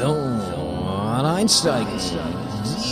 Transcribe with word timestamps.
So, 0.00 0.16
einsteigen. 1.22 1.86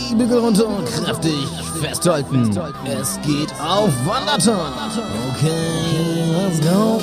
Die 0.09 0.13
Bügel 0.13 0.37
runter, 0.37 0.67
kräftig 0.85 1.47
festhalten. 1.81 2.55
Es 2.85 3.19
geht 3.25 3.51
auf 3.59 3.89
Wanderton. 4.05 4.71
Okay, 5.33 6.23
let's 6.31 6.61
go. 6.61 7.01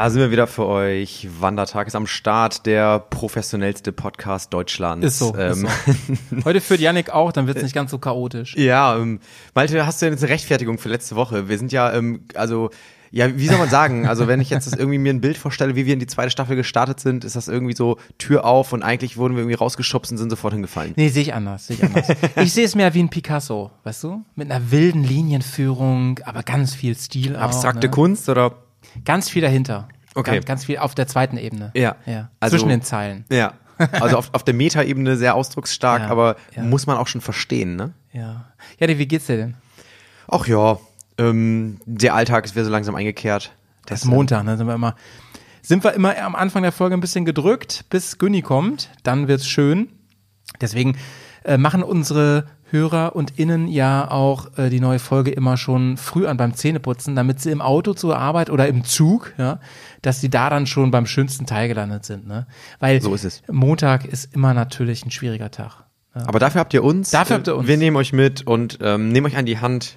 Da 0.00 0.08
sind 0.08 0.22
wir 0.22 0.30
wieder 0.30 0.46
für 0.46 0.64
euch. 0.64 1.28
Wandertag 1.40 1.86
ist 1.86 1.94
am 1.94 2.06
Start, 2.06 2.64
der 2.64 3.00
professionellste 3.00 3.92
Podcast 3.92 4.50
Deutschlands. 4.50 5.06
Ist 5.06 5.18
so. 5.18 5.36
Ähm, 5.36 5.66
ist 5.84 6.06
so. 6.30 6.36
Heute 6.46 6.62
führt 6.62 6.80
Yannick 6.80 7.10
auch, 7.10 7.32
dann 7.32 7.46
wird 7.46 7.58
es 7.58 7.64
nicht 7.64 7.74
ganz 7.74 7.90
so 7.90 7.98
chaotisch. 7.98 8.56
ja, 8.56 8.96
ähm, 8.96 9.20
Malte, 9.54 9.84
hast 9.84 10.00
du 10.00 10.06
denn 10.06 10.14
jetzt 10.14 10.22
eine 10.22 10.32
Rechtfertigung 10.32 10.78
für 10.78 10.88
letzte 10.88 11.16
Woche? 11.16 11.50
Wir 11.50 11.58
sind 11.58 11.70
ja, 11.70 11.92
ähm, 11.92 12.24
also, 12.32 12.70
ja, 13.10 13.36
wie 13.36 13.46
soll 13.46 13.58
man 13.58 13.68
sagen? 13.68 14.06
Also, 14.08 14.26
wenn 14.26 14.40
ich 14.40 14.48
jetzt 14.48 14.66
das 14.66 14.72
irgendwie 14.72 14.96
mir 14.96 15.12
ein 15.12 15.20
Bild 15.20 15.36
vorstelle, 15.36 15.76
wie 15.76 15.84
wir 15.84 15.92
in 15.92 16.00
die 16.00 16.06
zweite 16.06 16.30
Staffel 16.30 16.56
gestartet 16.56 16.98
sind, 16.98 17.26
ist 17.26 17.36
das 17.36 17.48
irgendwie 17.48 17.76
so 17.76 17.98
Tür 18.16 18.46
auf 18.46 18.72
und 18.72 18.82
eigentlich 18.82 19.18
wurden 19.18 19.34
wir 19.34 19.42
irgendwie 19.42 19.58
rausgeschubst 19.58 20.12
und 20.12 20.16
sind 20.16 20.30
sofort 20.30 20.54
hingefallen. 20.54 20.94
Nee, 20.96 21.08
sehe 21.10 21.24
ich 21.24 21.34
anders, 21.34 21.66
sehe 21.66 21.76
ich 21.76 21.84
anders. 21.84 22.08
ich 22.36 22.54
sehe 22.54 22.64
es 22.64 22.74
mehr 22.74 22.94
wie 22.94 23.02
ein 23.02 23.10
Picasso, 23.10 23.70
weißt 23.84 24.04
du? 24.04 24.24
Mit 24.34 24.50
einer 24.50 24.70
wilden 24.70 25.04
Linienführung, 25.04 26.20
aber 26.24 26.42
ganz 26.42 26.72
viel 26.72 26.96
Stil. 26.96 27.36
auch, 27.36 27.42
Abstrakte 27.42 27.88
ne? 27.88 27.90
Kunst 27.90 28.30
oder? 28.30 28.54
Ganz 29.04 29.28
viel 29.28 29.42
dahinter. 29.42 29.88
Okay. 30.14 30.34
Ganz, 30.34 30.46
ganz 30.46 30.64
viel 30.64 30.78
auf 30.78 30.94
der 30.94 31.06
zweiten 31.06 31.36
Ebene. 31.36 31.70
Ja. 31.74 31.96
ja. 32.06 32.30
Also- 32.40 32.56
Zwischen 32.56 32.68
den 32.68 32.82
Zeilen. 32.82 33.24
Ja. 33.30 33.54
Also 33.92 34.18
auf, 34.18 34.28
auf 34.34 34.42
der 34.44 34.52
Metaebene 34.52 35.16
sehr 35.16 35.34
ausdrucksstark, 35.34 36.02
Ja, 36.02 36.08
aber 36.08 36.36
ja. 36.54 36.62
muss 36.62 36.86
man 36.86 36.98
auch 36.98 37.06
schon 37.06 37.22
verstehen, 37.22 37.76
ne? 37.76 37.94
Ja. 38.12 38.44
Ja, 38.78 38.88
wie 38.88 39.06
geht's 39.06 39.24
dir 39.24 39.38
denn? 39.38 39.54
Ach 40.28 40.46
ja, 40.46 40.78
ähm, 41.16 41.80
der 41.86 42.14
Alltag 42.14 42.44
ist 42.44 42.54
wieder 42.54 42.66
so 42.66 42.70
langsam 42.70 42.94
eingekehrt. 42.94 43.52
Das 43.86 44.00
ist 44.00 44.04
Montag, 44.04 44.44
ne? 44.44 44.58
Sind 44.58 44.66
wir 44.66 44.74
immer, 44.74 44.96
sind 45.62 45.82
wir 45.82 45.94
immer 45.94 46.14
am 46.18 46.34
Anfang 46.36 46.62
der 46.62 46.72
Folge 46.72 46.94
ein 46.94 47.00
bisschen 47.00 47.24
gedrückt, 47.24 47.86
bis 47.88 48.18
Günni 48.18 48.42
kommt. 48.42 48.90
Dann 49.02 49.28
wird's 49.28 49.48
schön. 49.48 49.88
Deswegen 50.60 50.98
äh, 51.44 51.56
machen 51.56 51.82
unsere 51.82 52.48
Hörer 52.70 53.16
und 53.16 53.38
Innen 53.38 53.68
ja 53.68 54.10
auch 54.10 54.56
äh, 54.58 54.70
die 54.70 54.80
neue 54.80 54.98
Folge 54.98 55.30
immer 55.30 55.56
schon 55.56 55.96
früh 55.96 56.26
an 56.26 56.36
beim 56.36 56.54
Zähneputzen, 56.54 57.16
damit 57.16 57.40
sie 57.40 57.50
im 57.50 57.60
Auto 57.60 57.94
zur 57.94 58.18
Arbeit 58.18 58.50
oder 58.50 58.68
im 58.68 58.84
Zug, 58.84 59.32
ja, 59.38 59.60
dass 60.02 60.20
sie 60.20 60.30
da 60.30 60.50
dann 60.50 60.66
schon 60.66 60.90
beim 60.90 61.06
schönsten 61.06 61.46
Teil 61.46 61.68
gelandet 61.68 62.04
sind, 62.04 62.26
ne? 62.26 62.46
Weil 62.78 63.00
So 63.02 63.14
ist 63.14 63.24
es. 63.24 63.42
Montag 63.50 64.04
ist 64.04 64.34
immer 64.34 64.54
natürlich 64.54 65.04
ein 65.04 65.10
schwieriger 65.10 65.50
Tag. 65.50 65.84
Aber 66.12 66.38
dafür 66.38 66.60
habt 66.60 66.74
ihr 66.74 66.82
uns. 66.82 67.10
Dafür 67.10 67.36
habt 67.36 67.48
ihr 67.48 67.56
uns. 67.56 67.68
Wir 67.68 67.76
nehmen 67.76 67.96
euch 67.96 68.12
mit 68.12 68.46
und 68.46 68.78
ähm, 68.82 69.10
nehmen 69.10 69.26
euch 69.26 69.36
an 69.36 69.46
die 69.46 69.58
Hand 69.58 69.96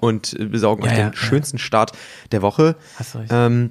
und 0.00 0.38
äh, 0.38 0.44
besorgen 0.44 0.82
Ja, 0.84 0.90
euch 0.90 0.98
ja, 0.98 1.04
den 1.04 1.12
ja. 1.12 1.18
schönsten 1.18 1.58
Start 1.58 1.92
der 2.32 2.42
Woche. 2.42 2.76
Hast 2.98 3.14
du 3.14 3.18
recht. 3.18 3.30
Ähm, 3.32 3.70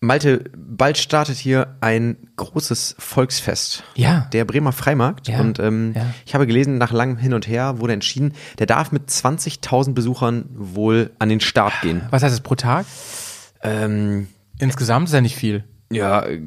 Malte, 0.00 0.44
bald 0.54 0.98
startet 0.98 1.36
hier 1.38 1.76
ein 1.80 2.16
großes 2.36 2.96
Volksfest. 2.98 3.82
Ja. 3.94 4.28
Der 4.32 4.44
Bremer 4.44 4.72
Freimarkt. 4.72 5.26
Ja, 5.28 5.40
Und 5.40 5.58
ähm, 5.58 5.94
ja. 5.96 6.06
ich 6.26 6.34
habe 6.34 6.46
gelesen, 6.46 6.76
nach 6.76 6.92
langem 6.92 7.16
Hin 7.16 7.32
und 7.32 7.48
Her 7.48 7.78
wurde 7.80 7.94
entschieden, 7.94 8.34
der 8.58 8.66
darf 8.66 8.92
mit 8.92 9.08
20.000 9.08 9.94
Besuchern 9.94 10.44
wohl 10.54 11.12
an 11.18 11.28
den 11.30 11.40
Start 11.40 11.72
gehen. 11.80 12.02
Was 12.10 12.22
heißt 12.22 12.32
das 12.34 12.42
pro 12.42 12.54
Tag? 12.56 12.84
Ähm, 13.62 14.28
Insgesamt 14.58 15.08
ist 15.08 15.14
ja 15.14 15.20
nicht 15.22 15.36
viel. 15.36 15.64
ja, 15.90 16.24
äh, 16.26 16.40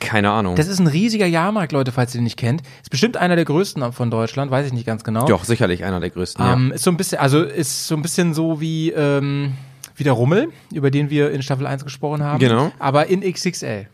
keine 0.00 0.30
Ahnung. 0.30 0.56
Das 0.56 0.66
ist 0.66 0.80
ein 0.80 0.86
riesiger 0.88 1.26
Jahrmarkt, 1.26 1.70
Leute, 1.72 1.92
falls 1.92 2.14
ihr 2.14 2.18
den 2.20 2.24
nicht 2.24 2.38
kennt. 2.38 2.62
Ist 2.82 2.90
bestimmt 2.90 3.16
einer 3.16 3.36
der 3.36 3.44
größten 3.44 3.92
von 3.92 4.10
Deutschland, 4.10 4.50
weiß 4.50 4.66
ich 4.66 4.72
nicht 4.72 4.86
ganz 4.86 5.04
genau. 5.04 5.26
Doch, 5.26 5.44
sicherlich 5.44 5.84
einer 5.84 6.00
der 6.00 6.10
größten. 6.10 6.44
Ähm, 6.44 6.72
ist 6.72 6.82
so 6.84 6.90
ein 6.90 6.96
bisschen, 6.96 7.18
also 7.20 7.42
ist 7.42 7.86
so 7.86 7.94
ein 7.94 8.02
bisschen 8.02 8.34
so 8.34 8.60
wie, 8.60 8.90
ähm, 8.90 9.54
wie 10.00 10.04
der 10.04 10.14
Rummel, 10.14 10.48
über 10.72 10.90
den 10.90 11.10
wir 11.10 11.30
in 11.30 11.42
Staffel 11.42 11.66
1 11.66 11.84
gesprochen 11.84 12.22
haben. 12.22 12.40
Genau. 12.40 12.72
Aber 12.78 13.06
in 13.06 13.20
XXL. 13.20 13.86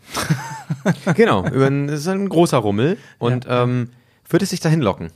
ja. 1.05 1.13
Genau, 1.13 1.45
es 1.45 2.01
ist 2.01 2.09
ein 2.09 2.29
großer 2.29 2.59
Rummel. 2.59 2.97
Und 3.19 3.45
ähm, 3.49 3.91
wird 4.29 4.43
es 4.43 4.51
sich 4.51 4.61
dahin 4.61 4.81
locken? 4.81 5.11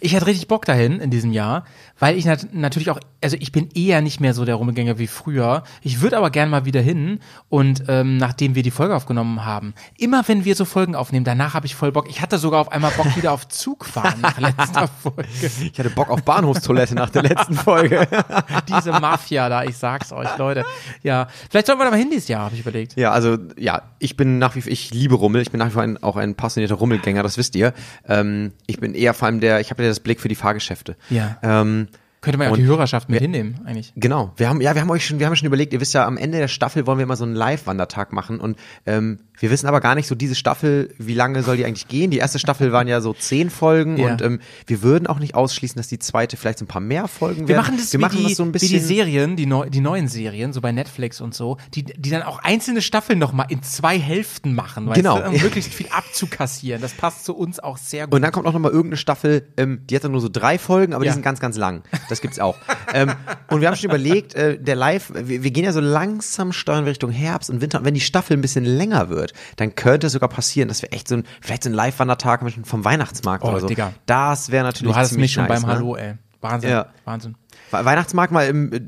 Ich 0.00 0.16
hatte 0.16 0.26
richtig 0.26 0.48
Bock 0.48 0.64
dahin 0.64 1.00
in 1.00 1.10
diesem 1.10 1.32
Jahr, 1.32 1.64
weil 1.98 2.16
ich 2.16 2.24
nat 2.24 2.48
natürlich 2.52 2.90
auch, 2.90 2.98
also 3.22 3.36
ich 3.38 3.52
bin 3.52 3.68
eher 3.74 4.00
nicht 4.00 4.20
mehr 4.20 4.32
so 4.32 4.44
der 4.44 4.54
Rummelgänger 4.54 4.98
wie 4.98 5.06
früher. 5.06 5.62
Ich 5.82 6.00
würde 6.00 6.16
aber 6.16 6.30
gern 6.30 6.48
mal 6.48 6.64
wieder 6.64 6.80
hin 6.80 7.20
und 7.48 7.84
ähm, 7.88 8.16
nachdem 8.16 8.54
wir 8.54 8.62
die 8.62 8.70
Folge 8.70 8.96
aufgenommen 8.96 9.44
haben, 9.44 9.74
immer 9.98 10.26
wenn 10.26 10.44
wir 10.44 10.54
so 10.56 10.64
Folgen 10.64 10.94
aufnehmen, 10.94 11.24
danach 11.24 11.54
habe 11.54 11.66
ich 11.66 11.74
voll 11.74 11.92
Bock. 11.92 12.08
Ich 12.08 12.22
hatte 12.22 12.38
sogar 12.38 12.60
auf 12.60 12.72
einmal 12.72 12.92
Bock 12.92 13.14
wieder 13.16 13.32
auf 13.32 13.48
Zug 13.48 13.84
fahren 13.84 14.20
nach 14.22 14.38
letzter 14.38 14.88
Folge. 15.02 15.28
Ich 15.72 15.78
hatte 15.78 15.90
Bock 15.90 16.08
auf 16.08 16.22
Bahnhofstoilette 16.22 16.94
nach 16.94 17.10
der 17.10 17.22
letzten 17.22 17.54
Folge. 17.54 18.08
Diese 18.68 18.92
Mafia 18.92 19.48
da, 19.48 19.64
ich 19.64 19.76
sag's 19.76 20.12
euch, 20.12 20.36
Leute. 20.38 20.64
Ja, 21.02 21.28
vielleicht 21.50 21.66
sollen 21.66 21.78
wir 21.78 21.84
da 21.84 21.90
mal 21.90 21.98
hin 21.98 22.10
dieses 22.10 22.28
Jahr, 22.28 22.44
habe 22.44 22.54
ich 22.54 22.62
überlegt. 22.62 22.96
Ja, 22.96 23.12
also 23.12 23.36
ja, 23.58 23.82
ich 23.98 24.16
bin 24.16 24.38
nach 24.38 24.56
wie 24.56 24.62
vor, 24.62 24.72
ich 24.72 24.92
liebe 24.92 25.14
Rummel, 25.14 25.42
ich 25.42 25.50
bin 25.50 25.58
nach 25.58 25.66
wie 25.66 25.72
vor 25.72 25.82
ein, 25.82 26.02
auch 26.02 26.16
ein 26.16 26.34
passionierter 26.34 26.76
Rummelgänger, 26.76 27.22
das 27.22 27.36
wisst 27.36 27.54
ihr. 27.54 27.74
Ähm, 28.08 28.52
ich 28.66 28.80
bin 28.80 28.94
eher 28.94 29.12
vor 29.14 29.26
allem 29.26 29.40
der, 29.40 29.60
ich 29.60 29.70
habe 29.70 29.82
ja 29.82 29.89
das 29.90 30.00
Blick 30.00 30.20
für 30.20 30.28
die 30.28 30.34
Fahrgeschäfte. 30.34 30.96
Ja. 31.10 31.38
Ähm, 31.42 31.88
Könnte 32.20 32.36
man 32.36 32.48
ja 32.48 32.52
auch 32.52 32.56
die 32.56 32.64
Hörerschaft 32.64 33.08
mit 33.08 33.20
hinnehmen, 33.20 33.60
eigentlich. 33.64 33.94
Genau. 33.96 34.32
Wir 34.36 34.48
haben, 34.48 34.60
ja, 34.60 34.74
wir 34.74 34.82
haben 34.82 34.90
euch 34.90 35.06
schon, 35.06 35.18
wir 35.18 35.26
haben 35.26 35.36
schon 35.36 35.46
überlegt, 35.46 35.72
ihr 35.72 35.80
wisst 35.80 35.94
ja, 35.94 36.06
am 36.06 36.18
Ende 36.18 36.38
der 36.38 36.48
Staffel 36.48 36.86
wollen 36.86 36.98
wir 36.98 37.04
immer 37.04 37.16
so 37.16 37.24
einen 37.24 37.34
Live-Wandertag 37.34 38.12
machen 38.12 38.40
und 38.40 38.58
ähm, 38.84 39.20
wir 39.40 39.50
wissen 39.50 39.66
aber 39.66 39.80
gar 39.80 39.94
nicht 39.94 40.06
so 40.06 40.14
diese 40.14 40.34
Staffel, 40.34 40.94
wie 40.98 41.14
lange 41.14 41.42
soll 41.42 41.56
die 41.56 41.64
eigentlich 41.64 41.88
gehen? 41.88 42.10
Die 42.10 42.18
erste 42.18 42.38
Staffel 42.38 42.72
waren 42.72 42.86
ja 42.86 43.00
so 43.00 43.12
zehn 43.14 43.50
Folgen 43.50 43.96
Ja. 43.96 44.12
und 44.12 44.22
ähm, 44.22 44.38
wir 44.66 44.82
würden 44.82 45.06
auch 45.06 45.18
nicht 45.18 45.34
ausschließen, 45.34 45.76
dass 45.78 45.88
die 45.88 45.98
zweite 45.98 46.36
vielleicht 46.36 46.58
so 46.60 46.64
ein 46.64 46.68
paar 46.68 46.80
mehr 46.80 47.08
Folgen 47.08 47.42
Wir 47.48 47.48
werden. 47.56 47.62
machen 47.62 47.76
das, 47.78 47.92
wir 47.92 47.98
wie, 47.98 48.02
machen 48.02 48.18
die, 48.18 48.24
das 48.24 48.36
so 48.36 48.42
ein 48.44 48.48
wie 48.50 48.52
bisschen. 48.52 48.68
die 48.70 48.78
Serien, 48.78 49.36
die, 49.36 49.46
neu, 49.46 49.68
die 49.68 49.80
neuen 49.80 50.08
Serien, 50.08 50.52
so 50.52 50.60
bei 50.60 50.72
Netflix 50.72 51.20
und 51.20 51.34
so, 51.34 51.56
die, 51.74 51.84
die 51.84 52.10
dann 52.10 52.22
auch 52.22 52.38
einzelne 52.40 52.82
Staffeln 52.82 53.18
nochmal 53.18 53.46
in 53.48 53.62
zwei 53.62 53.98
Hälften 53.98 54.54
machen, 54.54 54.86
weißt 54.86 54.96
Genau. 54.96 55.18
du, 55.18 55.28
um 55.28 55.32
möglichst 55.40 55.72
viel 55.74 55.88
abzukassieren. 55.90 56.82
Das 56.82 56.92
passt 56.92 57.24
zu 57.24 57.34
uns 57.34 57.58
auch 57.60 57.78
sehr 57.78 58.06
gut. 58.06 58.14
Und 58.14 58.22
dann 58.22 58.32
kommt 58.32 58.46
auch 58.46 58.52
noch 58.52 58.60
mal 58.60 58.70
irgendeine 58.70 58.96
Staffel, 58.98 59.46
ähm, 59.56 59.80
die 59.88 59.96
hat 59.96 60.04
dann 60.04 60.12
nur 60.12 60.20
so 60.20 60.28
drei 60.30 60.58
Folgen, 60.58 60.92
aber 60.94 61.04
Ja. 61.04 61.10
die 61.10 61.14
sind 61.14 61.22
ganz, 61.22 61.40
ganz 61.40 61.56
lang. 61.56 61.82
Das 62.08 62.20
gibt's 62.20 62.38
auch. 62.38 62.56
ähm, 62.92 63.12
und 63.48 63.60
wir 63.60 63.68
haben 63.68 63.76
schon 63.76 63.88
überlegt, 63.88 64.34
äh, 64.34 64.58
der 64.58 64.76
Live, 64.76 65.12
wir, 65.14 65.42
wir 65.42 65.50
gehen 65.50 65.64
ja 65.64 65.72
so 65.72 65.80
langsam 65.80 66.52
steuern 66.52 66.84
wir 66.84 66.90
Richtung 66.90 67.10
Herbst 67.10 67.48
und 67.50 67.60
Winter. 67.60 67.78
Und 67.78 67.84
wenn 67.84 67.94
die 67.94 68.00
Staffel 68.00 68.36
ein 68.36 68.40
bisschen 68.42 68.64
länger 68.64 69.08
wird, 69.08 69.29
dann 69.56 69.74
könnte 69.74 70.06
es 70.08 70.12
sogar 70.12 70.28
passieren, 70.28 70.68
dass 70.68 70.82
wir 70.82 70.92
echt 70.92 71.08
so 71.08 71.16
ein, 71.16 71.24
vielleicht 71.40 71.62
so 71.64 71.70
ein 71.70 71.74
Live-Wandertag 71.74 72.42
machen 72.42 72.64
vom 72.64 72.84
Weihnachtsmarkt 72.84 73.44
Oh, 73.44 73.48
oder 73.48 73.60
so. 73.60 73.66
Digga. 73.66 73.92
Das 74.06 74.50
wäre 74.50 74.64
natürlich 74.64 74.92
du 74.92 74.98
hattest 74.98 75.18
mich 75.18 75.32
schon 75.32 75.44
nice, 75.46 75.60
beim 75.62 75.68
ne? 75.70 75.74
Hallo, 75.76 75.96
ey. 75.96 76.14
Wahnsinn, 76.40 76.70
Ja. 76.70 76.86
Wahnsinn. 77.04 77.34
We- 77.70 77.84
Weihnachtsmarkt 77.84 78.32
mal, 78.32 78.46
ähm, 78.48 78.72
äh, 78.72 78.80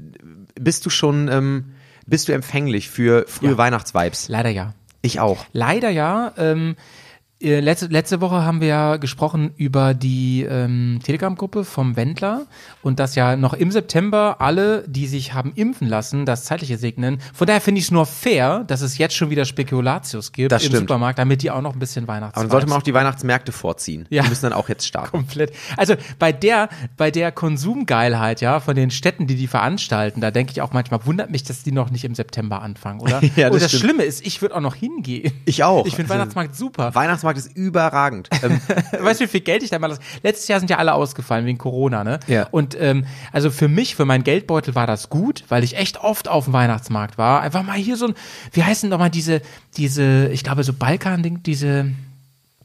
bist 0.60 0.86
du 0.86 0.91
schon, 0.91 1.28
ähm, 1.28 1.75
bist 2.06 2.28
du 2.28 2.32
empfänglich 2.32 2.88
für 2.91 3.25
frühe 3.28 3.50
Ja. 3.53 3.58
Weihnachtsvibes? 3.58 4.28
Leider 4.28 4.48
ja. 4.50 4.75
Ich 5.03 5.20
auch. 5.20 5.44
Leider 5.53 5.91
ja. 5.91 6.32
Ähm, 6.36 6.76
äh, 6.76 7.12
letzte, 7.42 7.86
letzte 7.86 8.20
Woche 8.20 8.42
haben 8.44 8.60
wir 8.60 8.69
ja 8.69 8.97
gesprochen 8.97 9.53
über 9.56 9.94
die 9.94 10.47
ähm, 10.48 11.00
Telegram-Gruppe 11.03 11.64
vom 11.64 11.97
Wendler 11.97 12.47
und 12.82 13.00
dass 13.00 13.14
ja 13.14 13.36
noch 13.36 13.54
im 13.54 13.70
September 13.72 14.36
alle, 14.41 14.84
die 14.86 15.06
sich 15.06 15.34
haben 15.34 15.53
impfen 15.54 15.88
lassen, 15.88 16.25
das 16.26 16.44
zeitliche 16.44 16.78
segnen. 16.78 17.19
Von 17.34 17.47
daher 17.47 17.60
finde 17.60 17.78
ich 17.80 17.86
es 17.86 17.91
nur 17.91 18.06
fair, 18.06 18.64
dass 18.66 18.80
es 18.80 18.98
jetzt 18.98 19.14
schon 19.16 19.30
wieder 19.30 19.44
Spekulatius 19.44 20.32
gibt 20.32 20.53
Das 20.53 20.62
im 20.62 20.69
stimmt. 20.69 20.88
Supermarkt, 20.88 21.19
damit 21.19 21.42
die 21.42 21.50
auch 21.50 21.62
noch 21.62 21.72
ein 21.72 21.78
bisschen 21.78 22.06
Weihnachts. 22.08 22.36
Aber 22.36 22.44
dann 22.44 22.50
sollte 22.50 22.66
man 22.69 22.78
auch 22.78 22.82
die 22.82 22.94
Weihnachtsmärkte 22.94 23.53
vorziehen. 23.53 24.06
Ja. 24.10 24.22
Die 24.22 24.28
müssen 24.28 24.42
dann 24.42 24.53
auch 24.53 24.69
jetzt 24.69 24.86
starten. 24.86 25.10
komplett. 25.10 25.53
Also 25.76 25.94
bei 26.19 26.32
der, 26.32 26.69
bei 26.97 27.10
der 27.10 27.32
Konsumgeilheit, 27.32 28.41
ja, 28.41 28.60
von 28.60 28.74
den 28.76 28.91
Städten, 28.91 29.26
die 29.26 29.36
die 29.36 29.47
veranstalten, 29.47 30.20
da 30.20 30.30
denke 30.30 30.53
ich 30.53 30.60
auch 30.62 30.72
manchmal, 30.72 31.04
wundert 31.06 31.30
mich, 31.30 31.42
dass 31.44 31.62
die 31.62 31.72
noch 31.72 31.91
nicht 31.91 32.04
im 32.04 32.14
September 32.14 32.62
anfangen, 32.62 33.00
oder? 33.00 33.20
Ja, 33.36 33.47
das 33.48 33.54
Und 33.54 33.62
das 33.62 33.70
stimmt. 33.70 33.82
Schlimme 33.84 34.03
ist, 34.04 34.26
ich 34.26 34.42
würde 34.42 34.54
auch 34.56 34.60
noch 34.60 34.74
hingehen. 34.74 35.32
Ich 35.47 35.64
auch. 35.64 35.86
Ich 35.86 35.94
finde 35.94 36.10
Also, 36.10 36.20
Weihnachtsmarkt 36.20 36.54
super. 36.56 36.94
Weihnachtsmarkt 36.94 37.31
ist 37.37 37.56
überragend. 37.56 38.28
Ähm, 38.42 38.60
Weißt 38.98 39.21
du, 39.21 39.24
wie 39.24 39.28
viel 39.28 39.41
Geld 39.41 39.62
ich 39.62 39.71
da 39.71 39.78
mal 39.78 39.86
lasse? 39.86 40.01
Letztes 40.24 40.48
Jahr 40.48 40.59
sind 40.59 40.68
ja 40.68 40.78
alle 40.78 40.95
ausgefallen 40.95 41.47
wegen 41.47 41.59
Corona, 41.59 42.03
ne? 42.03 42.18
Ja. 42.27 42.48
Und 42.51 42.77
ähm, 42.80 43.07
also 43.30 43.53
für 43.53 43.68
mich, 43.68 43.95
für 43.95 44.04
meinen 44.04 44.24
Geldbeutel 44.24 44.74
war 44.74 44.89
das 44.89 45.10
gut, 45.10 45.45
weil 45.48 45.62
ich 45.62 45.77
echt 45.77 46.01
oft 46.01 46.27
auf 46.27 46.47
dem 46.47 46.53
Weihnachtsmarkt 46.53 47.18
war. 47.18 47.41
Einfach 47.41 47.62
mal 47.62 47.77
hier 47.77 47.97
so 47.97 48.09
ein, 48.09 48.15
wie 48.51 48.65
heißen 48.65 48.91
doch 48.91 48.98
mal 48.98 49.10
diese, 49.10 49.42
diese, 49.77 50.28
ich 50.33 50.42
glaube 50.42 50.65
so 50.65 50.72
Balkan-Ding, 50.72 51.45
diese, 51.45 51.92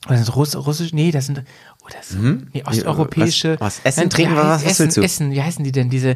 was 0.08 0.24
sind 0.24 0.36
Russ, 0.36 0.56
russisch, 0.56 0.94
nee, 0.94 1.12
das 1.12 1.28
sind, 1.28 1.44
oh, 1.88 1.94
das, 1.98 2.16
nee, 2.54 2.64
osteuropäische. 2.66 3.50
Mhm. 3.54 3.60
Was- 3.60 3.80
was? 3.80 3.86
Essen, 3.86 4.00
Nein, 4.02 4.10
trinken, 4.10 4.36
was- 4.36 4.66
was 4.66 4.80
Essen? 4.80 5.04
Essen, 5.04 5.32
wie 5.32 5.42
heißen 5.42 5.64
die 5.64 5.72
denn, 5.72 5.90
diese, 5.90 6.16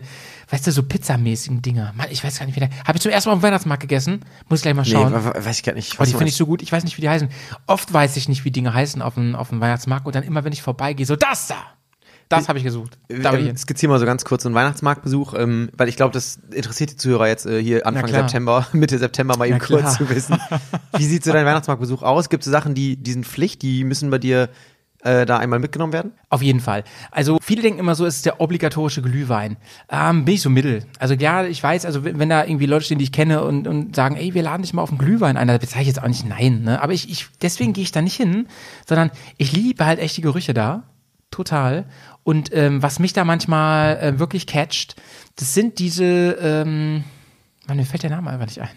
weißt 0.50 0.68
du, 0.68 0.72
so 0.72 0.84
pizzamäßigen 0.84 1.62
Dinger. 1.62 1.94
Mann, 1.96 2.08
ich 2.12 2.24
weiß 2.24 2.40
gar 2.40 2.46
nicht, 2.46 2.56
wie 2.56 2.60
der, 2.60 2.70
habe 2.86 2.98
ich 2.98 3.02
zum 3.02 3.12
ersten 3.12 3.30
Mal 3.30 3.34
auf 3.36 3.40
dem 3.40 3.44
Weihnachtsmarkt 3.44 3.82
gegessen, 3.82 4.22
muss 4.50 4.60
ich 4.60 4.64
gleich 4.64 4.76
mal 4.76 4.84
nee, 4.84 4.92
schauen. 4.92 5.14
we- 5.14 5.46
weiß 5.46 5.58
ich 5.58 5.64
gar 5.64 5.74
nicht. 5.74 5.96
Aber 5.96 6.06
die 6.06 6.12
finde 6.12 6.28
ich 6.28 6.36
so 6.36 6.46
gut. 6.46 6.62
Ich 6.62 6.72
weiß 6.72 6.84
nicht, 6.84 6.98
wie 6.98 7.02
die 7.02 7.10
heißen. 7.10 7.30
Oft 7.68 7.92
weiß 7.94 8.18
ich 8.18 8.28
nicht, 8.30 8.46
wie 8.46 8.52
Dinge 8.52 8.74
heißen 8.74 9.02
auf 9.02 9.16
dem, 9.16 9.36
auf 9.36 9.50
dem 9.50 9.62
Weihnachtsmarkt. 9.62 10.06
Und 10.06 10.16
dann 10.16 10.24
immer, 10.24 10.44
wenn 10.44 10.54
ich 10.54 10.62
vorbeigehe, 10.62 11.06
so 11.06 11.16
das 11.16 11.48
da. 11.48 11.56
Das 12.30 12.48
habe 12.48 12.58
ich 12.60 12.64
gesucht. 12.64 12.98
Da 13.10 13.32
bin 13.32 13.42
ich 13.42 13.50
Ähm, 13.50 13.58
skizziere 13.58 13.92
mal 13.92 14.00
so 14.00 14.06
ganz 14.06 14.24
kurz 14.24 14.44
so 14.44 14.48
einen 14.48 14.56
Weihnachtsmarktbesuch, 14.56 15.34
ähm, 15.34 15.70
weil 15.76 15.90
ich 15.90 15.98
glaube, 15.98 16.14
das 16.14 16.40
interessiert 16.54 16.92
die 16.92 16.96
Zuhörer 16.96 17.28
jetzt 17.28 17.46
äh, 17.46 17.62
hier 17.62 17.86
Anfang. 17.86 18.08
September, 18.08 18.66
Mitte 18.72 18.98
September 19.00 19.36
mal 19.36 19.50
eben 19.50 19.60
kurz 19.60 19.98
zu 19.98 20.10
wissen. 20.10 20.38
Wie 20.98 21.04
sieht 21.06 21.26
so 21.26 21.34
dein 21.34 21.46
Weihnachtsmarktbesuch 21.46 22.04
aus? 22.04 22.30
Gibt 22.30 22.44
es 22.44 22.46
so 22.46 22.52
Sachen, 22.52 22.74
die, 22.74 22.96
die 22.96 23.12
sind 23.12 23.26
Pflicht, 23.28 23.62
die 23.64 23.84
müssen 23.84 24.10
bei 24.12 24.18
dir 24.18 24.48
äh, 25.04 25.26
da 25.26 25.38
einmal 25.38 25.60
mitgenommen 25.60 25.94
werden? 25.94 26.12
Auf 26.30 26.42
jeden 26.42 26.60
Fall. 26.60 26.84
Also 27.12 27.38
viele 27.42 27.62
denken 27.62 27.80
immer 27.80 27.96
so, 27.96 28.06
es 28.06 28.18
ist 28.18 28.26
der 28.26 28.40
obligatorische 28.40 29.02
Glühwein. 29.02 29.58
Ähm, 29.90 30.26
bin 30.26 30.36
ich 30.36 30.42
so 30.42 30.50
mittel. 30.50 30.86
Also 31.00 31.14
ja, 31.14 31.44
ich 31.44 31.62
weiß, 31.62 31.86
also 31.86 32.04
wenn 32.04 32.22
wenn 32.22 32.30
da 32.30 32.46
irgendwie 32.46 32.68
Leute 32.68 32.86
stehen, 32.86 33.00
die 33.00 33.06
ich 33.06 33.12
kenne 33.12 33.44
und, 33.44 33.68
und 33.68 33.96
sagen, 33.96 34.16
ey, 34.16 34.34
wir 34.34 34.44
laden 34.44 34.62
dich 34.62 34.74
mal 34.74 34.84
auf 34.84 34.90
einen 34.90 35.00
Glühwein 35.00 35.38
ein, 35.38 35.48
da 35.48 35.58
bezeichne 35.58 35.82
ich 35.82 35.88
jetzt 35.88 36.04
auch 36.04 36.08
nicht 36.08 36.26
nein. 36.26 36.62
Ne? 36.62 36.82
Aber 36.82 36.94
ich, 36.94 37.10
ich 37.10 37.28
deswegen 37.42 37.74
gehe 37.74 37.84
ich 37.84 37.92
da 37.92 38.02
nicht 38.02 38.16
hin, 38.16 38.48
sondern 38.88 39.10
ich 39.38 39.52
liebe 39.52 39.86
halt 39.86 40.00
echt 40.00 40.18
die 40.18 40.22
Gerüche 40.22 40.54
da. 40.54 40.84
Total. 41.32 41.86
Und 42.24 42.54
ähm, 42.54 42.84
was 42.84 43.00
mich 43.00 43.14
da 43.14 43.26
manchmal 43.26 43.98
äh, 43.98 44.20
wirklich 44.20 44.46
catcht, 44.46 44.96
das 45.36 45.54
sind 45.56 45.80
diese, 45.80 46.38
ähm, 46.40 47.04
Mann, 47.68 47.78
mir 47.78 47.86
fällt 47.86 48.04
der 48.04 48.12
Name 48.12 48.30
einfach 48.30 48.46
nicht 48.46 48.62
ein. 48.62 48.70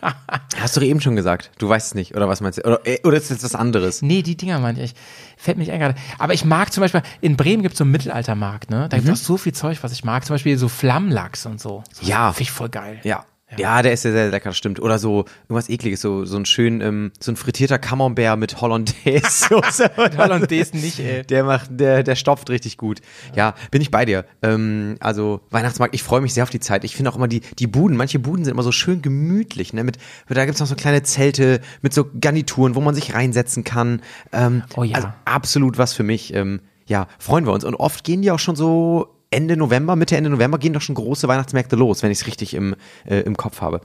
Hast 0.60 0.76
du 0.76 0.80
eben 0.80 1.00
schon 1.00 1.16
gesagt. 1.16 1.50
Du 1.58 1.68
weißt 1.68 1.88
es 1.88 1.94
nicht, 1.94 2.14
oder 2.14 2.28
was 2.28 2.40
meinst 2.40 2.58
du? 2.58 2.62
Oder, 2.66 2.80
äh, 2.86 2.98
oder 3.04 3.16
ist 3.16 3.30
das 3.30 3.42
was 3.42 3.54
anderes? 3.54 4.02
Nee, 4.02 4.22
die 4.22 4.36
Dinger 4.36 4.58
meinte 4.58 4.82
ich. 4.82 4.94
Fällt 5.36 5.56
mir 5.56 5.64
nicht 5.64 5.72
ein 5.72 5.80
gerade. 5.80 5.94
Aber 6.18 6.34
ich 6.34 6.44
mag 6.44 6.72
zum 6.72 6.80
Beispiel, 6.82 7.02
in 7.20 7.36
Bremen 7.36 7.62
gibt 7.62 7.74
es 7.74 7.78
so 7.78 7.84
einen 7.84 7.92
Mittelaltermarkt, 7.92 8.70
ne? 8.70 8.88
Da 8.88 8.96
gibt 8.98 9.08
es 9.08 9.20
auch 9.20 9.24
so 9.24 9.36
viel 9.36 9.52
Zeug, 9.52 9.78
was 9.82 9.92
ich 9.92 10.04
mag. 10.04 10.24
Zum 10.24 10.34
Beispiel 10.34 10.56
so 10.58 10.68
Flammlachs 10.68 11.46
und 11.46 11.60
so. 11.60 11.82
so 11.92 12.06
Ja. 12.06 12.32
Finde 12.32 12.42
ich 12.42 12.50
voll 12.50 12.68
geil. 12.68 13.00
Ja. 13.04 13.24
Ja, 13.56 13.80
der 13.80 13.92
ist 13.92 14.02
sehr, 14.02 14.12
sehr 14.12 14.30
lecker, 14.30 14.52
stimmt. 14.52 14.80
Oder 14.80 14.98
so 14.98 15.24
irgendwas 15.44 15.68
ekliges, 15.68 16.00
so, 16.00 16.24
so 16.24 16.36
ein 16.36 16.46
schön, 16.46 16.80
ähm, 16.80 17.12
so 17.20 17.30
ein 17.30 17.36
frittierter 17.36 17.78
Camembert 17.78 18.38
mit 18.38 18.60
Hollandaise-Soße. 18.60 19.90
Hollandaise 20.18 20.76
nicht, 20.76 20.98
ey. 20.98 21.22
Der 21.22 21.44
macht, 21.44 21.70
der, 21.70 22.02
der 22.02 22.16
stopft 22.16 22.50
richtig 22.50 22.76
gut. 22.76 23.00
Ja, 23.36 23.54
bin 23.70 23.82
ich 23.82 23.92
bei 23.92 24.04
dir. 24.04 24.24
Ähm, 24.42 24.96
also 24.98 25.42
Weihnachtsmarkt, 25.50 25.94
ich 25.94 26.02
freue 26.02 26.20
mich 26.20 26.34
sehr 26.34 26.42
auf 26.42 26.50
die 26.50 26.58
Zeit. 26.58 26.82
Ich 26.82 26.96
finde 26.96 27.10
auch 27.12 27.16
immer 27.16 27.28
die, 27.28 27.40
die 27.58 27.68
Buden, 27.68 27.96
manche 27.96 28.18
Buden 28.18 28.44
sind 28.44 28.52
immer 28.52 28.64
so 28.64 28.72
schön 28.72 29.00
gemütlich, 29.00 29.72
ne? 29.72 29.84
Mit, 29.84 29.98
da 30.28 30.44
gibt's 30.44 30.60
noch 30.60 30.66
so 30.66 30.74
kleine 30.74 31.04
Zelte 31.04 31.60
mit 31.82 31.94
so 31.94 32.04
Garnituren, 32.20 32.74
wo 32.74 32.80
man 32.80 32.96
sich 32.96 33.14
reinsetzen 33.14 33.62
kann. 33.62 34.02
Ähm, 34.32 34.64
Oh 34.76 34.82
ja. 34.82 34.96
Also 34.96 35.08
absolut 35.24 35.78
was 35.78 35.92
für 35.92 36.02
mich. 36.02 36.34
Ähm, 36.34 36.60
ja, 36.86 37.06
freuen 37.18 37.46
wir 37.46 37.52
uns. 37.52 37.64
Und 37.64 37.74
oft 37.76 38.04
gehen 38.04 38.22
die 38.22 38.30
auch 38.30 38.38
schon 38.38 38.56
so 38.56 39.15
Ende 39.30 39.56
November, 39.56 39.96
Mitte 39.96 40.16
Ende 40.16 40.30
November 40.30 40.58
gehen 40.58 40.72
doch 40.72 40.80
schon 40.80 40.94
große 40.94 41.26
Weihnachtsmärkte 41.28 41.76
los, 41.76 42.02
wenn 42.02 42.10
ich 42.10 42.20
es 42.20 42.26
richtig 42.26 42.54
im, 42.54 42.76
äh, 43.04 43.20
im 43.20 43.36
Kopf 43.36 43.60
habe. 43.60 43.80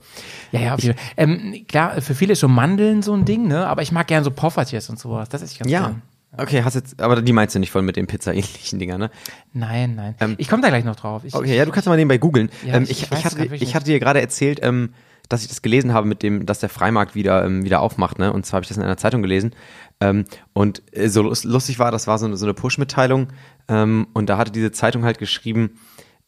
Ja, 0.52 0.60
ja, 0.60 0.74
auf 0.74 0.80
jeden 0.82 0.96
Fall. 0.96 1.06
Ähm, 1.16 1.64
klar, 1.68 2.00
für 2.00 2.14
viele 2.14 2.34
ist 2.34 2.40
so 2.40 2.48
Mandeln 2.48 3.02
so 3.02 3.12
ein 3.12 3.24
Ding, 3.24 3.48
ne? 3.48 3.66
Aber 3.66 3.82
ich 3.82 3.90
mag 3.92 4.06
gern 4.06 4.22
so 4.24 4.30
Poffertjes 4.30 4.88
und 4.88 4.98
sowas. 4.98 5.28
Das 5.28 5.42
ist 5.42 5.52
ich 5.52 5.58
ganz 5.58 5.70
Ja. 5.70 5.80
gern. 5.80 6.02
Okay, 6.34 6.62
hast 6.64 6.74
jetzt, 6.74 6.98
aber 7.02 7.20
die 7.20 7.32
meinst 7.34 7.54
du 7.54 7.58
nicht 7.58 7.70
voll 7.70 7.82
mit 7.82 7.96
den 7.96 8.06
Pizza-ähnlichen 8.06 8.78
Dinger, 8.78 8.96
ne? 8.96 9.10
Nein, 9.52 9.94
nein. 10.18 10.34
ich 10.38 10.48
komme 10.48 10.62
da 10.62 10.68
gleich 10.68 10.84
noch 10.84 10.96
drauf. 10.96 11.22
Ich, 11.26 11.34
Okay, 11.34 11.54
ja, 11.56 11.66
du 11.66 11.72
kannst 11.72 11.86
mal 11.88 11.96
nebenbei 11.96 12.16
googeln. 12.16 12.48
Ja, 12.64 12.74
ähm, 12.76 12.84
ich- 12.84 12.90
ich, 12.92 13.02
ich 13.02 13.12
ich, 13.18 13.24
hatte, 13.26 13.54
ich 13.56 13.74
hatte 13.74 13.84
dir 13.84 14.00
gerade 14.00 14.20
erzählt, 14.22 14.60
ähm, 14.62 14.94
dass 15.28 15.42
ich 15.42 15.48
das 15.48 15.62
gelesen 15.62 15.92
habe 15.92 16.06
mit 16.06 16.22
dem, 16.22 16.46
dass 16.46 16.60
der 16.60 16.68
Freimarkt 16.68 17.14
wieder, 17.14 17.44
ähm, 17.44 17.64
wieder 17.64 17.80
aufmacht, 17.80 18.18
ne? 18.18 18.32
Und 18.32 18.44
zwar 18.46 18.58
habe 18.58 18.64
ich 18.64 18.68
das 18.68 18.76
in 18.76 18.82
einer 18.82 18.96
Zeitung 18.96 19.22
gelesen. 19.22 19.54
Ähm, 20.00 20.24
und 20.52 20.82
äh, 20.92 21.08
so 21.08 21.22
lus- 21.22 21.44
lustig 21.44 21.78
war, 21.78 21.90
das 21.90 22.06
war 22.06 22.18
so 22.18 22.26
eine, 22.26 22.36
so 22.36 22.44
eine 22.46 22.54
Push-Mitteilung. 22.54 23.28
Ähm, 23.68 24.08
und 24.12 24.28
da 24.28 24.36
hatte 24.38 24.52
diese 24.52 24.72
Zeitung 24.72 25.04
halt 25.04 25.18
geschrieben, 25.18 25.78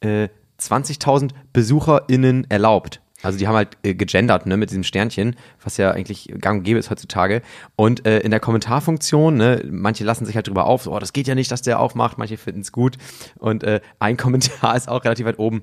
äh, 0.00 0.28
20.000 0.60 1.30
BesucherInnen 1.52 2.46
erlaubt. 2.48 3.00
Also 3.22 3.38
die 3.38 3.48
haben 3.48 3.54
halt 3.56 3.78
äh, 3.82 3.94
gegendert, 3.94 4.44
ne, 4.46 4.56
mit 4.58 4.70
diesem 4.70 4.84
Sternchen, 4.84 5.34
was 5.62 5.78
ja 5.78 5.90
eigentlich 5.90 6.32
gang 6.40 6.58
und 6.58 6.64
gäbe 6.64 6.78
ist 6.78 6.90
heutzutage. 6.90 7.40
Und 7.74 8.06
äh, 8.06 8.20
in 8.20 8.30
der 8.30 8.38
Kommentarfunktion, 8.40 9.36
ne, 9.36 9.62
manche 9.70 10.04
lassen 10.04 10.26
sich 10.26 10.36
halt 10.36 10.46
drüber 10.46 10.66
auf, 10.66 10.82
so, 10.82 10.92
oh, 10.94 10.98
das 10.98 11.14
geht 11.14 11.26
ja 11.26 11.34
nicht, 11.34 11.50
dass 11.50 11.62
der 11.62 11.80
aufmacht, 11.80 12.18
manche 12.18 12.36
finden 12.36 12.60
es 12.60 12.70
gut. 12.70 12.98
Und 13.38 13.64
äh, 13.64 13.80
ein 13.98 14.16
Kommentar 14.18 14.76
ist 14.76 14.88
auch 14.88 15.04
relativ 15.04 15.26
weit 15.26 15.38
oben, 15.38 15.62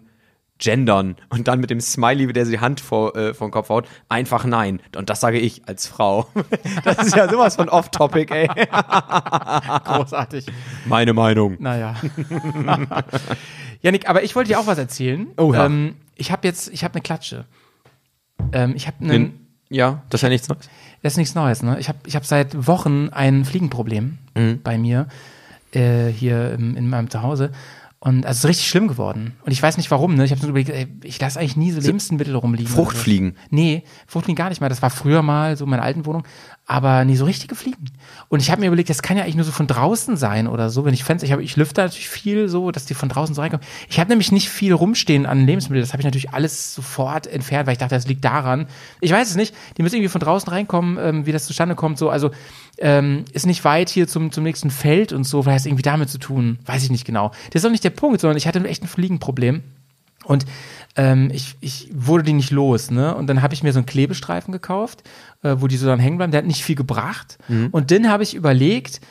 gendern. 0.62 1.18
Und 1.30 1.50
dann 1.50 1.60
mit 1.60 1.69
dem 1.69 1.81
Smiley, 1.81 2.31
der 2.31 2.46
so 2.46 2.52
die 2.52 2.60
Hand 2.60 2.80
vor, 2.80 3.16
äh, 3.18 3.34
vor 3.34 3.48
den 3.48 3.52
Kopf 3.52 3.68
haut, 3.69 3.88
einfach 4.08 4.46
nein. 4.46 4.80
Und 4.96 5.10
das 5.10 5.19
sage 5.19 5.40
ich 5.40 5.68
als 5.68 5.88
Frau. 5.88 6.28
Das 6.86 7.00
ist 7.06 7.16
ja 7.16 7.28
sowas 7.30 7.56
von 7.58 7.68
off-topic, 7.68 8.34
ey. 8.34 8.48
großartig. 9.86 10.46
Meine 10.86 11.13
Meinung. 11.13 11.58
Naja. 11.60 11.96
Janik, 13.81 14.08
aber 14.10 14.24
ich 14.24 14.36
wollte 14.36 14.50
dir 14.50 14.60
auch 14.60 14.68
was 14.68 14.78
erzählen. 14.78 15.28
Oh 15.38 15.54
ja. 15.54 15.66
ähm, 15.66 15.96
ich 16.16 16.31
habe 16.31 16.48
jetzt, 16.48 16.69
ich 16.72 16.84
habe 16.84 16.94
eine 16.96 17.02
Klatsche. 17.02 17.46
Ähm, 18.54 18.74
ich 18.75 18.88
habe 18.88 18.98
einen, 19.04 19.48
Ja, 19.69 20.04
das 20.10 20.19
ist 20.19 20.24
ja 20.24 20.30
nichts 20.30 20.48
Neues. 20.50 20.69
Das 21.02 21.13
ist 21.13 21.18
nichts 21.18 21.36
Neues, 21.36 21.63
ne? 21.63 21.78
Ich 21.80 21.90
habe 21.90 21.98
ich 22.06 22.16
hab 22.16 22.25
seit 22.25 22.68
Wochen 22.68 23.10
ein 23.10 23.46
Fliegenproblem 23.46 24.18
Mhm. 24.38 24.62
bei 24.63 24.78
mir 24.78 25.08
äh, 25.74 26.08
hier 26.08 26.54
im, 26.54 26.78
in 26.78 26.90
meinem 26.90 27.10
Zuhause. 27.10 27.52
Und 28.03 28.25
also 28.25 28.38
es 28.38 28.44
ist 28.44 28.50
richtig 28.50 28.68
schlimm 28.68 28.88
geworden. 28.88 29.36
Und 29.45 29.51
ich 29.51 29.62
weiß 29.62 29.77
nicht 29.77 29.92
warum, 29.92 30.15
ne? 30.15 30.25
Ich 30.25 30.31
habe 30.31 30.42
so 30.42 30.48
überlegt, 30.48 30.71
ey, 30.71 30.88
ich 31.03 31.19
lasse 31.19 31.39
eigentlich 31.39 31.56
nie 31.56 31.69
so 31.69 31.80
Lebensmittel 31.80 32.36
rumliegen. 32.36 32.74
Fruchtfliegen. 32.74 33.38
Nee, 33.51 33.83
Fruchtfliegen 34.07 34.36
gar 34.36 34.50
nicht 34.50 34.59
mehr. 34.59 34.69
Das 34.69 34.81
war 34.81 34.89
früher 34.89 35.21
mal 35.21 35.56
so 35.56 35.65
in 35.65 35.69
meiner 35.69 35.83
alten 35.83 36.07
Wohnung, 36.07 36.24
aber 36.65 37.06
nie 37.06 37.15
so 37.15 37.25
richtige 37.25 37.53
Fliegen. 37.53 37.92
Und 38.27 38.42
ich 38.42 38.50
habe 38.50 38.59
mir 38.59 38.68
überlegt, 38.68 38.89
das 38.89 39.03
kann 39.03 39.18
ja 39.18 39.24
eigentlich 39.24 39.36
nur 39.36 39.45
so 39.45 39.51
von 39.51 39.68
draußen 39.68 40.18
sein 40.18 40.48
oder 40.48 40.71
so. 40.71 40.83
Wenn 40.83 40.95
ich 40.95 41.03
Fenster, 41.03 41.27
ich, 41.27 41.31
hab, 41.31 41.42
ich 41.42 41.56
lüfte 41.57 41.81
natürlich 41.81 42.09
viel 42.09 42.50
so, 42.50 42.71
dass 42.71 42.86
die 42.86 42.95
von 42.95 43.07
draußen 43.07 43.36
so 43.36 43.42
reinkommen. 43.42 43.63
Ich 43.88 44.00
habe 44.00 44.09
nämlich 44.09 44.31
nicht 44.31 44.50
viel 44.50 44.74
rumstehen 44.74 45.27
an 45.27 45.45
Lebensmitteln. 45.45 45.83
Das 45.83 45.94
habe 45.94 46.01
ich 46.01 46.06
natürlich 46.06 46.33
alles 46.33 46.74
sofort 46.74 47.27
entfernt, 47.27 47.68
weil 47.68 47.74
ich 47.74 47.80
dachte, 47.80 47.94
das 47.94 48.07
liegt 48.07 48.25
daran. 48.25 48.65
Ich 49.00 49.12
weiß 49.12 49.30
es 49.30 49.36
nicht. 49.36 49.53
Die 49.77 49.83
müssen 49.83 49.98
irgendwie 49.98 50.09
von 50.09 50.21
draußen 50.21 50.50
reinkommen, 50.50 50.98
ähm, 51.00 51.25
wie 51.27 51.31
das 51.31 51.45
zustande 51.45 51.75
kommt. 51.75 52.00
So, 52.00 52.09
also 52.09 52.31
ähm, 52.77 53.25
ist 53.31 53.45
nicht 53.45 53.63
weit 53.63 53.89
hier 53.89 54.07
zum, 54.07 54.31
zum 54.31 54.44
nächsten 54.44 54.69
Feld 54.69 55.13
und 55.13 55.23
so, 55.23 55.45
weil 55.45 55.53
das 55.53 55.65
irgendwie 55.65 55.83
damit 55.83 56.09
zu 56.09 56.18
tun. 56.18 56.59
Weiß 56.65 56.83
ich 56.83 56.89
nicht 56.89 57.06
genau. 57.06 57.31
Das 57.51 57.62
ist 57.62 57.65
auch 57.65 57.71
nicht 57.71 57.83
der 57.83 57.91
Punkt, 57.91 58.21
sondern 58.21 58.38
ich 58.38 58.47
hatte 58.47 58.63
echt 58.68 58.83
ein 58.83 58.88
Fliegenproblem. 58.88 59.63
Und 60.23 60.45
ähm, 60.95 61.29
ich, 61.33 61.56
ich 61.62 61.89
wurde 61.94 62.23
die 62.23 62.33
nicht 62.33 62.51
los, 62.51 62.91
ne? 62.91 63.15
Und 63.15 63.27
dann 63.27 63.41
habe 63.41 63.53
ich 63.53 63.63
mir 63.63 63.73
so 63.73 63.79
einen 63.79 63.85
Klebestreifen 63.85 64.51
gekauft, 64.51 65.03
äh, 65.41 65.56
wo 65.57 65.68
die 65.68 65.77
so 65.77 65.88
dann 65.88 66.00
hängen 66.00 66.18
bleiben. 66.18 66.31
Der 66.31 66.39
hat 66.39 66.45
nicht 66.45 66.63
viel 66.63 66.75
gebracht. 66.75 67.38
Mhm. 67.47 67.69
Und 67.71 67.91
dann 67.91 68.09
habe 68.09 68.23
ich 68.23 68.35
überlegt, 68.35 69.01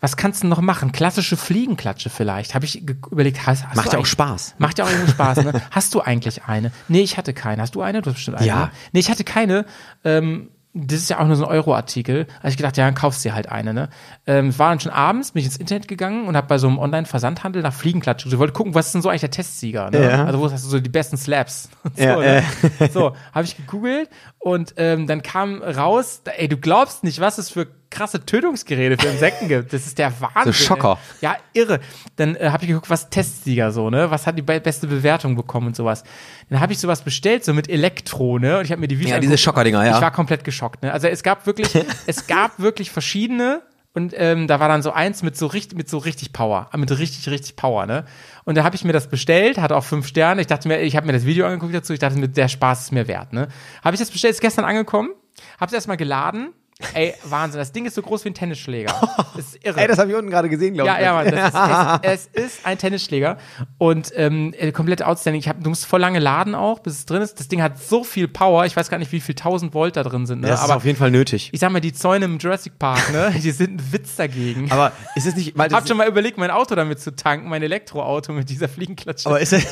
was 0.00 0.16
kannst 0.16 0.42
du 0.42 0.46
noch 0.46 0.60
machen? 0.60 0.92
Klassische 0.92 1.36
Fliegenklatsche 1.36 2.08
vielleicht. 2.08 2.54
Habe 2.54 2.64
ich 2.64 2.82
überlegt, 3.10 3.46
hast, 3.46 3.66
hast 3.66 3.76
Macht 3.76 3.92
ja 3.92 3.98
auch 3.98 4.06
Spaß. 4.06 4.54
Macht 4.58 4.78
ja 4.78 4.84
auch 4.84 4.90
irgendwie 4.90 5.10
Spaß, 5.10 5.44
ne? 5.44 5.60
Hast 5.70 5.94
du 5.94 6.00
eigentlich 6.00 6.44
eine? 6.44 6.72
Nee, 6.88 7.02
ich 7.02 7.16
hatte 7.16 7.34
keine. 7.34 7.62
Hast 7.62 7.74
du 7.74 7.82
eine? 7.82 8.00
Du 8.00 8.10
hast 8.10 8.14
bestimmt 8.14 8.38
eine. 8.38 8.46
Ja. 8.46 8.60
Ne? 8.66 8.70
Nee, 8.92 9.00
ich 9.00 9.10
hatte 9.10 9.24
keine. 9.24 9.66
Ähm, 10.04 10.48
das 10.72 11.00
ist 11.00 11.10
ja 11.10 11.18
auch 11.18 11.26
nur 11.26 11.34
so 11.36 11.44
ein 11.46 11.50
Euro-Artikel. 11.50 12.26
Also 12.42 12.52
ich 12.52 12.56
gedacht, 12.56 12.76
ja, 12.76 12.84
dann 12.84 12.94
kaufst 12.94 13.24
du 13.24 13.28
dir 13.28 13.34
halt 13.34 13.48
eine, 13.50 13.74
ne? 13.74 13.88
Ähm, 14.26 14.56
war 14.56 14.70
dann 14.70 14.78
schon 14.78 14.92
abends, 14.92 15.32
bin 15.32 15.40
ich 15.40 15.46
ins 15.46 15.56
Internet 15.56 15.88
gegangen 15.88 16.28
und 16.28 16.36
habe 16.36 16.46
bei 16.46 16.58
so 16.58 16.68
einem 16.68 16.78
Online-Versandhandel 16.78 17.62
nach 17.62 17.72
Fliegenklatsch. 17.74 18.24
Ich 18.26 18.38
wollte 18.38 18.52
gucken, 18.52 18.74
was 18.74 18.86
ist 18.86 18.92
denn 18.94 19.02
so 19.02 19.08
eigentlich 19.08 19.22
der 19.22 19.32
Testsieger, 19.32 19.90
ne? 19.90 20.02
Ja. 20.08 20.24
Also 20.26 20.38
wo 20.38 20.50
hast 20.50 20.64
du 20.64 20.68
so 20.68 20.78
die 20.78 20.88
besten 20.88 21.16
Slaps? 21.16 21.70
so, 21.96 22.02
Ja, 22.02 22.16
ne? 22.18 22.44
so 22.92 23.16
habe 23.34 23.44
ich 23.44 23.56
gegoogelt 23.56 24.08
und 24.38 24.74
ähm, 24.76 25.06
dann 25.08 25.22
kam 25.22 25.60
raus, 25.62 26.22
ey, 26.36 26.46
du 26.48 26.56
glaubst 26.56 27.02
nicht, 27.02 27.20
was 27.20 27.38
es 27.38 27.50
für 27.50 27.66
krasse 27.90 28.24
Tötungsgeräte 28.24 28.96
für 29.00 29.08
Insekten 29.08 29.48
gibt. 29.48 29.72
Das 29.72 29.86
ist 29.86 29.98
der 29.98 30.12
Wahnsinn. 30.20 30.52
So 30.52 30.52
Schocker. 30.52 30.98
Ey. 31.20 31.28
Ja, 31.28 31.36
irre. 31.52 31.80
Dann 32.16 32.36
äh, 32.36 32.50
habe 32.50 32.64
ich 32.64 32.68
geguckt, 32.68 32.88
was 32.88 33.10
Testsieger 33.10 33.72
so, 33.72 33.90
ne? 33.90 34.10
Was 34.10 34.26
hat 34.26 34.38
die 34.38 34.42
be 34.42 34.60
beste 34.60 34.86
Bewertung 34.86 35.36
bekommen 35.36 35.68
und 35.68 35.76
sowas. 35.76 36.04
Dann 36.48 36.60
habe 36.60 36.72
ich 36.72 36.78
sowas 36.78 37.02
bestellt, 37.02 37.44
so 37.44 37.52
mit 37.52 37.68
Elektro, 37.68 38.38
ne? 38.38 38.58
Und 38.58 38.64
ich 38.64 38.72
habe 38.72 38.80
mir 38.80 38.88
die 38.88 38.98
Videos 38.98 39.14
Ja, 39.14 39.20
diese. 39.20 39.38
Schockerdinger, 39.38 39.84
ja. 39.84 39.96
Ich 39.96 40.00
war 40.02 40.10
komplett 40.10 40.44
geschockt, 40.44 40.82
ne? 40.82 40.92
Also 40.92 41.08
es 41.08 41.22
gab 41.22 41.46
wirklich, 41.46 41.68
es 42.06 42.26
gab 42.26 42.58
wirklich 42.58 42.90
verschiedene 42.90 43.62
und 43.92 44.14
ähm, 44.16 44.46
da 44.46 44.60
war 44.60 44.68
dann 44.68 44.82
so 44.82 44.92
eins 44.92 45.22
mit 45.22 45.36
so 45.36 45.48
richtig, 45.48 45.76
mit 45.76 45.88
so 45.88 45.98
richtig 45.98 46.32
Power, 46.32 46.70
äh, 46.72 46.76
mit 46.76 46.96
richtig, 46.96 47.28
richtig 47.28 47.56
Power, 47.56 47.86
ne? 47.86 48.04
Und 48.44 48.56
da 48.56 48.62
habe 48.62 48.76
ich 48.76 48.84
mir 48.84 48.92
das 48.92 49.08
bestellt, 49.08 49.58
hatte 49.58 49.76
auch 49.76 49.84
fünf 49.84 50.06
Sterne. 50.06 50.40
Ich 50.40 50.46
dachte 50.46 50.68
mir, 50.68 50.80
ich 50.80 50.96
habe 50.96 51.06
mir 51.06 51.12
das 51.12 51.26
Video 51.26 51.46
angeguckt 51.46 51.74
dazu, 51.74 51.92
ich 51.92 51.98
dachte 51.98 52.18
mir, 52.18 52.28
der 52.28 52.48
Spaß 52.48 52.82
ist 52.82 52.92
mir 52.92 53.08
wert, 53.08 53.32
ne? 53.32 53.48
Habe 53.82 53.94
ich 53.94 54.00
das 54.00 54.10
bestellt, 54.10 54.34
ist 54.34 54.40
gestern 54.40 54.64
angekommen, 54.64 55.10
habe 55.58 55.66
es 55.68 55.72
erstmal 55.72 55.96
geladen. 55.96 56.52
Ey, 56.94 57.14
Wahnsinn, 57.24 57.58
das 57.58 57.72
Ding 57.72 57.84
ist 57.86 57.94
so 57.94 58.02
groß 58.02 58.24
wie 58.24 58.30
ein 58.30 58.34
Tennisschläger. 58.34 58.92
Das 59.36 59.46
ist 59.54 59.64
irre. 59.64 59.80
Ey, 59.80 59.88
das 59.88 59.98
habe 59.98 60.10
ich 60.10 60.16
unten 60.16 60.30
gerade 60.30 60.48
gesehen, 60.48 60.74
glaube 60.74 60.88
Ja, 60.88 60.96
ich. 60.98 61.02
ja, 61.04 61.12
Mann, 61.14 62.00
das 62.02 62.20
ist, 62.22 62.30
es, 62.30 62.30
es 62.44 62.44
ist 62.56 62.66
ein 62.66 62.78
Tennisschläger 62.78 63.38
und 63.78 64.12
ähm, 64.16 64.54
äh, 64.58 64.72
komplett 64.72 65.02
outstanding. 65.02 65.40
Ich 65.40 65.48
hab, 65.48 65.62
du 65.62 65.68
musst 65.70 65.86
voll 65.86 66.00
lange 66.00 66.18
laden 66.18 66.54
auch, 66.54 66.78
bis 66.80 66.94
es 66.94 67.06
drin 67.06 67.22
ist. 67.22 67.38
Das 67.38 67.48
Ding 67.48 67.62
hat 67.62 67.78
so 67.82 68.04
viel 68.04 68.28
Power. 68.28 68.64
Ich 68.66 68.76
weiß 68.76 68.88
gar 68.88 68.98
nicht, 68.98 69.12
wie 69.12 69.20
viel 69.20 69.34
1000 69.34 69.74
Volt 69.74 69.96
da 69.96 70.02
drin 70.02 70.26
sind. 70.26 70.40
Ne? 70.40 70.48
Das 70.48 70.60
ist 70.60 70.64
aber 70.64 70.76
auf 70.76 70.84
jeden 70.84 70.98
Fall 70.98 71.10
nötig. 71.10 71.50
ich 71.52 71.60
sag 71.60 71.70
mal, 71.70 71.80
die 71.80 71.92
Zäune 71.92 72.24
im 72.24 72.38
Jurassic 72.38 72.78
Park, 72.78 73.12
ne, 73.12 73.32
die 73.42 73.50
sind 73.50 73.80
ein 73.80 73.92
Witz 73.92 74.16
dagegen. 74.16 74.70
Aber 74.70 74.92
ist 75.14 75.26
es 75.26 75.36
nicht, 75.36 75.56
weil 75.58 75.68
Ich 75.68 75.74
hab 75.74 75.80
das, 75.82 75.88
schon 75.88 75.96
mal 75.98 76.08
überlegt, 76.08 76.38
mein 76.38 76.50
Auto 76.50 76.74
damit 76.74 77.00
zu 77.00 77.14
tanken, 77.14 77.48
mein 77.48 77.62
Elektroauto 77.62 78.32
mit 78.32 78.48
dieser 78.50 78.68
Fliegenklatsche. 78.68 79.28
aber 79.28 79.40
ist, 79.40 79.52
das- 79.52 79.66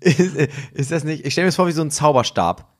ist, 0.00 0.36
ist 0.72 0.90
das 0.92 1.04
nicht, 1.04 1.24
ich 1.24 1.32
stelle 1.32 1.44
mir 1.46 1.48
das 1.48 1.56
vor 1.56 1.66
wie 1.66 1.72
so 1.72 1.82
ein 1.82 1.90
Zauberstab. 1.90 2.75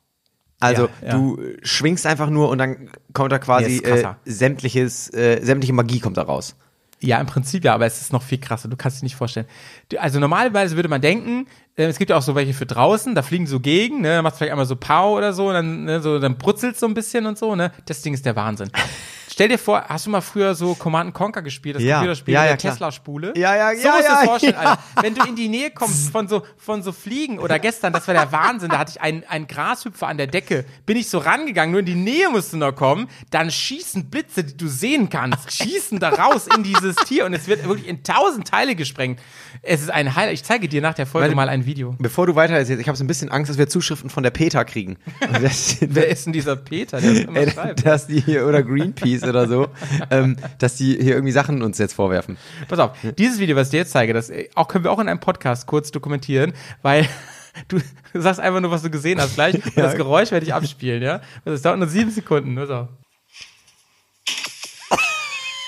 Also 0.61 0.89
Ja, 1.03 1.09
ja. 1.09 1.13
du 1.13 1.39
schwingst 1.63 2.07
einfach 2.07 2.31
nur 2.31 2.49
und 2.49 2.59
dann 2.59 2.91
kommt 3.13 3.33
da 3.33 3.39
quasi 3.39 3.79
äh, 3.79 4.15
sämtliches, 4.25 5.13
äh, 5.13 5.41
sämtliche 5.43 5.73
Magie 5.73 6.01
kommt 6.01 6.17
da 6.17 6.23
raus. 6.23 6.57
Ja, 7.01 7.21
im 7.21 7.27
Prinzip 7.27 7.63
ja, 7.65 7.75
aber 7.75 7.85
es 7.85 8.01
ist 8.01 8.13
noch 8.13 8.23
viel 8.23 8.39
krasser. 8.39 8.69
Du 8.69 8.77
kannst 8.77 8.97
es 8.97 9.01
dir 9.01 9.05
nicht 9.05 9.17
vorstellen. 9.17 9.47
Also 9.99 10.19
normalerweise 10.19 10.77
würde 10.77 10.89
man 10.89 11.03
denken, 11.03 11.47
äh, 11.77 11.85
es 11.85 11.99
gibt 11.99 12.11
ja 12.11 12.17
auch 12.17 12.23
so 12.23 12.35
welche 12.35 12.55
für 12.55 12.65
draußen, 12.65 13.15
da 13.15 13.23
fliegen 13.23 13.47
so 13.47 13.61
gegen, 13.61 14.01
ne, 14.01 14.23
machst 14.23 14.39
vielleicht 14.39 14.53
einmal 14.53 14.67
so 14.67 14.77
Pau 14.77 15.15
oder 15.15 15.35
so, 15.35 15.49
und 15.49 15.55
dann, 15.55 15.85
ne, 15.85 16.01
so, 16.01 16.19
dann 16.19 16.39
brutzelt 16.39 16.79
so 16.79 16.87
ein 16.87 16.95
bisschen 16.95 17.27
und 17.27 17.37
so, 17.37 17.55
ne. 17.55 17.71
Das 17.85 18.01
Ding 18.01 18.15
ist 18.15 18.25
der 18.25 18.35
Wahnsinn. 18.35 18.71
Stell 19.37 19.49
dir 19.50 19.59
vor, 19.59 19.85
hast 19.87 20.07
du 20.07 20.11
mal 20.11 20.23
früher 20.23 20.55
so 20.55 20.75
Command 20.75 21.12
Conquer 21.12 21.43
gespielt, 21.43 21.76
das 21.76 21.83
Ja. 21.83 21.97
Computerspiel 21.97 22.33
Ja, 22.33 22.45
ja, 22.47 22.57
der. 22.57 22.71
Tesla-Spule? 22.71 23.35
Ja, 23.37 23.55
ja, 23.55 23.76
so 23.76 23.87
ja, 23.87 23.93
musst 23.97 24.09
du 24.09 24.12
es 24.14 24.25
vorstellen. 24.25 24.55
Alter. 24.55 24.78
Wenn 25.02 25.14
du 25.14 25.26
in 25.26 25.37
die 25.37 25.49
Nähe 25.50 25.71
kommst 25.73 26.09
von 26.11 26.26
so, 26.26 26.43
von 26.57 26.83
so 26.83 26.90
Fliegen 26.90 27.38
oder 27.38 27.59
gestern, 27.59 27.93
das 27.93 28.07
war 28.09 28.14
der 28.14 28.33
Wahnsinn, 28.33 28.71
da 28.71 28.78
hatte 28.78 28.93
ich 28.95 29.02
einen, 29.02 29.25
einen 29.28 29.47
Grashüpfer 29.47 30.07
an 30.09 30.16
der 30.16 30.26
Decke, 30.26 30.64
bin 30.87 30.97
ich 30.97 31.11
so 31.11 31.19
rangegangen, 31.19 31.71
nur 31.73 31.81
in 31.81 31.85
die 31.85 31.95
Nähe 31.95 32.31
musst 32.31 32.55
du 32.55 32.57
noch 32.57 32.75
kommen, 32.75 33.09
dann 33.31 33.50
schießen 33.50 34.07
Blitze, 34.09 34.43
die 34.43 34.57
du 34.57 34.69
sehen 34.69 35.11
kannst, 35.11 35.52
schießen 35.52 35.99
da 36.00 36.09
raus 36.14 36.47
in 36.57 36.62
dieses 36.62 36.97
Tier 36.97 37.26
und 37.26 37.35
es 37.35 37.47
wird 37.47 37.69
wirklich 37.69 37.88
in 37.88 38.02
tausend 38.02 38.49
Teile 38.49 38.75
gesprengt. 38.75 39.21
Es 39.61 39.83
ist 39.83 39.90
ein 39.90 40.16
Highlight. 40.16 40.33
Ich 40.33 40.45
zeige 40.45 40.66
dir 40.66 40.81
nach 40.81 40.95
der 40.95 41.05
Folge 41.05 41.26
Meine- 41.28 41.37
mal 41.37 41.49
ein 41.50 41.66
Video. 41.66 41.95
Bevor 41.99 42.26
du 42.26 42.37
weiter 42.37 42.55
erzählst, 42.55 42.81
ich 42.81 42.88
habe 42.88 42.97
so 42.97 43.05
ein 43.05 43.07
bisschen 43.07 43.31
Angst, 43.31 43.50
dass 43.50 43.59
wir 43.59 43.69
Zuschriften 43.69 44.09
von 44.09 44.23
der 44.23 44.31
Peter 44.31 44.64
kriegen. 44.64 44.97
Wer 45.81 46.09
ist 46.09 46.25
denn 46.25 46.33
dieser 46.33 46.57
Peter, 46.57 47.02
der 47.02 47.11
das 47.12 47.21
immer 47.25 47.37
Ey, 47.38 47.50
schreibt? 47.50 47.85
dass 47.85 48.07
die 48.07 48.21
hier, 48.23 48.47
oder 48.47 48.62
Greenpeace 48.62 49.25
oder 49.26 49.47
so, 49.49 49.68
ähm, 50.11 50.37
dass 50.59 50.76
die 50.76 50.97
hier 51.00 51.14
irgendwie 51.14 51.33
Sachen 51.33 51.62
uns 51.62 51.78
jetzt 51.78 51.95
vorwerfen. 51.95 52.37
Pass 52.68 52.78
auf, 52.78 52.92
dieses 53.18 53.38
Video, 53.38 53.56
was 53.56 53.68
ich 53.68 53.71
dir 53.73 53.78
jetzt 53.78 53.92
zeige, 53.92 54.12
das 54.12 54.30
äh, 54.30 54.49
auch 54.54 54.68
können 54.68 54.85
wir 54.85 54.92
auch 54.92 54.99
in 54.99 55.09
einem 55.09 55.21
Podcast 55.21 55.66
kurz 55.66 55.90
dokumentieren, 55.90 56.52
weil 56.83 57.09
du, 57.68 57.78
sagst 58.14 58.40
einfach 58.40 58.61
nur, 58.61 58.71
was 58.71 58.83
du 58.83 58.90
gesehen 58.90 59.21
hast 59.21 59.35
gleich 59.35 59.54
und 59.64 59.76
das 59.76 59.95
Geräusch 59.95 60.30
werde 60.30 60.47
ich 60.47 60.54
abspielen, 60.54 61.02
ja? 61.02 61.21
Das 61.45 61.62
dauert 61.62 61.78
nur 61.78 61.88
sieben 61.88 62.11
Sekunden. 62.11 62.54
Pass 62.56 62.71
auf. 62.71 62.88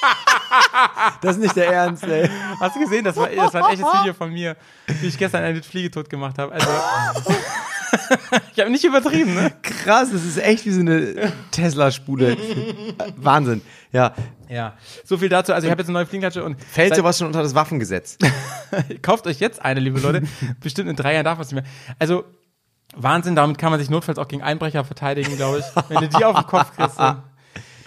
Das 1.20 1.36
ist 1.36 1.42
nicht 1.42 1.56
der 1.56 1.72
Ernst, 1.72 2.04
ey. 2.04 2.30
Hast 2.60 2.76
du 2.76 2.80
gesehen? 2.80 3.04
Das 3.04 3.16
war, 3.16 3.28
das 3.28 3.52
war 3.52 3.66
ein 3.66 3.74
echtes 3.74 3.86
Video 4.00 4.14
von 4.14 4.32
mir, 4.32 4.56
wie 4.86 5.08
ich 5.08 5.18
gestern 5.18 5.42
eine 5.42 5.62
Fliege 5.62 5.90
tot 5.90 6.08
gemacht 6.08 6.38
habe. 6.38 6.52
Also, 6.52 6.68
ich 8.54 8.60
habe 8.60 8.70
nicht 8.70 8.84
übertrieben, 8.84 9.34
ne? 9.34 9.52
Krass, 9.62 10.10
das 10.12 10.24
ist 10.24 10.38
echt 10.38 10.66
wie 10.66 10.70
so 10.70 10.80
eine 10.80 11.32
Tesla-Spule. 11.50 12.36
Wahnsinn. 13.16 13.62
Ja. 13.92 14.14
Ja. 14.48 14.74
So 15.04 15.18
viel 15.18 15.28
dazu. 15.28 15.52
Also 15.52 15.66
ich 15.66 15.70
habe 15.70 15.80
jetzt 15.80 15.88
eine 15.88 15.98
neue 15.98 16.06
Fliegenklatsche 16.06 16.42
und 16.42 16.62
Fällt 16.62 16.96
sowas 16.96 17.18
schon 17.18 17.26
unter 17.26 17.42
das 17.42 17.54
Waffengesetz? 17.54 18.18
Kauft 19.02 19.26
euch 19.26 19.40
jetzt 19.40 19.62
eine, 19.62 19.80
liebe 19.80 20.00
Leute. 20.00 20.22
Bestimmt 20.60 20.88
in 20.88 20.96
drei 20.96 21.14
Jahren 21.14 21.24
darf 21.24 21.38
man 21.38 21.44
es 21.44 21.52
nicht 21.52 21.62
mehr. 21.62 21.70
Also, 21.98 22.24
Wahnsinn, 22.96 23.36
damit 23.36 23.58
kann 23.58 23.70
man 23.70 23.78
sich 23.78 23.90
notfalls 23.90 24.18
auch 24.18 24.28
gegen 24.28 24.42
Einbrecher 24.42 24.84
verteidigen, 24.84 25.36
glaube 25.36 25.58
ich. 25.58 25.64
Wenn 25.90 26.00
du 26.00 26.08
die 26.08 26.24
auf 26.24 26.36
den 26.36 26.46
Kopf 26.46 26.74
kriegst, 26.74 26.98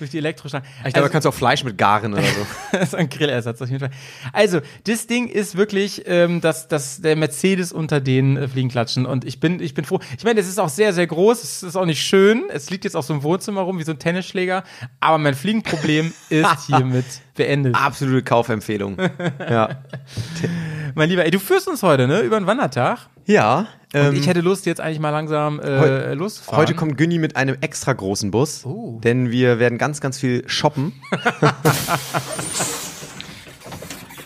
durch 0.01 0.12
die 0.12 0.17
Elektrostange. 0.17 0.65
Ich 0.86 0.93
glaube, 0.93 1.08
da 1.08 1.12
kannst 1.12 1.25
du 1.25 1.29
auch 1.29 1.34
Fleisch 1.34 1.63
mit 1.63 1.77
garen 1.77 2.13
oder 2.13 2.24
so. 2.24 2.48
das 2.72 2.89
ist 2.89 2.96
ein 2.96 3.10
Grillersatz 3.10 3.62
auf 3.62 3.70
jeden 3.70 3.79
Fall. 3.79 3.91
Also, 4.34 4.60
das 4.84 5.08
Ding 5.08 5.27
ist 5.27 5.55
wirklich 5.55 6.03
ähm, 6.08 6.41
das, 6.41 6.67
das, 6.67 7.01
der 7.01 7.15
Mercedes 7.15 7.72
unter 7.72 8.01
den 8.01 8.36
äh, 8.36 8.48
Fliegenklatschen. 8.48 9.05
Und 9.05 9.25
ich 9.25 9.39
bin, 9.39 9.60
ich 9.60 9.74
bin 9.74 9.86
froh. 9.86 10.00
Ich 10.17 10.24
meine, 10.24 10.39
es 10.39 10.48
ist 10.48 10.60
auch 10.60 10.70
sehr, 10.70 10.93
sehr 10.93 11.08
groß. 11.08 11.43
Es 11.43 11.63
ist 11.63 11.75
auch 11.75 11.86
nicht 11.86 12.03
schön. 12.03 12.46
Es 12.50 12.70
liegt 12.70 12.84
jetzt 12.84 12.96
auch 12.96 13.03
so 13.03 13.13
im 13.13 13.24
Wohnzimmer 13.24 13.62
rum 13.62 13.79
wie 13.79 13.84
so 13.84 13.91
ein 13.91 14.00
Tennisschläger. 14.00 14.63
Aber 15.00 15.17
mein 15.17 15.36
Fliegenproblem 15.36 16.13
ist 16.29 16.65
hiermit 16.67 17.05
beendet. 17.36 17.75
Absolute 17.75 18.24
Kaufempfehlung. 18.24 18.98
Ja. 19.39 19.84
Mein 20.95 21.10
Lieber, 21.10 21.25
ey, 21.25 21.31
du 21.31 21.39
führst 21.39 21.67
uns 21.67 21.83
heute, 21.83 22.07
ne? 22.07 22.21
Über 22.21 22.38
einen 22.38 22.48
Wandertag. 22.48 23.00
Ja. 23.25 23.67
Ähm, 23.93 24.10
Und 24.10 24.15
ich 24.17 24.27
hätte 24.27 24.41
Lust, 24.41 24.65
jetzt 24.65 24.81
eigentlich 24.81 25.00
mal 25.00 25.10
langsam 25.12 25.60
äh, 25.60 25.63
Heu- 25.63 26.13
loszufahren. 26.15 26.57
heute 26.60 26.74
kommt 26.75 26.98
Günni 26.98 27.17
mit 27.19 27.36
einem 27.36 27.57
extra 27.62 27.93
großen 27.93 28.31
Bus, 28.31 28.65
Oh. 28.65 29.00
denn 29.03 29.31
wir 29.31 29.60
werden 29.60 29.77
ganz, 29.77 30.01
ganz 30.01 30.17
viel 30.17 30.43
shoppen. 30.48 30.93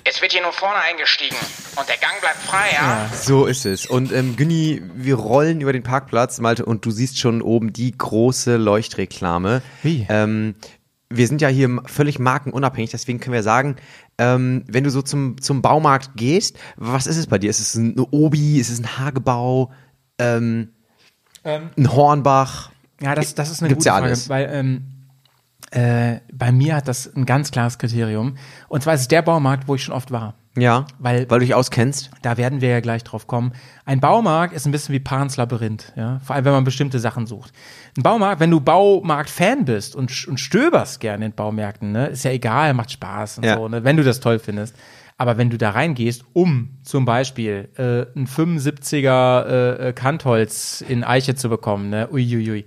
Es 0.07 0.21
wird 0.21 0.31
hier 0.33 0.43
nur 0.43 0.53
vorne 0.53 0.77
eingestiegen 0.77 1.35
und 1.77 1.89
der 1.89 1.97
Gang 1.97 2.13
bleibt 2.21 2.37
frei, 2.37 2.67
ja? 2.73 3.09
So 3.13 3.47
ist 3.47 3.65
es. 3.65 3.85
Und 3.87 4.13
ähm, 4.13 4.35
Günni, 4.35 4.81
wir 4.95 5.15
rollen 5.15 5.59
über 5.61 5.73
den 5.73 5.81
Parkplatz, 5.83 6.39
Malte, 6.39 6.63
und 6.63 6.85
du 6.85 6.91
siehst 6.91 7.19
schon 7.19 7.41
oben 7.41 7.73
die 7.73 7.97
große 7.97 8.55
Leuchtreklame. 8.57 9.61
Wie? 9.81 10.05
Ähm, 10.07 10.53
wir 11.09 11.27
sind 11.27 11.41
ja 11.41 11.47
hier 11.49 11.81
völlig 11.85 12.19
markenunabhängig, 12.19 12.91
deswegen 12.91 13.19
können 13.19 13.33
wir 13.33 13.43
sagen, 13.43 13.77
ähm, 14.17 14.63
wenn 14.67 14.83
du 14.83 14.89
so 14.89 15.01
zum, 15.01 15.41
zum 15.41 15.61
Baumarkt 15.61 16.11
gehst, 16.15 16.57
was 16.77 17.07
ist 17.07 17.17
es 17.17 17.27
bei 17.27 17.37
dir? 17.37 17.49
Ist 17.49 17.59
es 17.59 17.75
ein 17.75 17.99
Obi, 17.99 18.59
ist 18.59 18.69
es 18.69 18.79
ein 18.79 18.97
Hagebau, 18.97 19.71
ähm, 20.19 20.69
ein 21.43 21.91
Hornbach? 21.91 22.71
Ja, 23.01 23.13
das, 23.15 23.35
das 23.35 23.51
ist 23.51 23.61
eine 23.61 23.69
Gibt's 23.69 23.83
gute 23.83 23.89
ja 23.89 23.93
Frage, 23.93 24.07
alles. 24.07 24.29
weil 24.29 24.49
ähm, 24.51 24.85
äh, 25.71 26.19
bei 26.33 26.51
mir 26.51 26.75
hat 26.75 26.87
das 26.87 27.13
ein 27.13 27.25
ganz 27.25 27.51
klares 27.51 27.77
Kriterium. 27.77 28.37
Und 28.69 28.83
zwar 28.83 28.93
ist 28.93 29.01
es 29.01 29.07
der 29.07 29.21
Baumarkt, 29.21 29.67
wo 29.67 29.75
ich 29.75 29.83
schon 29.83 29.93
oft 29.93 30.11
war. 30.11 30.35
Ja, 30.57 30.85
Weil- 30.99 31.29
weil 31.29 31.39
du 31.39 31.45
dich 31.45 31.53
auskennst. 31.53 32.11
Da 32.21 32.37
werden 32.37 32.61
wir 32.61 32.69
ja 32.69 32.79
gleich 32.79 33.03
drauf 33.03 33.27
kommen. 33.27 33.51
Ein 33.83 33.99
Baumarkt 33.99 34.53
ist 34.53 34.65
ein 34.65 34.71
bisschen 34.71 34.93
wie 34.93 34.99
Pans 35.01 35.35
Labyrinth, 35.35 35.91
ja. 35.97 36.19
Vor 36.23 36.35
allem, 36.35 36.45
wenn 36.45 36.53
man 36.53 36.63
bestimmte 36.63 36.99
Sachen 36.99 37.27
sucht. 37.27 37.51
Ein 37.97 38.03
Baumarkt, 38.03 38.39
wenn 38.39 38.51
du 38.51 38.61
Baumarkt-Fan 38.61 39.65
bist 39.65 39.95
und, 39.95 40.27
und 40.27 40.39
stöberst 40.39 41.01
gerne 41.01 41.25
in 41.25 41.33
Baumärkten, 41.33 41.91
ne, 41.91 42.07
ist 42.07 42.23
ja 42.23 42.31
egal, 42.31 42.73
macht 42.73 42.91
Spaß 42.91 43.39
und 43.39 43.43
Ja. 43.43 43.57
so, 43.57 43.67
ne, 43.67 43.83
wenn 43.83 43.97
du 43.97 44.03
das 44.03 44.21
toll 44.21 44.39
findest. 44.39 44.75
Aber 45.17 45.37
wenn 45.37 45.49
du 45.49 45.57
da 45.57 45.71
reingehst, 45.71 46.23
um 46.33 46.69
zum 46.83 47.05
Beispiel 47.05 47.69
äh, 47.77 48.17
ein 48.17 48.27
75er 48.27 49.45
äh, 49.45 49.89
äh, 49.89 49.93
Kantholz 49.93 50.83
in 50.87 51.03
Eiche 51.03 51.35
zu 51.35 51.49
bekommen, 51.49 51.89
ne, 51.89 52.09
uiuiui. 52.11 52.65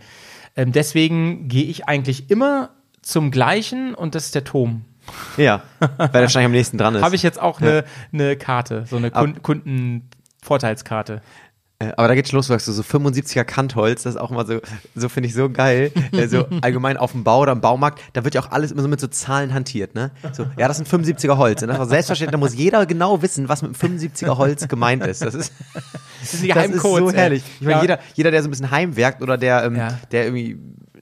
Ähm, 0.57 0.73
deswegen 0.73 1.49
gehe 1.49 1.65
ich 1.65 1.89
eigentlich 1.89 2.31
immer 2.31 2.71
zum 3.03 3.31
gleichen 3.31 3.95
und 3.95 4.15
das 4.15 4.27
ist 4.27 4.35
der 4.35 4.45
Turm. 4.45 4.85
Ja, 5.37 5.63
weil 5.79 6.09
der 6.09 6.23
wahrscheinlich 6.23 6.47
am 6.47 6.53
nächsten 6.53 6.79
dran 6.79 6.95
ist. 6.95 7.03
Habe 7.03 7.15
ich 7.17 7.23
jetzt 7.23 7.41
auch 7.41 7.61
eine 7.61 7.85
eine 8.13 8.37
Karte, 8.37 8.85
so 8.89 8.97
eine 8.97 9.11
Kun 9.11 9.41
Kundenvorteilskarte. 9.43 11.23
Äh, 11.81 11.93
Aber 11.97 12.09
da 12.09 12.17
geht's 12.17 12.33
los, 12.33 12.49
sagst 12.49 12.67
du, 12.67 12.73
so 12.73 12.83
75er 12.83 13.45
Kantholz, 13.45 14.03
das 14.03 14.17
ist 14.17 14.21
auch 14.21 14.33
immer 14.33 14.45
so, 14.45 14.59
so 14.97 15.09
finde 15.09 15.29
ich 15.29 15.35
so 15.35 15.49
geil. 15.49 15.93
Äh, 16.11 16.27
so 16.27 16.45
allgemein 16.61 16.97
auf 16.97 17.13
dem 17.13 17.23
Bau 17.23 17.43
oder 17.43 17.53
im 17.53 17.61
Baumarkt, 17.61 18.01
da 18.15 18.25
wird 18.25 18.35
ja 18.35 18.41
auch 18.43 18.51
alles 18.51 18.73
immer 18.73 18.83
so 18.83 18.89
mit 18.89 18.99
so 19.01 19.07
Zahlen 19.07 19.55
hantiert, 19.55 19.95
ne? 19.95 20.11
So, 20.33 20.45
ja, 20.57 20.67
das 20.67 20.79
sind 20.79 20.89
75er 20.89 21.37
Holz. 21.37 21.63
Und 21.63 21.69
das 21.69 21.79
ist 21.79 21.89
selbstverständlich, 21.91 22.33
da 22.33 22.39
muss 22.39 22.55
jeder 22.57 22.85
genau 22.85 23.23
wissen, 23.23 23.49
was 23.49 23.63
mit 23.63 23.81
einem 23.81 23.99
75er 23.99 24.37
Holz 24.39 24.67
gemeint 24.67 25.07
ist. 25.07 25.23
Das 25.23 25.35
ist, 25.35 25.53
Das 26.21 26.35
ist 26.35 26.43
die 26.43 26.49
das 26.49 26.67
ist 26.67 26.83
so 26.83 27.13
herrlich. 27.13 27.45
Ich 27.61 27.67
meine, 27.67 27.77
Ja. 27.77 27.83
jeder, 27.83 27.99
jeder, 28.15 28.31
der 28.33 28.43
so 28.43 28.49
ein 28.49 28.51
bisschen 28.51 28.73
heimwerkt 28.73 29.23
oder 29.23 29.39
der, 29.39 29.63
ähm, 29.63 29.77
Ja. 29.77 30.01
der 30.11 30.25
irgendwie 30.25 30.59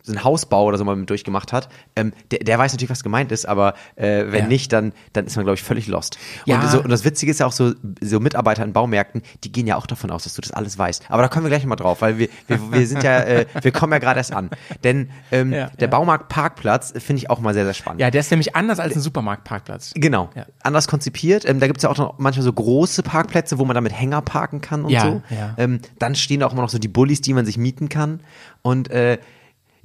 so 0.07 0.13
einen 0.13 0.25
Hausbau 0.25 0.65
oder 0.65 0.79
so 0.79 0.85
mal 0.85 0.97
durchgemacht 1.05 1.53
hat, 1.53 1.69
ähm, 1.97 2.13
der, 2.31 2.39
der 2.39 2.59
weiß 2.59 2.73
natürlich, 2.73 2.91
was 2.91 3.03
gemeint 3.03 3.33
ist, 3.33 3.47
aber 3.47 3.75
äh, 3.97 4.25
wenn 4.29 4.45
Ja. 4.45 4.47
nicht, 4.47 4.73
dann, 4.73 4.93
dann 5.13 5.27
ist 5.27 5.37
man, 5.37 5.45
glaube 5.45 5.57
ich, 5.57 5.63
völlig 5.63 5.89
lost. 5.89 6.17
Ja. 6.45 6.61
Und, 6.61 6.69
so, 6.71 6.83
und 6.83 6.89
das 6.91 7.05
Witzige 7.05 7.31
ist 7.33 7.41
ja 7.41 7.47
auch 7.47 7.53
so, 7.53 7.73
so 8.01 8.21
Mitarbeiter 8.21 8.65
in 8.65 8.73
Baumärkten, 8.73 9.23
die 9.45 9.51
gehen 9.53 9.67
ja 9.67 9.77
auch 9.77 9.87
davon 9.87 10.11
aus, 10.11 10.25
dass 10.25 10.35
du 10.35 10.41
das 10.43 10.53
alles 10.53 10.79
weißt. 10.79 11.05
Aber 11.11 11.23
da 11.23 11.29
kommen 11.29 11.45
wir 11.45 11.51
gleich 11.51 11.67
mal 11.67 11.77
drauf, 11.77 12.01
weil 12.03 12.19
wir, 12.19 12.29
wir, 12.47 12.73
wir 12.73 12.87
sind 12.87 13.03
ja, 13.03 13.21
äh, 13.21 13.47
wir 13.61 13.73
kommen 13.73 13.93
ja 13.93 13.99
gerade 13.99 14.19
erst 14.19 14.33
an. 14.33 14.51
Denn 14.85 15.11
ähm, 15.33 15.53
Ja, 15.53 15.71
der. 15.81 15.89
Baumarkt-Parkplatz 15.89 16.93
finde 16.99 17.19
ich 17.23 17.31
auch 17.31 17.41
mal 17.41 17.55
sehr, 17.55 17.65
sehr 17.65 17.75
spannend. 17.75 18.01
Ja, 18.01 18.11
der 18.11 18.21
ist 18.21 18.31
nämlich 18.31 18.55
anders 18.57 18.79
als 18.81 18.95
ein 18.95 19.01
Supermarktparkplatz. 19.01 19.93
Genau, 19.95 20.31
anders 20.63 20.89
konzipiert. 20.89 21.45
Ähm, 21.49 21.61
da 21.61 21.67
gibt's 21.67 21.83
ja 21.83 21.91
auch 21.91 21.99
noch 21.99 22.19
manchmal 22.19 22.45
so 22.45 22.53
große 22.53 23.03
Parkplätze, 23.03 23.59
wo 23.59 23.65
man 23.65 23.75
damit 23.75 23.93
Hänger 23.99 24.23
parken 24.23 24.61
kann 24.61 24.85
und 24.85 24.91
so. 24.91 25.23
ja. 25.31 25.55
Ähm, 25.57 25.81
dann 25.99 26.15
stehen 26.15 26.43
auch 26.43 26.53
immer 26.53 26.63
noch 26.63 26.69
so 26.71 26.79
die 26.79 26.89
Bullis, 26.89 27.21
die 27.21 27.35
man 27.35 27.45
sich 27.47 27.59
mieten 27.59 27.89
kann. 27.89 28.21
Und 28.63 28.91
äh, 28.91 29.19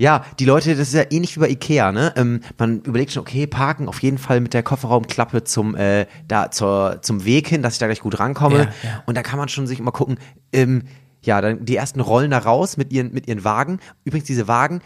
ja, 0.01 0.25
die 0.39 0.45
Leute, 0.45 0.71
das 0.71 0.87
ist 0.87 0.95
ja 0.95 1.03
ähnlich 1.11 1.35
wie 1.35 1.41
bei 1.41 1.49
Ikea, 1.49 1.91
ne? 1.91 2.11
Ähm, 2.15 2.39
man 2.57 2.81
überlegt 2.81 3.11
schon, 3.11 3.21
okay, 3.21 3.45
parken 3.45 3.87
auf 3.87 4.01
jeden 4.01 4.17
Fall 4.17 4.41
mit 4.41 4.55
der 4.55 4.63
Kofferraumklappe 4.63 5.43
zum, 5.43 5.75
äh, 5.75 6.07
da, 6.27 6.49
zur, 6.49 7.03
zum 7.03 7.23
Weg 7.23 7.47
hin, 7.47 7.61
dass 7.61 7.73
ich 7.73 7.79
da 7.79 7.85
gleich 7.85 7.99
gut 7.99 8.17
rankomme. 8.17 8.57
Ja, 8.57 8.89
ja. 8.89 9.03
Und 9.05 9.15
da 9.15 9.21
kann 9.21 9.37
man 9.37 9.47
schon 9.47 9.67
sich 9.67 9.77
immer 9.77 9.91
gucken, 9.91 10.17
ähm, 10.53 10.85
ja, 11.21 11.39
dann 11.39 11.65
die 11.65 11.75
ersten 11.75 11.99
rollen 11.99 12.31
da 12.31 12.39
raus 12.39 12.77
mit 12.77 12.91
ihren, 12.91 13.13
mit 13.13 13.27
ihren 13.27 13.43
Wagen. 13.43 13.79
Übrigens, 14.03 14.25
diese 14.25 14.47
Wagen, 14.47 14.81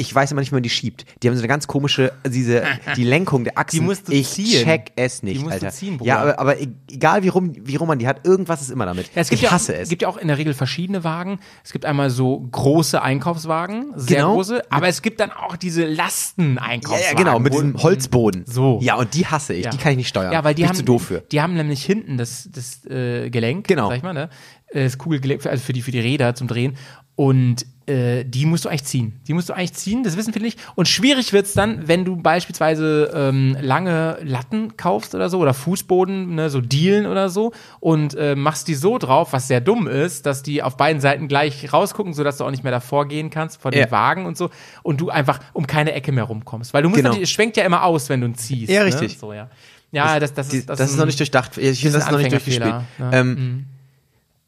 ich 0.00 0.14
weiß 0.14 0.30
immer 0.30 0.40
nicht, 0.40 0.52
wie 0.52 0.54
man 0.54 0.62
die 0.62 0.70
schiebt. 0.70 1.04
Die 1.22 1.28
haben 1.28 1.34
so 1.34 1.40
eine 1.40 1.48
ganz 1.48 1.66
komische, 1.66 2.12
diese, 2.24 2.62
die 2.94 3.02
Lenkung 3.02 3.42
der 3.42 3.58
Achsen. 3.58 3.80
Die 3.80 3.84
musst 3.84 4.06
du 4.06 4.12
ich 4.12 4.28
ziehen. 4.28 4.62
check 4.64 4.92
es 4.94 5.24
nicht, 5.24 5.40
Die 5.40 5.44
musst 5.44 5.60
du 5.60 5.66
Alter. 5.66 5.70
ziehen, 5.76 5.98
Bruder. 5.98 6.08
ja, 6.08 6.18
aber, 6.20 6.38
aber 6.38 6.60
e- 6.60 6.68
egal 6.88 7.24
wie 7.24 7.28
rum, 7.28 7.52
wie 7.58 7.74
rum 7.74 7.88
man 7.88 7.98
die 7.98 8.06
hat, 8.06 8.24
irgendwas 8.24 8.60
ist 8.62 8.70
immer 8.70 8.86
damit. 8.86 9.06
Ja, 9.16 9.22
es 9.22 9.28
gibt 9.28 9.40
ich 9.42 9.46
ja, 9.46 9.50
hasse 9.50 9.74
auch, 9.74 9.78
es. 9.80 9.88
gibt 9.88 10.02
ja 10.02 10.08
auch 10.08 10.16
in 10.16 10.28
der 10.28 10.38
Regel 10.38 10.54
verschiedene 10.54 11.02
Wagen. 11.02 11.40
Es 11.64 11.72
gibt 11.72 11.84
einmal 11.84 12.10
so 12.10 12.38
große 12.52 13.02
Einkaufswagen, 13.02 13.92
sehr 13.96 14.18
Genau. 14.18 14.34
große, 14.34 14.62
aber 14.70 14.86
es 14.86 15.02
gibt 15.02 15.18
dann 15.18 15.32
auch 15.32 15.56
diese 15.56 15.84
ja, 15.88 15.94
Lasten-Einkaufswagen. 15.96 17.16
ja, 17.18 17.24
genau, 17.24 17.40
mit 17.40 17.52
diesem 17.52 17.82
Holzboden. 17.82 18.44
So. 18.46 18.78
Ja, 18.80 18.94
und 18.94 19.14
die 19.14 19.26
hasse 19.26 19.52
ich. 19.54 19.64
Ja. 19.64 19.70
Die 19.70 19.78
kann 19.78 19.90
ich 19.92 19.98
nicht 19.98 20.08
steuern. 20.08 20.32
Ja, 20.32 20.44
weil 20.44 20.54
die 20.54 20.62
Bin 20.62 20.68
haben, 20.68 20.76
zu 20.76 20.84
doof 20.84 21.02
für. 21.06 21.20
die 21.32 21.40
haben 21.40 21.54
nämlich 21.54 21.84
hinten 21.84 22.16
das, 22.18 22.48
das 22.52 22.84
äh, 22.86 23.30
Gelenk, 23.30 23.66
Genau. 23.66 23.88
sag 23.88 23.96
ich 23.96 24.02
mal, 24.04 24.14
ne? 24.14 24.30
Das 24.72 24.96
Kugelgelenk, 24.98 25.44
also 25.46 25.62
für 25.64 25.72
die, 25.72 25.82
für 25.82 25.90
die 25.90 26.00
Räder 26.00 26.34
zum 26.34 26.46
Drehen. 26.46 26.76
Und 27.18 27.66
äh, 27.88 28.22
die 28.24 28.46
musst 28.46 28.64
du 28.64 28.68
eigentlich 28.68 28.84
ziehen. 28.84 29.18
Die 29.26 29.32
musst 29.34 29.48
du 29.48 29.52
eigentlich 29.52 29.72
ziehen, 29.72 30.04
das 30.04 30.16
wissen 30.16 30.32
viele 30.32 30.44
nicht. 30.44 30.60
Und 30.76 30.86
schwierig 30.86 31.32
wird's 31.32 31.52
dann, 31.52 31.88
wenn 31.88 32.04
du 32.04 32.14
beispielsweise 32.14 33.10
ähm, 33.12 33.56
lange 33.60 34.18
Latten 34.22 34.76
kaufst 34.76 35.16
oder 35.16 35.28
so, 35.28 35.40
oder 35.40 35.52
Fußboden, 35.52 36.36
ne, 36.36 36.48
so 36.48 36.60
Dielen 36.60 37.06
oder 37.06 37.28
so, 37.28 37.50
und 37.80 38.14
äh, 38.14 38.36
machst 38.36 38.68
die 38.68 38.76
so 38.76 38.98
drauf, 38.98 39.32
was 39.32 39.48
sehr 39.48 39.60
dumm 39.60 39.88
ist, 39.88 40.26
dass 40.26 40.44
die 40.44 40.62
auf 40.62 40.76
beiden 40.76 41.00
Seiten 41.00 41.26
gleich 41.26 41.72
rausgucken, 41.72 42.14
sodass 42.14 42.36
du 42.36 42.44
auch 42.44 42.52
nicht 42.52 42.62
mehr 42.62 42.70
davor 42.70 43.08
gehen 43.08 43.30
kannst 43.30 43.60
vor 43.60 43.72
den 43.72 43.80
Ja. 43.80 43.90
Wagen 43.90 44.24
und 44.26 44.36
so, 44.36 44.50
und 44.84 45.00
du 45.00 45.10
einfach 45.10 45.40
um 45.54 45.66
keine 45.66 45.90
Ecke 45.92 46.12
mehr 46.12 46.24
rumkommst. 46.24 46.72
Weil 46.72 46.84
du 46.84 46.90
musst 46.90 46.98
Genau. 46.98 47.08
natürlich, 47.08 47.30
es 47.30 47.34
schwenkt 47.34 47.56
ja 47.56 47.64
immer 47.64 47.82
aus, 47.82 48.08
wenn 48.10 48.20
du 48.20 48.28
ihn 48.28 48.36
ziehst. 48.36 48.70
Ja, 48.70 48.80
ne? 48.80 48.86
richtig. 48.86 49.18
So, 49.18 49.32
ja. 49.32 49.48
Ja, 49.90 50.20
das, 50.20 50.34
das, 50.34 50.50
Die- 50.50 50.58
ist, 50.58 50.68
das, 50.68 50.78
ist 50.78 50.92
ein- 50.92 50.98
noch 50.98 51.06
nicht 51.06 51.18
durchdacht. 51.18 51.58
Ich 51.58 51.80
finde, 51.80 51.98
das 51.98 52.04
ist 52.06 52.12
noch 52.12 52.18
nicht 52.18 52.30
durchgespielt. 52.30 52.62
Anfängerfehler, 52.62 53.10
ne? 53.10 53.18
Ähm, 53.18 53.64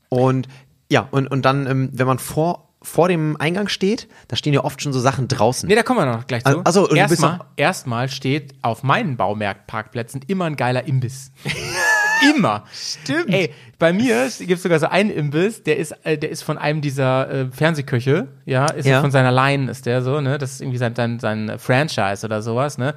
Und 0.08 0.46
ja, 0.90 1.08
und, 1.10 1.28
und 1.30 1.44
dann, 1.44 1.66
ähm, 1.66 1.90
wenn 1.92 2.06
man 2.06 2.18
vor 2.18 2.66
vor 2.82 3.08
dem 3.08 3.36
Eingang 3.38 3.68
steht, 3.68 4.08
da 4.28 4.36
stehen 4.36 4.54
ja 4.54 4.64
oft 4.64 4.80
schon 4.80 4.94
so 4.94 5.00
Sachen 5.00 5.28
draußen. 5.28 5.68
Nee, 5.68 5.74
da 5.74 5.82
kommen 5.82 5.98
wir 5.98 6.06
noch 6.06 6.26
gleich 6.26 6.42
zu. 6.44 6.48
Also- 6.48 6.62
also, 6.64 6.80
und 6.88 6.96
du 6.96 7.08
bist 7.08 7.22
erstmal, 7.22 7.40
erstmal 7.56 8.08
steht 8.08 8.54
auf 8.62 8.82
meinen 8.82 9.18
Baumarktparkplätzen 9.18 10.22
immer 10.28 10.46
ein 10.46 10.56
geiler 10.56 10.86
Imbiss. 10.86 11.30
immer. 12.36 12.64
Stimmt. 12.72 13.28
Ey, 13.28 13.52
bei 13.78 13.92
mir 13.92 14.30
gibt 14.38 14.52
es 14.52 14.62
sogar 14.62 14.78
so 14.78 14.86
einen 14.86 15.10
Imbiss, 15.10 15.62
der 15.62 15.76
ist, 15.76 15.92
äh, 16.04 16.16
der 16.16 16.30
ist 16.30 16.42
von 16.42 16.56
einem 16.56 16.80
dieser 16.80 17.30
äh, 17.30 17.46
Fernsehköche, 17.50 18.28
ja, 18.46 18.64
ist 18.66 18.86
Ja. 18.86 19.02
von 19.02 19.10
seiner 19.10 19.30
Line, 19.32 19.70
ist 19.70 19.84
der 19.84 20.00
so, 20.02 20.22
ne? 20.22 20.38
Das 20.38 20.52
ist 20.52 20.60
irgendwie 20.62 20.78
sein, 20.78 20.94
sein, 20.94 21.18
sein 21.18 21.58
Franchise 21.58 22.24
oder 22.24 22.40
sowas, 22.40 22.78
ne? 22.78 22.94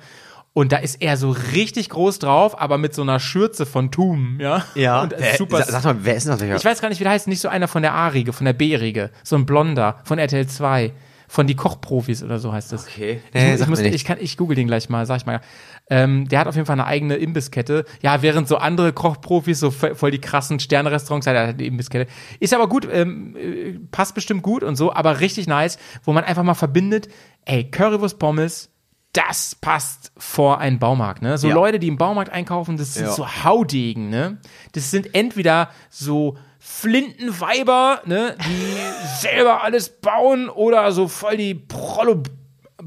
Und 0.53 0.71
da 0.71 0.77
ist 0.77 1.01
er 1.01 1.17
so 1.17 1.31
richtig 1.53 1.89
groß 1.89 2.19
drauf, 2.19 2.61
aber 2.61 2.77
mit 2.77 2.93
so 2.93 3.01
einer 3.01 3.19
Schürze 3.19 3.65
von 3.65 3.89
Tum, 3.89 4.39
ja. 4.39 5.01
Und 5.01 5.15
Wer, 5.17 5.35
super. 5.35 5.63
sa- 5.63 5.71
Sag 5.71 5.83
mal, 5.83 5.95
wer 6.03 6.15
ist 6.15 6.27
denn 6.27 6.37
das? 6.37 6.59
Ich 6.61 6.65
weiß 6.65 6.79
gar 6.79 6.89
nicht, 6.89 6.99
wie 6.99 7.03
der 7.03 7.13
heißt. 7.13 7.27
Nicht 7.27 7.41
so 7.41 7.49
einer 7.49 7.67
von 7.67 7.81
der 7.81 7.93
A-Riege, 7.93 8.33
von 8.33 8.45
der 8.45 8.53
B-Riege. 8.53 9.09
So 9.23 9.35
ein 9.35 9.45
Blonder 9.47 9.99
von 10.03 10.19
RTL 10.19 10.45
2. 10.47 10.93
Von 11.27 11.47
die 11.47 11.55
Kochprofis 11.55 12.21
oder 12.21 12.37
so 12.37 12.53
heißt 12.53 12.71
das. 12.71 12.85
Okay. 12.85 13.19
Ich, 13.29 13.33
Nee, 13.33 13.53
ich, 13.53 13.57
sagt 13.57 13.69
muss, 13.71 13.79
ich, 13.79 14.05
kann, 14.05 14.17
ich 14.21 14.37
google 14.37 14.55
den 14.55 14.67
gleich 14.67 14.89
mal, 14.89 15.07
sag 15.07 15.17
ich 15.17 15.25
mal. 15.25 15.41
Ähm, 15.89 16.27
der 16.27 16.39
hat 16.41 16.47
auf 16.47 16.53
jeden 16.53 16.67
Fall 16.67 16.75
eine 16.75 16.85
eigene 16.85 17.15
Imbisskette. 17.15 17.85
Ja, 18.03 18.21
während 18.21 18.47
so 18.47 18.57
andere 18.57 18.93
Kochprofis 18.93 19.59
so 19.59 19.71
voll 19.71 20.11
die 20.11 20.21
krassen 20.21 20.59
Sternrestaurants 20.59 21.25
hat, 21.25 21.33
er 21.35 21.47
hat 21.47 21.55
eine 21.55 21.65
Imbisskette. 21.65 22.11
Ist 22.39 22.53
aber 22.53 22.67
gut, 22.69 22.87
ähm, 22.91 23.35
äh, 23.35 23.79
passt 23.89 24.13
bestimmt 24.13 24.43
gut 24.43 24.61
und 24.63 24.75
so, 24.75 24.93
aber 24.93 25.21
richtig 25.21 25.47
nice, 25.47 25.79
wo 26.03 26.13
man 26.13 26.23
einfach 26.23 26.43
mal 26.43 26.53
verbindet, 26.53 27.07
ey, 27.45 27.63
Currywurst 27.63 28.19
Pommes, 28.19 28.69
das 29.13 29.55
passt 29.55 30.11
vor 30.17 30.59
einen 30.59 30.79
Baumarkt, 30.79 31.21
ne? 31.21 31.37
So 31.37 31.47
Ja. 31.47 31.53
Leute, 31.55 31.79
die 31.79 31.87
im 31.87 31.97
Baumarkt 31.97 32.31
einkaufen, 32.31 32.77
das 32.77 32.95
sind 32.95 33.05
Ja. 33.05 33.11
so 33.11 33.27
Haudegen, 33.43 34.09
ne? 34.09 34.37
Das 34.73 34.89
sind 34.91 35.13
entweder 35.15 35.69
so 35.89 36.35
Flintenweiber, 36.59 38.01
ne, 38.05 38.35
die 38.45 38.73
selber 39.21 39.63
alles 39.63 39.89
bauen 39.89 40.49
oder 40.49 40.91
so 40.91 41.07
voll 41.07 41.37
die 41.37 41.53
Prollo 41.55 42.23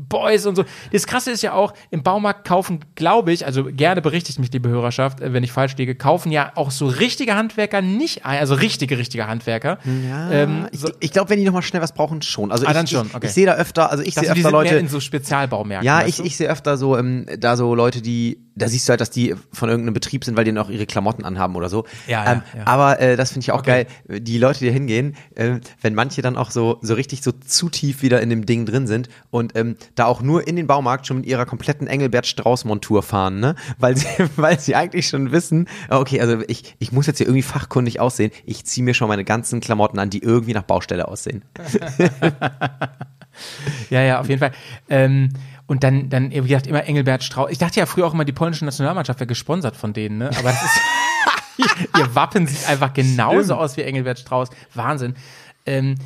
Boys 0.09 0.47
und 0.47 0.57
so. 0.57 0.65
Das 0.93 1.07
Krasse 1.07 1.31
ist 1.31 1.43
ja 1.43 1.53
auch, 1.53 1.75
im 1.91 2.03
Baumarkt 2.03 2.47
kaufen, 2.47 2.81
glaube 2.95 3.33
ich, 3.33 3.47
also 3.47 3.65
gerne 3.65 4.01
berichtigt 4.03 4.39
mich, 4.39 4.53
liebe 4.53 4.69
Hörerschaft, 4.69 5.21
äh, 5.21 5.33
wenn 5.33 5.43
ich 5.45 5.53
falsch 5.53 5.77
liege, 5.77 5.95
kaufen 5.95 6.33
ja 6.33 6.53
auch 6.55 6.71
so 6.71 6.87
richtige 6.87 7.35
Handwerker 7.35 7.83
nicht 7.83 8.25
ein, 8.25 8.39
also 8.39 8.55
richtige, 8.55 8.99
richtige 8.99 9.27
Handwerker. 9.27 9.79
Ja, 10.09 10.31
Ähm, 10.31 10.69
ich 10.73 10.81
so, 10.81 10.91
ich 11.01 11.13
glaube, 11.13 11.31
wenn 11.31 11.39
die 11.39 11.45
noch 11.45 11.53
mal 11.53 11.63
schnell 11.63 11.83
was 11.83 11.93
brauchen, 11.93 12.23
schon. 12.23 12.53
Also 12.53 12.67
Ah, 12.67 12.71
ich, 12.71 12.75
dann 12.77 12.87
schon, 12.87 13.07
ich, 13.09 13.15
okay. 13.15 13.27
ich 13.27 13.33
sehe 13.33 13.47
da 13.47 13.55
öfter, 13.55 13.91
also 13.91 14.03
ich 14.03 14.15
sehe 14.15 14.25
die 14.25 14.31
öfter 14.31 14.51
Leute, 14.51 14.77
in 14.77 14.89
so 14.89 15.01
Spezialbaumärkten. 15.01 15.87
ja, 15.87 16.07
ich, 16.07 16.17
du? 16.17 16.25
ich 16.25 16.37
sehe 16.37 16.49
öfter 16.49 16.77
so, 16.77 16.97
ähm, 16.97 17.27
da 17.39 17.57
so 17.57 17.75
Leute, 17.75 18.03
die, 18.03 18.46
da 18.57 18.69
siehst 18.69 18.89
du 18.89 18.91
halt, 18.91 19.01
dass 19.01 19.11
die 19.11 19.35
von 19.53 19.69
irgendeinem 19.69 19.95
Betrieb 19.95 20.25
sind, 20.25 20.37
weil 20.37 20.45
die 20.45 20.53
noch 20.53 20.71
ihre 20.71 20.87
Klamotten 20.87 21.25
anhaben 21.25 21.55
oder 21.57 21.69
so. 21.69 21.85
Ja, 22.07 22.25
ja, 22.25 22.33
ähm, 22.33 22.43
ja. 22.57 22.67
Aber 22.67 23.01
äh, 23.01 23.17
das 23.17 23.31
finde 23.33 23.45
ich 23.45 23.53
auch 23.53 23.61
Okay. 23.61 23.87
geil, 24.09 24.21
die 24.21 24.39
Leute, 24.39 24.61
die 24.61 24.67
da 24.67 24.73
hingehen, 24.73 25.17
äh, 25.35 25.61
wenn 25.83 25.95
manche 25.95 26.23
dann 26.23 26.37
auch 26.37 26.51
so, 26.51 26.79
so 26.83 26.95
richtig 26.95 27.23
so 27.23 27.33
zu 27.33 27.69
tief 27.69 28.03
wieder 28.03 28.21
in 28.23 28.31
dem 28.31 28.47
Ding 28.47 28.67
drin 28.67 28.87
sind 28.87 29.09
und 29.31 29.57
ähm, 29.57 29.77
da 29.95 30.07
auch 30.07 30.23
nur 30.23 30.47
in 30.49 30.57
den 30.57 30.67
Baumarkt 30.67 31.07
schon 31.07 31.19
mit 31.19 31.27
ihrer 31.27 31.47
kompletten 31.47 31.87
Engelbert 31.87 32.27
Strauß-Montur 32.27 33.03
fahren, 33.03 33.41
ne? 33.41 33.55
Weil 33.79 33.97
sie, 33.97 34.07
weil 34.37 34.59
sie 34.59 34.75
eigentlich 34.75 35.09
schon 35.09 35.33
wissen, 35.33 35.69
okay, 35.91 36.21
also 36.21 36.39
ich, 36.49 36.77
ich 36.79 36.93
muss 36.93 37.07
jetzt 37.07 37.19
hier 37.19 37.27
irgendwie 37.27 37.43
fachkundig 37.43 38.01
aussehen, 38.01 38.31
ich 38.45 38.65
ziehe 38.65 38.85
mir 38.85 38.95
schon 38.95 39.09
meine 39.09 39.25
ganzen 39.25 39.61
Klamotten 39.61 39.99
an, 39.99 40.11
die 40.11 40.23
irgendwie 40.23 40.55
nach 40.55 40.63
Baustelle 40.63 41.09
aussehen. 41.09 41.43
Ja, 43.91 44.01
ja, 44.03 44.21
auf 44.21 44.29
jeden 44.29 44.39
Fall. 44.39 44.53
Ähm, 44.89 45.29
und 45.67 45.83
dann, 45.83 46.09
dann, 46.09 46.31
wie 46.31 46.41
gesagt, 46.41 46.67
immer 46.67 46.85
Engelbert 46.85 47.25
Strauß. 47.25 47.51
Ich 47.51 47.59
dachte 47.59 47.81
ja 47.81 47.87
früher 47.87 48.07
auch 48.07 48.15
immer, 48.15 48.25
die 48.25 48.33
polnische 48.33 48.65
Nationalmannschaft 48.65 49.19
wäre 49.19 49.27
gesponsert 49.27 49.77
von 49.77 49.93
denen, 49.93 50.19
ne? 50.19 50.31
Aber 50.39 50.51
das 50.51 50.63
ist, 50.63 51.89
ihr 51.99 52.15
Wappen 52.15 52.47
sieht 52.47 52.69
einfach 52.69 52.93
genauso 52.93 53.55
aus 53.55 53.77
wie 53.77 53.83
Engelbert 53.83 54.19
Strauß. 54.19 54.51
Wahnsinn. 54.75 55.15
Ähm, 55.65 55.97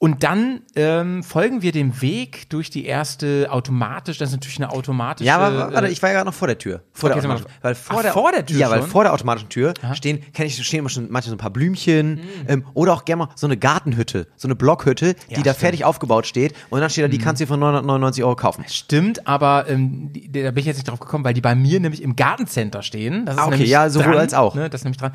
und 0.00 0.22
dann 0.22 0.60
ähm, 0.76 1.24
folgen 1.24 1.60
wir 1.62 1.72
dem 1.72 2.00
Weg 2.00 2.48
durch 2.50 2.70
die 2.70 2.84
erste 2.86 3.48
automatisch, 3.50 4.16
das 4.18 4.28
ist 4.28 4.36
natürlich 4.36 4.58
eine 4.58 4.70
automatische. 4.70 5.26
Ja, 5.26 5.38
aber 5.38 5.72
warte, 5.72 5.88
äh, 5.88 5.90
ich 5.90 6.00
war 6.02 6.10
ja 6.10 6.14
gerade 6.16 6.26
noch 6.30 6.34
vor 6.34 6.46
der 6.46 6.56
Tür. 6.56 6.82
Vor 6.92 7.10
Okay, 7.10 7.20
der 7.20 7.30
automatischen, 7.30 7.50
weil 7.62 7.74
vor, 7.74 7.96
Ach, 7.98 8.02
der, 8.02 8.12
vor 8.12 8.30
der 8.32 8.46
Tür 8.46 8.58
Ja, 8.58 8.70
weil 8.70 8.80
schon? 8.82 8.90
vor 8.90 9.02
der 9.02 9.12
automatischen 9.12 9.48
Tür 9.48 9.74
stehen, 9.94 10.20
kenne 10.32 10.46
ich, 10.46 10.64
stehen 10.64 10.78
immer 10.80 10.88
schon 10.88 11.04
manchmal 11.10 11.30
so 11.30 11.34
ein 11.34 11.38
paar 11.38 11.50
Blümchen 11.50 12.20
ähm, 12.46 12.64
oder 12.74 12.92
auch 12.92 13.04
gerne 13.04 13.24
mal 13.24 13.28
so 13.34 13.48
eine 13.48 13.56
Gartenhütte, 13.56 14.28
so 14.36 14.46
eine 14.46 14.54
Blockhütte, 14.54 15.14
die 15.14 15.34
Ja, 15.34 15.36
da 15.38 15.50
stimmt. 15.50 15.56
fertig 15.56 15.84
aufgebaut 15.84 16.26
steht 16.28 16.54
und 16.70 16.80
dann 16.80 16.90
steht 16.90 17.02
da, 17.04 17.08
die 17.08 17.18
kannst 17.18 17.40
du 17.40 17.44
dir 17.46 17.48
für 17.52 17.58
999 17.58 18.22
Euro 18.22 18.36
kaufen. 18.36 18.64
Stimmt, 18.68 19.26
aber 19.26 19.68
ähm, 19.68 20.12
die, 20.12 20.30
da 20.30 20.52
bin 20.52 20.58
ich 20.60 20.66
jetzt 20.66 20.76
nicht 20.76 20.88
drauf 20.88 21.00
gekommen, 21.00 21.24
weil 21.24 21.34
die 21.34 21.40
bei 21.40 21.56
mir 21.56 21.80
nämlich 21.80 22.02
im 22.02 22.14
Gartencenter 22.14 22.82
stehen. 22.82 23.26
Das 23.26 23.34
ist 23.34 23.42
Ah, 23.42 23.46
okay, 23.48 23.64
ja, 23.64 23.90
sowohl 23.90 24.12
dran, 24.12 24.18
als 24.20 24.34
auch. 24.34 24.54
Ne, 24.54 24.70
das 24.70 24.82
ist 24.82 24.84
nämlich 24.84 24.98
dran. 24.98 25.10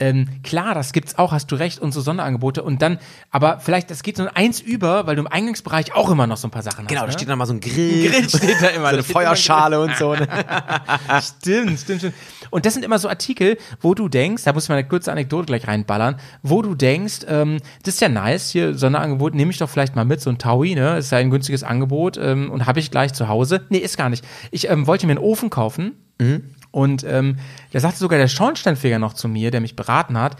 Ähm, 0.00 0.26
klar, 0.42 0.74
das 0.74 0.92
gibt's 0.92 1.18
auch, 1.18 1.30
hast 1.30 1.52
du 1.52 1.54
recht, 1.54 1.78
und 1.78 1.92
so 1.92 2.00
Sonderangebote. 2.00 2.64
Und 2.64 2.82
dann, 2.82 2.98
aber 3.30 3.60
vielleicht, 3.60 3.90
das 3.90 4.02
geht 4.02 4.16
so 4.16 4.24
ein 4.24 4.28
eins 4.28 4.60
über, 4.60 5.06
weil 5.06 5.14
du 5.14 5.22
im 5.22 5.28
Eingangsbereich 5.28 5.94
auch 5.94 6.10
immer 6.10 6.26
noch 6.26 6.36
so 6.36 6.48
ein 6.48 6.50
paar 6.50 6.62
Sachen 6.64 6.86
Genau, 6.88 7.02
hast. 7.02 7.06
da 7.06 7.12
ne? 7.12 7.18
steht 7.18 7.28
dann 7.28 7.38
mal 7.38 7.46
so 7.46 7.52
ein 7.54 7.60
Grill. 7.60 8.10
Grill 8.10 8.28
steht 8.28 8.60
da 8.60 8.68
immer, 8.68 8.88
So 8.90 8.94
eine 8.94 9.02
Feuerschale 9.04 9.80
und 9.80 9.94
so. 9.96 10.14
Ne? 10.14 10.26
Stimmt, 11.22 11.78
stimmt, 11.78 12.00
stimmt. 12.00 12.14
Und 12.50 12.66
das 12.66 12.74
sind 12.74 12.84
immer 12.84 12.98
so 12.98 13.08
Artikel, 13.08 13.56
wo 13.80 13.94
du 13.94 14.08
denkst, 14.08 14.42
da 14.44 14.52
muss 14.52 14.68
man 14.68 14.78
eine 14.78 14.88
kurze 14.88 15.12
Anekdote 15.12 15.46
gleich 15.46 15.66
reinballern, 15.66 16.16
wo 16.42 16.62
du 16.62 16.74
denkst, 16.74 17.20
ähm, 17.28 17.58
das 17.84 17.94
ist 17.94 18.00
ja 18.00 18.08
nice, 18.08 18.50
hier 18.50 18.74
Sonderangebot, 18.74 19.34
nehme 19.34 19.50
ich 19.52 19.58
doch 19.58 19.70
vielleicht 19.70 19.94
mal 19.94 20.04
mit, 20.04 20.20
so 20.20 20.30
ein 20.30 20.38
Taui, 20.38 20.74
ne? 20.74 20.98
Ist 20.98 21.12
ja 21.12 21.18
ein 21.18 21.30
günstiges 21.30 21.62
Angebot 21.62 22.16
ähm, 22.16 22.50
und 22.50 22.66
habe 22.66 22.80
ich 22.80 22.90
gleich 22.90 23.12
zu 23.12 23.28
Hause. 23.28 23.64
Nee, 23.68 23.78
ist 23.78 23.96
gar 23.96 24.08
nicht. 24.08 24.24
Ich 24.50 24.68
ähm, 24.68 24.86
wollte 24.86 25.06
mir 25.06 25.12
einen 25.12 25.20
Ofen 25.24 25.50
kaufen 25.50 25.92
und 26.74 27.04
ähm, 27.04 27.36
da 27.70 27.78
sagte 27.78 28.00
sogar 28.00 28.18
der 28.18 28.26
Schornsteinfeger 28.26 28.98
noch 28.98 29.12
zu 29.12 29.28
mir, 29.28 29.52
der 29.52 29.60
mich 29.60 29.76
beraten 29.76 30.18
hat, 30.18 30.36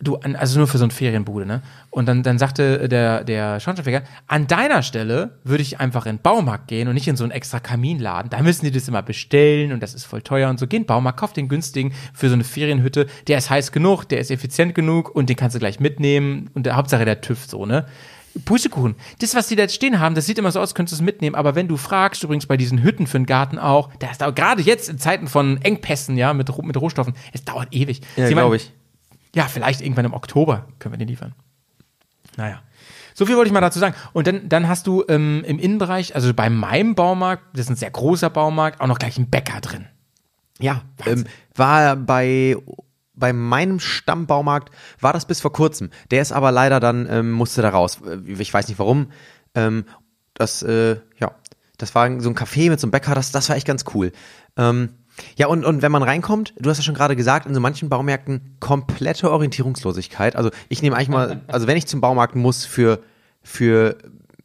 du, 0.00 0.14
also 0.14 0.58
nur 0.58 0.68
für 0.68 0.78
so 0.78 0.84
ein 0.84 0.92
Ferienbude, 0.92 1.44
ne? 1.44 1.62
Und 1.90 2.06
dann, 2.06 2.22
dann 2.22 2.38
sagte 2.38 2.88
der, 2.88 3.24
der 3.24 3.58
Schornsteinfeger, 3.58 4.02
an 4.28 4.46
deiner 4.46 4.84
Stelle 4.84 5.40
würde 5.42 5.62
ich 5.62 5.80
einfach 5.80 6.06
in 6.06 6.18
den 6.18 6.22
Baumarkt 6.22 6.68
gehen 6.68 6.86
und 6.86 6.94
nicht 6.94 7.08
in 7.08 7.16
so 7.16 7.24
einen 7.24 7.32
extra 7.32 7.58
Kaminladen. 7.58 8.30
Da 8.30 8.40
müssen 8.42 8.64
die 8.64 8.70
das 8.70 8.86
immer 8.86 9.02
bestellen 9.02 9.72
und 9.72 9.82
das 9.82 9.92
ist 9.92 10.04
voll 10.04 10.22
teuer 10.22 10.48
und 10.50 10.60
so. 10.60 10.68
Geh 10.68 10.76
in 10.76 10.82
den 10.84 10.86
Baumarkt, 10.86 11.18
kauf 11.18 11.32
den 11.32 11.48
günstigen 11.48 11.92
für 12.14 12.28
so 12.28 12.34
eine 12.34 12.44
Ferienhütte. 12.44 13.08
Der 13.26 13.38
ist 13.38 13.50
heiß 13.50 13.72
genug, 13.72 14.04
der 14.04 14.20
ist 14.20 14.30
effizient 14.30 14.76
genug 14.76 15.12
und 15.12 15.28
den 15.28 15.36
kannst 15.36 15.56
du 15.56 15.58
gleich 15.58 15.80
mitnehmen 15.80 16.48
und 16.54 16.64
der 16.64 16.76
Hauptsache 16.76 17.04
der 17.04 17.22
TÜV 17.22 17.46
so, 17.46 17.66
ne? 17.66 17.86
Pustekuchen. 18.44 18.94
Das, 19.18 19.34
was 19.34 19.48
die 19.48 19.56
da 19.56 19.62
jetzt 19.62 19.74
stehen 19.74 19.98
haben, 19.98 20.14
das 20.14 20.26
sieht 20.26 20.38
immer 20.38 20.52
so 20.52 20.60
aus, 20.60 20.74
könntest 20.74 20.98
du 20.98 21.02
es 21.02 21.06
mitnehmen. 21.06 21.34
Aber 21.34 21.54
wenn 21.54 21.68
du 21.68 21.76
fragst, 21.76 22.22
übrigens 22.22 22.46
bei 22.46 22.56
diesen 22.56 22.82
Hütten 22.82 23.06
für 23.06 23.18
den 23.18 23.26
Garten 23.26 23.58
auch, 23.58 23.90
da 23.98 24.10
ist 24.10 24.20
da 24.20 24.30
gerade 24.30 24.62
jetzt 24.62 24.88
in 24.88 24.98
Zeiten 24.98 25.26
von 25.26 25.60
Engpässen, 25.62 26.16
ja, 26.16 26.32
mit, 26.32 26.48
mit 26.62 26.76
Rohstoffen, 26.76 27.14
es 27.32 27.44
dauert 27.44 27.68
ewig. 27.72 28.02
Ja, 28.16 28.28
glaube 28.28 28.56
ich. 28.56 28.72
ja, 29.34 29.46
vielleicht 29.46 29.80
irgendwann 29.80 30.04
im 30.04 30.14
Oktober 30.14 30.68
können 30.78 30.94
wir 30.94 30.98
den 30.98 31.08
liefern. 31.08 31.34
Naja. 32.36 32.62
So 33.14 33.26
viel 33.26 33.36
wollte 33.36 33.48
ich 33.48 33.52
mal 33.52 33.60
dazu 33.60 33.78
sagen. 33.78 33.94
Und 34.12 34.26
dann, 34.26 34.48
dann 34.48 34.68
hast 34.68 34.86
du 34.86 35.04
ähm, 35.08 35.44
im 35.46 35.58
Innenbereich, 35.58 36.14
also 36.14 36.32
bei 36.32 36.48
meinem 36.48 36.94
Baumarkt, 36.94 37.42
das 37.52 37.62
ist 37.62 37.70
ein 37.70 37.76
sehr 37.76 37.90
großer 37.90 38.30
Baumarkt, 38.30 38.80
auch 38.80 38.86
noch 38.86 38.98
gleich 38.98 39.16
einen 39.16 39.28
Bäcker 39.28 39.60
drin. 39.60 39.86
Ja, 40.58 40.82
ähm, 41.06 41.24
war 41.54 41.96
bei 41.96 42.56
bei 43.20 43.32
meinem 43.32 43.78
Stammbaumarkt 43.78 44.70
war 45.00 45.12
das 45.12 45.26
bis 45.26 45.40
vor 45.40 45.52
kurzem. 45.52 45.90
Der 46.10 46.22
ist 46.22 46.32
aber 46.32 46.50
leider 46.50 46.80
dann 46.80 47.06
ähm, 47.08 47.30
musste 47.30 47.62
da 47.62 47.68
raus. 47.68 48.00
Äh, 48.04 48.18
Ich 48.40 48.52
weiß 48.52 48.66
nicht 48.68 48.78
warum. 48.78 49.12
Ähm, 49.54 49.84
das 50.34 50.62
äh, 50.62 50.96
ja, 51.18 51.32
das 51.78 51.94
war 51.94 52.08
so 52.20 52.28
ein 52.28 52.34
Café 52.34 52.70
mit 52.70 52.80
so 52.80 52.86
einem 52.86 52.92
Bäcker. 52.92 53.14
Das 53.14 53.30
das 53.30 53.48
war 53.48 53.56
echt 53.56 53.66
ganz 53.66 53.84
cool. 53.94 54.12
Ähm, 54.56 54.90
ja, 55.36 55.46
und, 55.46 55.64
und 55.64 55.82
wenn 55.82 55.92
man 55.92 56.02
reinkommt, 56.02 56.54
du 56.58 56.70
hast 56.70 56.78
ja 56.78 56.84
schon 56.84 56.94
gerade 56.94 57.16
gesagt, 57.16 57.46
in 57.46 57.54
so 57.54 57.60
manchen 57.60 57.88
Baumärkten 57.88 58.56
komplette 58.60 59.30
Orientierungslosigkeit. 59.30 60.36
Also 60.36 60.50
ich 60.68 60.82
nehme 60.82 60.96
eigentlich 60.96 61.08
mal, 61.08 61.42
also 61.48 61.66
wenn 61.66 61.76
ich 61.76 61.86
zum 61.86 62.00
Baumarkt 62.00 62.36
muss 62.36 62.64
für, 62.64 63.00
für, 63.42 63.96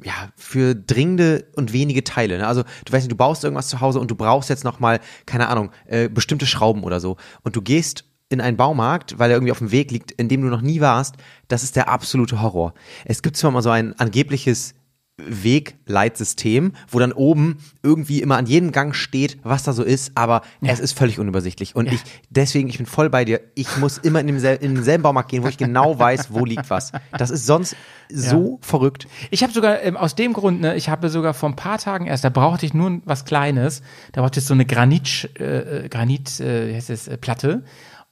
ja, 0.03 0.13
für 0.35 0.75
dringende 0.75 1.47
und 1.55 1.73
wenige 1.73 2.03
Teile. 2.03 2.37
Ne? 2.37 2.47
Also 2.47 2.63
du 2.63 2.93
weißt 2.93 3.05
nicht, 3.05 3.11
du 3.11 3.15
baust 3.15 3.43
irgendwas 3.43 3.69
zu 3.69 3.81
Hause 3.81 3.99
und 3.99 4.11
du 4.11 4.15
brauchst 4.15 4.49
jetzt 4.49 4.63
nochmal, 4.63 4.99
keine 5.25 5.47
Ahnung, 5.47 5.71
äh, 5.85 6.09
bestimmte 6.09 6.45
Schrauben 6.45 6.83
oder 6.83 6.99
so. 6.99 7.17
Und 7.43 7.55
du 7.55 7.61
gehst 7.61 8.05
in 8.35 8.41
einen 8.41 8.57
Baumarkt, 8.57 9.17
weil 9.17 9.31
er 9.31 9.37
irgendwie 9.37 9.51
auf 9.51 9.59
dem 9.59 9.71
Weg 9.71 9.91
liegt, 9.91 10.11
in 10.11 10.29
dem 10.29 10.41
du 10.41 10.47
noch 10.47 10.61
nie 10.61 10.81
warst, 10.81 11.15
das 11.47 11.63
ist 11.63 11.75
der 11.75 11.89
absolute 11.89 12.41
Horror. 12.41 12.73
Es 13.05 13.21
gibt 13.21 13.37
zwar 13.37 13.51
mal 13.51 13.61
so 13.61 13.69
ein 13.69 13.97
angebliches 13.99 14.75
Wegleitsystem, 15.17 16.73
wo 16.89 16.99
dann 16.99 17.13
oben 17.13 17.59
irgendwie 17.83 18.21
immer 18.21 18.35
an 18.35 18.47
jedem 18.47 18.73
Gang 18.73 18.93
steht, 18.93 19.37
was 19.43 19.63
da 19.63 19.71
so 19.71 19.81
ist, 19.81 20.11
aber 20.15 20.41
es 20.61 20.81
ist 20.81 20.97
völlig 20.97 21.19
unübersichtlich. 21.19 21.73
Und 21.73 21.91
ich, 21.91 22.01
deswegen, 22.29 22.67
ich 22.67 22.77
bin 22.77 22.85
voll 22.85 23.09
bei 23.09 23.23
dir. 23.23 23.39
Ich 23.55 23.77
muss 23.77 23.97
immer 23.97 24.19
in, 24.19 24.27
demsel 24.27 24.57
in 24.57 24.75
denselben 24.75 25.03
Baumarkt 25.03 25.31
gehen, 25.31 25.43
wo 25.43 25.47
ich 25.47 25.57
genau 25.57 25.97
weiß, 25.99 26.33
wo 26.33 26.43
liegt 26.43 26.69
was. 26.69 26.91
Das 27.17 27.29
ist 27.29 27.45
sonst 27.45 27.77
so 28.11 28.59
verrückt. 28.61 29.07
Ich 29.31 29.41
habe 29.41 29.53
sogar 29.53 29.81
ähm, 29.83 29.95
aus 29.95 30.15
dem 30.15 30.33
Grund, 30.33 30.59
ne, 30.59 30.75
ich 30.75 30.89
habe 30.89 31.09
sogar 31.09 31.33
vor 31.33 31.47
ein 31.47 31.55
paar 31.55 31.77
Tagen 31.77 32.07
erst, 32.07 32.25
da 32.25 32.29
brauchte 32.29 32.65
ich 32.65 32.73
nur 32.73 32.99
was 33.05 33.23
Kleines, 33.23 33.81
da 34.11 34.21
brauchte 34.21 34.41
ich 34.41 34.45
so 34.45 34.53
eine 34.53 34.65
Granit, 34.65 35.29
äh, 35.39 35.87
Granit, 35.89 36.41
äh, 36.41 36.69
wie 36.69 36.75
heißt 36.75 36.89
es, 36.89 37.07
äh, 37.07 37.17
Platte. 37.17 37.63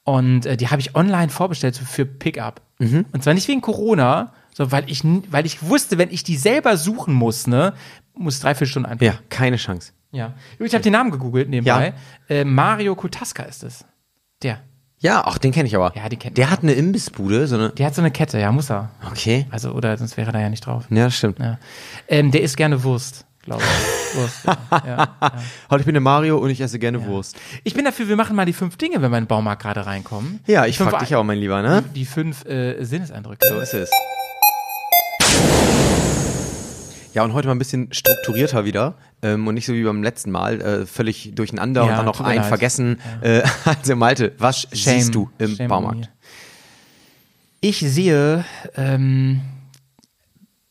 Und 0.04 0.46
äh, 0.46 0.58
die 0.58 0.68
habe 0.68 0.82
ich 0.82 0.96
online 0.96 1.30
vorbestellt 1.30 1.76
so 1.76 1.86
für 1.86 2.06
Pickup. 2.06 2.62
Und 3.12 3.24
zwar 3.24 3.34
nicht 3.34 3.48
wegen 3.48 3.62
Corona, 3.62 4.34
sondern 4.54 4.72
weil 4.72 4.92
ich, 4.92 5.04
weil 5.32 5.46
ich 5.46 5.64
wusste, 5.64 5.98
wenn 5.98 6.12
ich 6.12 6.24
die 6.24 6.36
selber 6.36 6.78
suchen 6.78 7.14
muss, 7.14 7.48
ne, 7.48 7.74
muss 8.14 8.40
drei, 8.40 8.56
vier 8.56 8.68
Stunden 8.68 8.88
einfach. 8.88 9.06
Ja, 9.06 9.16
keine 9.30 9.58
Chance. 9.58 9.94
Ja. 10.12 10.34
Ich 10.60 10.74
habe 10.74 10.84
den 10.84 10.94
Namen 10.94 11.12
gegoogelt 11.12 11.50
nebenbei. 11.50 11.94
Äh, 12.30 12.44
Mario 12.44 12.96
Kutaska 12.96 13.44
ist 13.44 13.64
es. 13.64 13.86
Der. 14.44 14.60
Ja, 15.00 15.26
auch 15.26 15.38
den 15.38 15.52
kenne 15.52 15.68
ich 15.68 15.76
aber. 15.76 15.92
Ja, 15.96 16.08
die 16.08 16.18
kennt 16.18 16.38
Der 16.38 16.50
hat 16.50 16.64
eine 16.64 16.74
Imbissbude, 16.74 17.48
so 17.48 17.56
eine. 17.56 17.70
Der 17.72 17.88
hat 17.88 17.96
so 17.96 18.02
eine 18.02 18.12
Kette, 18.12 18.40
ja, 18.40 18.52
muss 18.52 18.70
er. 18.70 18.92
Okay. 19.10 19.48
Also, 19.50 19.72
oder 19.72 19.98
sonst 19.98 20.16
wäre 20.16 20.30
er 20.30 20.34
da 20.34 20.40
ja 20.40 20.50
nicht 20.50 20.66
drauf. 20.66 20.86
Ja, 20.90 21.10
stimmt. 21.10 21.40
Ja. 21.40 21.58
Ähm, 22.08 22.32
der 22.32 22.42
isst 22.42 22.56
gerne 22.56 22.84
Wurst, 22.84 23.26
glaube 23.44 23.62
ich. 23.64 24.18
Wurst. 24.18 24.46
Ja. 24.46 24.58
Ja, 24.86 24.88
ja. 25.22 25.34
Heute 25.70 25.82
ich 25.82 25.86
bin 25.86 25.94
der 25.94 26.02
Mario 26.02 26.38
und 26.38 26.50
ich 26.50 26.60
esse 26.62 26.80
gerne 26.80 27.06
Wurst. 27.06 27.36
Ich 27.64 27.74
bin 27.74 27.86
dafür, 27.86 28.08
wir 28.08 28.16
machen 28.16 28.36
mal 28.36 28.46
die 28.46 28.54
fünf 28.54 28.78
Dinge, 28.78 29.02
wenn 29.02 29.12
wir 29.12 29.18
in 29.18 29.24
den 29.24 29.28
Baumarkt 29.28 29.62
gerade 29.62 29.86
reinkommen. 29.86 30.40
Ja, 30.48 30.66
ich 30.66 30.78
Fünf- 30.78 30.90
frag 30.90 31.00
dich 31.00 31.16
auch, 31.16 31.24
mein 31.24 31.38
Lieber, 31.40 31.62
ne? 31.62 31.84
Die 31.96 32.06
fünf 32.06 32.46
äh, 32.46 32.84
Sinneseindrücke. 32.84 33.48
So 33.48 33.60
ist 33.60 33.74
es. 33.74 33.90
Ja, 37.14 37.24
und 37.24 37.34
heute 37.34 37.48
mal 37.48 37.54
ein 37.54 37.60
bisschen 37.60 37.94
strukturierter 37.94 38.66
wieder 38.66 38.96
ähm, 39.22 39.48
und 39.48 39.54
nicht 39.54 39.68
so 39.68 39.74
wie 39.74 39.84
beim 39.84 40.02
letzten 40.02 40.32
Mal, 40.32 40.60
äh, 40.62 40.86
völlig 40.88 41.32
durcheinander 41.36 41.82
Ja, 41.86 41.92
und 41.92 41.98
dann 41.98 42.06
noch 42.06 42.22
einen 42.22 42.38
leid. 42.40 42.48
vergessen. 42.48 43.00
Äh, 43.22 43.44
also 43.66 43.96
Malte, 43.96 44.32
was 44.40 44.62
Shame. 44.62 44.96
siehst 45.00 45.14
du 45.14 45.30
im 45.38 45.56
Shame 45.56 45.68
Baumarkt? 45.68 46.10
Ich 47.62 47.80
sehe, 47.80 48.44
ähm, 48.76 49.42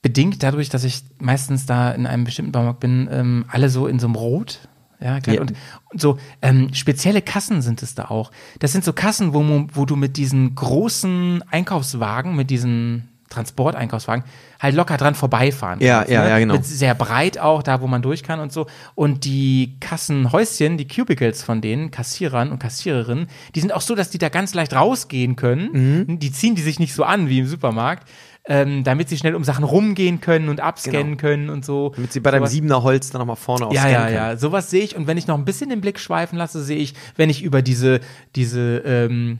bedingt 0.03 0.43
dadurch, 0.43 0.69
dass 0.69 0.85
ich 0.85 1.05
meistens 1.19 1.65
da 1.65 1.93
in 1.93 2.07
einem 2.07 2.25
bestimmten 2.25 2.53
Baumarkt 2.53 2.81
bin, 2.81 3.09
ähm, 3.11 3.45
alle 3.49 3.71
so 3.71 3.87
in 3.87 3.99
so 3.99 4.09
einem 4.09 4.17
Rot. 4.17 4.69
Ja, 5.01 5.21
klar. 5.21 5.37
Ja. 5.37 5.41
Und, 5.41 5.55
und 5.93 6.01
so 6.01 6.19
ähm, 6.43 6.75
spezielle 6.75 7.23
Kassen 7.23 7.63
sind 7.63 7.83
es 7.83 7.95
da 7.95 8.07
auch. 8.07 8.31
Das 8.59 8.73
sind 8.73 8.85
so 8.85 8.93
Kassen, 8.93 9.33
wo, 9.35 9.67
wo 9.73 9.85
du 9.85 9.97
mit 9.97 10.17
diesen 10.17 10.55
großen 10.55 11.43
Einkaufswagen, 11.51 12.37
mit 12.37 12.51
diesen 12.51 13.09
Transporteinkaufswagen, 13.33 14.25
halt 14.61 14.75
locker 14.75 14.97
dran 14.97 15.15
vorbeifahren 15.15 15.81
Ja, 15.81 15.99
kannst, 15.99 16.13
ja, 16.13 16.23
ne? 16.23 16.29
ja, 16.29 16.39
genau. 16.39 16.55
Mit 16.55 16.67
sehr 16.67 16.95
breit 16.95 17.39
auch, 17.39 17.63
da 17.63 17.81
wo 17.81 17.87
man 17.87 18.03
durch 18.03 18.23
kann 18.23 18.41
und 18.41 18.53
so. 18.53 18.67
Und 18.95 19.25
die 19.25 19.77
Kassenhäuschen, 19.81 20.77
die 20.77 20.87
Cubicles 20.87 21.43
von 21.43 21.61
denen, 21.61 21.91
Kassierern 21.91 22.53
und 22.53 22.59
Kassiererinnen, 22.59 23.29
die 23.55 23.61
sind 23.61 23.73
auch 23.73 23.81
so, 23.81 23.95
dass 23.95 24.11
die 24.11 24.19
da 24.19 24.29
ganz 24.29 24.55
leicht 24.55 24.75
rausgehen 24.75 25.37
können. 25.37 26.07
Mhm. 26.07 26.19
Die 26.19 26.31
ziehen 26.31 26.55
die 26.55 26.63
sich 26.63 26.79
nicht 26.79 26.95
so 26.95 27.05
an 27.05 27.29
wie 27.29 27.41
im 27.41 27.47
Supermarkt, 27.47 28.07
ähm, 28.45 28.83
damit 28.83 29.09
sie 29.09 29.17
schnell 29.17 29.35
um 29.35 29.45
Sachen 29.45 29.65
rumgehen 29.65 30.21
können 30.21 30.49
und 30.49 30.61
abscannen 30.61 31.17
können 31.17 31.49
und 31.49 31.65
so. 31.65 31.91
Genau. 31.91 31.97
Damit 31.97 32.13
sie 32.13 32.21
bei 32.21 32.31
deinem 32.31 32.47
Siebener 32.47 32.83
Holz 32.83 33.11
dann 33.11 33.21
nochmal 33.21 33.37
vorne 33.37 33.67
aufs 33.67 33.77
ja, 33.77 33.89
ja, 33.89 34.09
ja, 34.09 34.37
sowas 34.37 34.71
sehe 34.71 34.83
ich. 34.83 34.97
Und 34.97 35.07
wenn 35.07 35.17
ich 35.17 35.27
noch 35.27 35.39
ein 35.39 35.45
bisschen 35.45 35.71
den 35.71 35.81
Blick 35.81 36.01
schweifen 36.01 36.37
lasse, 36.37 36.63
sehe 36.63 36.79
ich, 36.79 36.95
wenn 37.17 37.31
ich 37.31 37.43
über 37.43 37.63
diese, 37.63 38.01
diese, 38.35 38.83
ähm, 38.85 39.39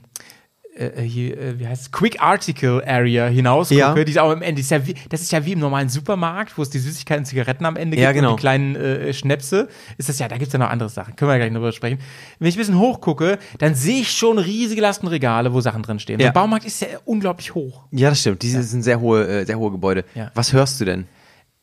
äh, 0.75 1.01
hier, 1.01 1.37
äh, 1.37 1.59
wie 1.59 1.67
heißt 1.67 1.81
es, 1.83 1.91
Quick 1.91 2.21
Article 2.21 2.83
Area 2.85 3.27
hinaus 3.27 3.69
Ja. 3.69 3.93
die 3.93 4.09
ist 4.11 4.17
auch 4.17 4.31
am 4.31 4.41
Ende, 4.41 4.61
ist 4.61 4.71
ja 4.71 4.85
wie, 4.85 4.95
das 5.09 5.21
ist 5.21 5.31
ja 5.31 5.45
wie 5.45 5.51
im 5.53 5.59
normalen 5.59 5.89
Supermarkt, 5.89 6.57
wo 6.57 6.61
es 6.61 6.69
die 6.69 6.79
Süßigkeiten 6.79 7.21
und 7.21 7.25
Zigaretten 7.25 7.65
am 7.65 7.75
Ende 7.75 7.95
gibt 7.95 8.03
Ja, 8.03 8.11
genau. 8.11 8.31
und 8.31 8.37
die 8.37 8.41
kleinen 8.41 8.75
äh, 8.75 9.13
Schnäpse, 9.13 9.67
ist 9.97 10.09
das 10.09 10.19
ja, 10.19 10.27
da 10.27 10.37
gibt's 10.37 10.53
ja 10.53 10.59
noch 10.59 10.69
andere 10.69 10.89
Sachen, 10.89 11.15
können 11.15 11.29
wir 11.29 11.33
ja 11.35 11.39
gleich 11.39 11.51
noch 11.51 11.59
drüber 11.59 11.71
sprechen. 11.71 11.99
Wenn 12.39 12.47
ich 12.47 12.55
ein 12.55 12.59
bisschen 12.59 12.79
hochgucke, 12.79 13.37
dann 13.59 13.75
sehe 13.75 14.01
ich 14.01 14.11
schon 14.11 14.37
riesige 14.39 14.81
Lastenregale, 14.81 15.53
wo 15.53 15.61
Sachen 15.61 15.83
drin 15.83 15.99
stehen. 15.99 16.19
Ja. 16.19 16.27
Der 16.27 16.33
Baumarkt 16.33 16.65
ist 16.65 16.81
ja 16.81 16.87
unglaublich 17.05 17.53
hoch. 17.53 17.83
Ja, 17.91 18.09
das 18.09 18.21
stimmt. 18.21 18.41
Diese 18.41 18.63
sind 18.63 18.81
sehr 18.83 18.99
hohe, 18.99 19.27
äh, 19.27 19.45
sehr 19.45 19.59
hohe 19.59 19.71
Gebäude. 19.71 20.05
Ja. 20.15 20.31
Was 20.33 20.53
hörst 20.53 20.81
du 20.81 20.85
denn? 20.85 21.05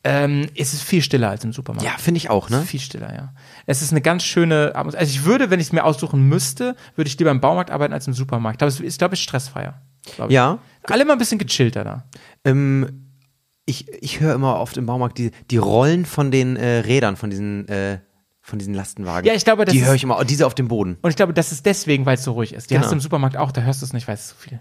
Ähm, 0.02 0.46
es 0.56 0.72
ist 0.72 0.82
viel 0.82 1.02
stiller 1.02 1.28
als 1.28 1.44
im 1.44 1.52
Supermarkt. 1.52 1.84
Ja, 1.86 1.98
finde 1.98 2.16
ich 2.18 2.30
auch, 2.30 2.48
ne? 2.48 2.62
Viel 2.62 2.80
stiller, 2.80 3.14
ja. 3.14 3.34
Es 3.66 3.82
ist 3.82 3.90
eine 3.90 4.00
ganz 4.00 4.22
schöne 4.24 4.72
Atmosphäre. 4.74 5.00
Also 5.00 5.10
ich 5.12 5.24
würde, 5.24 5.50
wenn 5.50 5.60
ich 5.60 5.66
es 5.66 5.72
mir 5.72 5.84
aussuchen 5.84 6.26
müsste, 6.28 6.74
würde 6.96 7.08
ich 7.08 7.18
lieber 7.18 7.30
im 7.30 7.40
Baumarkt 7.40 7.70
arbeiten 7.70 7.92
als 7.92 8.06
im 8.06 8.14
Supermarkt. 8.14 8.54
Ich 8.54 8.58
glaube, 8.58 8.72
es 8.72 8.80
ist, 8.80 8.98
glaube 8.98 9.14
ich, 9.14 9.22
stressfreier. 9.22 9.80
Glaub 10.16 10.30
ich. 10.30 10.34
Ja. 10.34 10.58
Alle 10.84 11.02
immer 11.02 11.12
ein 11.12 11.18
bisschen 11.18 11.38
gechillter 11.38 11.84
da. 11.84 12.04
Ähm, 12.44 13.08
ich 13.66 13.88
ich 14.02 14.20
höre 14.20 14.34
immer 14.34 14.58
oft 14.58 14.78
im 14.78 14.86
Baumarkt 14.86 15.18
die, 15.18 15.32
die 15.50 15.58
Rollen 15.58 16.06
von 16.06 16.30
den 16.30 16.56
äh, 16.56 16.78
Rädern, 16.78 17.16
von 17.16 17.28
diesen, 17.28 17.68
äh, 17.68 17.98
von 18.40 18.58
diesen 18.58 18.72
Lastenwagen. 18.72 19.26
Ja, 19.28 19.34
ich 19.34 19.44
glaube, 19.44 19.66
das 19.66 19.72
Die 19.74 19.80
ist- 19.80 19.86
höre 19.86 19.94
ich 19.94 20.02
immer, 20.02 20.24
diese 20.24 20.46
auf 20.46 20.54
dem 20.54 20.68
Boden. 20.68 20.96
Und 21.02 21.10
ich 21.10 21.16
glaube, 21.16 21.34
das 21.34 21.52
ist 21.52 21.66
deswegen, 21.66 22.06
weil 22.06 22.14
es 22.14 22.24
so 22.24 22.32
ruhig 22.32 22.54
ist. 22.54 22.70
Die 22.70 22.74
Genau. 22.74 22.84
hast 22.84 22.90
du 22.90 22.94
im 22.96 23.00
Supermarkt 23.00 23.36
auch, 23.36 23.52
da 23.52 23.60
hörst 23.60 23.82
du 23.82 23.86
es 23.86 23.92
nicht, 23.92 24.08
weil 24.08 24.14
es 24.14 24.30
so 24.30 24.34
viel. 24.36 24.60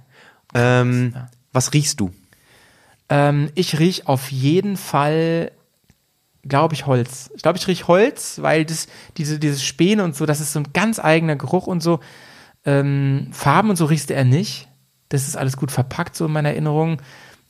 Ähm, 0.54 1.14
Ja. 1.16 1.28
Was 1.54 1.74
riechst 1.74 2.00
du? 2.02 2.12
Ähm, 3.10 3.52
ich 3.56 3.80
riech 3.80 4.08
auf 4.08 4.32
jeden 4.32 4.78
Fall, 4.78 5.52
glaube 6.44 6.76
ich, 6.76 6.86
Holz. 6.86 7.32
Ich 7.36 7.42
glaube, 7.42 7.58
ich 7.58 7.68
riech 7.68 7.88
Holz, 7.88 8.40
weil 8.42 8.66
das, 8.66 8.88
diese, 9.18 9.40
diese 9.40 9.60
Späne 9.60 10.04
und 10.04 10.16
so, 10.16 10.26
das 10.26 10.40
ist 10.40 10.54
so 10.54 10.60
ein 10.60 10.74
ganz 10.74 11.00
eigener 11.00 11.36
Geruch 11.36 11.68
und 11.68 11.82
so. 11.82 12.00
Ähm, 12.66 13.30
Farben 13.32 13.70
und 13.70 13.76
so 13.76 13.86
riechst 13.86 14.12
eher 14.12 14.26
nicht. 14.26 14.68
Das 15.10 15.28
ist 15.28 15.38
alles 15.38 15.58
gut 15.58 15.72
verpackt, 15.72 16.16
so 16.16 16.26
in 16.26 16.32
meiner 16.32 16.50
Erinnerung. 16.50 17.02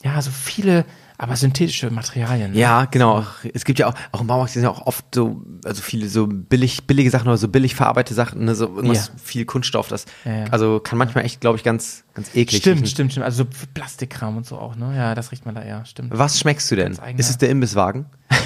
Ja, 0.04 0.22
so 0.22 0.32
viele, 0.32 0.86
aber 1.21 1.36
synthetische 1.36 1.91
Materialien. 1.91 2.51
ne? 2.53 2.58
Ja, 2.58 2.86
genau. 2.86 3.25
Es 3.53 3.65
gibt 3.65 3.77
ja 3.77 3.88
auch, 3.88 3.93
auch 4.13 4.21
im 4.21 4.27
Baumarkt 4.27 4.53
sind 4.53 4.63
ja 4.63 4.69
auch 4.69 4.88
oft 4.88 5.03
so, 5.13 5.43
also 5.65 5.82
viele 5.82 6.08
so 6.10 6.25
billig, 6.27 6.88
billige 6.88 7.12
Sachen 7.12 7.27
oder 7.27 7.38
so 7.38 7.49
billig 7.49 7.75
verarbeitete 7.75 8.15
Sachen, 8.15 8.45
ne, 8.45 8.55
so 8.55 8.65
irgendwas 8.67 9.08
Ja. 9.10 9.13
viel 9.21 9.45
Kunststoff, 9.45 9.89
das, 9.89 10.05
Ja, 10.25 10.32
ja. 10.34 10.45
also 10.45 10.79
kann 10.79 10.97
manchmal 10.97 11.25
echt, 11.25 11.41
glaube 11.41 11.58
ich, 11.58 11.63
ganz, 11.63 12.05
ganz 12.13 12.29
eklig 12.36 12.62
Stimmt, 12.62 12.77
riechen. 12.77 12.88
stimmt, 12.88 13.12
stimmt. 13.12 13.25
Also 13.25 13.43
so 13.43 13.49
Plastikkram 13.73 14.38
und 14.38 14.45
so 14.45 14.58
auch, 14.58 14.75
ne? 14.75 14.95
Ja, 14.95 15.13
das 15.13 15.32
riecht 15.32 15.45
man 15.45 15.55
da 15.55 15.62
eher, 15.62 15.86
stimmt. 15.86 16.10
Was 16.17 16.39
schmeckst 16.39 16.71
du 16.71 16.75
denn? 16.77 16.97
Ist 17.17 17.29
es 17.29 17.38
der 17.38 17.49
Imbisswagen? 17.49 18.05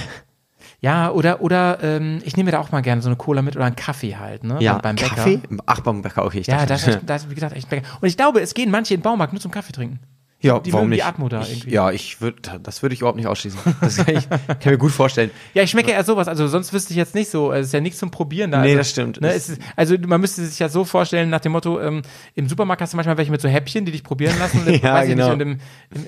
Ja, 0.81 1.12
oder, 1.12 1.39
oder 1.41 1.81
ähm, 1.81 2.19
ich 2.25 2.36
nehme 2.36 2.47
mir 2.47 2.51
da 2.51 2.59
auch 2.59 2.71
mal 2.73 2.81
gerne 2.81 3.01
so 3.01 3.07
eine 3.07 3.15
Cola 3.15 3.41
mit 3.41 3.55
oder 3.55 3.63
einen 3.63 3.77
Kaffee 3.77 4.17
halt, 4.17 4.43
ne? 4.43 4.57
Ja, 4.59 4.79
beim, 4.79 4.97
Bäcker. 4.97 5.15
Kaffee? 5.15 5.39
Ach, 5.65 5.79
beim 5.79 6.01
Bäcker, 6.01 6.25
okay. 6.25 6.39
Ich 6.39 6.47
Ja, 6.47 6.65
da 6.65 6.75
ist, 7.15 7.29
wie 7.29 7.36
gesagt, 7.36 7.55
echt 7.55 7.67
ein 7.67 7.69
Bäcker. 7.69 7.88
Und 8.01 8.07
ich 8.09 8.17
glaube, 8.17 8.41
es 8.41 8.53
gehen 8.53 8.69
manche 8.69 8.93
in 8.93 8.99
den 8.99 9.03
Baumarkt 9.03 9.31
nur 9.31 9.41
zum 9.41 9.49
Kaffee 9.49 9.71
trinken. 9.71 10.01
Ja, 10.43 10.60
die 10.60 10.73
warum 10.73 10.89
mögen 10.89 10.91
die 10.91 10.97
nicht? 10.97 11.06
Atmo 11.06 11.29
da 11.29 11.41
ich, 11.41 11.51
irgendwie. 11.51 11.71
Ja, 11.71 11.91
ich 11.91 12.19
würde, 12.19 12.60
das 12.62 12.82
würde 12.82 12.93
ich 12.93 12.99
überhaupt 12.99 13.17
nicht 13.17 13.27
ausschließen. 13.27 13.58
Das 13.79 13.95
kann 13.95 14.15
ich, 14.15 14.29
kann 14.29 14.58
mir 14.65 14.77
gut 14.77 14.91
vorstellen. 14.91 15.32
Ja, 15.53 15.63
ich 15.63 15.71
schmecke 15.71 15.91
eher 15.91 16.03
sowas. 16.03 16.27
Also 16.27 16.47
sonst 16.47 16.73
wüsste 16.73 16.91
ich 16.91 16.97
jetzt 16.97 17.15
nicht 17.15 17.32
so. 17.32 17.53
Es 17.53 17.67
ist 17.67 17.73
ja 17.73 17.79
nichts 17.79 17.99
zum 17.99 18.12
Probieren 18.12 18.51
da. 18.51 18.60
Nee, 18.60 18.67
also, 18.67 18.77
das 18.77 18.89
stimmt. 18.89 19.21
Ne, 19.21 19.32
ist, 19.32 19.58
also 19.77 19.95
man 20.06 20.19
müsste 20.19 20.43
sich 20.45 20.60
ja 20.60 20.67
so 20.67 20.84
vorstellen 20.84 21.29
nach 21.29 21.39
dem 21.39 21.53
Motto: 21.53 21.79
ähm, 21.79 22.01
Im 22.36 22.49
Supermarkt 22.49 22.82
hast 22.82 22.91
du 22.91 22.97
manchmal 22.97 23.15
welche 23.17 23.32
mit 23.32 23.39
so 23.39 23.47
Häppchen, 23.47 23.86
die 23.86 23.93
dich 23.93 24.03
probieren 24.03 24.38
lassen. 24.38 24.63
Und 24.67 24.84
Ja, 24.84 24.95
weiß 24.95 25.08
genau. 25.08 25.23
Nicht, 25.23 25.34
und 25.34 25.41
im, 25.41 25.60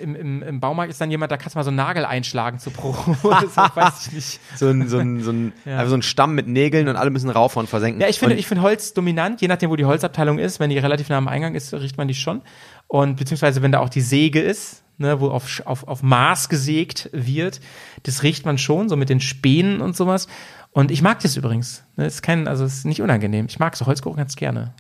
im, 0.02 0.16
im, 0.16 0.44
im, 0.44 0.60
Baumarkt 0.60 0.92
ist 0.92 1.00
dann 1.00 1.10
jemand, 1.10 1.32
da 1.32 1.38
kannst 1.38 1.56
du 1.56 1.60
mal 1.60 1.64
so 1.64 1.70
einen 1.70 1.78
Nagel 1.78 2.04
einschlagen 2.04 2.60
zur 2.60 2.74
Probe. 2.74 3.18
das 3.42 3.56
weiß 3.56 4.08
ich 4.08 4.14
nicht. 4.14 4.40
So 4.58 4.68
ein, 4.68 4.90
so 4.90 4.98
ein, 4.98 5.22
so 5.22 5.32
ein, 5.32 5.54
Ja. 5.64 5.78
einfach 5.78 5.90
so 5.90 5.96
ein 5.96 6.02
Stamm 6.02 6.36
mit 6.36 6.48
Nägeln 6.48 6.88
und 6.90 6.98
alle 6.98 7.10
müssen 7.10 7.30
rauf 7.30 7.56
und 7.56 7.70
versenken. 7.70 8.02
Ja, 8.02 8.10
ich 8.10 8.20
finde, 8.20 8.36
und, 8.36 8.40
ich 8.40 8.48
finde 8.48 8.64
Holz 8.64 8.94
dominant, 8.94 9.40
je 9.42 9.48
nachdem, 9.48 9.70
wo 9.70 9.78
die 9.78 9.86
Holzabteilung 9.86 10.40
ist. 10.40 10.60
Wenn 10.60 10.70
die 10.70 10.78
relativ 10.78 11.08
nah 11.08 11.18
am 11.18 11.28
Eingang 11.30 11.56
ist, 11.56 11.74
riecht 11.74 11.98
man 11.98 12.08
die 12.08 12.16
schon. 12.16 12.42
Und 12.88 13.18
beziehungsweise, 13.18 13.62
wenn 13.62 13.72
da 13.72 13.80
auch 13.80 13.90
die 13.90 14.02
Säge 14.02 14.42
ist, 14.42 14.84
ne, 14.98 15.20
wo 15.20 15.30
auf, 15.30 15.62
auf, 15.66 15.88
auf 15.88 16.04
Maß 16.04 16.50
gesägt 16.50 17.10
wird, 17.12 17.60
das 18.04 18.24
riecht 18.24 18.46
man 18.46 18.58
schon, 18.58 18.90
so 18.90 18.96
mit 18.96 19.10
den 19.10 19.20
Spänen 19.20 19.82
und 19.82 19.96
sowas. 19.96 20.28
Und 20.72 20.92
ich 20.92 21.02
mag 21.02 21.22
das 21.22 21.38
übrigens. 21.38 21.86
Ne, 21.96 22.06
ist 22.06 22.22
kein, 22.22 22.50
also 22.50 22.66
ist 22.66 22.86
nicht 22.86 23.02
unangenehm. 23.02 23.46
Ich 23.48 23.60
mag 23.60 23.78
so 23.78 23.86
Holzgeruch 23.86 24.18
ganz 24.18 24.36
gerne. 24.36 24.74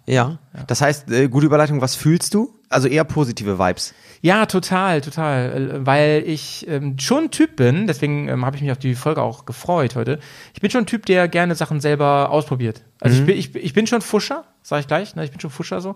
ja. 0.53 0.65
Das 0.67 0.81
heißt, 0.81 1.09
äh, 1.09 1.29
gute 1.29 1.45
Überleitung, 1.45 1.79
was 1.79 1.95
fühlst 1.95 2.33
du? 2.33 2.53
Also 2.67 2.89
eher 2.89 3.05
positive 3.05 3.59
Vibes. 3.59 3.93
Ja, 4.21 4.45
total, 4.45 4.99
total. 4.99 5.85
Weil 5.85 6.23
ich 6.25 6.67
ähm, 6.67 6.97
schon 6.99 7.25
ein 7.25 7.31
Typ 7.31 7.55
bin, 7.55 7.87
deswegen 7.87 8.27
ähm, 8.27 8.45
habe 8.45 8.57
ich 8.57 8.61
mich 8.61 8.71
auf 8.71 8.77
die 8.77 8.95
Folge 8.95 9.21
auch 9.21 9.45
gefreut 9.45 9.95
heute. 9.95 10.19
Ich 10.53 10.59
bin 10.59 10.69
schon 10.69 10.83
ein 10.83 10.87
Typ, 10.87 11.05
der 11.05 11.29
gerne 11.29 11.55
Sachen 11.55 11.79
selber 11.79 12.29
ausprobiert. 12.29 12.81
Also 12.99 13.17
ich, 13.17 13.25
bin, 13.25 13.37
ich, 13.37 13.55
ich 13.55 13.73
bin 13.73 13.87
schon 13.87 14.01
Fuscher, 14.01 14.43
sage 14.63 14.81
ich 14.81 14.87
gleich, 14.87 15.15
ne? 15.15 15.23
ich 15.23 15.31
bin 15.31 15.39
schon 15.39 15.51
Fuscher 15.51 15.79
so. 15.79 15.95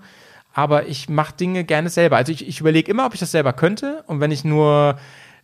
Aber 0.59 0.87
ich 0.87 1.07
mache 1.07 1.33
Dinge 1.39 1.63
gerne 1.63 1.87
selber. 1.89 2.17
Also 2.17 2.33
ich, 2.33 2.45
ich 2.45 2.59
überlege 2.59 2.91
immer, 2.91 3.05
ob 3.05 3.13
ich 3.13 3.21
das 3.21 3.31
selber 3.31 3.53
könnte. 3.53 4.03
Und 4.07 4.19
wenn 4.19 4.29
ich 4.29 4.43
nur, 4.43 4.99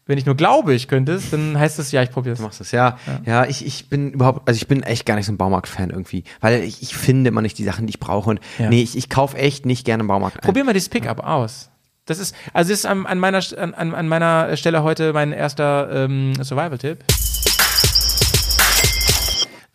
wenn 0.05 0.17
ich 0.17 0.25
nur 0.25 0.35
glaube, 0.35 0.73
ich 0.73 0.89
könnte 0.89 1.13
es, 1.13 1.29
dann 1.29 1.57
heißt 1.57 1.79
es 1.79 1.93
ja, 1.93 2.03
ich 2.03 2.11
probiere 2.11 2.33
es. 2.33 2.39
Du 2.39 2.45
machst 2.45 2.59
das, 2.59 2.73
ja. 2.73 2.97
Ja, 3.25 3.45
ich, 3.45 3.65
ich 3.65 3.87
bin 3.87 4.11
überhaupt, 4.11 4.45
also 4.45 4.57
ich 4.57 4.67
bin 4.67 4.83
echt 4.83 5.05
gar 5.05 5.15
nicht 5.15 5.25
so 5.25 5.31
ein 5.31 5.37
Baumarkt-Fan 5.37 5.89
irgendwie. 5.89 6.25
Weil 6.41 6.63
ich, 6.63 6.81
ich 6.81 6.97
finde 6.97 7.29
immer 7.29 7.41
nicht 7.41 7.57
die 7.57 7.63
Sachen, 7.63 7.87
die 7.87 7.91
ich 7.91 7.99
brauche. 8.01 8.29
Und 8.29 8.41
Ja. 8.59 8.69
nee, 8.69 8.81
ich, 8.81 8.97
ich 8.97 9.09
kaufe 9.09 9.37
echt 9.37 9.65
nicht 9.65 9.85
gerne 9.85 10.01
im 10.01 10.07
Baumarkt 10.07 10.35
ein. 10.35 10.41
Probier 10.41 10.65
mal 10.65 10.73
dieses 10.73 10.89
Pickup 10.89 11.25
aus. 11.25 11.69
Das 12.07 12.19
ist, 12.19 12.35
also 12.51 12.69
das 12.71 12.79
ist 12.79 12.85
an, 12.85 13.05
an, 13.05 13.17
meiner, 13.17 13.39
an, 13.57 13.73
an 13.73 14.07
meiner 14.09 14.57
Stelle 14.57 14.83
heute 14.83 15.13
mein 15.13 15.31
erster 15.31 16.05
ähm, 16.05 16.33
Survival-Tipp. 16.43 17.05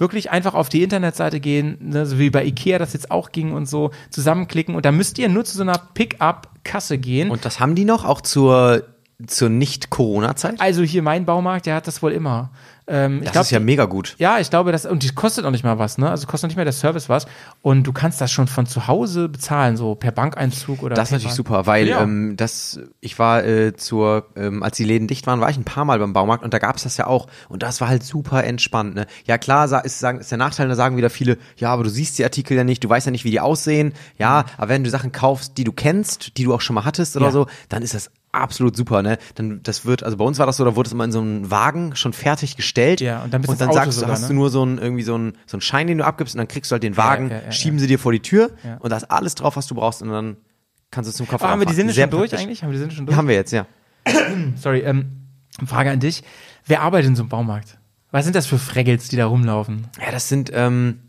Wirklich 0.00 0.30
einfach 0.30 0.54
auf 0.54 0.68
die 0.68 0.82
Internetseite 0.82 1.40
gehen, 1.40 1.76
ne, 1.80 2.06
so 2.06 2.18
wie 2.18 2.30
bei 2.30 2.44
Ikea 2.44 2.78
das 2.78 2.94
jetzt 2.94 3.10
auch 3.10 3.32
ging 3.32 3.52
und 3.52 3.66
so, 3.66 3.90
zusammenklicken 4.10 4.74
und 4.74 4.84
da 4.84 4.92
müsst 4.92 5.18
ihr 5.18 5.28
nur 5.28 5.44
zu 5.44 5.56
so 5.56 5.62
einer 5.62 5.78
Pickup-Kasse 5.94 6.98
gehen. 6.98 7.30
Und 7.30 7.44
das 7.44 7.60
haben 7.60 7.74
die 7.74 7.84
noch, 7.84 8.04
auch 8.04 8.22
zur, 8.22 8.84
zur 9.26 9.50
Nicht-Corona-Zeit? 9.50 10.60
also 10.60 10.82
hier 10.82 11.02
mein 11.02 11.26
Baumarkt, 11.26 11.66
der 11.66 11.74
hat 11.74 11.86
das 11.86 12.02
wohl 12.02 12.12
immer. 12.12 12.50
Ähm, 12.92 13.20
Das 13.22 13.32
glaub, 13.32 13.44
ist 13.44 13.50
ja 13.52 13.60
mega 13.60 13.84
gut. 13.84 14.16
Ja, 14.18 14.40
ich 14.40 14.50
glaube, 14.50 14.72
das, 14.72 14.84
und 14.84 15.02
die 15.04 15.10
kostet 15.10 15.44
auch 15.44 15.50
nicht 15.52 15.62
mal 15.64 15.78
was, 15.78 15.96
ne? 15.96 16.10
Also 16.10 16.26
kostet 16.26 16.48
nicht 16.48 16.56
mehr 16.56 16.64
der 16.64 16.72
Service 16.72 17.08
was. 17.08 17.26
Und 17.62 17.84
du 17.86 17.92
kannst 17.92 18.20
das 18.20 18.32
schon 18.32 18.48
von 18.48 18.66
zu 18.66 18.88
Hause 18.88 19.28
bezahlen, 19.28 19.76
so 19.76 19.94
per 19.94 20.10
Bankeinzug 20.10 20.82
oder 20.82 20.96
Das 20.96 21.08
ist 21.08 21.12
natürlich 21.12 21.34
super, 21.34 21.66
weil 21.66 21.86
Ja. 21.86 22.02
ähm, 22.02 22.34
das, 22.36 22.80
ich 23.00 23.18
war 23.18 23.44
äh, 23.44 23.76
zur, 23.76 24.26
ähm, 24.34 24.62
als 24.64 24.76
die 24.76 24.84
Läden 24.84 25.06
dicht 25.06 25.26
waren, 25.28 25.40
war 25.40 25.50
ich 25.50 25.56
ein 25.56 25.64
paar 25.64 25.84
Mal 25.84 25.98
beim 26.00 26.12
Baumarkt 26.12 26.42
und 26.42 26.52
da 26.52 26.58
gab 26.58 26.76
es 26.76 26.82
das 26.82 26.96
ja 26.96 27.06
auch 27.06 27.28
und 27.48 27.62
das 27.62 27.80
war 27.80 27.88
halt 27.88 28.02
super 28.02 28.42
entspannt. 28.44 28.94
Ne? 28.96 29.06
Ja 29.24 29.38
klar, 29.38 29.64
ist, 29.84 30.00
sagen, 30.00 30.18
ist 30.18 30.30
der 30.32 30.38
Nachteil, 30.38 30.66
da 30.68 30.74
sagen 30.74 30.96
wieder 30.96 31.10
viele, 31.10 31.38
ja, 31.56 31.70
aber 31.72 31.84
du 31.84 31.90
siehst 31.90 32.18
die 32.18 32.24
Artikel 32.24 32.56
ja 32.56 32.64
nicht, 32.64 32.82
du 32.82 32.88
weißt 32.88 33.06
ja 33.06 33.12
nicht, 33.12 33.24
wie 33.24 33.30
die 33.30 33.40
aussehen. 33.40 33.92
Ja, 34.18 34.44
aber 34.58 34.68
wenn 34.70 34.82
du 34.84 34.90
Sachen 34.90 35.12
kaufst, 35.12 35.56
die 35.58 35.64
du 35.64 35.72
kennst, 35.72 36.36
die 36.38 36.44
du 36.44 36.52
auch 36.54 36.60
schon 36.60 36.74
mal 36.74 36.84
hattest 36.84 37.16
oder 37.16 37.26
Ja. 37.26 37.30
so, 37.32 37.46
dann 37.68 37.82
ist 37.82 37.94
das 37.94 38.10
absolut 38.32 38.76
super, 38.76 39.02
ne? 39.02 39.18
Dann 39.34 39.60
das 39.64 39.84
wird, 39.84 40.04
also 40.04 40.16
bei 40.16 40.24
uns 40.24 40.38
war 40.38 40.46
das 40.46 40.56
so, 40.56 40.64
da 40.64 40.76
wurde 40.76 40.86
es 40.86 40.92
immer 40.92 41.02
in 41.04 41.10
so 41.10 41.20
einen 41.20 41.50
Wagen 41.50 41.96
schon 41.96 42.12
fertig 42.12 42.56
gestellt. 42.56 42.79
Ja, 43.00 43.22
und 43.22 43.32
dann 43.34 43.44
und 43.44 43.60
dann 43.60 43.72
sagst 43.72 43.96
du, 43.96 44.00
sogar, 44.00 44.14
hast 44.14 44.22
ne? 44.22 44.28
du 44.28 44.34
nur 44.34 44.50
so 44.50 44.62
einen 44.62 44.78
irgendwie 44.78 45.02
so 45.02 45.14
einen 45.14 45.32
so 45.46 45.56
einen 45.56 45.60
Schein, 45.62 45.86
den 45.86 45.98
du 45.98 46.04
abgibst 46.04 46.34
und 46.34 46.38
dann 46.38 46.48
kriegst 46.48 46.70
du 46.70 46.74
halt 46.74 46.82
den 46.82 46.96
Wagen, 46.96 47.30
ja, 47.30 47.36
ja, 47.38 47.42
ja. 47.44 47.52
schieben 47.52 47.78
sie 47.78 47.86
dir 47.86 47.98
vor 47.98 48.12
die 48.12 48.20
Tür 48.20 48.50
Ja. 48.64 48.76
und 48.78 48.90
da 48.90 48.96
ist 48.96 49.10
alles 49.10 49.34
drauf, 49.34 49.56
was 49.56 49.66
du 49.66 49.74
brauchst 49.74 50.02
und 50.02 50.08
dann 50.08 50.36
kannst 50.90 51.10
du 51.10 51.14
zum 51.14 51.28
Kopf 51.28 51.42
Oh, 51.42 51.46
haben 51.48 51.60
wir 51.60 51.66
die 51.66 51.74
Sinne 51.74 51.92
schon 51.92 52.10
durch 52.10 52.36
eigentlich? 52.36 52.62
Haben 52.62 52.70
wir 52.70 52.74
die 52.74 52.80
Sinne 52.80 52.92
schon 52.92 53.06
durch? 53.06 53.16
Haben 53.16 53.28
wir 53.28 53.34
jetzt, 53.34 53.52
ja. 53.52 53.66
Sorry, 54.56 54.80
ähm, 54.80 55.26
Frage 55.66 55.90
an 55.90 56.00
dich. 56.00 56.22
Wer 56.66 56.82
arbeitet 56.82 57.08
in 57.10 57.16
so 57.16 57.22
einem 57.22 57.28
Baumarkt? 57.28 57.78
Was 58.10 58.24
sind 58.24 58.34
das 58.34 58.46
für 58.46 58.58
Fraggles, 58.58 59.08
die 59.08 59.16
da 59.16 59.26
rumlaufen? 59.26 59.86
Ja, 60.04 60.10
das 60.10 60.28
sind, 60.28 60.50
ähm, 60.52 61.00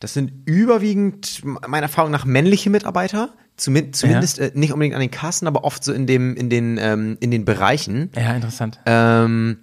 das 0.00 0.14
sind 0.14 0.32
überwiegend 0.46 1.42
meiner 1.44 1.84
Erfahrung 1.84 2.10
nach 2.10 2.24
männliche 2.24 2.70
Mitarbeiter. 2.70 3.30
Zumin 3.56 3.92
zumindest 3.92 4.38
äh, 4.38 4.50
nicht 4.54 4.72
unbedingt 4.72 4.94
an 4.94 5.00
den 5.00 5.10
Kassen, 5.10 5.46
aber 5.46 5.64
oft 5.64 5.84
so 5.84 5.92
in 5.92 6.06
dem, 6.06 6.34
in 6.36 6.50
den, 6.50 6.78
ähm, 6.78 7.16
in 7.20 7.30
den 7.30 7.44
Bereichen. 7.44 8.10
Ja, 8.16 8.34
interessant. 8.34 8.80
Ähm, 8.86 9.58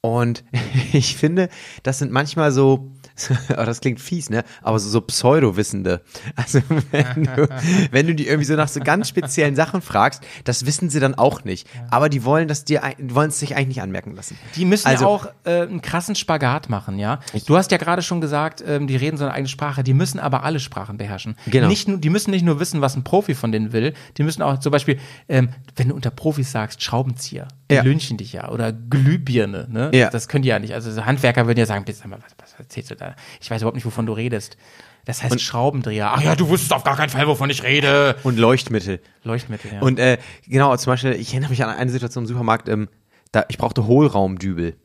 und 0.00 0.44
ich 0.92 1.16
finde, 1.16 1.48
das 1.82 1.98
sind 1.98 2.12
manchmal 2.12 2.52
so, 2.52 2.92
oh, 3.50 3.64
das 3.64 3.80
klingt 3.80 3.98
fies, 4.00 4.30
ne? 4.30 4.44
Aber 4.62 4.78
so, 4.78 4.88
so 4.88 5.00
Pseudo-Wissende. 5.00 6.02
Also 6.36 6.60
wenn 6.92 7.24
du, 7.24 7.48
wenn 7.90 8.06
du 8.06 8.14
die 8.14 8.28
irgendwie 8.28 8.44
so 8.44 8.54
nach 8.54 8.68
so 8.68 8.78
ganz 8.78 9.08
speziellen 9.08 9.56
Sachen 9.56 9.82
fragst, 9.82 10.22
das 10.44 10.66
wissen 10.66 10.88
sie 10.88 11.00
dann 11.00 11.16
auch 11.16 11.42
nicht. 11.42 11.66
Aber 11.90 12.08
die 12.08 12.24
wollen 12.24 12.46
das 12.46 12.64
dir, 12.64 12.82
wollen 13.00 13.30
es 13.30 13.40
sich 13.40 13.56
eigentlich 13.56 13.68
nicht 13.68 13.82
anmerken 13.82 14.14
lassen. 14.14 14.38
Die 14.54 14.64
müssen 14.64 14.86
Also- 14.86 15.06
auch 15.06 15.26
äh, 15.44 15.62
einen 15.62 15.82
krassen 15.82 16.14
Spagat 16.14 16.68
machen, 16.68 16.98
ja. 16.98 17.18
Du 17.46 17.56
hast 17.56 17.72
ja 17.72 17.78
gerade 17.78 18.02
schon 18.02 18.20
gesagt, 18.20 18.62
ähm, 18.64 18.86
die 18.86 18.96
reden 18.96 19.16
so 19.16 19.24
eine 19.24 19.32
eigene 19.34 19.48
Sprache, 19.48 19.82
die 19.82 19.94
müssen 19.94 20.20
aber 20.20 20.44
alle 20.44 20.60
Sprachen 20.60 20.96
beherrschen. 20.96 21.34
Genau. 21.46 21.66
Nicht 21.66 21.88
nur, 21.88 21.98
die 21.98 22.10
müssen 22.10 22.30
nicht 22.30 22.44
nur 22.44 22.60
wissen, 22.60 22.80
was 22.80 22.94
ein 22.94 23.02
Profi 23.02 23.34
von 23.34 23.50
denen 23.50 23.72
will, 23.72 23.94
die 24.16 24.22
müssen 24.22 24.42
auch 24.42 24.60
zum 24.60 24.70
Beispiel, 24.70 25.00
ähm, 25.28 25.48
wenn 25.74 25.88
du 25.88 25.94
unter 25.96 26.10
Profis 26.10 26.52
sagst, 26.52 26.82
Schraubenzieher, 26.84 27.48
die 27.70 27.74
Ja. 27.74 27.82
lünchen 27.82 28.16
dich 28.16 28.32
ja, 28.32 28.50
oder 28.50 28.72
Glühbirne, 28.72 29.66
ne? 29.70 29.90
Ja. 29.92 30.10
Das 30.10 30.28
können 30.28 30.42
die 30.42 30.48
ja 30.48 30.58
nicht. 30.58 30.74
Also 30.74 30.90
so 30.90 31.04
Handwerker 31.04 31.46
würden 31.46 31.58
ja 31.58 31.66
sagen, 31.66 31.84
bitte 31.84 31.98
sag 31.98 32.08
mal, 32.08 32.18
was, 32.18 32.32
was 32.38 32.58
erzählst 32.58 32.90
du 32.90 32.96
da? 32.96 33.14
Ich 33.40 33.50
weiß 33.50 33.60
überhaupt 33.62 33.76
nicht, 33.76 33.86
wovon 33.86 34.06
du 34.06 34.12
redest. 34.12 34.56
Das 35.04 35.22
heißt 35.22 35.40
Schraubendreher. 35.40 36.12
Ach 36.12 36.20
ja, 36.20 36.36
du 36.36 36.48
wusstest 36.48 36.72
auf 36.72 36.84
gar 36.84 36.96
keinen 36.96 37.08
Fall, 37.08 37.26
wovon 37.26 37.48
ich 37.48 37.62
rede. 37.62 38.16
Und 38.24 38.38
Leuchtmittel. 38.38 39.00
Leuchtmittel, 39.22 39.72
ja. 39.72 39.80
Und 39.80 39.98
äh, 39.98 40.18
genau, 40.46 40.76
zum 40.76 40.92
Beispiel, 40.92 41.12
ich 41.12 41.30
erinnere 41.32 41.50
mich 41.50 41.64
an 41.64 41.70
eine 41.70 41.90
Situation 41.90 42.24
im 42.24 42.28
Supermarkt, 42.28 42.68
ähm, 42.68 42.88
da, 43.32 43.44
ich 43.48 43.56
brauchte 43.56 43.86
Hohlraumdübel. 43.86 44.76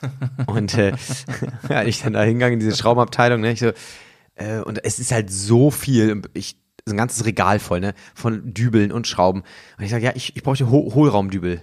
und 0.46 0.76
äh, 0.76 0.92
ja, 1.68 1.82
ich 1.82 2.02
dann 2.02 2.12
da 2.12 2.22
hingegangen 2.22 2.54
in 2.54 2.60
diese 2.60 2.76
Schraubenabteilung, 2.76 3.40
ne, 3.40 3.52
ich 3.52 3.60
so, 3.60 3.72
äh, 4.34 4.58
und 4.60 4.84
es 4.84 4.98
ist 4.98 5.12
halt 5.12 5.30
so 5.30 5.70
viel, 5.70 6.22
ich, 6.34 6.56
so 6.86 6.94
ein 6.94 6.98
ganzes 6.98 7.24
Regal 7.24 7.58
voll, 7.58 7.80
ne, 7.80 7.94
von 8.14 8.52
Dübeln 8.52 8.92
und 8.92 9.06
Schrauben. 9.06 9.42
Und 9.78 9.84
ich 9.84 9.90
sage, 9.90 10.04
ja, 10.04 10.12
ich, 10.14 10.36
ich 10.36 10.42
brauche 10.42 10.70
Ho 10.70 10.92
Hohlraumdübel. 10.94 11.62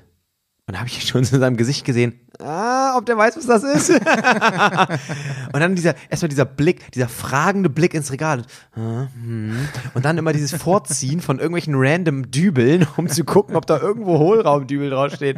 Und 0.70 0.74
da 0.74 0.80
habe 0.80 0.90
ich 0.90 1.08
schon 1.08 1.24
so 1.24 1.36
in 1.38 1.42
seinem 1.42 1.56
Gesicht 1.56 1.86
gesehen, 1.86 2.20
ah, 2.40 2.98
ob 2.98 3.06
der 3.06 3.18
weiß, 3.18 3.38
was 3.38 3.46
das 3.48 3.64
ist. 3.64 3.90
und 5.54 5.60
dann 5.62 5.76
dieser, 5.76 5.96
erstmal 6.10 6.28
dieser 6.28 6.44
Blick, 6.44 6.92
dieser 6.92 7.08
fragende 7.08 7.70
Blick 7.70 7.94
ins 7.94 8.12
Regal. 8.12 8.44
Ah, 8.76 9.08
hm. 9.14 9.56
Und 9.94 10.04
dann 10.04 10.18
immer 10.18 10.34
dieses 10.34 10.54
Vorziehen 10.62 11.22
von 11.22 11.40
irgendwelchen 11.40 11.74
random 11.78 12.30
Dübeln, 12.32 12.86
um 12.98 13.08
zu 13.08 13.24
gucken, 13.24 13.56
ob 13.56 13.66
da 13.66 13.80
irgendwo 13.80 14.20
Hohlraumdübel 14.20 14.90
draufsteht. 14.90 15.38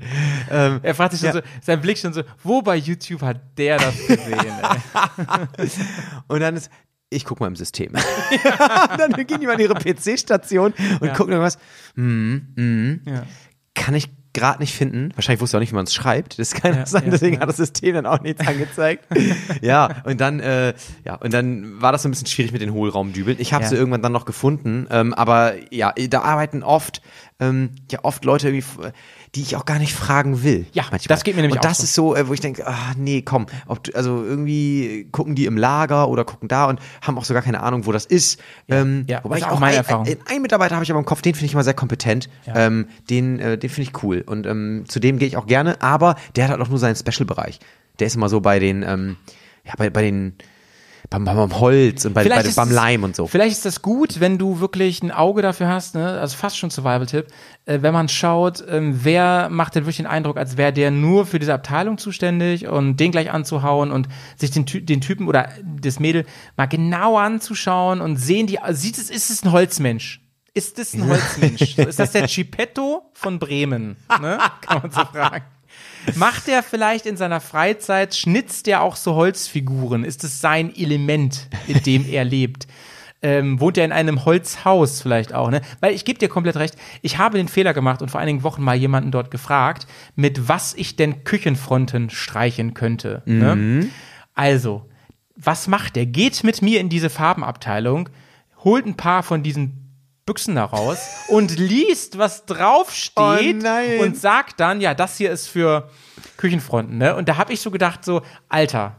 Ähm, 0.49 0.79
er 0.81 0.95
fragt 0.95 1.11
sich 1.11 1.21
schon 1.21 1.27
Ja. 1.29 1.33
so, 1.33 1.41
sein 1.61 1.79
Blick 1.79 1.99
schon 1.99 2.11
so, 2.13 2.23
wo 2.43 2.63
bei 2.63 2.75
YouTube 2.75 3.21
hat 3.21 3.39
der 3.59 3.77
das 3.77 3.95
gesehen? 4.07 4.35
und 6.27 6.39
dann 6.39 6.55
ist, 6.55 6.71
ich 7.11 7.23
guck 7.23 7.39
mal 7.39 7.47
im 7.47 7.55
System. 7.55 7.93
dann 8.97 9.11
gehen 9.27 9.39
die 9.39 9.45
mal 9.45 9.53
in 9.53 9.59
ihre 9.59 9.75
PC-Station 9.75 10.73
und 10.99 11.07
Ja. 11.07 11.13
gucken 11.13 11.33
irgendwas. 11.33 11.59
Hm, 11.95 12.47
hm. 12.55 13.01
Ja. 13.05 13.23
Kann 13.75 13.93
ich 13.93 14.09
gerade 14.39 14.59
nicht 14.59 14.73
finden. 14.73 15.11
Wahrscheinlich 15.15 15.41
wusste 15.41 15.57
er 15.57 15.59
auch 15.59 15.61
nicht, 15.61 15.71
wie 15.71 15.75
man 15.75 15.85
es 15.85 15.93
schreibt. 15.93 16.39
Das 16.39 16.53
kann 16.53 16.73
Ja, 16.75 16.85
sein, 16.85 17.03
ja, 17.05 17.11
deswegen 17.11 17.35
ja. 17.35 17.41
hat 17.41 17.49
das 17.49 17.57
System 17.57 17.93
dann 17.95 18.05
auch 18.05 18.21
nichts 18.21 18.45
angezeigt. 18.47 19.05
ja, 19.61 20.01
und 20.05 20.19
dann, 20.21 20.39
äh, 20.39 20.73
ja, 21.05 21.15
und 21.15 21.33
dann 21.33 21.81
war 21.81 21.91
das 21.91 22.03
so 22.03 22.07
ein 22.09 22.11
bisschen 22.11 22.27
schwierig 22.27 22.51
mit 22.51 22.61
den 22.61 22.73
Hohlraumdübeln. 22.73 23.37
Ich 23.39 23.53
habe 23.53 23.65
sie 23.65 23.75
irgendwann 23.75 24.01
dann 24.01 24.11
noch 24.11 24.25
gefunden, 24.25 24.87
ähm, 24.89 25.13
aber 25.13 25.53
ja, 25.71 25.93
da 26.09 26.21
arbeiten 26.21 26.63
oft, 26.63 27.01
ähm, 27.39 27.71
ja, 27.91 27.99
oft 28.03 28.25
Leute 28.25 28.47
irgendwie, 28.49 28.65
f- 28.65 28.93
die 29.35 29.41
ich 29.41 29.55
auch 29.55 29.65
gar 29.65 29.79
nicht 29.79 29.93
fragen 29.93 30.43
will. 30.43 30.65
Ja, 30.73 30.85
das 31.07 31.23
geht 31.23 31.35
mir 31.35 31.41
nämlich 31.41 31.59
Und 31.59 31.65
auch 31.65 31.69
das 31.69 31.77
so. 31.79 31.83
ist 31.83 31.93
so, 31.93 32.15
äh, 32.15 32.27
wo 32.27 32.33
ich 32.33 32.39
denke, 32.39 32.65
ah, 32.65 32.93
nee, 32.97 33.21
komm, 33.21 33.45
ob 33.67 33.83
du, 33.83 33.93
also 33.95 34.23
irgendwie 34.23 35.07
gucken 35.11 35.35
die 35.35 35.45
im 35.45 35.57
Lager 35.57 36.07
oder 36.07 36.25
gucken 36.25 36.47
da 36.47 36.65
und 36.65 36.79
haben 37.01 37.17
auch 37.17 37.25
so 37.25 37.33
gar 37.33 37.43
keine 37.43 37.61
Ahnung, 37.61 37.85
wo 37.85 37.91
das 37.91 38.05
ist. 38.05 38.41
ähm, 38.67 39.05
ja, 39.07 39.23
wobei 39.23 39.37
ich 39.37 39.45
auch 39.45 39.51
auch 39.51 39.59
meine 39.59 39.73
ein, 39.73 39.77
Erfahrung. 39.77 40.07
Ein, 40.07 40.17
einen 40.25 40.41
Mitarbeiter 40.41 40.75
habe 40.75 40.83
ich 40.83 40.91
aber 40.91 40.99
im 40.99 41.05
Kopf, 41.05 41.21
den 41.21 41.35
finde 41.35 41.45
ich 41.45 41.53
immer 41.53 41.63
sehr 41.63 41.73
kompetent. 41.73 42.29
Ja. 42.45 42.67
Ähm, 42.67 42.87
den 43.09 43.39
äh, 43.39 43.57
den 43.57 43.69
finde 43.69 43.89
ich 43.91 44.03
cool. 44.03 44.23
Und 44.25 44.45
ähm, 44.47 44.85
zu 44.87 44.99
dem 44.99 45.19
gehe 45.19 45.27
ich 45.27 45.37
auch 45.37 45.47
gerne, 45.47 45.81
aber 45.81 46.15
der 46.35 46.45
hat 46.45 46.51
halt 46.51 46.61
auch 46.61 46.69
nur 46.69 46.79
seinen 46.79 46.95
Special-Bereich. 46.95 47.59
Der 47.99 48.07
ist 48.07 48.15
immer 48.15 48.29
so 48.29 48.41
bei 48.41 48.59
den, 48.59 48.83
ähm, 48.83 49.17
ja, 49.65 49.73
bei, 49.77 49.89
bei 49.89 50.01
den, 50.01 50.33
beim, 51.09 51.25
beim 51.25 51.59
Holz 51.59 52.05
und 52.05 52.13
bei, 52.13 52.27
bei, 52.27 52.41
ist 52.41 52.55
beim 52.55 52.71
Leim 52.71 53.03
und 53.03 53.15
so. 53.15 53.27
Vielleicht 53.27 53.57
ist 53.57 53.65
das 53.65 53.81
gut, 53.81 54.19
wenn 54.19 54.37
du 54.37 54.59
wirklich 54.59 55.01
ein 55.01 55.11
Auge 55.11 55.41
dafür 55.41 55.67
hast, 55.67 55.95
ne? 55.95 56.19
also 56.19 56.37
fast 56.37 56.57
schon 56.57 56.69
Survival-Tipp, 56.69 57.27
äh, 57.65 57.79
wenn 57.81 57.93
man 57.93 58.09
schaut, 58.09 58.63
ähm, 58.67 58.99
wer 59.03 59.49
macht 59.49 59.75
denn 59.75 59.83
wirklich 59.83 59.97
den 59.97 60.07
Eindruck, 60.07 60.37
als 60.37 60.57
wäre 60.57 60.73
der 60.73 60.91
nur 60.91 61.25
für 61.25 61.39
diese 61.39 61.53
Abteilung 61.53 61.97
zuständig 61.97 62.67
und 62.67 62.97
den 62.97 63.11
gleich 63.11 63.31
anzuhauen 63.31 63.91
und 63.91 64.07
sich 64.35 64.51
den, 64.51 64.65
den 64.65 65.01
Typen 65.01 65.27
oder 65.27 65.49
das 65.81 65.99
Mädel 65.99 66.25
mal 66.57 66.67
genau 66.67 67.17
anzuschauen 67.17 68.01
und 68.01 68.17
sehen 68.17 68.47
die, 68.47 68.59
sieht 68.71 68.97
es, 68.97 69.09
ist 69.09 69.29
es 69.29 69.43
ein 69.43 69.51
Holzmensch? 69.51 70.21
Ist 70.53 70.79
es 70.79 70.93
ein 70.93 71.07
Holzmensch? 71.09 71.75
So, 71.75 71.83
ist 71.83 71.99
das 71.99 72.11
der 72.11 72.27
Geppetto 72.27 73.09
von 73.13 73.39
Bremen? 73.39 73.97
Ne? 74.21 74.37
Kann 74.61 74.81
man 74.81 74.91
so 74.91 75.01
fragen. 75.05 75.45
Macht 76.15 76.47
er 76.47 76.63
vielleicht 76.63 77.05
in 77.05 77.17
seiner 77.17 77.41
Freizeit, 77.41 78.15
schnitzt 78.15 78.67
er 78.67 78.81
auch 78.81 78.95
so 78.95 79.15
Holzfiguren? 79.15 80.03
Ist 80.03 80.23
es 80.23 80.41
sein 80.41 80.75
Element, 80.75 81.47
in 81.67 81.81
dem 81.83 82.05
er 82.07 82.23
lebt? 82.23 82.67
Ähm, 83.21 83.59
wohnt 83.59 83.77
er 83.77 83.83
in 83.83 83.91
einem 83.91 84.23
Holzhaus 84.23 85.01
vielleicht 85.01 85.33
auch, 85.33 85.49
ne? 85.49 85.59
Weil 85.81 85.93
ich 85.93 86.05
gebe 86.05 86.19
dir 86.19 86.29
komplett 86.29 86.55
recht, 86.55 86.75
ich 87.01 87.17
habe 87.17 87.37
den 87.37 87.49
Fehler 87.49 87.73
gemacht 87.73 88.01
und 88.01 88.09
vor 88.09 88.21
einigen 88.21 88.43
Wochen 88.43 88.63
mal 88.63 88.77
jemanden 88.77 89.11
dort 89.11 89.29
gefragt, 89.29 89.87
mit 90.15 90.47
was 90.47 90.73
ich 90.73 90.95
denn 90.95 91.25
Küchenfronten 91.25 92.09
streichen 92.09 92.73
könnte. 92.73 93.21
Ne? 93.25 93.89
Also, 94.35 94.85
was 95.35 95.67
macht 95.67 95.97
er? 95.97 96.05
Geht 96.05 96.45
mit 96.45 96.61
mir 96.61 96.79
in 96.79 96.87
diese 96.87 97.09
Farbenabteilung, 97.09 98.07
holt 98.63 98.85
ein 98.85 98.95
paar 98.95 99.21
von 99.21 99.43
diesen 99.43 99.88
Büchsen 100.29 100.53
da 100.53 100.65
raus 100.65 100.99
und 101.27 101.57
liest, 101.57 102.19
was 102.19 102.45
draufsteht 102.45 103.65
Oh 103.65 104.03
und 104.03 104.15
sagt 104.15 104.59
dann, 104.59 104.79
ja, 104.79 104.93
das 104.93 105.17
hier 105.17 105.31
ist 105.31 105.47
für 105.47 105.89
Küchenfronten, 106.37 106.99
ne? 106.99 107.15
Und 107.15 107.27
da 107.27 107.37
habe 107.37 107.51
ich 107.51 107.61
so 107.61 107.71
gedacht, 107.71 108.05
so, 108.05 108.21
Alter, 108.47 108.95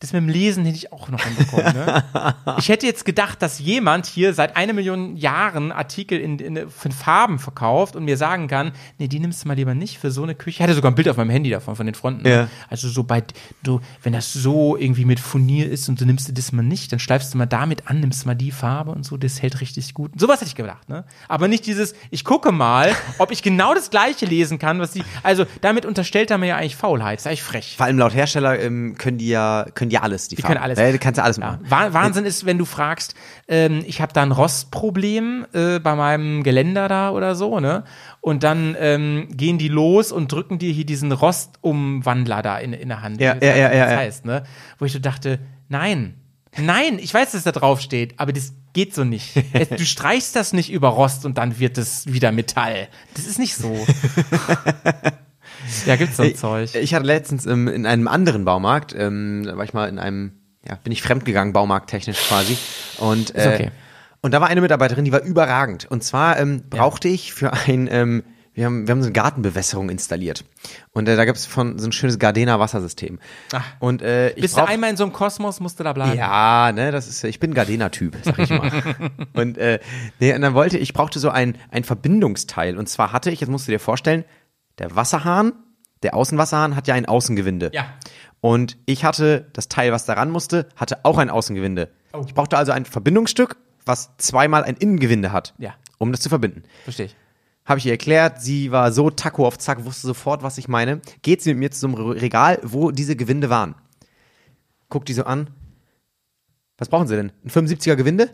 das 0.00 0.12
mit 0.12 0.22
dem 0.22 0.28
Lesen 0.28 0.64
hätte 0.64 0.76
ich 0.76 0.92
auch 0.92 1.08
noch 1.08 1.20
hinbekommen, 1.20 1.74
ne? 1.74 2.04
Ich 2.58 2.68
hätte 2.68 2.86
jetzt 2.86 3.04
gedacht, 3.04 3.42
dass 3.42 3.58
jemand 3.58 4.06
hier 4.06 4.32
seit 4.32 4.56
einer 4.56 4.72
Million 4.72 5.16
Jahren 5.16 5.72
Artikel 5.72 6.20
in, 6.20 6.38
in, 6.38 6.70
von 6.70 6.92
Farben 6.92 7.40
verkauft 7.40 7.96
und 7.96 8.04
mir 8.04 8.16
sagen 8.16 8.46
kann, 8.46 8.72
nee, 8.98 9.08
die 9.08 9.18
nimmst 9.18 9.42
du 9.42 9.48
mal 9.48 9.54
lieber 9.54 9.74
nicht 9.74 9.98
für 9.98 10.12
so 10.12 10.22
eine 10.22 10.36
Küche. 10.36 10.58
Ich 10.58 10.62
hatte 10.62 10.74
sogar 10.74 10.92
ein 10.92 10.94
Bild 10.94 11.08
auf 11.08 11.16
meinem 11.16 11.30
Handy 11.30 11.50
davon, 11.50 11.74
von 11.74 11.84
den 11.84 11.96
Fronten. 11.96 12.22
ne? 12.22 12.30
Ja. 12.30 12.48
Also 12.68 12.88
so 12.88 13.02
bei, 13.02 13.24
du, 13.64 13.80
wenn 14.04 14.12
das 14.12 14.32
so 14.32 14.76
irgendwie 14.76 15.04
mit 15.04 15.18
Furnier 15.18 15.68
ist 15.68 15.88
und 15.88 16.00
du 16.00 16.06
nimmst 16.06 16.28
du 16.28 16.32
das 16.32 16.52
mal 16.52 16.62
nicht, 16.62 16.92
dann 16.92 17.00
schleifst 17.00 17.34
du 17.34 17.38
mal 17.38 17.46
damit 17.46 17.88
an, 17.88 17.98
nimmst 17.98 18.24
mal 18.24 18.36
die 18.36 18.52
Farbe 18.52 18.92
und 18.92 19.04
so, 19.04 19.16
das 19.16 19.42
hält 19.42 19.60
richtig 19.60 19.94
gut. 19.94 20.12
Sowas 20.16 20.40
hätte 20.40 20.48
ich 20.48 20.54
gedacht, 20.54 20.88
ne? 20.88 21.04
Aber 21.26 21.48
nicht 21.48 21.66
dieses, 21.66 21.94
ich 22.10 22.24
gucke 22.24 22.52
mal, 22.52 22.92
ob 23.18 23.32
ich 23.32 23.42
genau 23.42 23.74
das 23.74 23.90
Gleiche 23.90 24.26
lesen 24.26 24.60
kann, 24.60 24.78
was 24.78 24.92
die, 24.92 25.02
also 25.24 25.44
damit 25.60 25.86
unterstellt 25.86 26.30
er 26.30 26.38
mir 26.38 26.46
ja 26.46 26.56
eigentlich 26.56 26.76
Faulheit, 26.76 27.18
ist 27.18 27.26
eigentlich 27.26 27.42
frech. 27.42 27.74
Vor 27.76 27.86
allem 27.86 27.98
laut 27.98 28.14
Hersteller 28.14 28.60
ähm, 28.60 28.96
können 28.96 29.18
die 29.18 29.28
ja, 29.28 29.66
können 29.74 29.87
die 29.88 29.98
alles, 29.98 30.28
die, 30.28 30.36
Die 30.36 30.42
Farben. 30.42 30.54
können 30.54 30.64
alles. 30.64 30.78
Ja, 30.78 30.90
die 30.92 30.98
kannst 30.98 31.18
du 31.18 31.22
alles 31.22 31.36
Ja. 31.38 31.46
machen. 31.46 31.60
Wah- 31.68 31.92
Wahnsinn 31.92 32.24
ist, 32.24 32.46
wenn 32.46 32.58
du 32.58 32.64
fragst, 32.64 33.14
ähm, 33.48 33.82
ich 33.86 34.00
habe 34.00 34.12
da 34.12 34.22
ein 34.22 34.32
Rostproblem 34.32 35.46
äh, 35.52 35.78
bei 35.80 35.94
meinem 35.94 36.42
Geländer 36.42 36.88
da 36.88 37.10
oder 37.10 37.34
so, 37.34 37.60
ne? 37.60 37.84
Und 38.20 38.42
dann 38.42 38.76
ähm, 38.78 39.28
gehen 39.32 39.58
die 39.58 39.68
los 39.68 40.12
und 40.12 40.30
drücken 40.32 40.58
dir 40.58 40.72
hier 40.72 40.84
diesen 40.86 41.12
Rostumwandler 41.12 42.42
da 42.42 42.58
in, 42.58 42.72
in 42.72 42.88
der 42.88 43.02
Hand. 43.02 43.20
Ja, 43.20 43.36
ja, 43.40 43.56
ja, 43.56 43.72
ja, 43.72 43.84
das 43.84 43.92
ja. 43.92 43.96
heißt, 43.98 44.24
ne? 44.24 44.44
Wo 44.78 44.84
ich 44.84 44.92
so 44.92 44.98
dachte, 44.98 45.38
nein, 45.68 46.14
nein, 46.56 46.98
ich 46.98 47.12
weiß, 47.14 47.32
dass 47.32 47.44
da 47.44 47.52
drauf 47.52 47.80
steht, 47.80 48.18
aber 48.18 48.32
das 48.32 48.52
geht 48.74 48.94
so 48.94 49.04
nicht. 49.04 49.34
Du 49.70 49.84
streichst 49.84 50.36
das 50.36 50.52
nicht 50.52 50.70
über 50.70 50.88
Rost 50.88 51.24
und 51.24 51.38
dann 51.38 51.58
wird 51.58 51.78
es 51.78 52.06
wieder 52.12 52.32
Metall. 52.32 52.88
Das 53.14 53.26
ist 53.26 53.38
nicht 53.38 53.56
so. 53.56 53.74
ja, 55.86 55.96
gibt's 55.96 56.16
so 56.16 56.22
ein 56.22 56.34
Zeug. 56.34 56.74
Ich 56.74 56.94
hatte 56.94 57.06
letztens 57.06 57.46
ähm, 57.46 57.68
in 57.68 57.86
einem 57.86 58.08
anderen 58.08 58.44
Baumarkt, 58.44 58.94
ähm, 58.96 59.42
da 59.44 59.56
war 59.56 59.64
ich 59.64 59.74
mal 59.74 59.88
in 59.88 59.98
einem, 59.98 60.32
ja, 60.66 60.76
bin 60.82 60.92
ich 60.92 61.02
fremdgegangen, 61.02 61.52
baumarkttechnisch 61.52 62.28
quasi. 62.28 62.56
Und, 62.98 63.34
äh, 63.34 63.52
okay. 63.54 63.70
und 64.22 64.32
da 64.32 64.40
war 64.40 64.48
eine 64.48 64.60
Mitarbeiterin, 64.60 65.04
die 65.04 65.12
war 65.12 65.22
überragend. 65.22 65.86
Und 65.90 66.02
zwar 66.04 66.38
ähm, 66.38 66.64
brauchte 66.68 67.08
ich 67.08 67.32
für 67.32 67.52
ein, 67.52 67.88
ähm, 67.90 68.24
wir 68.54 68.64
haben, 68.66 68.88
wir 68.88 68.92
haben 68.92 69.02
so 69.02 69.06
eine 69.06 69.12
Gartenbewässerung 69.12 69.88
installiert. 69.88 70.44
Und 70.90 71.08
äh, 71.08 71.14
da 71.14 71.24
gibt's 71.24 71.46
von 71.46 71.78
so 71.78 71.86
ein 71.86 71.92
schönes 71.92 72.18
Gardena 72.18 72.58
Wassersystem. 72.58 73.20
Ach. 73.52 73.64
Und 73.78 74.02
äh, 74.02 74.30
ich 74.30 74.42
Bist 74.42 74.56
du 74.56 74.60
brauch- 74.62 74.68
einmal 74.68 74.90
in 74.90 74.96
so 74.96 75.04
einem 75.04 75.12
Kosmos, 75.12 75.60
musst 75.60 75.78
du 75.78 75.84
da 75.84 75.92
bleiben. 75.92 76.18
ja, 76.18 76.72
ne, 76.72 76.90
das 76.90 77.06
ist, 77.06 77.22
ich 77.22 77.38
bin 77.38 77.54
Gardena-Typ, 77.54 78.16
sag 78.24 78.36
ich 78.40 78.50
mal. 78.50 78.72
und, 79.34 79.58
äh, 79.58 79.78
nee, 80.18 80.34
und 80.34 80.40
dann 80.40 80.54
wollte 80.54 80.76
ich, 80.76 80.92
brauchte 80.92 81.20
so 81.20 81.30
ein, 81.30 81.56
ein 81.70 81.84
Verbindungsteil. 81.84 82.76
Und 82.76 82.88
zwar 82.88 83.12
hatte 83.12 83.30
ich, 83.30 83.38
jetzt 83.40 83.48
musst 83.48 83.68
du 83.68 83.70
dir 83.70 83.78
vorstellen, 83.78 84.24
der 84.78 84.94
Wasserhahn, 84.94 85.52
der 86.02 86.14
Außenwasserhahn 86.14 86.76
hat 86.76 86.86
ja 86.88 86.94
ein 86.94 87.06
Außengewinde. 87.06 87.70
Ja. 87.72 87.86
Und 88.40 88.78
ich 88.86 89.04
hatte, 89.04 89.48
das 89.52 89.68
Teil, 89.68 89.92
was 89.92 90.04
daran 90.04 90.30
musste, 90.30 90.68
hatte 90.76 91.04
auch 91.04 91.18
ein 91.18 91.30
Außengewinde. 91.30 91.90
Oh. 92.12 92.22
Ich 92.26 92.34
brauchte 92.34 92.56
also 92.56 92.72
ein 92.72 92.84
Verbindungsstück, 92.84 93.56
was 93.84 94.16
zweimal 94.18 94.64
ein 94.64 94.76
Innengewinde 94.76 95.32
hat. 95.32 95.54
Ja. 95.58 95.74
um 95.98 96.12
das 96.12 96.20
zu 96.20 96.28
verbinden. 96.28 96.62
Verstehe 96.84 97.06
ich. 97.06 97.16
Habe 97.64 97.78
ich 97.78 97.86
ihr 97.86 97.92
erklärt, 97.92 98.40
sie 98.40 98.70
war 98.72 98.92
so 98.92 99.10
Taco 99.10 99.46
auf 99.46 99.58
Zack, 99.58 99.84
wusste 99.84 100.06
sofort, 100.06 100.42
was 100.42 100.56
ich 100.56 100.68
meine. 100.68 101.00
Geht 101.22 101.42
sie 101.42 101.50
mit 101.50 101.58
mir 101.58 101.70
zu 101.70 101.80
so 101.80 101.86
einem 101.88 101.96
Regal, 102.12 102.60
wo 102.62 102.92
diese 102.92 103.16
Gewinde 103.16 103.50
waren. 103.50 103.74
Guckt 104.88 105.08
die 105.08 105.12
so 105.12 105.24
an. 105.24 105.50
Was 106.78 106.88
brauchen 106.88 107.08
sie 107.08 107.16
denn? 107.16 107.32
Ein 107.44 107.50
75er 107.50 107.96
Gewinde? 107.96 108.30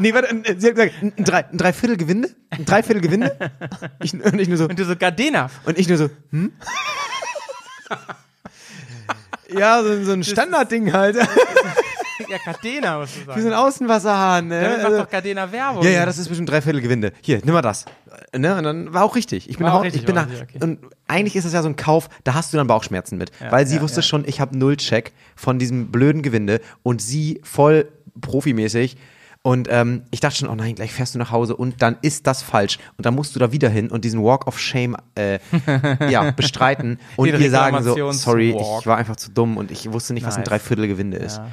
Nee, 0.00 0.12
warte, 0.14 0.28
ein- 0.30 0.44
sie 0.58 0.68
hat 0.68 0.74
gesagt, 0.74 0.92
ein, 1.02 1.12
ein, 1.16 1.24
Drei, 1.24 1.44
ein 1.46 1.56
Dreiviertel 1.58 1.96
Gewinde? 1.96 2.30
Ein 2.50 2.64
Dreiviertel 2.64 3.00
Gewinde? 3.02 3.36
Ich, 4.02 4.12
und 4.14 4.40
ich 4.40 4.48
nur 4.48 4.58
so, 4.58 4.64
Und 4.64 4.78
du 4.78 4.84
so, 4.84 4.96
Gardena. 4.96 5.48
und 5.64 5.78
ich 5.78 5.88
nur 5.88 5.96
so, 5.98 6.10
hm? 6.30 6.52
ja, 9.56 9.82
so, 9.82 10.02
so 10.04 10.12
ein 10.12 10.24
Standardding 10.24 10.92
halt. 10.92 11.16
Ja, 12.28 12.38
Gardena, 12.44 13.00
musst 13.00 13.16
du 13.16 13.20
Wie 13.20 13.24
so 13.24 13.32
sagen. 13.32 13.46
ein 13.48 13.52
Außenwasserhahn, 13.54 14.46
ne? 14.46 14.60
Damit 14.60 14.76
macht 14.78 14.86
Also- 14.86 14.98
doch 15.02 15.10
Gardena 15.10 15.50
Werbung. 15.50 15.82
Ja, 15.82 15.90
ja, 15.90 16.06
das 16.06 16.18
ist 16.18 16.28
bestimmt 16.28 16.48
Dreiviertel 16.48 16.80
Gewinde. 16.80 17.12
Hier, 17.20 17.40
nimm 17.44 17.52
mal 17.52 17.62
das. 17.62 17.84
Ne? 18.34 18.56
Und 18.56 18.62
dann 18.64 18.94
war 18.94 19.02
auch 19.02 19.16
richtig. 19.16 19.50
Ich 19.50 19.58
bin 19.58 19.66
auch 19.66 19.74
auch, 19.80 19.82
richtig, 19.84 20.02
ich 20.02 20.06
bin 20.06 20.14
da, 20.14 20.22
okay. 20.40 20.58
und 20.60 20.78
eigentlich 21.08 21.34
ist 21.36 21.44
es 21.44 21.52
ja 21.52 21.62
so 21.62 21.68
ein 21.68 21.76
Kauf, 21.76 22.08
da 22.24 22.32
hast 22.34 22.52
du 22.52 22.56
dann 22.58 22.68
Bauchschmerzen 22.68 23.18
mit, 23.18 23.32
weil 23.50 23.66
sie 23.66 23.76
ja, 23.76 23.82
wusste 23.82 23.98
ja. 23.98 24.02
schon, 24.02 24.24
ich 24.26 24.40
habe 24.40 24.56
Nullcheck 24.56 25.12
von 25.34 25.58
diesem 25.58 25.90
blöden 25.90 26.22
Gewinde 26.22 26.60
und 26.82 27.02
sie 27.02 27.40
voll 27.42 27.88
profimäßig. 28.20 28.96
Und 29.44 29.66
ähm, 29.70 30.02
ich 30.12 30.20
dachte 30.20 30.36
schon, 30.36 30.48
oh 30.48 30.54
nein, 30.54 30.76
gleich 30.76 30.92
fährst 30.92 31.16
du 31.16 31.18
nach 31.18 31.32
Hause 31.32 31.56
und 31.56 31.82
dann 31.82 31.96
ist 32.00 32.28
das 32.28 32.42
falsch. 32.42 32.78
Und 32.96 33.06
dann 33.06 33.14
musst 33.14 33.34
du 33.34 33.40
da 33.40 33.50
wieder 33.50 33.68
hin 33.68 33.90
und 33.90 34.04
diesen 34.04 34.22
Walk 34.22 34.46
of 34.46 34.58
Shame 34.58 34.96
äh, 35.16 35.40
ja, 36.08 36.30
bestreiten 36.36 37.00
und 37.16 37.26
ihr 37.26 37.50
sagen 37.50 37.82
so, 37.82 38.12
sorry, 38.12 38.50
ich 38.50 38.86
war 38.86 38.96
einfach 38.96 39.16
zu 39.16 39.32
dumm 39.32 39.56
und 39.56 39.72
ich 39.72 39.92
wusste 39.92 40.14
nicht, 40.14 40.24
was 40.24 40.36
ein 40.36 40.42
Nice. 40.42 40.48
Dreiviertel 40.48 40.86
Gewinde 40.86 41.16
ist. 41.16 41.38
Ja. 41.38 41.50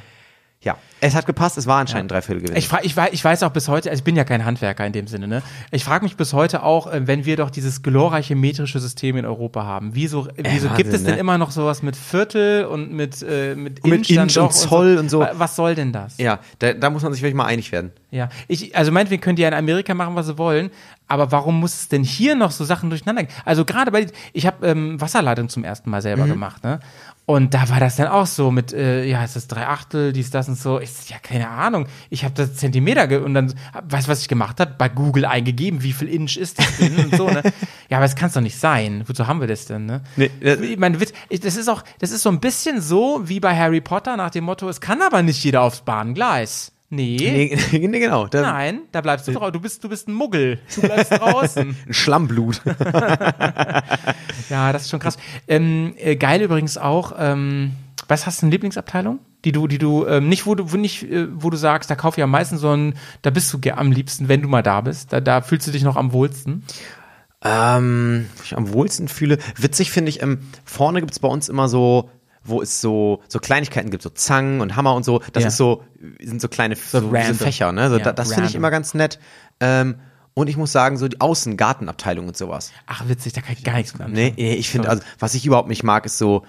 Ja, 0.62 0.76
es 1.00 1.14
hat 1.14 1.24
gepasst, 1.24 1.56
es 1.56 1.66
war 1.66 1.78
anscheinend 1.80 2.12
ein 2.12 2.16
Dreiviertel 2.16 2.42
Gewinde. 2.42 2.58
Ich, 2.58 2.68
fra- 2.68 2.80
ich, 2.82 2.94
weiß, 2.94 3.08
ich 3.12 3.24
weiß 3.24 3.44
auch 3.44 3.50
bis 3.50 3.66
heute, 3.68 3.88
also 3.88 4.00
ich 4.00 4.04
bin 4.04 4.14
ja 4.14 4.24
kein 4.24 4.44
Handwerker 4.44 4.84
in 4.84 4.92
dem 4.92 5.06
Sinne, 5.06 5.26
ne? 5.26 5.42
Ich 5.70 5.84
frage 5.84 6.04
mich 6.04 6.18
bis 6.18 6.34
heute 6.34 6.62
auch, 6.62 6.86
äh, 6.92 7.06
wenn 7.06 7.24
wir 7.24 7.38
doch 7.38 7.48
dieses 7.48 7.82
glorreiche 7.82 8.36
metrische 8.36 8.78
System 8.78 9.16
in 9.16 9.24
Europa 9.24 9.64
haben, 9.64 9.92
wieso, 9.94 10.28
wieso 10.36 10.68
Wahnsinn, 10.68 10.76
gibt 10.76 10.92
es 10.92 11.02
denn 11.02 11.14
ne? 11.14 11.18
immer 11.18 11.38
noch 11.38 11.50
sowas 11.50 11.82
mit 11.82 11.96
Viertel 11.96 12.66
und 12.66 12.92
mit, 12.92 13.22
äh, 13.22 13.54
mit 13.54 13.82
Und 13.82 13.88
mit 13.90 14.00
Inch, 14.10 14.14
dann 14.18 14.28
Inch 14.28 14.36
und 14.36 14.52
Zoll 14.52 14.98
und 14.98 15.08
so. 15.08 15.20
Wa- 15.20 15.30
Was 15.32 15.56
soll 15.56 15.74
denn 15.74 15.94
das? 15.94 16.18
ja, 16.18 16.40
da, 16.58 16.74
da 16.74 16.90
muss 16.90 17.02
man 17.04 17.14
sich 17.14 17.22
wirklich 17.22 17.36
mal 17.36 17.46
einig 17.46 17.72
werden. 17.72 17.92
Ja, 18.10 18.28
ich, 18.46 18.76
also 18.76 18.92
meinetwegen 18.92 19.22
könnt 19.22 19.38
ihr 19.38 19.48
in 19.48 19.54
Amerika 19.54 19.94
machen, 19.94 20.14
was 20.14 20.26
sie 20.26 20.36
wollen, 20.36 20.68
aber 21.08 21.32
warum 21.32 21.58
muss 21.58 21.72
es 21.72 21.88
denn 21.88 22.02
hier 22.04 22.34
noch 22.34 22.50
so 22.50 22.64
Sachen 22.66 22.90
durcheinander 22.90 23.22
gehen? 23.24 23.34
Also 23.46 23.64
gerade 23.64 23.90
bei, 23.92 24.08
ich 24.34 24.46
habe 24.46 24.66
ähm, 24.66 25.00
Wasserleitung 25.00 25.48
zum 25.48 25.64
ersten 25.64 25.88
Mal 25.88 26.02
selber 26.02 26.26
Mhm. 26.26 26.30
gemacht, 26.32 26.62
ne? 26.64 26.80
Und 27.26 27.54
da 27.54 27.68
war 27.68 27.78
das 27.78 27.94
dann 27.94 28.08
auch 28.08 28.26
so 28.26 28.50
mit, 28.50 28.72
äh, 28.72 29.04
ja, 29.04 29.22
ist 29.22 29.36
das 29.36 29.46
drei 29.46 29.66
Achtel, 29.68 30.12
dies, 30.12 30.30
das 30.30 30.48
und 30.48 30.58
so. 30.58 30.80
Ich, 30.80 31.08
ja, 31.10 31.18
keine 31.22 31.48
Ahnung. 31.48 31.86
Ich 32.08 32.24
habe 32.24 32.34
das 32.34 32.56
Zentimeter 32.56 33.06
ge 33.06 33.18
und 33.18 33.34
dann, 33.34 33.54
weißt 33.88 34.08
du, 34.08 34.10
was 34.10 34.22
ich 34.22 34.26
gemacht 34.28 34.58
habe? 34.58 34.74
Bei 34.76 34.88
Google 34.88 35.24
eingegeben, 35.24 35.84
wie 35.84 35.92
viel 35.92 36.08
Inch 36.08 36.36
ist 36.36 36.58
das 36.58 36.76
denn 36.78 36.96
und 36.96 37.14
so, 37.14 37.28
ne? 37.30 37.42
Ja, 37.88 37.98
aber 37.98 38.06
das 38.06 38.16
kann 38.16 38.28
es 38.28 38.34
doch 38.34 38.40
nicht 38.40 38.58
sein. 38.58 39.04
Wozu 39.06 39.26
haben 39.28 39.40
wir 39.40 39.46
das 39.46 39.66
denn, 39.66 39.86
ne? 39.86 40.00
Nee, 40.16 40.30
das- 40.40 40.58
ich 40.60 40.76
meine, 40.78 40.98
Witz, 41.00 41.12
das 41.42 41.54
ist 41.56 41.68
auch, 41.68 41.84
das 42.00 42.10
ist 42.10 42.22
so 42.22 42.30
ein 42.30 42.40
bisschen 42.40 42.80
so 42.80 43.20
wie 43.28 43.38
bei 43.38 43.56
Harry 43.56 43.80
Potter 43.80 44.16
nach 44.16 44.30
dem 44.30 44.44
Motto, 44.44 44.68
es 44.68 44.80
kann 44.80 45.00
aber 45.00 45.22
nicht 45.22 45.42
jeder 45.44 45.62
aufs 45.62 45.82
Bahngleis. 45.82 46.72
Nee. 46.92 47.16
Nee, 47.20 47.58
nee 47.88 47.98
genau. 48.00 48.26
Da, 48.26 48.42
Nein, 48.42 48.80
da 48.90 49.00
bleibst 49.00 49.28
du 49.28 49.32
draußen. 49.32 49.52
Du 49.52 49.60
bist, 49.60 49.82
du 49.84 49.88
bist 49.88 50.08
ein 50.08 50.12
Muggel. 50.14 50.58
Du 50.74 50.80
bleibst 50.82 51.12
draußen. 51.12 51.76
Ein 51.86 51.94
Schlammblut. 51.94 52.60
Ja, 54.48 54.72
das 54.72 54.82
ist 54.82 54.90
schon 54.90 54.98
krass. 54.98 55.16
Ähm, 55.46 55.94
äh, 55.96 56.16
geil 56.16 56.42
übrigens 56.42 56.76
auch, 56.76 57.12
ähm, 57.16 57.72
was 58.08 58.26
hast 58.26 58.42
du 58.42 58.46
eine 58.46 58.50
Lieblingsabteilung? 58.50 59.20
Die 59.44 59.52
du, 59.52 59.68
die 59.68 59.78
du, 59.78 60.04
ähm, 60.06 60.28
nicht, 60.28 60.44
wo 60.44 60.56
du, 60.56 60.72
wo 60.72 60.76
nicht, 60.76 61.04
äh, 61.04 61.28
wo 61.32 61.50
du 61.50 61.56
sagst, 61.56 61.88
da 61.88 61.94
kauf 61.94 62.18
ich 62.18 62.24
am 62.24 62.32
meisten, 62.32 62.58
sondern 62.58 62.98
da 63.22 63.30
bist 63.30 63.52
du 63.52 63.60
am 63.70 63.92
liebsten, 63.92 64.28
wenn 64.28 64.42
du 64.42 64.48
mal 64.48 64.62
da 64.64 64.80
bist. 64.80 65.12
Da, 65.12 65.20
da 65.20 65.40
fühlst 65.40 65.68
du 65.68 65.70
dich 65.70 65.84
noch 65.84 65.94
am 65.94 66.12
wohlsten. 66.12 66.64
ähm, 67.44 68.26
wo 68.36 68.42
ich 68.44 68.56
am 68.56 68.72
wohlsten 68.72 69.06
fühle. 69.06 69.38
Witzig 69.56 69.92
finde 69.92 70.10
ich, 70.10 70.20
ähm, 70.20 70.40
vorne 70.64 71.00
gibt's 71.00 71.20
bei 71.20 71.28
uns 71.28 71.48
immer 71.48 71.68
so, 71.68 72.10
wo 72.42 72.62
es 72.62 72.80
so, 72.80 73.22
so 73.28 73.38
Kleinigkeiten 73.38 73.90
gibt, 73.90 74.02
so 74.02 74.10
Zangen 74.10 74.60
und 74.60 74.76
Hammer 74.76 74.94
und 74.94 75.04
so. 75.04 75.20
Das 75.32 75.42
Ja. 75.42 75.48
ist 75.48 75.56
so, 75.56 75.84
sind 76.22 76.40
so 76.40 76.48
kleine 76.48 76.76
so, 76.76 77.08
random. 77.10 77.34
Fächer, 77.36 77.72
ne? 77.72 77.90
So, 77.90 77.98
Ja, 77.98 78.04
da, 78.04 78.12
das 78.12 78.32
finde 78.32 78.48
ich 78.48 78.54
immer 78.54 78.70
ganz 78.70 78.94
nett. 78.94 79.18
Ähm, 79.60 79.96
und 80.34 80.48
ich 80.48 80.56
muss 80.56 80.72
sagen, 80.72 80.96
so 80.96 81.08
die 81.08 81.20
Außengartenabteilung 81.20 82.28
und 82.28 82.36
sowas. 82.36 82.72
Ach, 82.86 83.08
witzig, 83.08 83.32
da 83.34 83.40
kann 83.40 83.52
ich 83.52 83.64
gar 83.64 83.76
nichts 83.76 83.98
mit 83.98 84.08
Nee, 84.08 84.32
nee, 84.36 84.54
ich 84.54 84.70
finde, 84.70 84.88
also, 84.88 85.02
was 85.18 85.34
ich 85.34 85.44
überhaupt 85.44 85.68
nicht 85.68 85.82
mag, 85.82 86.06
ist 86.06 86.18
so, 86.18 86.44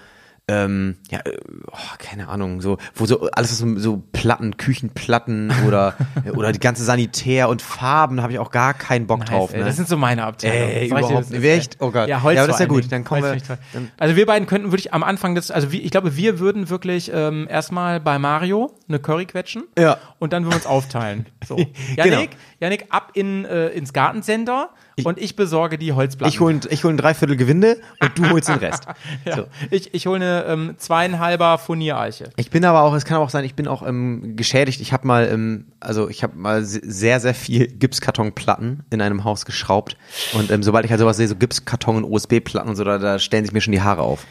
ähm, 0.48 0.96
ja, 1.10 1.20
äh, 1.20 1.36
oh, 1.70 1.76
keine 1.98 2.28
Ahnung, 2.28 2.60
so, 2.60 2.76
wo 2.94 3.06
so 3.06 3.30
alles 3.30 3.56
so, 3.56 3.78
so 3.78 4.02
Platten, 4.12 4.56
Küchenplatten 4.56 5.52
oder, 5.68 5.94
oder 6.34 6.50
die 6.52 6.58
ganze 6.58 6.82
Sanitär 6.84 7.48
und 7.48 7.62
Farben, 7.62 8.16
da 8.16 8.24
habe 8.24 8.32
ich 8.32 8.38
auch 8.40 8.50
gar 8.50 8.74
keinen 8.74 9.06
Bock 9.06 9.20
Nice, 9.20 9.28
drauf. 9.30 9.52
ey, 9.52 9.60
Ne? 9.60 9.66
Das 9.66 9.76
sind 9.76 9.88
so 9.88 9.96
meine 9.96 10.24
Abteilungen. 10.24 10.62
Ey, 10.68 10.88
Sag 10.88 11.00
ich 11.00 11.06
überhaupt 11.08 11.30
nicht. 11.30 11.44
Echt? 11.44 11.76
Oh 11.80 11.90
Gott. 11.92 12.08
Ja, 12.08 12.22
Holz 12.22 12.36
Ja, 12.36 12.42
aber 12.42 12.48
das 12.48 12.56
ist 12.56 12.60
ja 12.60 12.66
gut, 12.66 12.90
dann 12.90 13.04
kommen 13.04 13.22
Holz 13.22 13.32
wir- 13.48 13.56
ich 13.56 13.58
dann- 13.72 13.90
Also 13.98 14.16
wir 14.16 14.26
beiden 14.26 14.48
könnten 14.48 14.72
wirklich 14.72 14.92
am 14.92 15.04
Anfang 15.04 15.34
des, 15.36 15.50
also 15.52 15.70
wir, 15.70 15.82
ich 15.82 15.90
glaube, 15.92 16.16
wir 16.16 16.38
würden 16.40 16.68
wirklich 16.68 17.10
ähm, 17.14 17.46
erstmal 17.48 18.00
bei 18.00 18.18
Mario 18.18 18.72
eine 18.88 18.98
Curry 18.98 19.26
quetschen. 19.26 19.64
Ja. 19.78 19.98
Und 20.18 20.32
dann 20.32 20.42
würden 20.42 20.52
wir 20.54 20.56
uns 20.56 20.66
aufteilen. 20.66 21.26
So. 21.46 21.56
Genau. 21.96 22.16
Janik, 22.16 22.30
Janik 22.60 22.86
ab 22.90 23.10
in, 23.14 23.44
äh, 23.44 23.68
ins 23.68 23.92
Gartencenter 23.92 24.70
und 25.04 25.18
ich 25.18 25.36
besorge 25.36 25.78
die 25.78 25.92
Holzplatten. 25.92 26.32
Ich 26.32 26.40
hole 26.40 26.60
ich 26.70 26.84
hol 26.84 26.92
ein 26.92 26.96
Dreiviertel 26.96 27.36
Gewinde 27.36 27.78
und 28.00 28.18
du 28.18 28.28
holst 28.30 28.48
den 28.48 28.56
Rest. 28.58 28.84
ja. 29.24 29.36
so. 29.36 29.44
ich, 29.70 29.94
ich 29.94 30.06
hole 30.06 30.16
eine 30.16 30.44
ähm, 30.46 30.74
zweieinhalber 30.78 31.58
Furniereiche. 31.58 32.30
Ich 32.36 32.50
bin 32.50 32.64
aber 32.64 32.82
auch, 32.82 32.94
es 32.94 33.04
kann 33.04 33.16
aber 33.16 33.24
auch 33.24 33.30
sein, 33.30 33.44
ich 33.44 33.54
bin 33.54 33.66
auch 33.68 33.86
ähm, 33.86 34.36
geschädigt. 34.36 34.80
Ich 34.80 34.92
habe 34.92 35.06
mal, 35.06 35.28
ähm, 35.32 35.66
also 35.80 36.08
ich 36.08 36.22
habe 36.22 36.36
mal 36.36 36.64
se- 36.64 36.80
sehr, 36.84 37.20
sehr 37.20 37.34
viel 37.34 37.66
Gipskartonplatten 37.66 38.82
in 38.90 39.00
einem 39.00 39.24
Haus 39.24 39.44
geschraubt. 39.44 39.96
Und 40.34 40.50
ähm, 40.50 40.62
sobald 40.62 40.84
ich 40.84 40.90
halt 40.90 41.00
sowas 41.00 41.16
sehe, 41.16 41.28
so 41.28 41.36
Gipskarton 41.36 41.96
und 41.96 42.04
USB-Platten 42.04 42.68
und 42.68 42.76
so, 42.76 42.84
da, 42.84 42.98
da 42.98 43.18
stellen 43.18 43.44
sich 43.44 43.52
mir 43.52 43.60
schon 43.60 43.72
die 43.72 43.80
Haare 43.82 44.02
auf. 44.02 44.26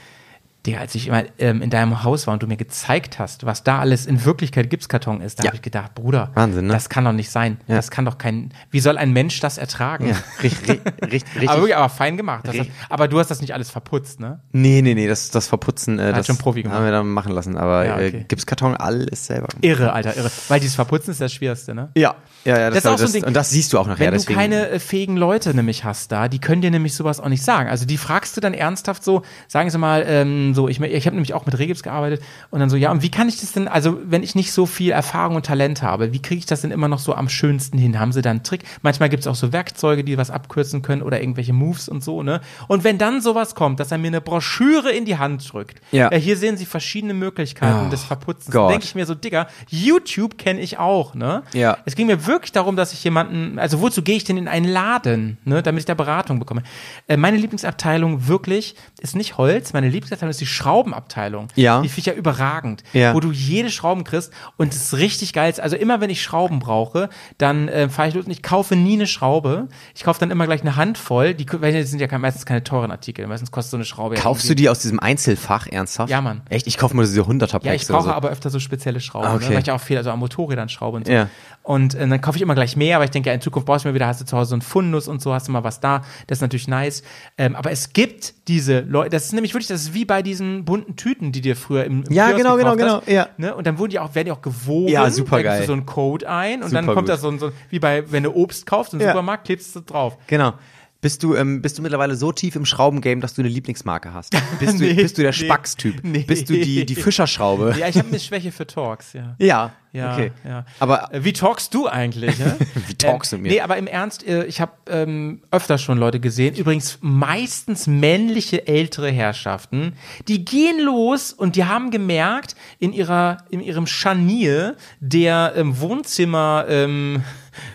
Digga, 0.65 0.79
als 0.79 0.93
ich 0.93 1.07
immer 1.07 1.23
ähm, 1.39 1.63
in 1.63 1.71
deinem 1.71 2.03
Haus 2.03 2.27
war 2.27 2.33
und 2.35 2.43
du 2.43 2.47
mir 2.47 2.55
gezeigt 2.57 3.17
hast, 3.17 3.47
was 3.47 3.63
da 3.63 3.79
alles 3.79 4.05
in 4.05 4.23
Wirklichkeit 4.25 4.69
Gipskarton 4.69 5.19
ist, 5.21 5.39
da 5.39 5.43
Ja. 5.43 5.47
habe 5.49 5.55
ich 5.55 5.63
gedacht, 5.63 5.95
Bruder, 5.95 6.29
Wahnsinn, 6.35 6.67
ne? 6.67 6.73
das 6.73 6.87
kann 6.89 7.03
doch 7.03 7.13
nicht 7.13 7.31
sein. 7.31 7.57
Ja. 7.67 7.75
Das 7.77 7.89
kann 7.89 8.05
doch 8.05 8.19
kein, 8.19 8.53
wie 8.69 8.79
soll 8.79 8.99
ein 8.99 9.11
Mensch 9.11 9.39
das 9.39 9.57
ertragen? 9.57 10.09
Ja, 10.09 10.15
richtig, 10.43 10.81
richtig, 11.01 11.01
richtig. 11.35 11.49
Aber, 11.49 11.75
aber 11.75 11.89
fein 11.89 12.15
gemacht. 12.15 12.47
Das 12.47 12.55
aber 12.89 13.07
du 13.07 13.17
hast 13.19 13.31
das 13.31 13.41
nicht 13.41 13.55
alles 13.55 13.71
verputzt, 13.71 14.19
ne? 14.19 14.39
Nee, 14.51 14.83
nee, 14.83 14.93
nee, 14.93 15.07
das, 15.07 15.31
das 15.31 15.47
Verputzen, 15.47 15.97
äh, 15.97 16.13
das 16.13 16.27
schon 16.27 16.37
Profi 16.37 16.61
gemacht. 16.61 16.77
haben 16.77 16.85
wir 16.85 16.91
dann 16.91 17.07
machen 17.09 17.31
lassen. 17.31 17.57
Aber 17.57 17.85
Ja, 17.85 17.95
okay. 17.95 18.17
äh, 18.19 18.23
Gipskarton, 18.25 18.75
alles 18.75 19.25
selber. 19.25 19.47
Irre, 19.61 19.93
Alter, 19.93 20.15
irre. 20.15 20.29
Weil 20.47 20.59
dieses 20.59 20.75
Verputzen 20.75 21.09
ist 21.11 21.21
das 21.21 21.33
Schwierigste, 21.33 21.73
ne? 21.73 21.89
Ja, 21.95 22.13
ja, 22.45 22.59
ja, 22.59 22.69
das, 22.69 22.83
Das 22.83 22.85
ist 22.85 22.91
auch 22.91 22.97
so 22.99 23.05
ein 23.05 23.13
Ding. 23.13 23.23
Und 23.23 23.33
das 23.35 23.49
siehst 23.49 23.73
du 23.73 23.79
auch 23.79 23.87
nachher. 23.87 23.99
Wenn 23.99 24.11
du 24.11 24.17
deswegen, 24.19 24.37
keine 24.39 24.69
äh, 24.69 24.79
fähigen 24.79 25.17
Leute 25.17 25.55
nämlich 25.55 25.83
hast 25.83 26.11
da, 26.11 26.27
die 26.27 26.39
können 26.39 26.61
dir 26.61 26.71
nämlich 26.71 26.93
sowas 26.95 27.19
auch 27.19 27.29
nicht 27.29 27.43
sagen. 27.43 27.67
Also 27.69 27.85
die 27.85 27.97
fragst 27.97 28.37
du 28.37 28.41
dann 28.41 28.53
ernsthaft 28.53 29.03
so, 29.03 29.23
sagen 29.47 29.69
sie 29.71 29.77
mal, 29.79 30.03
ähm, 30.07 30.50
so, 30.53 30.67
ich, 30.67 30.79
ich 30.81 31.05
habe 31.05 31.15
nämlich 31.15 31.33
auch 31.33 31.45
mit 31.45 31.57
Regips 31.57 31.83
gearbeitet 31.83 32.21
und 32.49 32.59
dann 32.59 32.69
so, 32.69 32.75
ja, 32.77 32.91
und 32.91 33.01
wie 33.01 33.09
kann 33.11 33.27
ich 33.29 33.39
das 33.39 33.51
denn, 33.51 33.67
also 33.67 33.97
wenn 34.05 34.23
ich 34.23 34.35
nicht 34.35 34.51
so 34.51 34.65
viel 34.65 34.91
Erfahrung 34.91 35.35
und 35.35 35.45
Talent 35.45 35.81
habe, 35.81 36.13
wie 36.13 36.21
kriege 36.21 36.39
ich 36.39 36.45
das 36.45 36.61
denn 36.61 36.71
immer 36.71 36.87
noch 36.87 36.99
so 36.99 37.13
am 37.15 37.29
schönsten 37.29 37.77
hin? 37.77 37.99
Haben 37.99 38.11
sie 38.11 38.21
da 38.21 38.29
einen 38.31 38.43
Trick? 38.43 38.63
Manchmal 38.81 39.09
gibt 39.09 39.21
es 39.21 39.27
auch 39.27 39.35
so 39.35 39.51
Werkzeuge, 39.53 40.03
die 40.03 40.17
was 40.17 40.29
abkürzen 40.31 40.81
können 40.81 41.01
oder 41.01 41.21
irgendwelche 41.21 41.53
Moves 41.53 41.89
und 41.89 42.03
so, 42.03 42.23
ne? 42.23 42.41
Und 42.67 42.83
wenn 42.83 42.97
dann 42.97 43.21
sowas 43.21 43.55
kommt, 43.55 43.79
dass 43.79 43.91
er 43.91 43.97
mir 43.97 44.07
eine 44.07 44.21
Broschüre 44.21 44.91
in 44.91 45.05
die 45.05 45.17
Hand 45.17 45.51
drückt, 45.51 45.81
Ja. 45.91 46.09
hier 46.13 46.37
sehen 46.37 46.57
sie 46.57 46.65
verschiedene 46.65 47.13
Möglichkeiten 47.13 47.87
Oh, 47.87 47.89
des 47.89 48.03
Verputzens, 48.03 48.53
denke 48.53 48.83
ich 48.85 48.95
mir 48.95 49.05
so, 49.05 49.15
Digga, 49.15 49.47
YouTube 49.69 50.37
kenne 50.37 50.59
ich 50.61 50.77
auch, 50.79 51.15
ne? 51.15 51.43
Ja. 51.53 51.77
Es 51.85 51.95
ging 51.95 52.07
mir 52.07 52.25
wirklich 52.27 52.51
darum, 52.51 52.75
dass 52.75 52.93
ich 52.93 53.03
jemanden, 53.03 53.59
also 53.59 53.81
wozu 53.81 54.01
gehe 54.01 54.15
ich 54.17 54.23
denn 54.23 54.37
in 54.37 54.47
einen 54.47 54.65
Laden, 54.67 55.37
ne, 55.45 55.61
damit 55.63 55.79
ich 55.79 55.85
da 55.85 55.93
Beratung 55.93 56.39
bekomme? 56.39 56.63
Äh, 57.07 57.17
meine 57.17 57.37
Lieblingsabteilung 57.37 58.27
wirklich 58.27 58.75
ist 58.99 59.15
nicht 59.15 59.37
Holz, 59.37 59.73
meine 59.73 59.87
Lieblingsabteilung 59.89 60.31
ist 60.31 60.40
die 60.41 60.45
Schraubenabteilung. 60.47 61.47
Ja. 61.55 61.81
Die 61.81 61.89
finde 61.89 61.99
ich 61.99 62.05
ja 62.07 62.13
überragend, 62.13 62.83
Ja. 62.93 63.13
wo 63.13 63.19
du 63.19 63.31
jede 63.31 63.69
Schrauben 63.69 64.03
kriegst 64.03 64.31
und 64.57 64.73
es 64.73 64.81
ist 64.81 64.93
richtig 64.97 65.33
geil. 65.33 65.53
Also 65.61 65.75
immer 65.75 66.01
wenn 66.01 66.09
ich 66.09 66.21
Schrauben 66.21 66.59
brauche, 66.59 67.09
dann 67.37 67.67
äh, 67.67 67.89
fahre 67.89 68.07
ich 68.09 68.13
los 68.15 68.25
und 68.25 68.31
ich 68.31 68.41
kaufe 68.43 68.75
nie 68.75 68.93
eine 68.93 69.07
Schraube. 69.07 69.67
Ich 69.95 70.03
kaufe 70.03 70.19
dann 70.19 70.31
immer 70.31 70.45
gleich 70.45 70.61
eine 70.61 70.75
Handvoll. 70.75 71.33
Die, 71.33 71.45
das 71.45 71.89
sind 71.89 71.99
ja 71.99 72.07
kein- 72.07 72.21
meistens 72.21 72.45
keine 72.45 72.63
teuren 72.63 72.91
Artikel. 72.91 73.27
Meistens 73.27 73.51
kostet 73.51 73.71
so 73.71 73.77
eine 73.77 73.85
Schraube. 73.85 74.15
ja 74.15 74.21
Kaufst 74.21 74.43
du 74.45 74.49
irgendwie- 74.49 74.63
die 74.63 74.69
aus 74.69 74.79
diesem 74.79 74.99
Einzelfach 74.99 75.67
ernsthaft? 75.67 76.09
Ja, 76.09 76.21
Mann. 76.21 76.41
Echt? 76.49 76.67
Ich 76.67 76.77
kaufe 76.77 76.95
mir 76.95 77.03
diese 77.03 77.21
100er 77.21 77.63
Ja, 77.63 77.73
ich 77.73 77.81
Packs 77.81 77.87
brauche 77.87 78.03
so. 78.05 78.11
aber 78.11 78.29
öfter 78.29 78.49
so 78.49 78.59
spezielle 78.59 78.99
Schrauben, 78.99 79.27
Ah, 79.27 79.35
okay. 79.35 79.49
ne? 79.49 79.55
weil 79.55 79.61
ich 79.63 79.71
auch 79.71 79.81
viel, 79.81 79.97
also 79.97 80.09
am 80.11 80.19
Motorrädern 80.19 80.69
schraube 80.69 80.97
und 80.97 81.07
so. 81.07 81.11
Ja. 81.13 81.27
Und 81.63 81.93
äh, 81.95 82.07
dann 82.07 82.21
kaufe 82.21 82.37
ich 82.37 82.41
immer 82.41 82.55
gleich 82.55 82.75
mehr, 82.75 82.95
aber 82.95 83.05
ich 83.05 83.11
denke, 83.11 83.29
ja, 83.29 83.35
in 83.35 83.41
Zukunft 83.41 83.67
brauchst 83.67 83.85
du 83.85 83.89
mir 83.89 83.95
wieder, 83.95 84.07
hast 84.07 84.21
du 84.21 84.25
zu 84.25 84.35
Hause 84.37 84.49
so 84.49 84.55
einen 84.55 84.61
Fundus 84.63 85.07
und 85.07 85.21
so, 85.21 85.33
hast 85.33 85.47
du 85.47 85.51
mal 85.51 85.63
was 85.63 85.79
da. 85.79 86.01
Das 86.27 86.39
ist 86.39 86.41
natürlich 86.41 86.67
nice. 86.67 87.03
Ähm, 87.37 87.55
aber 87.55 87.71
es 87.71 87.93
gibt 87.93 88.33
diese 88.47 88.79
Leute, 88.81 89.11
das 89.11 89.25
ist 89.25 89.33
nämlich 89.33 89.53
wirklich, 89.53 89.67
das 89.67 89.81
ist 89.81 89.93
wie 89.93 90.05
bei 90.05 90.21
diesen 90.31 90.65
bunten 90.65 90.95
Tüten, 90.95 91.31
die 91.31 91.41
dir 91.41 91.55
früher 91.55 91.83
im, 91.83 92.03
im 92.03 92.13
Ja, 92.13 92.27
Kiosk 92.27 92.37
genau, 92.37 92.55
genau, 92.57 92.75
genau, 92.75 93.01
ja. 93.05 93.27
Ne? 93.37 93.53
Und 93.53 93.67
dann 93.67 93.77
wurden 93.77 93.91
die 93.91 93.99
auch, 93.99 94.15
werden 94.15 94.25
die 94.25 94.31
auch 94.31 94.41
gewogen. 94.41 94.87
Ja, 94.87 95.03
gibst 95.03 95.19
du 95.19 95.63
so 95.65 95.73
einen 95.73 95.85
Code 95.85 96.27
ein 96.29 96.63
und 96.63 96.73
dann 96.73 96.85
Super 96.85 96.95
kommt 96.95 97.07
gut. 97.07 97.15
da 97.15 97.17
so 97.17 97.29
ein, 97.29 97.39
so, 97.39 97.51
wie 97.69 97.79
bei, 97.79 98.09
wenn 98.11 98.23
du 98.23 98.31
Obst 98.33 98.65
kaufst 98.65 98.93
im 98.93 99.01
Ja. 99.01 99.09
Supermarkt, 99.09 99.45
klebst 99.45 99.75
du 99.75 99.81
drauf. 99.81 100.17
Genau. 100.27 100.53
Bist 101.01 101.23
du, 101.23 101.35
ähm, 101.35 101.61
bist 101.63 101.77
du 101.79 101.81
mittlerweile 101.81 102.15
so 102.15 102.31
tief 102.31 102.55
im 102.55 102.63
Schraubengame, 102.65 103.21
dass 103.21 103.33
du 103.33 103.41
eine 103.41 103.49
Lieblingsmarke 103.49 104.13
hast? 104.13 104.33
Bist 104.59 104.79
du, 104.79 104.83
Nee, 104.83 104.93
bist 104.93 105.17
du 105.17 105.23
der 105.23 105.31
nee, 105.31 105.37
Spax-Typ? 105.37 106.03
nee. 106.03 106.19
Bist 106.19 106.47
du 106.49 106.53
die, 106.53 106.85
die 106.85 106.95
Fischerschraube? 106.95 107.75
Ja, 107.79 107.87
ich 107.87 107.97
habe 107.97 108.07
eine 108.09 108.19
Schwäche 108.19 108.51
für 108.51 108.67
Talks, 108.67 109.13
ja. 109.13 109.35
Ja, 109.39 109.71
Ja, 109.93 110.13
okay. 110.13 110.31
ja. 110.47 110.63
Aber 110.79 111.11
Äh, 111.11 111.23
Wie 111.23 111.33
talkst 111.33 111.73
du 111.73 111.87
eigentlich? 111.87 112.37
Ne? 112.37 112.55
Wie 112.87 112.93
talkst 112.93 113.31
du 113.31 113.37
mit 113.37 113.43
mir? 113.45 113.49
Nee, 113.53 113.61
aber 113.61 113.77
im 113.77 113.87
Ernst, 113.87 114.25
äh, 114.27 114.45
ich 114.45 114.61
habe 114.61 114.73
ähm, 114.89 115.41
öfter 115.49 115.79
schon 115.79 115.97
Leute 115.97 116.19
gesehen, 116.19 116.53
übrigens 116.55 116.99
meistens 117.01 117.87
männliche 117.87 118.67
ältere 118.67 119.11
Herrschaften, 119.11 119.93
die 120.27 120.45
gehen 120.45 120.79
los 120.81 121.33
und 121.33 121.55
die 121.55 121.65
haben 121.65 121.89
gemerkt, 121.89 122.55
in 122.77 122.93
ihrer 122.93 123.37
in 123.49 123.59
ihrem 123.61 123.87
Scharnier 123.87 124.75
der 124.99 125.53
ähm, 125.55 125.79
Wohnzimmer 125.79 126.65
ähm, 126.69 127.23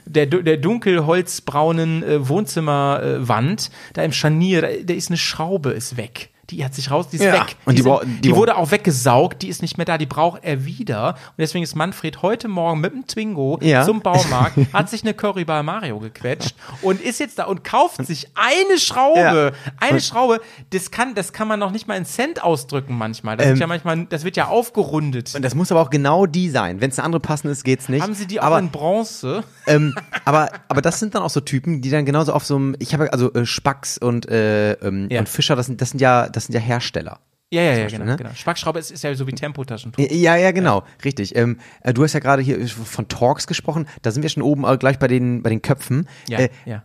der, 0.04 0.26
der 0.26 0.56
dunkelholzbraunen 0.56 2.02
äh, 2.02 2.28
Wohnzimmerwand, 2.28 3.70
da 3.94 4.02
im 4.02 4.12
Scharnier, 4.12 4.62
da, 4.62 4.68
da 4.82 4.94
ist 4.94 5.10
eine 5.10 5.18
Schraube, 5.18 5.70
ist 5.70 5.96
weg. 5.96 6.30
Die 6.50 6.64
hat 6.64 6.74
sich 6.74 6.90
raus, 6.92 7.08
die 7.10 7.16
ist 7.16 7.24
Ja, 7.24 7.32
weg. 7.32 7.56
und 7.64 7.76
die 7.76 7.82
sind- 7.82 7.90
brau- 7.90 8.02
die, 8.04 8.20
die 8.20 8.36
wurde 8.36 8.56
auch 8.56 8.70
weggesaugt, 8.70 9.42
die 9.42 9.48
ist 9.48 9.62
nicht 9.62 9.78
mehr 9.78 9.84
da, 9.84 9.98
die 9.98 10.06
braucht 10.06 10.44
er 10.44 10.64
wieder. 10.64 11.14
Und 11.14 11.38
deswegen 11.38 11.64
ist 11.64 11.74
Manfred 11.74 12.22
heute 12.22 12.46
Morgen 12.46 12.80
mit 12.80 12.92
dem 12.92 13.04
Twingo 13.06 13.58
Ja. 13.62 13.84
zum 13.84 14.00
Baumarkt, 14.00 14.56
hat 14.72 14.88
sich 14.88 15.02
eine 15.02 15.12
Curry 15.12 15.44
bei 15.44 15.62
Mario 15.64 15.98
gequetscht 15.98 16.54
und 16.82 17.00
ist 17.00 17.18
jetzt 17.18 17.38
da 17.40 17.44
und 17.46 17.64
kauft 17.64 18.06
sich 18.06 18.28
eine 18.36 18.78
Schraube. 18.78 19.54
Eine 19.80 20.00
Schraube, 20.00 20.40
das 20.70 20.92
kann, 20.92 21.14
das 21.16 21.32
kann 21.32 21.48
man 21.48 21.58
noch 21.58 21.72
nicht 21.72 21.88
mal 21.88 21.96
in 21.96 22.04
Cent 22.04 22.44
ausdrücken 22.44 22.96
manchmal. 22.96 23.36
Das 23.36 23.46
Ähm. 23.46 23.50
wird 23.54 23.60
ja 23.60 23.66
manchmal, 23.66 24.04
das 24.06 24.22
wird 24.24 24.36
ja 24.36 24.46
aufgerundet. 24.46 25.34
Und 25.34 25.42
das 25.42 25.54
muss 25.56 25.72
aber 25.72 25.80
auch 25.80 25.90
genau 25.90 26.26
die 26.26 26.48
sein. 26.50 26.80
Wenn 26.80 26.90
es 26.90 26.98
eine 26.98 27.06
andere 27.06 27.20
passende 27.20 27.52
ist, 27.52 27.64
geht's 27.64 27.88
nicht. 27.88 28.02
Haben 28.02 28.14
sie 28.14 28.26
die 28.26 28.38
auch 28.40 28.44
aber, 28.44 28.58
in 28.60 28.70
Bronze? 28.70 29.42
ähm, 29.66 29.94
aber, 30.24 30.50
aber 30.68 30.80
das 30.80 31.00
sind 31.00 31.14
dann 31.16 31.22
auch 31.22 31.30
so 31.30 31.40
Typen, 31.40 31.80
die 31.82 31.90
dann 31.90 32.04
genauso 32.04 32.32
auf 32.32 32.44
so 32.44 32.54
einem, 32.56 32.76
ich 32.78 32.94
habe 32.94 33.12
also 33.12 33.32
äh, 33.34 33.44
Spacks 33.46 33.98
und, 33.98 34.28
äh, 34.28 34.74
ähm, 34.74 35.08
Ja. 35.10 35.18
und 35.20 35.28
Fischer, 35.28 35.56
das 35.56 35.66
sind, 35.66 35.80
das 35.80 35.90
sind 35.90 36.00
ja, 36.00 36.28
das 36.36 36.46
sind 36.46 36.54
ja 36.54 36.60
Hersteller. 36.60 37.20
Ja, 37.52 37.62
ja, 37.62 37.74
ja, 37.74 37.86
genau, 37.86 38.04
ne? 38.04 38.16
genau. 38.16 38.30
Spackschraube 38.34 38.78
ist, 38.78 38.90
ist 38.90 39.04
ja 39.04 39.14
so 39.14 39.26
wie 39.26 39.32
Tempotaschentuch. 39.32 40.04
Ja, 40.10 40.34
ja, 40.36 40.50
genau, 40.50 40.82
richtig. 41.04 41.36
Ähm, 41.36 41.58
äh, 41.82 41.94
du 41.94 42.02
hast 42.02 42.12
ja 42.12 42.20
gerade 42.20 42.42
hier 42.42 42.66
von 42.66 43.06
Talks 43.06 43.46
gesprochen. 43.46 43.86
Da 44.02 44.10
sind 44.10 44.22
wir 44.22 44.30
schon 44.30 44.42
oben 44.42 44.64
äh, 44.64 44.76
gleich 44.76 44.98
bei 44.98 45.06
den, 45.06 45.42
bei 45.42 45.50
den 45.50 45.62
Köpfen. 45.62 46.08
Ja, 46.28 46.40
äh, 46.40 46.50
ja. 46.64 46.82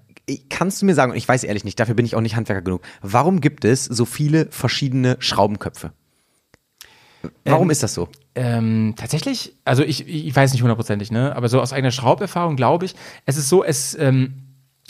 Kannst 0.49 0.81
du 0.81 0.85
mir 0.85 0.93
sagen, 0.93 1.11
und 1.11 1.17
ich 1.17 1.27
weiß 1.27 1.43
ehrlich 1.43 1.63
nicht, 1.63 1.79
dafür 1.79 1.95
bin 1.95 2.05
ich 2.05 2.15
auch 2.15 2.21
nicht 2.21 2.35
Handwerker 2.35 2.61
genug, 2.61 2.83
warum 3.01 3.41
gibt 3.41 3.65
es 3.65 3.85
so 3.85 4.05
viele 4.05 4.47
verschiedene 4.51 5.17
Schraubenköpfe? 5.19 5.91
Warum 7.43 7.67
Ähm, 7.67 7.71
ist 7.71 7.83
das 7.83 7.93
so? 7.93 8.07
Ähm, 8.35 8.93
tatsächlich, 8.95 9.55
also 9.65 9.83
ich, 9.83 10.07
ich 10.07 10.35
weiß 10.35 10.53
nicht 10.53 10.61
hundertprozentig, 10.61 11.11
ne? 11.11 11.35
Aber 11.35 11.49
so 11.49 11.59
aus 11.59 11.73
eigener 11.73 11.91
Schrauberfahrung 11.91 12.55
glaube 12.55 12.85
ich, 12.85 12.95
es 13.25 13.35
ist 13.35 13.49
so, 13.49 13.63
es, 13.63 13.97
ähm, 13.99 14.33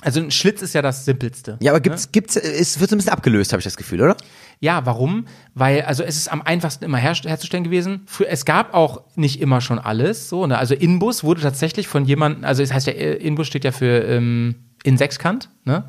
also 0.02 0.20
ein 0.20 0.32
Schlitz 0.32 0.62
ist 0.62 0.74
ja 0.74 0.82
das 0.82 1.06
Simpelste. 1.06 1.58
Ja, 1.62 1.72
aber 1.72 1.80
gibt's, 1.80 2.12
gibt's, 2.12 2.36
äh, 2.36 2.42
es 2.42 2.80
wird 2.80 2.90
so 2.90 2.96
ein 2.96 3.00
bisschen 3.00 3.14
abgelöst, 3.14 3.54
habe 3.54 3.60
ich 3.60 3.66
das 3.66 3.78
Gefühl, 3.78 4.02
oder? 4.02 4.18
Ja, 4.64 4.86
warum? 4.86 5.26
Weil, 5.56 5.82
also 5.82 6.04
es 6.04 6.16
ist 6.18 6.32
am 6.32 6.44
einfachsten 6.44 6.86
immer 6.86 7.00
her 7.00 7.16
herzustellen 7.16 7.64
gewesen. 7.64 8.04
Früher, 8.06 8.30
es 8.30 8.46
gab 8.46 8.76
auch 8.76 9.02
nicht 9.16 9.42
immer 9.42 9.60
schon 9.60 9.80
alles, 9.80 10.30
so, 10.30 10.46
ne? 10.46 10.58
Also 10.58 10.76
Inbus 10.76 11.24
wurde 11.24 11.42
tatsächlich 11.42 11.88
von 11.88 12.06
jemandem, 12.06 12.46
also 12.46 12.62
es 12.62 12.72
heißt 12.72 12.86
ja, 12.86 12.94
äh, 12.94 13.14
Inbus 13.16 13.48
steht 13.48 13.64
ja 13.66 13.72
für 13.72 14.04
ähm, 14.06 14.56
in 14.84 14.98
Sechskant, 14.98 15.50
ne? 15.66 15.86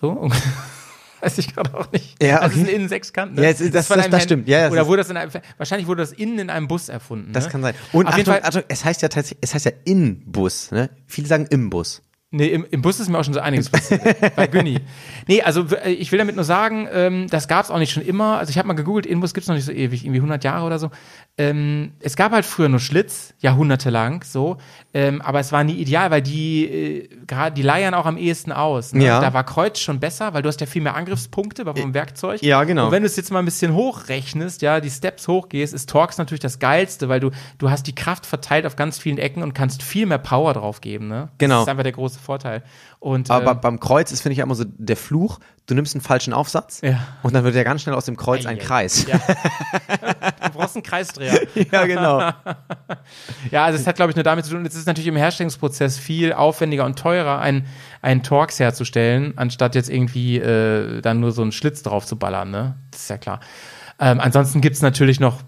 So, 0.00 0.30
Weiß 1.20 1.36
ich 1.38 1.52
gerade 1.52 1.76
auch 1.76 1.90
nicht. 1.90 2.22
Ja, 2.22 2.38
Also 2.38 2.52
es 2.52 2.56
ist 2.56 2.62
okay. 2.62 2.70
ein 2.70 2.76
Innensechskant. 2.76 3.34
Ne? 3.34 3.42
Ja, 3.42 3.50
ist- 3.50 3.60
das- 3.60 3.70
das- 3.72 3.88
das 3.88 4.08
Hand- 4.12 4.22
stimmt. 4.22 4.48
Ja, 4.48 4.62
das 4.62 4.72
Oder 4.72 4.82
ist- 4.82 4.86
wurde 4.88 5.02
das 5.02 5.10
in 5.10 5.16
einem, 5.16 5.32
wahrscheinlich 5.56 5.88
wurde 5.88 6.00
das 6.02 6.12
innen 6.12 6.38
in 6.38 6.48
einem 6.48 6.68
Bus 6.68 6.88
erfunden. 6.88 7.32
Das 7.32 7.46
ne? 7.46 7.50
kann 7.50 7.62
sein. 7.62 7.74
Und 7.92 8.06
Auf 8.06 8.14
Achtung, 8.14 8.34
Achtung, 8.40 8.62
es 8.68 8.84
heißt 8.84 9.02
ja 9.02 9.08
tatsächlich, 9.08 9.40
es 9.42 9.52
heißt 9.52 9.64
ja 9.66 9.72
Inbus, 9.84 10.70
ne? 10.70 10.90
Viele 11.06 11.26
sagen 11.26 11.46
Imbus. 11.50 12.02
Nee, 12.30 12.48
im, 12.48 12.66
im 12.70 12.82
Bus 12.82 13.00
ist 13.00 13.08
mir 13.08 13.18
auch 13.18 13.24
schon 13.24 13.32
so 13.32 13.40
einiges 13.40 13.70
passiert. 13.70 14.02
bei 14.36 14.46
Günni. 14.46 14.80
Nee, 15.26 15.42
also 15.42 15.66
äh, 15.84 15.90
ich 15.90 16.10
will 16.10 16.18
damit 16.18 16.36
nur 16.36 16.44
sagen, 16.44 16.88
ähm, 16.90 17.26
das 17.28 17.48
gab 17.48 17.64
es 17.64 17.70
auch 17.70 17.78
nicht 17.78 17.92
schon 17.92 18.02
immer. 18.02 18.38
Also 18.38 18.50
ich 18.50 18.56
habe 18.56 18.66
mal 18.66 18.74
gegoogelt, 18.74 19.04
Inbus 19.04 19.34
gibt 19.34 19.42
es 19.42 19.48
noch 19.48 19.54
nicht 19.54 19.66
so 19.66 19.72
ewig, 19.72 20.04
irgendwie 20.04 20.20
100 20.20 20.42
Jahre 20.42 20.64
oder 20.64 20.78
so. 20.78 20.90
Ähm, 21.36 21.92
es 22.00 22.16
gab 22.16 22.32
halt 22.32 22.46
früher 22.46 22.70
nur 22.70 22.80
Schlitz, 22.80 23.34
jahrhundertelang 23.38 24.22
so. 24.24 24.56
Ähm, 24.94 25.20
aber 25.20 25.40
es 25.40 25.52
war 25.52 25.64
nie 25.64 25.74
ideal, 25.74 26.10
weil 26.10 26.22
die 26.22 26.64
äh, 26.64 27.08
gerade 27.26 27.54
die 27.54 27.62
leiern 27.62 27.92
auch 27.92 28.06
am 28.06 28.16
ehesten 28.16 28.52
aus. 28.52 28.94
Ne? 28.94 29.04
Ja. 29.04 29.20
Da 29.20 29.34
war 29.34 29.44
Kreuz 29.44 29.78
schon 29.78 30.00
besser, 30.00 30.32
weil 30.32 30.42
du 30.42 30.48
hast 30.48 30.60
ja 30.60 30.66
viel 30.66 30.82
mehr 30.82 30.96
Angriffspunkte 30.96 31.64
bei 31.64 31.74
vom 31.74 31.92
Werkzeug. 31.92 32.42
ja, 32.42 32.64
genau. 32.64 32.86
Und 32.86 32.92
wenn 32.92 33.02
du 33.02 33.06
es 33.06 33.16
jetzt 33.16 33.30
mal 33.30 33.40
ein 33.40 33.44
bisschen 33.44 33.74
hochrechnest, 33.74 34.62
ja, 34.62 34.80
die 34.80 34.90
Steps 34.90 35.28
hochgehst, 35.28 35.74
ist 35.74 35.90
Torx 35.90 36.16
natürlich 36.16 36.40
das 36.40 36.58
Geilste, 36.58 37.08
weil 37.08 37.20
du, 37.20 37.30
du 37.58 37.70
hast 37.70 37.86
die 37.86 37.94
Kraft 37.94 38.24
verteilt 38.24 38.64
auf 38.64 38.76
ganz 38.76 38.98
vielen 38.98 39.18
Ecken 39.18 39.42
und 39.42 39.54
kannst 39.54 39.82
viel 39.82 40.06
mehr 40.06 40.18
Power 40.18 40.54
drauf 40.54 40.80
geben. 40.80 41.08
Ne? 41.08 41.28
Genau. 41.38 41.56
Das 41.56 41.62
ist 41.64 41.68
einfach 41.68 41.84
der 41.84 41.92
große 41.92 42.17
Vorteil. 42.18 42.62
Und, 43.00 43.30
Aber 43.30 43.52
ähm, 43.52 43.60
beim 43.60 43.80
Kreuz 43.80 44.12
ist, 44.12 44.20
finde 44.22 44.32
ich, 44.32 44.38
ja 44.38 44.44
immer 44.44 44.54
so 44.54 44.64
der 44.66 44.96
Fluch, 44.96 45.38
du 45.66 45.74
nimmst 45.74 45.94
einen 45.94 46.02
falschen 46.02 46.32
Aufsatz 46.32 46.80
Ja. 46.82 46.98
und 47.22 47.34
dann 47.34 47.44
wird 47.44 47.54
ja 47.54 47.62
ganz 47.62 47.82
schnell 47.82 47.94
aus 47.94 48.04
dem 48.06 48.16
Kreuz 48.16 48.44
ein 48.46 48.56
Ei, 48.56 48.60
ei. 48.60 48.64
Kreis. 48.64 49.06
Ja. 49.06 49.18
du 50.44 50.50
brauchst 50.52 50.76
einen 50.76 50.82
Kreisdreher. 50.82 51.40
ja 51.72 51.86
genau. 51.86 52.30
Ja, 53.50 53.64
also 53.64 53.78
es 53.78 53.86
hat, 53.86 53.96
glaube 53.96 54.10
ich, 54.10 54.16
nur 54.16 54.22
damit 54.24 54.44
zu 54.44 54.50
tun, 54.52 54.64
es 54.66 54.74
ist 54.74 54.86
natürlich 54.86 55.06
im 55.08 55.16
Herstellungsprozess 55.16 55.98
viel 55.98 56.32
aufwendiger 56.32 56.84
und 56.84 56.98
teurer, 56.98 57.38
ein, 57.40 57.66
einen 58.02 58.22
Torx 58.22 58.58
herzustellen, 58.60 59.32
anstatt 59.36 59.74
jetzt 59.74 59.88
irgendwie 59.88 60.38
äh, 60.38 61.00
dann 61.00 61.20
nur 61.20 61.32
so 61.32 61.42
einen 61.42 61.52
Schlitz 61.52 61.82
drauf 61.82 62.04
zu 62.06 62.16
ballern, 62.16 62.50
ne? 62.50 62.76
Das 62.90 63.02
ist 63.02 63.10
ja 63.10 63.16
klar. 63.18 63.40
Ähm, 63.98 64.20
ansonsten 64.20 64.60
gibt's 64.60 64.82
natürlich 64.82 65.20
noch 65.20 65.38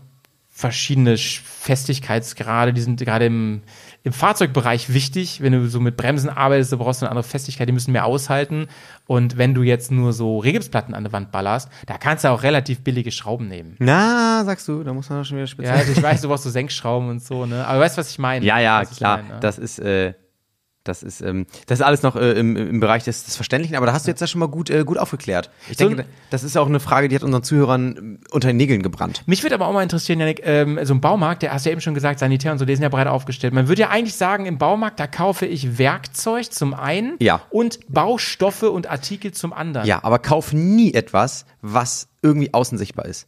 verschiedene 0.49 1.15
Sch- 1.17 1.41
Festigkeitsgrade, 1.45 2.73
die 2.73 2.81
sind 2.81 3.01
gerade 3.01 3.27
im, 3.27 3.63
im 4.03 4.13
Fahrzeugbereich 4.13 4.93
wichtig. 4.95 5.43
Wenn 5.43 5.53
du 5.53 5.69
so 5.69 5.79
mit 5.81 5.97
Bremsen 5.97 6.31
arbeitest, 6.31 6.73
du 6.73 6.79
brauchst 6.79 7.03
eine 7.03 7.11
andere 7.11 7.23
Festigkeit, 7.23 7.69
die 7.69 7.73
müssen 7.73 7.93
mehr 7.93 8.07
aushalten. 8.07 8.67
Und 9.07 9.37
wenn 9.37 9.55
du 9.55 9.63
jetzt 9.63 9.91
nur 9.91 10.13
so 10.13 10.39
Regipsplatten 10.39 10.95
an 10.95 11.05
der 11.05 11.13
Wand 11.13 11.33
ballerst, 11.33 11.69
da 11.87 11.99
kannst 11.99 12.25
du 12.25 12.29
auch 12.29 12.43
relativ 12.43 12.81
billige 12.83 13.11
Schrauben 13.13 13.49
nehmen. 13.49 13.77
Na, 13.79 14.43
sagst 14.45 14.67
du, 14.69 14.83
da 14.83 14.93
muss 14.95 15.11
man 15.11 15.19
doch 15.21 15.25
schon 15.27 15.37
wieder 15.37 15.45
Ja, 15.45 15.49
speziell. 15.49 15.77
also 15.77 15.93
ich 15.93 16.03
weiß, 16.03 16.23
du 16.23 16.29
brauchst 16.29 16.45
so 16.45 16.51
Senkschrauben 16.51 17.09
und 17.11 17.23
so, 17.23 17.45
ne? 17.47 17.67
Aber 17.67 17.79
du 17.79 17.85
weißt, 17.85 17.99
was 17.99 18.11
ich 18.11 18.19
meine. 18.19 18.45
Ja, 18.45 18.59
ja, 18.59 18.85
klar. 18.85 19.19
meine, 19.19 19.29
ne? 19.35 19.41
Das 19.41 19.59
ist, 19.59 19.79
äh, 19.81 20.15
das 20.85 21.03
ist, 21.03 21.21
ähm, 21.21 21.47
das 21.67 21.81
ist 21.81 21.85
alles 21.85 22.03
noch 22.03 22.17
äh, 22.17 22.33
im, 22.33 22.57
im 22.57 22.81
Bereich 22.81 23.05
des, 23.05 23.25
des 23.25 23.37
Verständlichen, 23.37 23.77
aber 23.77 23.85
da 23.87 23.93
hast 23.93 24.07
du 24.07 24.11
jetzt 24.11 24.21
ja 24.21 24.27
schon 24.27 24.39
mal 24.39 24.47
gut, 24.49 24.71
äh, 24.71 24.83
gut 24.85 24.97
aufgeklärt. 24.97 25.51
Ich 25.71 25.77
So 25.77 25.87
denke, 25.89 26.07
das 26.31 26.43
ist 26.43 26.57
auch 26.57 26.67
eine 26.67 26.81
Frage, 26.81 27.09
die 27.09 27.15
hat 27.17 27.23
unseren 27.23 27.43
Zuhörern 27.43 27.95
ähm, 27.99 28.21
unter 28.31 28.49
den 28.49 28.57
Nägeln 28.57 28.83
gebrannt. 28.83 29.23
Mich 29.27 29.43
würde 29.43 29.55
aber 29.57 29.67
auch 29.67 29.73
mal 29.75 29.83
interessieren, 29.83 30.21
Janik, 30.21 30.41
ähm, 30.45 30.79
so 30.85 30.95
ein 30.95 31.01
Baumarkt, 31.03 31.43
der 31.43 31.53
hast 31.53 31.67
du 31.67 31.71
ja 31.71 31.73
eben 31.73 31.83
schon 31.83 31.93
gesagt, 31.95 32.19
Sanitär 32.19 32.53
und 32.53 32.59
so, 32.59 32.65
die 32.65 32.75
sind 32.75 32.83
ja 32.83 32.89
breit 32.89 33.09
aufgestellt. 33.09 33.53
Man 33.53 33.69
würde 33.69 33.83
ja 33.83 33.89
eigentlich 33.91 34.15
sagen, 34.17 34.47
im 34.47 34.57
Baumarkt, 34.57 34.99
da 34.99 35.07
kaufe 35.07 35.45
ich 35.45 35.77
Werkzeug 35.79 36.51
zum 36.53 36.73
einen 36.73 37.17
Ja. 37.21 37.43
und 37.51 37.81
Baustoffe 37.89 38.63
und 38.63 38.89
Artikel 38.89 39.33
zum 39.33 39.53
anderen. 39.53 39.87
Ja, 39.87 40.03
aber 40.03 40.19
kauf 40.19 40.53
nie 40.55 40.95
etwas, 40.95 41.45
was 41.61 42.09
irgendwie 42.23 42.55
außen 42.55 42.79
sichtbar 42.79 43.05
ist. 43.05 43.27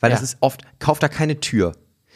Weil 0.00 0.10
Ja. 0.10 0.16
das 0.16 0.22
ist 0.22 0.36
oft, 0.40 0.62
kauf 0.78 1.00
da 1.00 1.08
keine 1.08 1.40
Tür. 1.40 1.72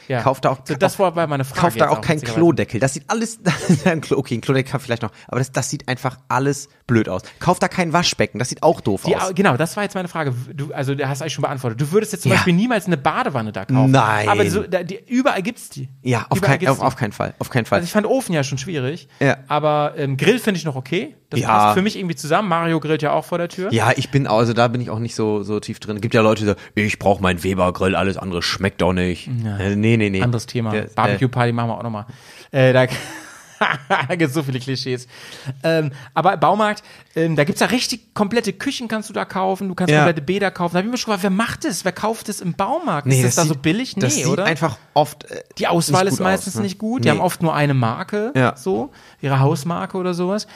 Ja. 0.09 0.23
Kauf 0.23 0.41
da 0.41 0.51
auch, 0.51 0.59
So, 0.65 0.75
das 0.75 0.99
war 0.99 1.13
bei 1.13 1.27
meiner 1.27 1.45
Frage 1.45 1.61
Kauf 1.61 1.77
da 1.77 1.89
auch 1.89 1.99
auch, 1.99 2.01
keinen. 2.01 2.21
Klodeckel. 2.21 2.81
Das 2.81 2.95
sieht 2.95 3.05
alles, 3.09 3.39
okay, 4.11 4.35
ein 4.37 4.41
Klodeckel 4.41 4.81
vielleicht 4.81 5.03
noch, 5.03 5.13
aber 5.29 5.39
das, 5.39 5.53
das 5.53 5.71
sieht 5.71 5.89
einfach 5.89 6.19
alles 6.29 6.69
blöd 6.87 7.09
aus. 7.09 7.23
Kauf 7.39 7.59
da 7.59 7.69
kein 7.69 7.93
Waschbecken, 7.93 8.39
das 8.39 8.49
sieht 8.49 8.63
auch 8.63 8.81
doof 8.81 9.03
Die, 9.07 9.17
aus. 9.17 9.33
genau, 9.35 9.57
das 9.57 9.77
war 9.77 9.83
jetzt 9.85 9.95
meine 9.95 10.09
Frage. 10.09 10.35
Du, 10.55 10.73
also, 10.73 10.95
der 10.95 11.09
hast 11.09 11.21
du 11.21 11.25
eigentlich 11.25 11.35
schon 11.35 11.43
beantwortet. 11.43 11.81
Du 11.81 11.93
würdest 11.93 12.13
jetzt 12.13 12.23
zum 12.23 12.31
Ja. 12.31 12.37
Beispiel 12.37 12.55
niemals 12.55 12.87
eine 12.87 12.97
Badewanne 12.97 13.53
da 13.53 13.65
kaufen. 13.65 13.91
Nein. 13.91 14.29
Aber 14.29 14.49
so, 14.49 14.63
da, 14.63 14.83
die, 14.83 15.01
überall 15.07 15.43
gibt's 15.43 15.69
die. 15.71 15.89
Ja, 16.03 16.27
auf, 16.29 16.41
kein, 16.41 16.67
auf, 16.69 16.81
auf 16.81 16.97
keinen 16.97 17.13
Fall, 17.13 17.35
auf 17.39 17.51
keinen 17.51 17.65
Fall. 17.65 17.77
Also 17.79 17.87
ich 17.87 17.93
fand 17.93 18.07
Ofen 18.07 18.35
ja 18.35 18.45
schon 18.45 18.59
schwierig. 18.59 19.09
Ja. 19.21 19.39
Aber 19.49 19.95
ähm, 19.97 20.17
Grill 20.17 20.39
finde 20.39 20.59
ich 20.59 20.65
noch 20.65 20.77
okay. 20.77 21.17
Das 21.33 21.41
Ja. 21.41 21.49
passt 21.49 21.75
für 21.75 21.83
mich 21.83 21.99
irgendwie 21.99 22.15
zusammen. 22.17 22.49
Mario 22.49 22.79
grillt 22.81 23.03
ja 23.03 23.13
auch 23.13 23.25
vor 23.25 23.39
der 23.39 23.49
Tür. 23.49 23.73
Ja, 23.73 23.91
ich 23.97 24.11
bin, 24.11 24.27
also 24.27 24.53
da 24.53 24.69
bin 24.69 24.81
ich 24.81 24.91
auch 24.91 24.99
nicht 25.01 25.15
so, 25.15 25.43
so 25.43 25.59
tief 25.61 25.81
drin. 25.81 26.01
Gibt 26.01 26.15
ja 26.15 26.21
Leute, 26.23 26.43
die 26.43 26.47
sagen, 26.47 26.61
ich 26.75 26.99
brauche 26.99 27.23
meinen 27.23 27.43
Weber-Grill, 27.43 27.97
alles 27.97 28.17
andere 28.17 28.43
schmeckt 28.43 28.81
doch 28.83 28.93
nicht. 28.93 29.29
Äh, 29.29 29.75
nee, 29.77 29.97
nee, 29.97 30.11
nee. 30.11 30.23
Anderes 30.23 30.47
Thema. 30.47 30.71
Der- 30.71 30.85
Barbecue 30.95 31.29
Party 31.29 31.53
machen 31.53 31.69
wir 31.71 31.79
auch 31.79 31.83
nochmal. 31.83 32.07
Äh, 32.51 32.73
da 32.73 32.87
da 34.09 34.17
gibt 34.17 34.33
so 34.33 34.43
viele 34.43 34.59
Klischees. 34.59 35.07
Ähm, 35.63 35.93
aber 36.15 36.37
Baumarkt, 36.37 36.83
ähm, 37.15 37.37
da 37.37 37.45
gibt's 37.45 37.61
ja 37.61 37.69
richtig 37.69 38.13
komplette 38.13 38.53
Küchen 38.53 38.89
kannst 38.89 39.09
du 39.09 39.13
da 39.13 39.25
kaufen, 39.25 39.69
du 39.69 39.77
kannst 39.77 39.93
Ja. 39.93 39.99
komplette 40.01 40.21
Bäder 40.23 40.51
kaufen. 40.51 40.73
Da 40.75 40.79
hab 40.79 40.85
ich 40.85 40.91
mir 40.91 40.97
schon 40.99 41.13
gefragt, 41.13 41.23
wer 41.23 41.31
macht 41.31 41.65
das? 41.65 41.85
Wer 41.85 41.93
kauft 41.93 42.29
das 42.29 42.41
im 42.41 42.55
Baumarkt? 42.55 43.07
Nee, 43.07 43.19
ist 43.21 43.25
das, 43.25 43.35
da 43.37 43.43
so 43.43 43.55
sieht- 43.55 43.63
billig? 43.63 43.95
Nee, 43.97 44.03
das 44.03 44.15
sieht 44.17 44.27
oder? 44.27 44.47
einfach 44.47 44.79
oft. 44.95 45.31
Äh, 45.31 45.45
Die 45.59 45.69
Auswahl 45.69 46.09
ist 46.09 46.19
meistens 46.19 46.55
aus, 46.55 46.59
ne? 46.59 46.63
nicht 46.65 46.79
gut. 46.79 47.05
Die 47.05 47.09
Nee. 47.09 47.15
haben 47.15 47.21
oft 47.21 47.41
nur 47.43 47.55
eine 47.55 47.75
Marke, 47.75 48.33
Ja. 48.35 48.57
so, 48.57 48.91
ihre 49.21 49.39
Hausmarke 49.39 49.97
oder 49.97 50.13
sowas. 50.15 50.49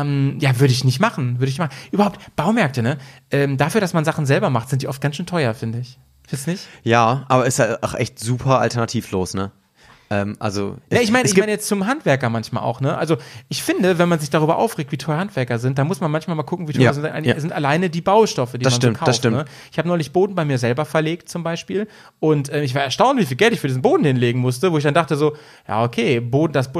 Ähm, 0.00 0.38
ja, 0.40 0.58
würde 0.58 0.72
ich 0.72 0.84
nicht 0.84 1.00
machen, 1.00 1.38
würde 1.38 1.50
ich 1.50 1.58
machen. 1.58 1.74
Überhaupt, 1.90 2.18
Baumärkte, 2.36 2.82
ne? 2.82 2.98
Ähm, 3.30 3.56
dafür, 3.56 3.80
dass 3.80 3.92
man 3.92 4.04
Sachen 4.04 4.24
selber 4.26 4.48
macht, 4.48 4.70
sind 4.70 4.82
die 4.82 4.88
oft 4.88 5.00
ganz 5.00 5.16
schön 5.16 5.26
teuer, 5.26 5.54
finde 5.54 5.80
ich. 5.80 5.98
Findest 6.26 6.48
nicht? 6.48 6.68
Ja, 6.82 7.24
aber 7.28 7.46
ist 7.46 7.58
halt 7.58 7.82
auch 7.82 7.94
echt 7.94 8.18
super 8.18 8.58
alternativlos, 8.60 9.34
ne? 9.34 9.52
Ähm, 10.12 10.36
also 10.40 10.76
Ja, 10.92 11.00
ich 11.00 11.10
meine, 11.10 11.26
ich 11.26 11.36
meine 11.36 11.50
jetzt 11.52 11.66
zum 11.66 11.86
Handwerker 11.86 12.28
manchmal 12.28 12.62
auch, 12.62 12.80
ne? 12.80 12.96
Also 12.98 13.16
ich 13.48 13.62
finde, 13.62 13.98
wenn 13.98 14.08
man 14.08 14.18
sich 14.18 14.28
darüber 14.28 14.58
aufregt, 14.58 14.92
wie 14.92 14.98
teuer 14.98 15.16
Handwerker 15.16 15.58
sind, 15.58 15.78
dann 15.78 15.86
muss 15.86 16.00
man 16.00 16.10
manchmal 16.10 16.36
mal 16.36 16.42
gucken, 16.42 16.68
wie 16.68 16.72
teuer 16.72 16.82
Ja, 16.82 16.92
sind, 16.92 17.24
ja. 17.24 17.40
sind 17.40 17.52
alleine 17.52 17.88
die 17.88 18.02
Baustoffe, 18.02 18.52
die 18.52 18.58
Das 18.58 18.74
man 18.74 18.80
stimmt, 18.80 18.98
so 18.98 19.04
das 19.06 19.14
kauft. 19.14 19.18
stimmt. 19.18 19.36
Ne? 19.38 19.44
Ich 19.70 19.78
habe 19.78 19.88
neulich 19.88 20.12
Boden 20.12 20.34
bei 20.34 20.44
mir 20.44 20.58
selber 20.58 20.84
verlegt 20.84 21.28
zum 21.30 21.42
Beispiel 21.42 21.88
und 22.20 22.50
äh, 22.50 22.62
ich 22.62 22.74
war 22.74 22.82
erstaunt, 22.82 23.18
wie 23.20 23.24
viel 23.26 23.36
Geld 23.38 23.54
ich 23.54 23.60
für 23.60 23.68
diesen 23.68 23.80
Boden 23.82 24.04
hinlegen 24.04 24.40
musste, 24.40 24.70
wo 24.72 24.76
ich 24.76 24.84
dann 24.84 24.94
dachte 24.94 25.16
so, 25.16 25.34
ja 25.66 25.82
okay, 25.82 26.20
Boden, 26.20 26.52
das, 26.52 26.70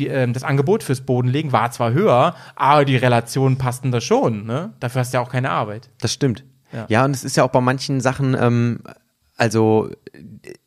ähm, 0.00 0.32
das 0.34 0.42
Angebot 0.44 0.82
fürs 0.82 1.00
Bodenlegen 1.00 1.52
war 1.52 1.70
zwar 1.70 1.92
höher, 1.92 2.34
aber 2.56 2.84
die 2.84 2.96
Relationen 2.96 3.56
passten 3.56 3.90
da 3.90 4.00
schon, 4.02 4.44
ne? 4.44 4.72
Dafür 4.80 5.00
hast 5.00 5.14
du 5.14 5.18
ja 5.18 5.22
auch 5.24 5.30
keine 5.30 5.50
Arbeit. 5.50 5.88
Das 6.00 6.12
stimmt. 6.12 6.44
Ja. 6.72 6.86
Ja, 6.88 7.04
und 7.04 7.12
es 7.14 7.22
ist 7.24 7.36
ja 7.36 7.44
auch 7.44 7.50
bei 7.50 7.60
manchen 7.60 8.00
Sachen, 8.00 8.36
ähm, 8.38 8.80
also 9.42 9.90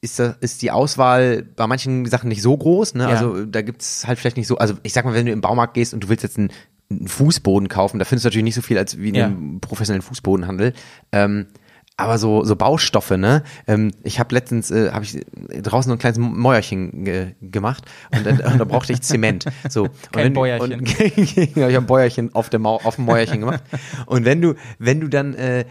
ist, 0.02 0.20
das, 0.20 0.36
ist 0.42 0.62
die 0.62 0.70
Auswahl 0.72 1.44
bei 1.44 1.66
manchen 1.66 2.06
Sachen 2.08 2.28
nicht 2.28 2.42
so 2.42 2.56
groß, 2.58 2.96
ne? 2.96 3.04
Ja. 3.04 3.10
Also 3.10 3.46
da 3.46 3.62
gibt's 3.62 4.06
halt 4.06 4.20
vielleicht 4.20 4.36
nicht 4.36 4.48
so, 4.48 4.58
also 4.58 4.74
ich 4.84 4.92
sag 4.92 5.06
mal, 5.06 5.14
wenn 5.14 5.26
du 5.26 5.32
im 5.32 5.40
Baumarkt 5.40 5.76
gehst 5.76 5.94
und 5.94 6.04
du 6.04 6.10
willst 6.10 6.24
jetzt 6.24 6.38
einen, 6.38 6.50
einen 6.92 7.08
Fußboden 7.08 7.70
kaufen, 7.70 8.00
da 8.00 8.06
findest 8.06 8.26
du 8.26 8.28
natürlich 8.28 8.44
nicht 8.44 8.56
so 8.56 8.62
viel 8.62 8.78
als 8.78 8.98
wie 8.98 9.10
in 9.10 9.16
Ja. 9.16 9.26
einem 9.28 9.62
professionellen 9.62 10.02
Fußbodenhandel. 10.02 10.74
Ähm, 11.14 11.46
aber 11.98 12.18
so, 12.18 12.44
so 12.44 12.58
Baustoffe, 12.58 13.12
ne? 13.12 13.44
Ähm, 13.68 13.92
ich 14.04 14.20
habe 14.20 14.36
letztens, 14.36 14.70
äh, 14.70 14.92
habe 14.92 15.06
ich 15.06 15.26
draußen 15.64 15.88
so 15.90 15.96
ein 15.96 16.00
kleines 16.00 16.18
Mäuerchen 16.20 17.06
ge 17.06 17.36
gemacht 17.40 17.86
und, 18.14 18.28
und 18.28 18.60
da 18.60 18.66
brauchte 18.66 18.92
ich 18.92 19.02
Zement. 19.02 19.46
So. 19.70 19.84
Und 19.84 20.12
Kein 20.12 20.26
wenn- 20.26 20.34
Bäuerchen. 20.34 20.80
Und, 20.80 21.00
ich 21.18 21.56
habe 21.56 21.78
ein 21.78 21.86
Bäuerchen 21.86 22.36
auf 22.36 22.52
Mau 22.52 22.76
auf 22.84 22.98
dem 22.98 23.06
Mäuerchen 23.06 23.40
gemacht. 23.40 23.64
Und 24.08 24.26
wenn 24.26 24.42
du, 24.42 24.56
wenn 24.78 25.00
du 25.00 25.08
dann 25.08 25.36
äh, 25.36 25.64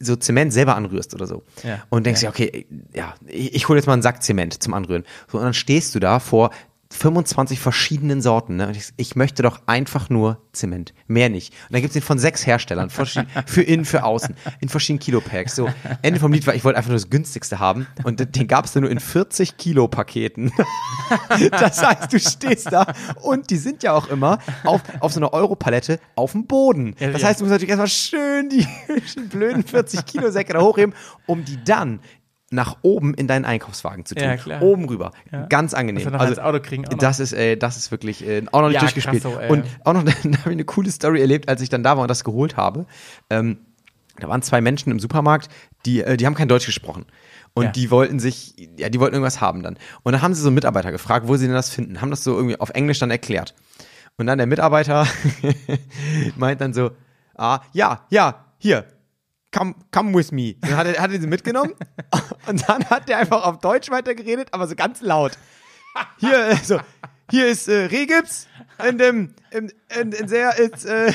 so 0.00 0.16
Zement 0.16 0.52
selber 0.52 0.76
anrührst 0.76 1.14
oder 1.14 1.26
so 1.26 1.42
Ja. 1.62 1.82
und 1.90 2.06
denkst 2.06 2.22
ja, 2.22 2.30
okay, 2.30 2.66
ja, 2.94 3.14
ich, 3.26 3.54
ich 3.54 3.68
hole 3.68 3.78
jetzt 3.78 3.86
mal 3.86 3.92
einen 3.92 4.02
Sack 4.02 4.22
Zement 4.22 4.62
zum 4.62 4.72
Anrühren. 4.74 5.04
So, 5.30 5.38
und 5.38 5.44
dann 5.44 5.54
stehst 5.54 5.94
du 5.94 6.00
da 6.00 6.18
vor 6.20 6.50
25 6.92 7.60
verschiedenen 7.60 8.20
Sorten. 8.20 8.56
Ne? 8.56 8.72
Ich, 8.72 8.90
ich 8.96 9.14
möchte 9.16 9.42
doch 9.42 9.60
einfach 9.66 10.10
nur 10.10 10.38
Zement. 10.52 10.92
Mehr 11.06 11.28
nicht. 11.28 11.52
Und 11.68 11.74
dann 11.74 11.82
gibt's 11.82 11.92
den 11.94 12.02
von 12.02 12.18
sechs 12.18 12.44
Herstellern. 12.46 12.90
Für 13.46 13.62
innen, 13.62 13.84
für 13.84 14.02
außen. 14.04 14.34
In 14.60 14.68
verschiedenen 14.68 14.98
Kilopacks. 15.00 15.54
So, 15.54 15.68
Ende 16.02 16.18
vom 16.18 16.32
Lied 16.32 16.46
war, 16.48 16.54
ich 16.54 16.64
wollte 16.64 16.76
einfach 16.78 16.88
nur 16.90 16.96
das 16.98 17.08
günstigste 17.08 17.60
haben. 17.60 17.86
Und 18.02 18.18
den- 18.20 18.32
den 18.32 18.48
gab's 18.48 18.72
dann 18.72 18.82
nur 18.82 18.90
in 18.90 18.98
40 19.00 19.56
Kilo 19.56 19.88
Paketen. 19.88 20.52
Das 21.50 21.82
heißt, 21.82 22.12
du 22.12 22.18
stehst 22.20 22.70
da 22.72 22.86
und 23.22 23.50
die 23.50 23.56
sind 23.56 23.82
ja 23.82 23.92
auch 23.92 24.08
immer 24.08 24.38
auf, 24.64 24.80
auf 25.00 25.12
so 25.12 25.20
einer 25.20 25.32
Europalette 25.32 25.98
auf 26.16 26.32
dem 26.32 26.46
Boden. 26.46 26.94
Das 26.98 27.22
heißt, 27.24 27.40
du 27.40 27.44
musst 27.44 27.52
natürlich 27.52 27.70
erstmal 27.70 27.88
schön 27.88 28.48
die, 28.48 28.66
blöden 29.30 29.64
40 29.64 30.04
Kilo 30.06 30.30
Säcke 30.30 30.52
da 30.52 30.60
hochheben, 30.60 30.94
um 31.26 31.44
die 31.44 31.62
dann 31.64 32.00
nach 32.52 32.78
oben 32.82 33.14
in 33.14 33.28
deinen 33.28 33.44
Einkaufswagen 33.44 34.04
zu 34.04 34.14
tun. 34.16 34.24
Ja, 34.24 34.36
klar. 34.36 34.60
Oben 34.60 34.86
rüber. 34.88 35.12
Ja. 35.30 35.46
Ganz 35.46 35.72
angenehm. 35.72 36.10
Noch 36.10 36.26
ins 36.26 36.38
Auto 36.40 36.58
kriegen, 36.60 36.82
das 36.98 37.20
ist, 37.20 37.32
äh, 37.32 37.56
das 37.56 37.76
ist 37.76 37.90
wirklich 37.92 38.26
äh, 38.26 38.42
auch 38.50 38.60
noch 38.62 38.68
nicht 38.68 38.74
Ja, 38.74 38.80
durchgespielt. 38.80 39.22
so, 39.22 39.38
ey. 39.38 39.50
und 39.50 39.64
auch 39.84 39.92
noch, 39.92 40.02
da 40.04 40.10
habe 40.12 40.22
ich 40.24 40.46
eine 40.46 40.64
coole 40.64 40.90
Story 40.90 41.20
erlebt, 41.20 41.48
als 41.48 41.60
ich 41.62 41.68
dann 41.68 41.82
da 41.84 41.96
war 41.96 42.02
und 42.02 42.08
das 42.08 42.24
geholt 42.24 42.56
habe. 42.56 42.86
Ähm, 43.30 43.58
da 44.18 44.28
waren 44.28 44.42
zwei 44.42 44.60
Menschen 44.60 44.90
im 44.90 44.98
Supermarkt, 44.98 45.48
die, 45.86 46.02
äh, 46.02 46.16
die 46.16 46.26
haben 46.26 46.34
kein 46.34 46.48
Deutsch 46.48 46.66
gesprochen. 46.66 47.06
Und 47.54 47.64
Ja. 47.64 47.70
die 47.70 47.90
wollten 47.90 48.18
sich, 48.18 48.54
ja, 48.76 48.88
die 48.88 48.98
wollten 49.00 49.14
irgendwas 49.14 49.40
haben 49.40 49.62
dann. 49.62 49.76
Und 50.02 50.12
dann 50.12 50.20
haben 50.22 50.34
sie 50.34 50.40
so 50.42 50.48
einen 50.48 50.54
Mitarbeiter 50.56 50.90
gefragt, 50.92 51.28
wo 51.28 51.36
sie 51.36 51.46
denn 51.46 51.54
das 51.54 51.70
finden. 51.70 52.00
Haben 52.00 52.10
das 52.10 52.22
so 52.24 52.34
irgendwie 52.36 52.58
auf 52.60 52.70
Englisch 52.70 52.98
dann 52.98 53.10
erklärt. 53.10 53.54
Und 54.18 54.26
dann 54.26 54.38
der 54.38 54.46
Mitarbeiter 54.48 55.06
meint 56.36 56.60
dann 56.60 56.72
so, 56.74 56.90
ah, 57.36 57.60
ja, 57.72 58.02
ja, 58.10 58.44
hier, 58.58 58.84
come, 59.52 59.74
come 59.90 60.14
with 60.14 60.32
me. 60.32 60.54
Dann 60.60 60.76
hat 60.76 60.86
er, 60.86 61.02
hat 61.02 61.12
er 61.12 61.20
sie 61.20 61.26
mitgenommen 61.26 61.74
und 62.46 62.68
dann 62.68 62.84
hat 62.86 63.08
er 63.08 63.18
einfach 63.18 63.44
auf 63.44 63.58
Deutsch 63.58 63.90
weitergeredet, 63.90 64.48
aber 64.52 64.66
so 64.66 64.74
ganz 64.74 65.00
laut. 65.00 65.32
Hier, 66.18 66.48
äh, 66.48 66.56
so, 66.56 66.80
hier 67.30 67.48
ist 67.48 67.68
äh, 67.68 67.86
Rehgips 67.86 68.46
in 68.88 68.98
dem, 68.98 69.34
in, 69.50 69.72
in, 70.00 70.12
in 70.12 70.28
sehr, 70.28 70.58
it's, 70.58 70.84
äh, 70.84 71.12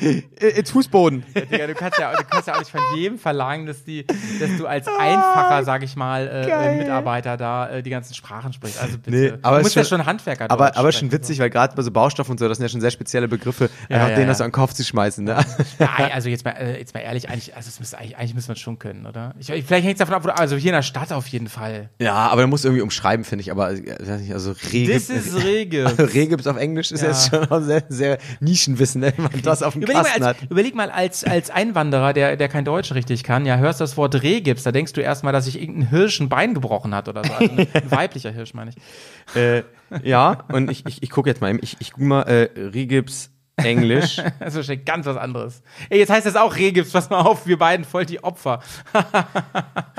it's 0.40 0.70
Fußboden. 0.70 1.24
Digga, 1.52 1.66
du 1.66 1.74
kannst 1.74 1.98
ja, 1.98 2.12
du 2.16 2.24
kannst 2.24 2.48
ja 2.48 2.54
auch 2.54 2.58
nicht 2.60 2.70
von 2.70 2.80
jedem 2.96 3.18
verlangen, 3.18 3.66
dass 3.66 3.84
die, 3.84 4.06
dass 4.06 4.56
du 4.56 4.66
als 4.66 4.86
einfacher, 4.88 5.62
sag 5.64 5.82
ich 5.82 5.94
mal, 5.94 6.26
äh, 6.26 6.48
äh, 6.48 6.78
Mitarbeiter 6.78 7.36
da 7.36 7.68
äh, 7.68 7.82
die 7.82 7.90
ganzen 7.90 8.14
Sprachen 8.14 8.52
sprichst. 8.52 8.80
Also 8.80 8.96
bitte. 8.96 9.10
Nee, 9.10 9.32
aber 9.42 9.58
du 9.58 9.62
musst 9.64 9.74
ja 9.76 9.84
schon- 9.84 9.98
schon 9.98 10.06
Handwerker 10.06 10.50
Aber, 10.50 10.76
aber 10.76 10.92
schon 10.92 11.12
witzig, 11.12 11.38
weil 11.38 11.50
gerade 11.50 11.74
bei 11.76 11.82
so 11.82 11.90
Baustoffen 11.90 12.30
und 12.32 12.38
so, 12.38 12.48
das 12.48 12.56
sind 12.58 12.64
ja 12.64 12.68
schon 12.70 12.80
sehr 12.80 12.90
spezielle 12.92 13.28
Begriffe, 13.28 13.68
Ja, 13.88 13.96
einfach 13.96 14.08
ja, 14.10 14.14
denen 14.14 14.22
ja. 14.26 14.28
das 14.28 14.38
so 14.38 14.44
an 14.44 14.48
den 14.50 14.54
Kopf 14.54 14.72
zu 14.72 14.84
schmeißen. 14.84 15.24
Ne? 15.24 15.36
So. 15.78 15.84
Ja, 15.84 15.90
also 16.14 16.28
jetzt 16.30 16.44
mal, 16.44 16.52
äh, 16.52 16.78
jetzt 16.78 16.94
mal 16.94 17.00
ehrlich, 17.00 17.28
eigentlich, 17.28 17.54
also 17.56 17.70
müsste, 17.78 17.98
eigentlich, 17.98 18.16
eigentlich 18.16 18.34
müssen 18.34 18.48
wir 18.48 18.54
es 18.54 18.60
schon 18.60 18.78
können, 18.78 19.04
oder? 19.06 19.34
Ich, 19.38 19.46
vielleicht 19.48 19.84
hängt 19.84 19.94
es 19.94 19.98
davon 19.98 20.14
ab, 20.14 20.22
du, 20.22 20.30
also 20.34 20.56
hier 20.56 20.70
in 20.70 20.76
der 20.76 20.82
Stadt 20.82 21.12
auf 21.12 21.26
jeden 21.26 21.48
Fall. 21.48 21.90
Ja, 22.00 22.14
aber 22.28 22.40
da 22.42 22.46
musst 22.46 22.64
du 22.64 22.68
irgendwie 22.68 22.82
umschreiben, 22.82 23.24
finde 23.24 23.42
ich. 23.42 23.50
Aber 23.50 23.72
äh, 23.72 24.30
also 24.32 24.54
Rehgips, 24.72 25.08
Das 25.08 25.26
ist 25.26 25.34
Rege. 25.44 25.86
also 25.86 26.04
Rehgips 26.04 26.46
auf 26.46 26.56
Englisch 26.56 26.90
ist 26.92 27.02
Ja. 27.02 27.08
jetzt 27.08 27.28
schon 27.30 27.49
auch 27.50 27.60
sehr, 27.60 27.84
sehr 27.88 28.18
Nischenwissen, 28.40 29.02
wenn 29.02 29.14
man 29.18 29.42
das 29.42 29.62
auf 29.62 29.74
dem 29.74 29.82
Überleg 29.82 30.02
mal, 30.02 30.04
Kasten 30.08 30.22
als, 30.24 30.38
hat. 30.42 30.50
überleg 30.50 30.74
mal 30.74 30.90
als, 30.90 31.24
als 31.24 31.50
Einwanderer, 31.50 32.12
der, 32.12 32.36
der 32.36 32.48
kein 32.48 32.64
Deutsch 32.64 32.92
richtig 32.92 33.24
kann, 33.24 33.46
ja, 33.46 33.56
hörst 33.56 33.80
das 33.80 33.96
Wort 33.96 34.22
Rehgips, 34.22 34.62
da 34.62 34.72
denkst 34.72 34.92
du 34.92 35.00
erstmal, 35.00 35.32
dass 35.32 35.44
sich 35.46 35.60
irgendein 35.60 35.88
Hirsch 35.90 36.20
ein 36.20 36.28
Bein 36.28 36.54
gebrochen 36.54 36.94
hat 36.94 37.08
oder 37.08 37.24
so. 37.24 37.32
Also 37.32 37.52
ein, 37.52 37.66
ein 37.74 37.90
weiblicher 37.90 38.30
Hirsch, 38.30 38.54
meine 38.54 38.70
ich. 38.70 39.36
Äh, 39.36 39.62
ja, 40.02 40.44
und 40.52 40.70
ich, 40.70 40.86
ich, 40.86 41.02
ich 41.02 41.10
gucke 41.10 41.28
jetzt 41.28 41.40
mal, 41.40 41.56
ich, 41.62 41.76
ich 41.80 41.92
gucke 41.92 42.04
mal 42.04 42.22
äh, 42.22 42.48
Rehgips 42.58 43.30
Englisch. 43.56 44.16
Das 44.38 44.48
ist 44.50 44.56
wahrscheinlich 44.56 44.84
ganz 44.86 45.06
was 45.06 45.16
anderes. 45.16 45.62
Ey, 45.90 45.98
jetzt 45.98 46.10
heißt 46.10 46.24
das 46.26 46.36
auch 46.36 46.56
Rehgips, 46.56 46.92
pass 46.92 47.10
mal 47.10 47.20
auf, 47.20 47.46
wir 47.46 47.58
beiden 47.58 47.84
voll 47.84 48.06
die 48.06 48.22
Opfer. 48.24 48.60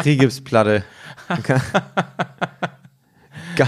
Rehgipsplatte. 0.04 0.84
Ga- 3.56 3.68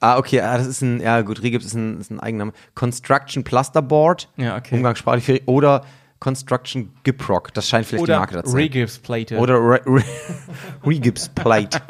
ah, 0.00 0.18
okay, 0.18 0.40
ah, 0.40 0.56
das 0.58 0.66
ist 0.66 0.82
ein, 0.82 1.00
ja 1.00 1.20
gut, 1.22 1.42
Rehgips 1.42 1.64
ist 1.64 1.74
ein, 1.74 2.00
ist 2.00 2.10
ein 2.10 2.20
Eigenname. 2.20 2.52
Construction 2.74 3.44
Plasterboard, 3.44 4.28
Ja, 4.36 4.56
okay. 4.56 4.74
umgangssprachlich, 4.76 5.42
oder 5.46 5.84
Construction 6.20 6.90
Giprock, 7.02 7.52
das 7.54 7.68
scheint 7.68 7.86
vielleicht 7.86 8.06
die 8.06 8.10
Oder 8.10 8.18
Marke 8.18 8.34
dazu. 8.34 8.46
zu 8.46 8.52
sein. 8.52 8.60
Rehgipsplate. 8.62 9.36
Oder 9.38 9.54
Re 9.56 9.80
Re 9.86 10.02
Rehgipsplate. 10.86 11.80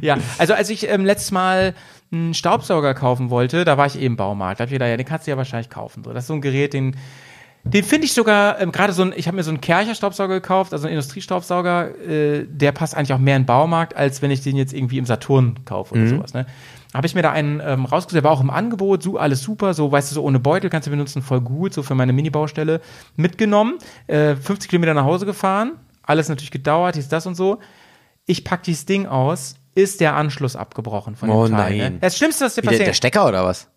Ja, 0.00 0.18
also 0.38 0.54
als 0.54 0.70
ich 0.70 0.88
ähm, 0.88 1.04
letztes 1.04 1.30
Mal 1.30 1.74
einen 2.12 2.34
Staubsauger 2.34 2.94
kaufen 2.94 3.30
wollte, 3.30 3.64
da 3.64 3.76
war 3.78 3.86
ich 3.86 3.96
eben 3.96 4.04
im 4.06 4.16
Baumarkt. 4.16 4.60
Da 4.60 4.62
hab 4.62 4.68
ich 4.68 4.72
gedacht, 4.74 4.88
ja, 4.88 4.96
den 4.96 5.06
kannst 5.06 5.26
du 5.26 5.30
ja 5.30 5.36
wahrscheinlich 5.36 5.70
kaufen. 5.70 6.04
So, 6.04 6.12
das 6.12 6.24
ist 6.24 6.28
so 6.28 6.34
ein 6.34 6.40
Gerät, 6.40 6.72
den, 6.74 6.96
den 7.72 7.84
finde 7.84 8.06
ich 8.06 8.12
sogar, 8.12 8.60
ähm, 8.60 8.72
gerade 8.72 8.92
so 8.92 9.02
ein, 9.02 9.12
ich 9.16 9.26
habe 9.26 9.36
mir 9.36 9.42
so 9.42 9.50
einen 9.50 9.60
Kercher-Staubsauger 9.60 10.34
gekauft, 10.34 10.72
also 10.72 10.86
einen 10.86 10.96
Industriestaubsauger, 10.96 11.98
äh, 12.00 12.46
der 12.48 12.72
passt 12.72 12.96
eigentlich 12.96 13.12
auch 13.12 13.18
mehr 13.18 13.36
in 13.36 13.42
den 13.42 13.46
Baumarkt, 13.46 13.96
als 13.96 14.22
wenn 14.22 14.30
ich 14.30 14.40
den 14.42 14.56
jetzt 14.56 14.72
irgendwie 14.72 14.98
im 14.98 15.06
Saturn 15.06 15.64
kaufe 15.64 15.94
oder 15.94 16.06
sowas. 16.06 16.34
Ne? 16.34 16.46
Habe 16.94 17.06
ich 17.06 17.14
mir 17.14 17.22
da 17.22 17.32
einen 17.32 17.60
ähm, 17.64 17.84
rausgesucht, 17.84 18.16
der 18.16 18.24
war 18.24 18.30
auch 18.30 18.40
im 18.40 18.50
Angebot, 18.50 19.02
so 19.02 19.18
alles 19.18 19.42
super, 19.42 19.74
so 19.74 19.92
weißt 19.92 20.10
du, 20.10 20.14
so 20.14 20.22
ohne 20.22 20.40
Beutel 20.40 20.70
kannst 20.70 20.86
du 20.86 20.90
benutzen, 20.90 21.20
voll 21.22 21.40
gut, 21.40 21.74
so 21.74 21.82
für 21.82 21.94
meine 21.94 22.12
Mini-Baustelle 22.12 22.80
mitgenommen, 23.16 23.74
äh, 24.06 24.34
50 24.34 24.70
Kilometer 24.70 24.94
nach 24.94 25.04
Hause 25.04 25.26
gefahren, 25.26 25.72
alles 26.02 26.28
natürlich 26.28 26.50
gedauert, 26.50 26.96
hieß 26.96 27.08
das 27.08 27.26
und 27.26 27.34
so. 27.34 27.58
Ich 28.24 28.44
pack 28.44 28.62
dieses 28.62 28.86
Ding 28.86 29.06
aus, 29.06 29.56
ist 29.74 30.00
der 30.00 30.16
Anschluss 30.16 30.56
abgebrochen 30.56 31.14
von 31.16 31.28
dem 31.28 31.36
Oh 31.36 31.46
Teil. 31.48 31.76
nein. 31.76 31.92
Ne? 31.94 31.98
Das 32.00 32.16
Schlimmste, 32.16 32.46
was 32.46 32.54
dir 32.54 32.62
Wie 32.62 32.66
der, 32.66 32.70
passiert. 32.70 32.88
der 32.88 32.92
Stecker 32.94 33.26
oder 33.28 33.44
was? 33.44 33.68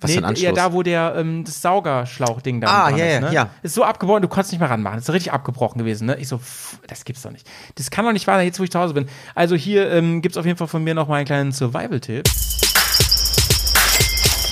Was 0.00 0.10
für 0.12 0.18
ein 0.18 0.22
Nee, 0.22 0.26
Anschluss? 0.28 0.42
Ja, 0.42 0.52
da, 0.52 0.72
wo 0.72 0.82
der 0.82 1.14
ähm, 1.16 1.44
das 1.44 1.60
Saugerschlauchding 1.62 2.60
da 2.60 2.66
Ah, 2.86 2.90
ja, 2.90 2.96
ist, 3.04 3.12
ja, 3.12 3.20
ne? 3.20 3.32
ja. 3.32 3.50
Ist 3.62 3.74
so 3.74 3.84
abgebrochen, 3.84 4.22
du 4.22 4.28
konntest 4.28 4.52
nicht 4.52 4.60
mehr 4.60 4.70
ranmachen. 4.70 4.98
Ist 4.98 5.10
richtig 5.10 5.32
abgebrochen 5.32 5.78
gewesen, 5.78 6.06
ne? 6.06 6.16
Ich 6.16 6.28
so, 6.28 6.38
pff, 6.38 6.78
das 6.86 7.04
gibt's 7.04 7.22
doch 7.22 7.30
nicht. 7.32 7.48
Das 7.76 7.90
kann 7.90 8.04
doch 8.04 8.12
nicht 8.12 8.26
wahr 8.26 8.36
sein, 8.36 8.46
jetzt 8.46 8.58
wo 8.60 8.64
ich 8.64 8.70
zu 8.70 8.78
Hause 8.78 8.94
bin. 8.94 9.06
Also 9.34 9.54
hier 9.56 9.90
ähm, 9.90 10.22
gibt's 10.22 10.36
auf 10.38 10.46
jeden 10.46 10.58
Fall 10.58 10.68
von 10.68 10.82
mir 10.84 10.94
noch 10.94 11.08
mal 11.08 11.16
einen 11.16 11.26
kleinen 11.26 11.52
Survival-Tipp. 11.52 12.24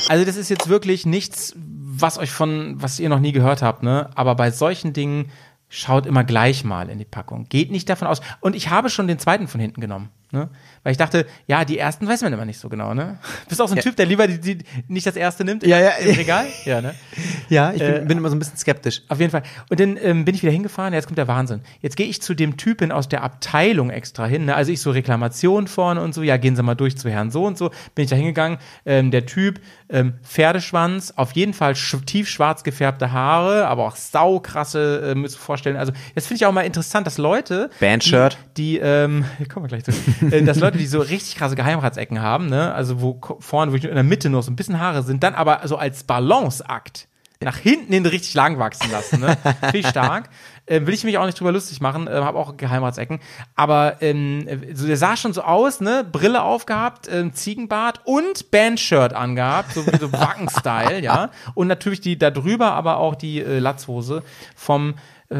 Also 0.08 0.24
das 0.24 0.36
ist 0.36 0.48
jetzt 0.50 0.68
wirklich 0.68 1.06
nichts, 1.06 1.54
was 1.56 2.18
euch 2.18 2.30
von, 2.30 2.74
was 2.82 2.98
ihr 3.00 3.08
noch 3.08 3.20
nie 3.20 3.32
gehört 3.32 3.62
habt, 3.62 3.82
ne? 3.82 4.10
Aber 4.14 4.34
bei 4.34 4.50
solchen 4.50 4.92
Dingen 4.92 5.30
schaut 5.68 6.04
immer 6.04 6.22
gleich 6.24 6.64
mal 6.64 6.90
in 6.90 6.98
die 6.98 7.04
Packung. 7.06 7.46
Geht 7.48 7.70
nicht 7.70 7.88
davon 7.88 8.06
aus. 8.08 8.20
Und 8.40 8.54
ich 8.54 8.68
habe 8.68 8.90
schon 8.90 9.06
den 9.06 9.18
zweiten 9.18 9.48
von 9.48 9.60
hinten 9.60 9.80
genommen, 9.80 10.10
ne? 10.30 10.50
Weil 10.82 10.92
ich 10.92 10.98
dachte, 10.98 11.26
ja, 11.46 11.64
die 11.64 11.78
ersten 11.78 12.08
weiß 12.08 12.22
man 12.22 12.32
immer 12.32 12.44
nicht 12.44 12.58
so 12.58 12.68
genau, 12.68 12.92
ne? 12.94 13.18
Bist 13.48 13.60
auch 13.60 13.68
so 13.68 13.74
ein 13.74 13.80
Typ, 13.80 13.94
der 13.96 14.06
lieber 14.06 14.26
die, 14.26 14.40
die, 14.40 14.58
nicht 14.88 15.06
das 15.06 15.16
erste 15.16 15.44
nimmt 15.44 15.64
Ja, 15.64 15.78
ja. 15.78 15.90
im 15.90 16.14
Regal? 16.16 16.46
Ja, 16.64 16.80
ne? 16.80 16.94
ja, 17.48 17.72
ich 17.72 17.78
bin, 17.78 17.94
Äh, 17.94 18.04
bin 18.06 18.18
immer 18.18 18.28
so 18.30 18.36
ein 18.36 18.38
bisschen 18.38 18.56
skeptisch. 18.56 19.02
Auf 19.08 19.20
jeden 19.20 19.30
Fall. 19.30 19.42
Und 19.70 19.78
dann 19.78 19.96
ähm, 20.02 20.24
bin 20.24 20.34
ich 20.34 20.42
wieder 20.42 20.52
hingefahren, 20.52 20.92
jetzt 20.92 21.06
kommt 21.06 21.18
der 21.18 21.28
Wahnsinn. 21.28 21.60
Jetzt 21.80 21.96
gehe 21.96 22.06
ich 22.06 22.20
zu 22.20 22.34
dem 22.34 22.56
Typen 22.56 22.90
aus 22.90 23.08
der 23.08 23.22
Abteilung 23.22 23.90
extra 23.90 24.26
hin. 24.26 24.46
Ne? 24.46 24.54
Also 24.54 24.72
ich 24.72 24.80
so 24.80 24.90
Reklamation 24.90 25.68
vorne 25.68 26.00
und 26.00 26.14
so, 26.14 26.22
ja, 26.22 26.36
gehen 26.36 26.56
Sie 26.56 26.62
mal 26.62 26.74
durch 26.74 26.96
zu 26.98 27.08
Herrn 27.10 27.30
so 27.30 27.44
und 27.46 27.56
so. 27.56 27.70
Bin 27.94 28.04
ich 28.04 28.10
da 28.10 28.16
hingegangen. 28.16 28.58
Ähm, 28.84 29.10
der 29.10 29.26
Typ, 29.26 29.60
ähm, 29.88 30.14
Pferdeschwanz, 30.24 31.12
auf 31.16 31.32
jeden 31.32 31.54
Fall 31.54 31.76
sch 31.76 31.96
tiefschwarz 32.06 32.64
gefärbte 32.64 33.12
Haare, 33.12 33.66
aber 33.68 33.86
auch 33.86 33.96
saukrasse, 33.96 35.12
äh, 35.12 35.14
müsst 35.14 35.36
ihr 35.36 35.40
vorstellen. 35.40 35.76
Also 35.76 35.92
das 36.14 36.26
finde 36.26 36.36
ich 36.36 36.46
auch 36.46 36.52
mal 36.52 36.62
interessant, 36.62 37.06
dass 37.06 37.18
Leute, 37.18 37.70
Bandshirt. 37.80 38.38
die, 38.56 38.74
die 38.74 38.78
ähm, 38.78 39.24
kommen 39.52 39.64
wir 39.64 39.68
gleich 39.68 39.84
zu, 39.84 39.92
äh, 40.30 40.42
dass 40.42 40.58
Leute, 40.58 40.71
die 40.78 40.86
so 40.86 41.00
richtig 41.00 41.36
krasse 41.36 41.56
Geheimratsecken 41.56 42.20
haben, 42.20 42.48
ne? 42.48 42.74
also 42.74 43.00
wo 43.00 43.20
vorne, 43.40 43.72
wirklich 43.72 43.90
in 43.90 43.94
der 43.94 44.04
Mitte 44.04 44.30
noch 44.30 44.42
so 44.42 44.50
ein 44.50 44.56
bisschen 44.56 44.80
Haare 44.80 45.02
sind, 45.02 45.22
dann 45.22 45.34
aber 45.34 45.60
so 45.64 45.76
als 45.76 46.04
Balanceakt 46.04 47.08
nach 47.44 47.56
hinten 47.56 47.92
hin 47.92 48.06
richtig 48.06 48.34
lang 48.34 48.58
wachsen 48.58 48.90
lassen. 48.90 49.20
Ne? 49.20 49.36
Ich 49.72 49.86
stark. 49.86 50.28
Äh, 50.64 50.86
will 50.86 50.94
ich 50.94 51.02
mich 51.02 51.18
auch 51.18 51.26
nicht 51.26 51.40
drüber 51.40 51.50
lustig 51.50 51.80
machen, 51.80 52.06
äh, 52.06 52.12
habe 52.12 52.38
auch 52.38 52.56
Geheimratsecken. 52.56 53.18
Aber 53.56 53.96
ähm, 54.00 54.46
so, 54.72 54.86
der 54.86 54.96
sah 54.96 55.16
schon 55.16 55.32
so 55.32 55.42
aus, 55.42 55.80
ne? 55.80 56.06
Brille 56.10 56.42
aufgehabt, 56.44 57.08
ähm, 57.12 57.34
Ziegenbart 57.34 58.02
und 58.04 58.52
Bandshirt 58.52 59.12
angehabt, 59.12 59.72
so 59.72 59.84
wie 59.84 59.96
so 59.96 60.12
Wacken-Style, 60.12 61.00
ja. 61.00 61.30
Und 61.54 61.66
natürlich 61.66 62.00
die 62.00 62.16
da 62.16 62.30
drüber, 62.30 62.74
aber 62.74 62.98
auch 62.98 63.16
die 63.16 63.40
äh, 63.40 63.58
Latzhose 63.58 64.22
vom 64.54 64.94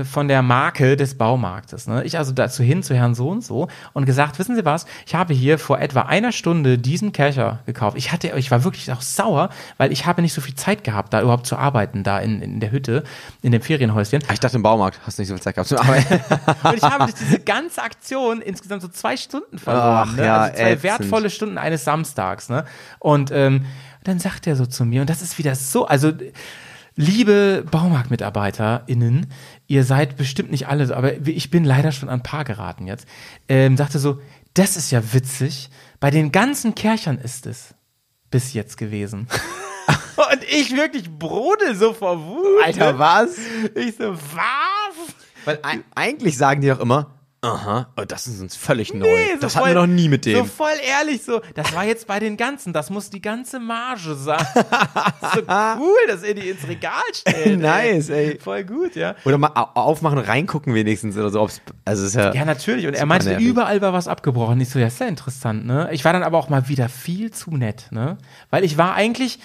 von 0.05 0.29
der 0.29 0.43
Marke 0.43 0.97
des 0.97 1.17
Baumarktes. 1.17 1.87
Ne? 1.87 2.05
Ich 2.05 2.19
also 2.19 2.33
dazu 2.33 2.63
hin 2.63 2.83
zu 2.83 2.95
Herrn 2.95 3.15
so 3.15 3.29
und 3.29 3.45
so 3.45 3.69
und 3.93 4.07
gesagt, 4.07 4.39
wissen 4.39 4.57
Sie 4.57 4.65
was, 4.65 4.87
ich 5.07 5.15
habe 5.15 5.35
hier 5.35 5.59
vor 5.59 5.81
etwa 5.81 6.03
einer 6.03 6.33
Stunde 6.33 6.79
diesen 6.79 7.13
Kercher 7.13 7.61
gekauft. 7.67 7.97
Ich 7.97 8.13
hatte, 8.13 8.29
ich 8.37 8.51
war 8.51 8.65
wirklich 8.65 8.91
auch 8.93 9.01
sauer, 9.03 9.51
weil 9.77 9.93
ich 9.93 10.07
habe 10.07 10.23
nicht 10.23 10.33
so 10.33 10.41
viel 10.41 10.55
Zeit 10.55 10.85
gehabt, 10.85 11.13
da 11.13 11.23
überhaupt 11.23 11.47
zu 11.47 11.57
arbeiten, 11.57 12.03
da 12.03 12.19
in, 12.19 12.41
in 12.43 12.61
der 12.61 12.71
Hütte, 12.73 13.05
in 13.43 13.53
dem 13.53 13.63
Ferienhäuschen. 13.63 14.23
Ah, 14.29 14.33
Ich 14.33 14.41
dachte 14.41 14.57
im 14.57 14.63
Baumarkt, 14.63 15.01
hast 15.05 15.19
du 15.19 15.23
nicht 15.23 15.29
so 15.29 15.35
viel 15.35 15.43
Zeit 15.43 15.55
gehabt 15.55 15.69
zum 15.69 15.79
Arbeiten. 15.79 16.21
Und 16.65 16.75
ich 16.77 16.83
habe 16.83 17.05
durch 17.05 17.15
diese 17.15 17.41
ganze 17.41 17.83
Aktion 17.83 18.41
insgesamt 18.41 18.83
so 18.83 18.89
zwei 18.89 19.17
Stunden 19.17 19.59
verloren. 19.59 20.09
Ach, 20.11 20.17
ne? 20.17 20.25
ja, 20.25 20.41
also 20.43 20.55
zwei 20.57 20.63
ätzend. 20.71 20.83
wertvolle 20.83 21.31
Stunden 21.31 21.59
eines 21.59 21.85
Samstags. 21.85 22.49
Ne? 22.49 22.65
Und 22.99 23.31
ähm, 23.31 23.67
dann 24.05 24.19
sagt 24.19 24.47
er 24.47 24.57
so 24.57 24.67
zu 24.67 24.85
mir, 24.85 25.01
und 25.01 25.11
das 25.11 25.23
ist 25.23 25.39
wieder 25.39 25.55
so, 25.55 25.87
also 25.87 26.13
liebe 27.03 27.65
BaumarktmitarbeiterInnen, 27.71 29.27
ihr 29.67 29.85
seid 29.85 30.17
bestimmt 30.17 30.51
nicht 30.51 30.69
alle 30.69 30.87
so, 30.87 30.95
aber 30.95 31.27
ich 31.27 31.51
bin 31.51 31.65
leider 31.65 31.93
schon 31.93 32.09
an 32.09 32.21
ein 32.21 32.23
paar 32.23 32.45
geraten 32.45 32.87
jetzt, 32.87 33.07
ähm, 33.49 33.77
sagte 33.77 33.99
so, 33.99 34.21
das 34.55 34.77
ist 34.77 34.91
ja 34.91 35.13
witzig, 35.13 35.71
bei 36.01 36.11
den 36.11 36.33
ganzen 36.33 36.75
Kerchern 36.75 37.19
ist 37.19 37.47
es 37.47 37.75
bis 38.31 38.53
jetzt 38.55 38.77
gewesen. 38.77 39.27
und 40.33 40.45
ich 40.51 40.77
wirklich 40.77 41.11
brodel 41.11 41.75
so 41.75 41.93
vor 41.93 42.25
Wut. 42.25 42.65
Alter, 42.65 42.99
was? 42.99 43.37
Ich 43.75 43.97
so, 43.97 44.15
was? 44.15 45.15
Weil 45.45 45.59
ei- 45.63 45.83
eigentlich 45.95 46.37
sagen 46.37 46.61
die 46.61 46.69
doch 46.69 46.81
immer, 46.81 47.19
aha, 47.45 47.89
oh, 47.97 48.05
das 48.07 48.29
ist 48.29 48.41
uns 48.41 48.55
völlig 48.55 48.95
neu. 48.95 49.05
Nee, 49.07 49.33
so 49.35 49.41
das 49.41 49.53
voll- 49.55 49.63
hatten 49.63 49.75
wir 49.75 49.81
noch 49.81 49.87
nie 49.89 50.09
mit 50.09 50.25
So 50.25 50.31
dem. 50.31 50.47
voll 50.47 50.71
ehrlich, 50.89 51.23
so, 51.25 51.41
das 51.55 51.75
war 51.75 51.85
jetzt 51.85 52.07
bei 52.07 52.21
den 52.21 52.37
ganzen, 52.37 52.73
das 52.73 52.89
muss 52.89 53.11
die 53.11 53.21
ganze 53.21 53.59
Marge 53.59 54.15
sein. 54.15 54.39
so 55.35 55.41
cool, 55.79 55.99
dass 56.07 56.23
ihr 56.23 56.35
die 56.35 56.51
ins 56.51 56.67
Regal 56.69 56.93
stellt. 57.13 57.59
Nice, 57.61 58.11
ey. 58.11 58.39
Voll 58.39 58.63
gut, 58.65 58.95
ja. 58.95 59.17
Oder 59.25 59.39
mal 59.39 59.51
au- 59.55 59.71
aufmachen 59.81 60.19
und 60.19 60.25
reingucken 60.29 60.73
wenigstens 60.75 61.17
oder 61.17 61.31
so. 61.31 61.41
Ob's, 61.41 61.61
also 61.85 62.07
ist 62.07 62.15
ja, 62.15 62.33
Ja, 62.33 62.45
natürlich. 62.45 62.87
Und 62.87 62.95
er 62.95 63.07
meinte, 63.07 63.29
nervig. 63.31 63.47
überall 63.47 63.81
war 63.81 63.93
was 63.93 64.07
abgebrochen. 64.07 64.61
Ich 64.61 64.71
so, 64.71 64.79
ja, 64.79 64.87
ist 64.87 65.01
ja 65.01 65.07
interessant, 65.07 65.67
ne? 65.67 65.89
Ich 65.93 66.05
war 66.05 66.13
dann 66.13 66.23
aber 66.23 66.39
auch 66.39 66.49
mal 66.49 66.69
wieder 66.69 66.89
viel 66.89 67.33
zu 67.33 67.51
nett, 67.57 67.89
ne? 67.91 68.19
Weil 68.51 68.63
ich 68.63 68.79
war 68.79 68.95
eigentlich 68.95 69.41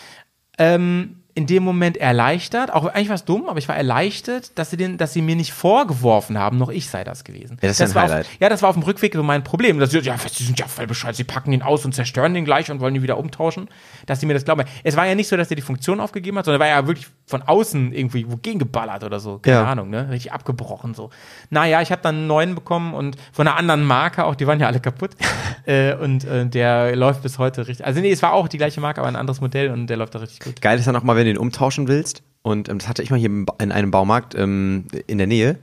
ähm, 0.60 1.24
in 1.38 1.46
dem 1.46 1.62
Moment 1.64 1.98
erleichtert, 1.98 2.74
auch 2.74 2.86
eigentlich 2.88 3.10
war 3.10 3.16
es 3.16 3.24
dumm, 3.24 3.48
aber 3.48 3.60
ich 3.60 3.68
war 3.68 3.78
erleichtert, 3.78 4.58
dass 4.58 4.72
sie, 4.72 4.78
den, 4.78 4.98
dass 4.98 5.14
sie 5.14 5.22
mir 5.22 5.36
nicht 5.36 5.54
vorgeworfen 5.54 6.40
haben, 6.40 6.58
noch 6.58 6.70
ich 6.70 6.90
sei 6.90 7.04
das 7.04 7.24
gewesen. 7.24 7.60
Ja, 7.62 7.68
das 7.68 7.74
ist 7.74 7.80
ja 7.80 7.86
ein 7.86 7.96
war 7.96 8.04
Highlight. 8.04 8.26
Auf, 8.26 8.32
ja, 8.40 8.50
das 8.50 8.62
war 8.64 8.70
auf 8.70 8.76
dem 8.76 8.82
Rückweg 8.82 9.14
so 9.14 9.22
mein 9.22 9.44
Problem. 9.44 9.78
Dass 9.78 9.92
sie, 9.92 10.00
ja, 10.00 10.16
sie 10.18 10.44
sind 10.44 10.58
ja 10.60 10.66
voll 10.66 10.88
bescheuert, 10.88 11.16
sie 11.16 11.24
packen 11.24 11.54
ihn 11.54 11.62
aus 11.62 11.86
und 11.86 11.94
zerstören 11.94 12.34
den 12.34 12.44
gleich 12.44 12.72
und 12.72 12.80
wollen 12.80 12.96
ihn 12.96 13.04
wieder 13.04 13.20
umtauschen. 13.20 13.70
Dass 14.08 14.20
sie 14.20 14.26
mir 14.26 14.34
das 14.34 14.46
glauben. 14.46 14.64
Es 14.84 14.96
war 14.96 15.06
ja 15.06 15.14
nicht 15.14 15.28
so, 15.28 15.38
dass 15.38 15.52
er 15.52 15.56
die 15.56 15.62
Funktion 15.62 16.00
aufgegeben 16.00 16.40
hat, 16.40 16.46
sondern 16.46 16.60
er 16.60 16.66
war 16.66 16.82
ja 16.82 16.88
wirklich 16.88 17.06
von 17.28 17.44
außen 17.44 17.94
irgendwie 17.94 18.32
wogegen 18.32 18.58
geballert 18.58 19.04
oder 19.04 19.20
so. 19.20 19.38
Keine 19.38 19.58
Ja. 19.58 19.66
Ahnung, 19.66 19.92
ne? 19.92 20.10
Richtig 20.10 20.34
abgebrochen 20.34 20.96
so. 20.96 21.12
Naja, 21.52 21.84
ich 21.84 21.92
habe 21.92 22.02
dann 22.02 22.16
einen 22.16 22.28
neuen 22.28 22.56
bekommen 22.56 22.96
und 22.96 23.16
von 23.32 23.48
einer 23.48 23.58
anderen 23.58 23.84
Marke 23.84 24.26
auch, 24.26 24.34
die 24.34 24.48
waren 24.48 24.60
ja 24.60 24.66
alle 24.66 24.80
kaputt. 24.80 25.12
äh, 25.68 25.94
und 25.94 26.24
äh, 26.26 26.48
der 26.48 26.96
läuft 26.96 27.22
bis 27.22 27.38
heute 27.38 27.68
richtig. 27.68 27.86
Also 27.86 28.02
nee, 28.02 28.10
es 28.12 28.24
war 28.24 28.34
auch 28.34 28.48
die 28.48 28.58
gleiche 28.58 28.82
Marke, 28.82 29.02
aber 29.02 29.08
ein 29.08 29.16
anderes 29.16 29.40
Modell 29.40 29.70
und 29.70 29.86
der 29.86 29.98
läuft 29.98 30.16
da 30.16 30.20
richtig 30.20 30.40
gut. 30.40 30.62
Geil 30.62 30.80
ist 30.80 30.88
dann 30.88 30.96
auch 30.96 31.04
mal, 31.04 31.16
wenn 31.16 31.27
ihn 31.28 31.38
umtauschen 31.38 31.88
willst. 31.88 32.24
Und 32.42 32.70
ähm, 32.70 32.80
das 32.80 32.88
hatte 32.88 33.04
ich 33.04 33.10
mal 33.10 33.20
hier 33.20 33.30
in 33.30 33.72
einem 33.72 33.92
Baumarkt 33.92 34.36
ähm, 34.36 34.86
in 35.08 35.18
der 35.18 35.28
Nähe. 35.28 35.60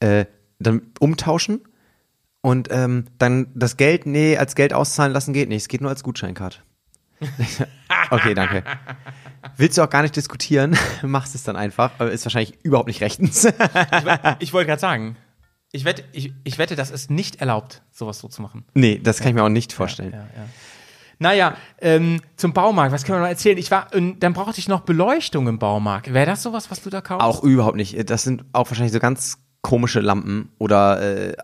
Äh, 0.00 0.26
dann 0.58 0.82
umtauschen 1.00 1.60
und 2.40 2.68
ähm, 2.70 3.06
dann 3.18 3.48
das 3.54 3.76
Geld, 3.76 4.06
nee, 4.06 4.36
als 4.36 4.54
Geld 4.54 4.72
auszahlen 4.72 5.12
lassen 5.12 5.32
geht 5.32 5.48
nicht. 5.48 5.62
Es 5.62 5.68
geht 5.68 5.80
nur 5.80 5.90
als 5.90 6.02
Gutscheincard. 6.02 6.62
okay, 8.10 8.34
danke. 8.34 8.62
Willst 9.56 9.76
du 9.76 9.82
auch 9.82 9.90
gar 9.90 10.02
nicht 10.02 10.14
diskutieren, 10.14 10.76
machst 11.02 11.34
es 11.34 11.42
dann 11.42 11.56
einfach. 11.56 11.92
aber 11.98 12.10
Ist 12.10 12.24
wahrscheinlich 12.24 12.58
überhaupt 12.62 12.88
nicht 12.88 13.00
rechtens. 13.00 13.46
Ich 14.38 14.52
wollte 14.52 14.68
gerade 14.68 14.80
sagen, 14.80 15.16
ich 15.72 15.84
wette, 15.84 16.04
ich, 16.12 16.32
ich 16.44 16.58
wette, 16.58 16.76
das 16.76 16.90
ist 16.90 17.10
nicht 17.10 17.40
erlaubt, 17.40 17.82
sowas 17.90 18.20
so 18.20 18.28
zu 18.28 18.40
machen. 18.40 18.64
nee, 18.74 19.00
das 19.02 19.18
kann 19.18 19.28
ich 19.28 19.34
mir 19.34 19.42
auch 19.42 19.48
nicht 19.48 19.72
vorstellen. 19.72 20.12
Ja, 20.12 20.18
ja. 20.18 20.48
Naja, 21.18 21.56
ähm, 21.80 22.20
zum 22.36 22.52
Baumarkt, 22.52 22.92
was 22.92 23.04
können 23.04 23.18
wir 23.18 23.22
noch 23.22 23.28
erzählen? 23.28 23.58
Ich 23.58 23.70
war, 23.70 23.88
und 23.92 24.20
dann 24.20 24.32
brauchte 24.32 24.60
ich 24.60 24.68
noch 24.68 24.80
Beleuchtung 24.80 25.48
im 25.48 25.58
Baumarkt. 25.58 26.12
Wäre 26.12 26.26
das 26.26 26.42
sowas, 26.42 26.70
was 26.70 26.82
du 26.82 26.90
da 26.90 27.00
kaufst? 27.00 27.26
Auch 27.26 27.42
überhaupt 27.42 27.76
nicht. 27.76 28.08
Das 28.08 28.22
sind 28.22 28.44
auch 28.52 28.70
wahrscheinlich 28.70 28.92
so 28.92 29.00
ganz 29.00 29.38
komische 29.60 30.00
Lampen 30.00 30.52
oder 30.58 31.00
äh, 31.02 31.36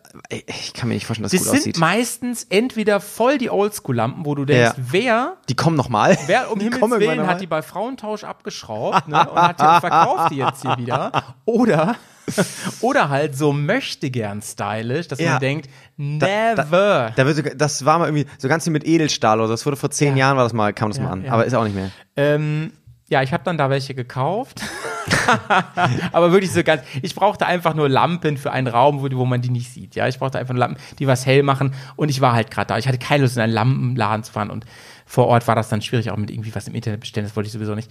ich 0.47 0.73
kann 0.73 0.89
mir 0.89 0.95
nicht 0.95 1.05
vorstellen, 1.07 1.25
dass 1.25 1.33
es 1.33 1.41
Das 1.43 1.49
gut 1.53 1.63
sind 1.63 1.73
aussieht. 1.73 1.79
meistens 1.79 2.45
entweder 2.49 3.01
voll 3.01 3.39
die 3.39 3.51
Oldschool-Lampen, 3.51 4.25
wo 4.25 4.35
du 4.37 4.45
denkst, 4.45 4.77
Ja. 4.79 4.85
wer, 4.93 5.37
Die 5.49 5.57
kommen 5.57 5.77
noch 5.77 5.89
mal. 5.89 6.17
wer 6.27 6.51
um 6.53 6.59
Die 6.61 6.67
Himmels 6.71 7.01
Willen 7.01 7.27
hat 7.27 7.41
die 7.41 7.47
bei 7.49 7.61
Frauentausch 7.61 8.23
abgeschraubt 8.25 9.09
ne, 9.09 9.29
und 9.29 9.37
hat 9.41 9.61
die, 9.61 9.65
und 9.65 9.81
verkauft 9.81 10.31
die 10.31 10.37
jetzt 10.37 10.63
hier 10.63 10.77
wieder. 10.79 11.35
Oder, 11.45 11.97
oder 12.81 13.09
halt 13.09 13.37
so 13.37 13.53
möchte 13.53 14.11
gern 14.11 14.41
stylisch, 14.43 15.09
dass 15.09 15.19
Ja. 15.19 15.33
man 15.33 15.41
denkt, 15.41 15.69
Da- 15.99 16.27
never. 16.55 17.13
Da 17.17 17.27
wird 17.27 17.37
sogar, 17.37 17.55
das 17.57 17.85
war 17.85 17.99
mal 17.99 18.07
irgendwie 18.07 18.27
so 18.39 18.47
ganz 18.49 18.63
viel 18.65 18.73
mit 18.73 18.87
Edelstahl 18.87 19.39
oder 19.41 19.49
so. 19.49 19.55
Das 19.55 19.67
wurde 19.67 19.77
vor 19.77 19.91
zehn 19.91 20.17
Ja. 20.17 20.27
Jahren 20.29 20.37
war 20.37 20.45
das 20.45 20.53
mal, 20.53 20.73
kam 20.73 20.89
das 20.91 20.99
Ja, 20.99 21.05
mal 21.05 21.11
an. 21.11 21.27
Aber 21.29 21.45
ist 21.45 21.55
auch 21.55 21.65
nicht 21.65 21.75
mehr. 21.75 21.91
Ähm, 22.17 22.73
ja, 23.09 23.23
ich 23.23 23.33
habe 23.33 23.43
dann 23.45 23.59
da 23.59 23.71
welche 23.71 23.95
gekauft. 23.95 24.63
Aber 26.13 26.33
wirklich 26.33 26.53
so 26.53 26.63
ganz. 26.63 26.83
Ich 27.03 27.15
brauchte 27.15 27.47
einfach 27.47 27.75
nur 27.75 27.89
Lampen 27.89 28.37
für 28.37 28.53
einen 28.53 28.67
Raum, 28.67 29.03
wo, 29.03 29.17
wo 29.17 29.25
man 29.25 29.41
die 29.41 29.51
nicht 29.51 29.73
sieht. 29.73 29.95
Ja, 29.95 30.09
ich 30.09 30.19
brauchte 30.19 30.39
einfach 30.39 30.55
nur 30.55 30.61
Lampen, 30.61 30.79
die 30.99 31.07
was 31.07 31.27
hell 31.27 31.43
machen. 31.43 31.75
Und 31.97 32.11
ich 32.11 32.21
war 32.21 32.33
halt 32.33 32.51
gerade 32.51 32.69
da. 32.69 32.79
Ich 32.79 32.89
hatte 32.89 32.99
keine 32.99 33.25
Lust, 33.25 33.37
in 33.37 33.43
einen 33.43 33.53
Lampenladen 33.53 34.25
zu 34.25 34.33
fahren. 34.33 34.51
Und 34.51 34.65
vor 35.07 35.27
Ort 35.27 35.47
war 35.49 35.55
das 35.55 35.69
dann 35.69 35.83
schwierig, 35.83 36.11
auch 36.11 36.17
mit 36.17 36.31
irgendwie 36.31 36.55
was 36.55 36.67
im 36.67 36.75
Internet 36.75 37.01
bestellen. 37.01 37.27
Das 37.27 37.37
wollte 37.37 37.47
ich 37.49 37.53
sowieso 37.53 37.75
nicht. 37.75 37.91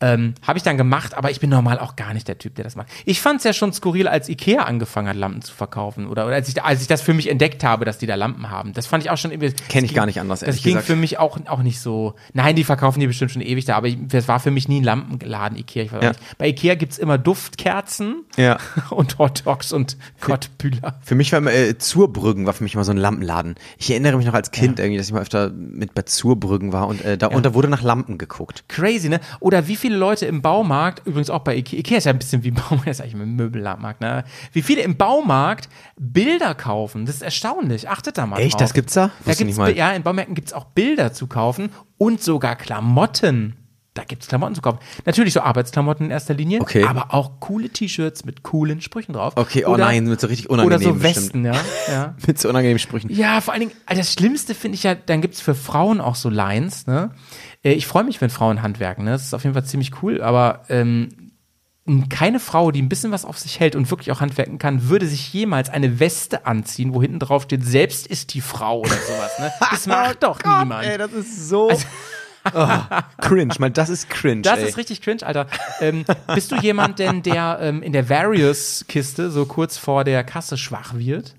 Ähm, 0.00 0.34
habe 0.46 0.58
ich 0.58 0.62
dann 0.62 0.76
gemacht, 0.76 1.14
aber 1.14 1.30
ich 1.30 1.40
bin 1.40 1.50
normal 1.50 1.78
auch 1.78 1.96
gar 1.96 2.14
nicht 2.14 2.26
der 2.28 2.38
Typ, 2.38 2.54
der 2.56 2.64
das 2.64 2.74
macht. 2.76 2.88
Ich 3.04 3.20
fand 3.20 3.38
es 3.38 3.44
ja 3.44 3.52
schon 3.52 3.72
skurril, 3.72 4.08
als 4.08 4.28
Ikea 4.28 4.62
angefangen 4.62 5.08
hat, 5.08 5.16
Lampen 5.16 5.42
zu 5.42 5.54
verkaufen. 5.54 6.06
Oder, 6.06 6.26
oder 6.26 6.34
als, 6.36 6.48
ich, 6.48 6.62
als 6.62 6.80
ich 6.82 6.86
das 6.88 7.00
für 7.02 7.14
mich 7.14 7.30
entdeckt 7.30 7.64
habe, 7.64 7.84
dass 7.84 7.98
die 7.98 8.06
da 8.06 8.14
Lampen 8.14 8.50
haben. 8.50 8.72
Das 8.72 8.86
fand 8.86 9.04
ich 9.04 9.10
auch 9.10 9.18
schon 9.18 9.30
irgendwie. 9.30 9.52
Kenn 9.68 9.84
ich 9.84 9.90
das 9.92 9.96
gar 9.96 10.04
ging- 10.04 10.08
nicht 10.08 10.20
anders, 10.20 10.40
Das 10.40 10.48
ehrlich 10.48 10.62
ging 10.62 10.72
gesagt. 10.72 10.86
für 10.86 10.96
mich 10.96 11.18
auch, 11.18 11.38
auch 11.46 11.62
nicht 11.62 11.80
so. 11.80 12.14
Nein, 12.32 12.56
die 12.56 12.64
verkaufen 12.64 13.00
die 13.00 13.06
bestimmt 13.06 13.30
schon 13.30 13.42
ewig 13.42 13.64
da, 13.66 13.76
aber 13.76 13.88
ich, 13.88 13.98
das 14.08 14.26
war 14.28 14.40
für 14.40 14.50
mich 14.50 14.68
nie 14.68 14.80
ein 14.80 14.84
Lampenladen, 14.84 15.56
Ikea. 15.58 15.84
Ja. 16.02 16.12
Bei 16.38 16.48
Ikea 16.48 16.74
gibt's 16.74 16.98
immer 16.98 17.18
Duftkerzen 17.18 18.24
Ja. 18.36 18.58
und 18.90 19.18
Hot 19.18 19.42
Dogs 19.46 19.72
und 19.72 19.96
Kottbühler. 20.20 20.98
Für 21.02 21.14
mich 21.14 21.30
war 21.32 21.38
immer, 21.38 21.52
äh, 21.52 21.78
Zurbrüggen 21.78 22.46
war 22.46 22.52
für 22.52 22.64
mich 22.64 22.74
immer 22.74 22.84
so 22.84 22.90
ein 22.92 22.96
Lampenladen. 22.96 23.54
Ich 23.78 23.90
erinnere 23.90 24.16
mich 24.16 24.26
noch 24.26 24.34
als 24.34 24.50
Kind 24.50 24.78
irgendwie, 24.78 24.96
dass 24.98 25.06
ich 25.06 25.12
mal 25.12 25.22
öfter 25.22 25.50
mit 25.50 25.94
bei 25.94 26.02
Zurbrüggen 26.02 26.53
war 26.72 26.88
und 26.88 27.04
äh, 27.04 27.16
da, 27.18 27.28
und 27.28 27.44
da 27.44 27.54
wurde 27.54 27.68
nach 27.68 27.82
Lampen 27.82 28.18
geguckt. 28.18 28.64
Crazy, 28.68 29.08
ne? 29.08 29.20
Oder 29.40 29.68
wie 29.68 29.76
viele 29.76 29.96
Leute 29.96 30.26
im 30.26 30.42
Baumarkt, 30.42 31.06
übrigens 31.06 31.30
auch 31.30 31.40
bei 31.40 31.56
Ikea, 31.56 31.78
Ikea 31.80 31.98
ist 31.98 32.04
ja 32.04 32.12
ein 32.12 32.18
bisschen 32.18 32.44
wie 32.44 32.50
Baumarkt, 32.50 32.86
ist 32.88 33.00
eigentlich 33.00 33.14
ein 33.14 33.36
Möbelmarkt, 33.36 34.00
ne? 34.00 34.24
Wie 34.52 34.62
viele 34.62 34.82
im 34.82 34.96
Baumarkt 34.96 35.68
Bilder 35.96 36.54
kaufen. 36.54 37.06
Das 37.06 37.16
ist 37.16 37.22
erstaunlich. 37.22 37.88
Achtet 37.88 38.18
da 38.18 38.26
mal 38.26 38.38
Echt? 38.38 38.54
drauf. 38.54 38.60
Das 38.60 38.74
gibt's 38.74 38.94
da? 38.94 39.06
Da 39.06 39.12
Wusste 39.30 39.44
gibt's, 39.44 39.58
nicht 39.58 39.58
mal. 39.58 39.76
ja, 39.76 39.92
in 39.92 40.02
Baumärkten 40.02 40.34
gibt's 40.34 40.52
auch 40.52 40.64
Bilder 40.66 41.12
zu 41.12 41.26
kaufen 41.26 41.70
und 41.98 42.22
sogar 42.22 42.56
Klamotten. 42.56 43.56
Da 43.94 44.02
gibt's 44.02 44.26
Klamotten 44.26 44.56
zu 44.56 44.60
kaufen. 44.60 44.80
Natürlich 45.06 45.32
so 45.32 45.40
Arbeitsklamotten 45.40 46.06
in 46.06 46.10
erster 46.10 46.34
Linie, 46.34 46.60
Okay. 46.60 46.82
aber 46.84 47.14
auch 47.14 47.38
coole 47.38 47.68
T-Shirts 47.70 48.24
mit 48.24 48.42
coolen 48.42 48.80
Sprüchen 48.80 49.12
drauf. 49.12 49.34
Okay, 49.36 49.64
oh 49.66 49.70
Oder- 49.74 49.84
nein, 49.84 50.04
mit 50.06 50.20
so 50.20 50.26
richtig 50.26 50.50
Oder 50.50 50.64
unangenehm 50.64 50.94
so 50.96 51.00
bestimmt. 51.00 51.16
Westen, 51.16 51.44
ja. 51.44 51.54
ja. 51.86 52.14
Mit 52.26 52.40
so 52.40 52.48
unangenehmen 52.48 52.80
Sprüchen. 52.80 53.08
Ja, 53.12 53.40
vor 53.40 53.54
allen 53.54 53.60
Dingen, 53.60 53.72
also 53.86 54.00
das 54.00 54.12
Schlimmste 54.12 54.56
finde 54.56 54.74
ich 54.74 54.82
ja, 54.82 54.96
dann 54.96 55.20
gibt's 55.20 55.40
für 55.40 55.54
Frauen 55.54 56.00
auch 56.00 56.16
so 56.16 56.28
Lines, 56.28 56.88
ne? 56.88 57.12
Äh, 57.62 57.74
Ich 57.74 57.86
freue 57.86 58.02
mich, 58.02 58.20
wenn 58.20 58.30
Frauen 58.30 58.62
handwerken, 58.62 59.04
ne? 59.04 59.12
Das 59.12 59.22
ist 59.22 59.32
auf 59.32 59.44
jeden 59.44 59.54
Fall 59.54 59.64
ziemlich 59.64 60.02
cool, 60.02 60.20
aber 60.20 60.62
ähm, 60.70 61.08
keine 62.08 62.40
Frau, 62.40 62.70
die 62.72 62.80
ein 62.82 62.88
bisschen 62.88 63.12
was 63.12 63.24
auf 63.26 63.38
sich 63.38 63.60
hält 63.60 63.76
und 63.76 63.90
wirklich 63.90 64.10
auch 64.10 64.20
handwerken 64.20 64.58
kann, 64.58 64.88
würde 64.88 65.06
sich 65.06 65.32
jemals 65.34 65.68
eine 65.68 66.00
Weste 66.00 66.46
anziehen, 66.46 66.94
wo 66.94 67.00
hinten 67.02 67.18
drauf 67.20 67.42
steht, 67.44 67.62
selbst 67.64 68.06
ist 68.06 68.32
die 68.34 68.40
Frau 68.40 68.80
oder 68.80 68.88
sowas, 68.88 69.38
ne? 69.38 69.52
Das 69.70 69.86
macht 69.86 70.22
doch 70.24 70.40
niemand. 70.42 70.84
Ey, 70.86 70.98
das 70.98 71.12
ist 71.12 71.48
so 71.48 71.70
oh, 72.54 72.68
cringe. 73.20 73.54
Mal, 73.58 73.70
das 73.70 73.88
ist 73.88 74.10
cringe. 74.10 74.42
Das 74.42 74.58
ey. 74.58 74.68
ist 74.68 74.76
richtig 74.76 75.00
cringe, 75.00 75.22
Alter. 75.24 75.46
Ähm, 75.80 76.04
bist 76.34 76.52
du 76.52 76.56
jemand 76.56 76.98
denn, 76.98 77.22
der 77.22 77.58
ähm, 77.60 77.82
in 77.82 77.92
der 77.92 78.08
Various-Kiste 78.08 79.30
so 79.30 79.46
kurz 79.46 79.78
vor 79.78 80.04
der 80.04 80.24
Kasse 80.24 80.56
schwach 80.56 80.94
wird? 80.94 81.34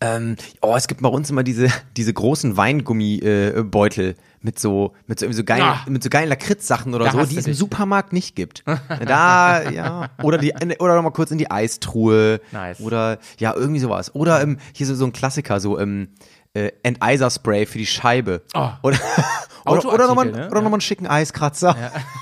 Ähm, 0.00 0.36
oh, 0.60 0.74
es 0.76 0.86
gibt 0.86 1.00
bei 1.02 1.08
uns 1.08 1.30
immer 1.30 1.42
diese, 1.42 1.68
diese 1.96 2.12
großen 2.12 2.56
Weingummibeutel 2.56 4.10
äh, 4.10 4.14
mit 4.42 4.58
so, 4.58 4.92
mit 5.06 5.18
so, 5.18 5.30
so 5.32 5.44
geilen, 5.44 5.62
Ah. 5.62 5.80
mit 5.88 6.02
so 6.02 6.10
geilen 6.10 6.28
Lakritzsachen 6.28 6.94
oder 6.94 7.06
Da 7.06 7.12
so, 7.12 7.24
die 7.24 7.38
es 7.38 7.46
im. 7.46 7.54
Supermarkt 7.54 8.12
nicht 8.12 8.36
gibt. 8.36 8.64
da, 9.06 9.70
ja. 9.70 10.10
Oder 10.22 10.36
die, 10.38 10.52
oder 10.78 10.96
noch 10.96 11.02
mal 11.02 11.10
kurz 11.10 11.30
in 11.30 11.38
die 11.38 11.50
Eistruhe. 11.50 12.40
Nice. 12.52 12.80
Oder, 12.80 13.18
ja, 13.38 13.54
irgendwie 13.54 13.80
sowas. 13.80 14.14
Oder, 14.14 14.42
ähm, 14.42 14.58
hier 14.74 14.86
so, 14.86 14.94
so 14.94 15.06
ein 15.06 15.12
Klassiker, 15.12 15.60
so, 15.60 15.78
ähm, 15.78 16.08
äh, 16.54 16.70
Enteiserspray 16.82 17.66
für 17.66 17.78
die 17.78 17.86
Scheibe. 17.86 18.42
Oh. 18.54 18.68
Oder, 18.82 18.98
oder, 19.66 19.92
oder 19.92 20.06
nochmal 20.06 20.30
ne? 20.30 20.48
oder 20.50 20.62
noch 20.62 20.72
einen 20.72 20.80
schicken 20.80 21.06
Eiskratzer. 21.06 21.76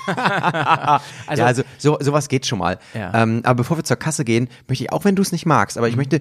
Ja, 0.07 1.01
Also- 1.27 1.43
also, 1.43 1.63
so, 1.77 1.97
sowas 2.01 2.27
geht 2.27 2.45
schon 2.45 2.59
mal. 2.59 2.79
Ja. 2.93 3.23
Ähm, 3.23 3.41
aber 3.43 3.55
bevor 3.55 3.77
wir 3.77 3.83
zur 3.83 3.97
Kasse 3.97 4.25
gehen, 4.25 4.49
möchte 4.67 4.83
ich, 4.83 4.91
auch 4.91 5.05
wenn 5.05 5.15
du 5.15 5.21
es 5.21 5.31
nicht 5.31 5.45
magst, 5.45 5.77
aber 5.77 5.87
ich 5.87 5.95
möchte 5.95 6.19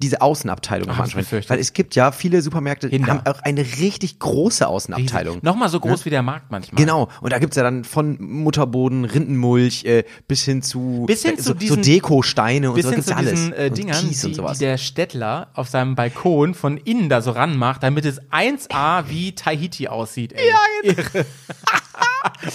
diese 0.00 0.20
Außenabteilung 0.20 0.88
ansprechen. 0.90 1.18
befürchte. 1.18 1.50
Weil 1.50 1.58
es 1.58 1.72
gibt 1.72 1.96
ja 1.96 2.12
viele 2.12 2.40
Supermärkte, 2.40 2.88
die 2.88 2.96
Hinder. 2.98 3.14
haben 3.14 3.26
auch 3.26 3.40
eine 3.40 3.62
richtig 3.62 4.20
große 4.20 4.66
Außenabteilung. 4.66 5.40
Nochmal 5.42 5.68
so 5.68 5.80
groß 5.80 6.04
wie 6.04 6.10
der 6.10 6.22
Markt 6.22 6.52
manchmal. 6.52 6.80
Genau, 6.80 7.08
und 7.20 7.32
da 7.32 7.40
gibt's 7.40 7.56
ja 7.56 7.64
dann 7.64 7.82
von 7.82 8.16
Mutterboden, 8.20 9.04
Rindenmulch 9.04 9.84
äh, 9.86 10.04
bis 10.28 10.44
hin 10.44 10.62
zu, 10.62 11.04
Bis 11.08 11.22
hin 11.22 11.34
äh, 11.34 11.36
zu 11.38 11.42
so, 11.42 11.48
so 11.52 11.54
diesen- 11.58 11.82
Dekosteine 11.82 12.68
und 12.70 12.76
Bis 12.76 12.84
so 12.86 12.92
hin 12.92 13.02
zu 13.02 13.16
alles. 13.16 13.32
diesen 13.32 13.52
äh, 13.52 13.66
und 13.70 13.76
Dingern, 13.78 13.96
Kies 14.06 14.20
die, 14.20 14.26
und 14.26 14.32
die 14.32 14.36
sowas. 14.36 14.58
der 14.58 14.78
Städtler 14.78 15.48
auf 15.54 15.68
seinem 15.68 15.96
Balkon 15.96 16.54
von 16.54 16.76
innen 16.76 17.08
da 17.08 17.20
so 17.20 17.32
ranmacht, 17.32 17.82
damit 17.82 18.04
es 18.04 18.20
1A 18.30 19.08
wie 19.08 19.34
Tahiti 19.34 19.88
aussieht. 19.88 20.32
Ey. 20.32 20.48
Ja, 20.48 20.56
Irre. 20.92 21.26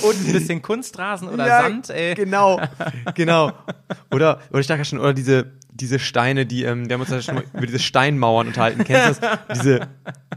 Und 0.03 0.27
ein 0.27 0.31
bisschen 0.33 0.61
Kunstrasen 0.61 1.27
oder 1.27 1.45
Ja, 1.47 1.61
Sand, 1.63 1.89
ey. 1.89 2.15
Genau, 2.15 2.61
genau. 3.15 3.51
Oder, 4.11 4.39
oder 4.51 4.59
ich 4.59 4.67
dachte 4.67 4.79
ja 4.79 4.85
schon, 4.85 4.99
oder 4.99 5.13
diese, 5.13 5.51
diese 5.75 5.99
Steine, 5.99 6.45
die, 6.45 6.63
ähm, 6.63 6.87
wir 6.87 6.93
haben 6.93 7.01
uns 7.01 7.09
ja 7.09 7.21
schon 7.21 7.35
mal 7.35 7.43
über 7.53 7.65
diese 7.65 7.79
Steinmauern 7.79 8.47
unterhalten. 8.47 8.83
Kennst 8.83 9.23
du 9.23 9.27
das? 9.27 9.59
Diese, 9.59 9.87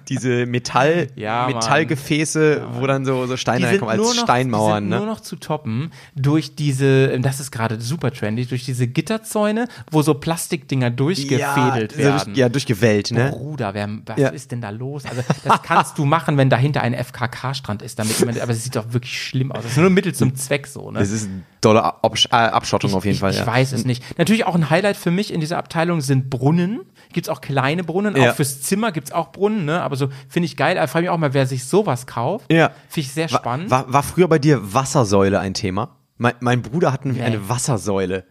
diese 0.09 0.47
Metall, 0.47 1.09
Ja. 1.16 1.47
Metallgefäße, 1.47 2.66
wo 2.72 2.87
dann 2.87 3.05
so, 3.05 3.26
so 3.26 3.37
Steine 3.37 3.66
reinkommen 3.66 3.99
als 3.99 4.16
noch, 4.16 4.22
Steinmauern, 4.22 4.84
die 4.84 4.91
sind 4.91 4.91
ne? 4.91 4.97
nur 4.97 5.07
noch 5.07 5.20
zu 5.20 5.37
toppen 5.37 5.93
durch 6.14 6.55
diese, 6.55 7.18
das 7.20 7.41
ist 7.41 7.51
gerade 7.51 7.80
super 7.80 8.11
trendy, 8.12 8.47
durch 8.47 8.64
diese 8.64 8.87
Gitterzäune, 8.87 9.68
wo 9.91 10.03
so 10.03 10.14
Plastikdinger 10.14 10.91
durchgefädelt 10.91 11.93
ja, 11.93 11.97
werden. 11.99 12.24
Durch, 12.26 12.37
ja, 12.37 12.49
durchgewellt, 12.49 13.11
ne? 13.11 13.30
Bruder, 13.30 13.74
wer, 13.74 13.89
was 14.07 14.18
Ja. 14.18 14.28
ist 14.28 14.53
denn 14.53 14.61
da 14.61 14.70
los? 14.70 15.05
Also, 15.05 15.22
das 15.45 15.62
kannst 15.62 15.99
du 15.99 16.05
machen, 16.05 16.37
wenn 16.39 16.51
dahinter 16.51 16.82
ein 16.82 16.95
FKK-Strand 16.95 17.82
ist, 17.82 17.99
damit 17.99 18.18
jemand, 18.18 18.41
aber 18.41 18.53
es 18.53 18.64
sieht 18.64 18.76
doch 18.76 18.93
wirklich 18.93 19.20
schlimm 19.22 19.53
aus. 19.53 19.62
Das 19.62 19.72
ist 19.72 19.78
nur 19.78 19.91
Mittel 19.91 20.14
zum 20.14 20.34
Zweck 20.34 20.66
so, 20.66 20.91
ne? 20.91 20.99
Das 21.01 21.11
ist 21.11 21.28
eine 21.28 21.43
dolle 21.66 21.84
Absch 22.04 22.26
äh, 22.30 22.36
Abschottung 22.36 22.94
auf 22.94 23.04
jeden 23.04 23.14
ich, 23.14 23.20
Fall, 23.20 23.30
ich 23.32 23.38
ja. 23.38 23.46
weiß 23.46 23.72
es 23.72 23.84
nicht. 23.84 24.02
Natürlich 24.18 24.46
auch 24.46 24.54
ein 24.54 24.70
Highlight 24.70 24.96
für 24.96 25.10
mich 25.10 25.32
in 25.32 25.40
dieser 25.40 25.58
Abteilung 25.58 26.00
sind 26.00 26.30
Brunnen. 26.30 26.80
Gibt's 27.12 27.28
auch 27.28 27.40
kleine 27.40 27.84
Brunnen, 27.84 28.16
Ja. 28.16 28.30
auch 28.30 28.34
fürs 28.36 28.62
Zimmer 28.62 28.92
gibt's 28.92 29.12
auch 29.12 29.32
Brunnen, 29.32 29.64
ne? 29.64 29.82
Aber 29.82 29.96
so 29.96 30.08
finde 30.28 30.46
ich 30.46 30.56
geil. 30.56 30.80
Ich 30.82 30.90
frage 30.90 31.04
mich 31.04 31.10
auch 31.10 31.18
mal, 31.18 31.34
wer 31.34 31.46
sich 31.46 31.64
sowas 31.64 32.06
kauft. 32.06 32.50
Ja. 32.52 32.70
Finde 32.88 33.06
ich 33.06 33.12
sehr 33.12 33.30
War, 33.30 33.38
spannend. 33.40 33.70
war, 33.70 33.92
war 33.92 34.02
früher 34.02 34.28
bei 34.28 34.38
dir 34.38 34.74
Wassersäule 34.74 35.38
ein 35.40 35.54
Thema? 35.54 35.96
Mein, 36.18 36.34
mein 36.40 36.62
Bruder 36.62 36.92
hat 36.92 37.04
nämlich 37.04 37.20
Nee. 37.22 37.26
eine 37.26 37.48
Wassersäule. 37.48 38.24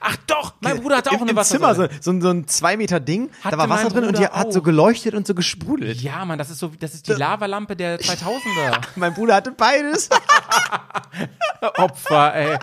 Ach 0.00 0.16
doch, 0.26 0.54
mein 0.60 0.80
Bruder 0.80 0.96
hatte 0.96 1.10
auch 1.10 1.14
Im, 1.14 1.20
eine 1.22 1.30
im 1.30 1.36
Wassersäule. 1.36 1.88
Zimmer, 1.88 1.88
so, 2.00 2.02
so, 2.02 2.10
ein- 2.10 2.20
so 2.20 2.30
ein 2.30 2.48
zwei 2.48 2.76
Meter 2.76 2.98
Ding, 2.98 3.30
da 3.30 3.44
Hatte 3.44 3.58
war 3.58 3.68
Wasser 3.68 3.88
drin 3.90 4.04
und 4.04 4.18
die 4.18 4.22
Bruder 4.24 4.32
hat 4.40 4.52
so 4.52 4.58
auch. 4.60 4.64
geleuchtet 4.64 5.14
und 5.14 5.26
so 5.26 5.34
gesprudelt. 5.34 6.00
Ja, 6.00 6.24
Mann, 6.24 6.38
das 6.38 6.50
ist 6.50 6.58
so, 6.58 6.72
das 6.78 6.94
ist 6.94 7.06
die 7.06 7.12
Lavalampe 7.12 7.76
der 7.76 8.00
2000er. 8.00 8.80
Mein 8.96 9.14
Bruder 9.14 9.36
hatte 9.36 9.52
beides. 9.52 10.08
Opfer, 11.78 12.34
ey. 12.34 12.58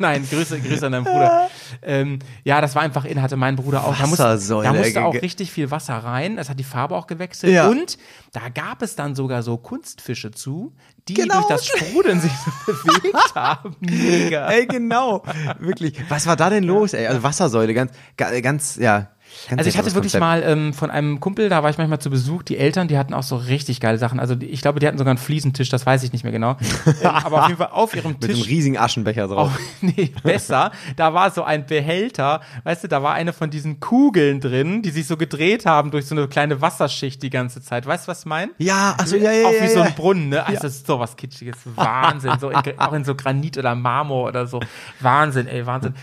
Nein, 0.00 0.26
Grüße, 0.28 0.60
Grüße 0.60 0.86
an 0.86 0.92
deinen 0.92 1.04
Bruder. 1.04 1.48
Ähm, 1.82 2.18
ja, 2.44 2.60
das 2.60 2.74
war 2.74 2.82
einfach 2.82 3.04
in, 3.04 3.20
hatte 3.22 3.36
mein 3.36 3.56
Bruder 3.56 3.84
auch. 3.84 3.96
Da, 3.96 4.06
musste- 4.06 4.24
Wassersäule, 4.24 4.64
da 4.66 4.72
musste 4.72 5.04
auch 5.04 5.12
ge- 5.12 5.20
richtig 5.20 5.50
viel 5.52 5.70
Wasser 5.70 5.94
rein. 5.96 6.36
Das 6.36 6.48
hat 6.48 6.58
die 6.58 6.64
Farbe 6.64 6.96
auch 6.96 7.06
gewechselt. 7.06 7.52
Ja. 7.52 7.68
Und 7.68 7.98
da 8.32 8.48
gab 8.48 8.82
es 8.82 8.96
dann 8.96 9.14
sogar 9.14 9.42
so 9.42 9.56
Kunstfische 9.56 10.30
zu, 10.32 10.74
die 11.08 11.14
Genau. 11.14 11.34
durch 11.36 11.46
das 11.46 11.66
Sprudeln 11.66 12.20
sich 12.20 12.32
so 12.32 12.72
bewegt 12.84 13.34
haben. 13.34 13.76
Mega. 13.80 14.48
ey, 14.48 14.66
genau. 14.66 15.22
Wirklich. 15.58 15.94
Was 16.08 16.26
war 16.26 16.36
da 16.36 16.50
denn 16.50 16.64
los, 16.64 16.92
ey? 16.94 17.06
Also 17.06 17.22
Wassersäule, 17.22 17.74
ganz, 17.74 17.92
ga- 18.16 18.40
ganz, 18.40 18.76
ja. 18.76 19.08
Also 19.56 19.68
ich 19.68 19.78
hatte 19.78 19.94
wirklich 19.94 20.12
Konzept. 20.12 20.20
mal 20.20 20.42
ähm, 20.42 20.72
von 20.72 20.90
einem 20.90 21.20
Kumpel, 21.20 21.48
da 21.48 21.62
war 21.62 21.70
ich 21.70 21.78
manchmal 21.78 21.98
zu 21.98 22.10
Besuch, 22.10 22.42
die 22.42 22.56
Eltern, 22.56 22.88
die 22.88 22.98
hatten 22.98 23.14
auch 23.14 23.22
so 23.22 23.36
richtig 23.36 23.80
geile 23.80 23.98
Sachen. 23.98 24.18
Also 24.18 24.34
die, 24.34 24.46
ich 24.46 24.60
glaube, 24.60 24.80
die 24.80 24.86
hatten 24.86 24.98
sogar 24.98 25.10
einen 25.10 25.18
Fliesentisch, 25.18 25.68
das 25.68 25.86
weiß 25.86 26.02
ich 26.02 26.12
nicht 26.12 26.24
mehr 26.24 26.32
genau. 26.32 26.56
ähm, 26.86 27.06
aber 27.06 27.42
auf 27.42 27.48
jeden 27.48 27.58
Fall 27.58 27.70
auf 27.72 27.94
ihrem 27.94 28.12
Mit 28.20 28.22
so 28.22 28.28
einem 28.28 28.36
Tisch. 28.36 28.48
riesigen 28.48 28.78
Aschenbecher 28.78 29.28
drauf. 29.28 29.52
Oh, 29.54 29.60
nee, 29.80 30.12
besser. 30.22 30.72
Da 30.96 31.14
war 31.14 31.30
so 31.30 31.44
ein 31.44 31.66
Behälter, 31.66 32.40
weißt 32.64 32.84
du, 32.84 32.88
da 32.88 33.02
war 33.02 33.14
eine 33.14 33.32
von 33.32 33.50
diesen 33.50 33.80
Kugeln 33.80 34.40
drin, 34.40 34.82
die 34.82 34.90
sich 34.90 35.06
so 35.06 35.16
gedreht 35.16 35.66
haben 35.66 35.90
durch 35.90 36.06
so 36.06 36.14
eine 36.14 36.28
kleine 36.28 36.60
Wasserschicht 36.60 37.22
die 37.22 37.30
ganze 37.30 37.60
Zeit. 37.62 37.86
Weißt 37.86 38.06
du, 38.06 38.10
was 38.10 38.20
ich 38.20 38.26
meine? 38.26 38.52
Ja, 38.58 38.94
also 38.98 39.16
ja, 39.16 39.32
ja, 39.32 39.46
auch 39.46 39.52
ja, 39.52 39.62
wie 39.62 39.68
so 39.68 39.78
ja. 39.78 39.84
ein 39.84 39.94
Brunnen, 39.94 40.28
ne? 40.30 40.46
Also 40.46 40.62
das 40.62 40.76
ist 40.76 40.86
sowas 40.86 41.16
Kitschiges. 41.16 41.58
Wahnsinn. 41.74 42.32
So 42.40 42.50
in, 42.50 42.56
auch 42.78 42.92
in 42.92 43.04
so 43.04 43.14
Granit 43.14 43.58
oder 43.58 43.74
Marmor 43.74 44.28
oder 44.28 44.46
so. 44.46 44.60
Wahnsinn, 45.00 45.46
ey, 45.46 45.66
Wahnsinn. 45.66 45.94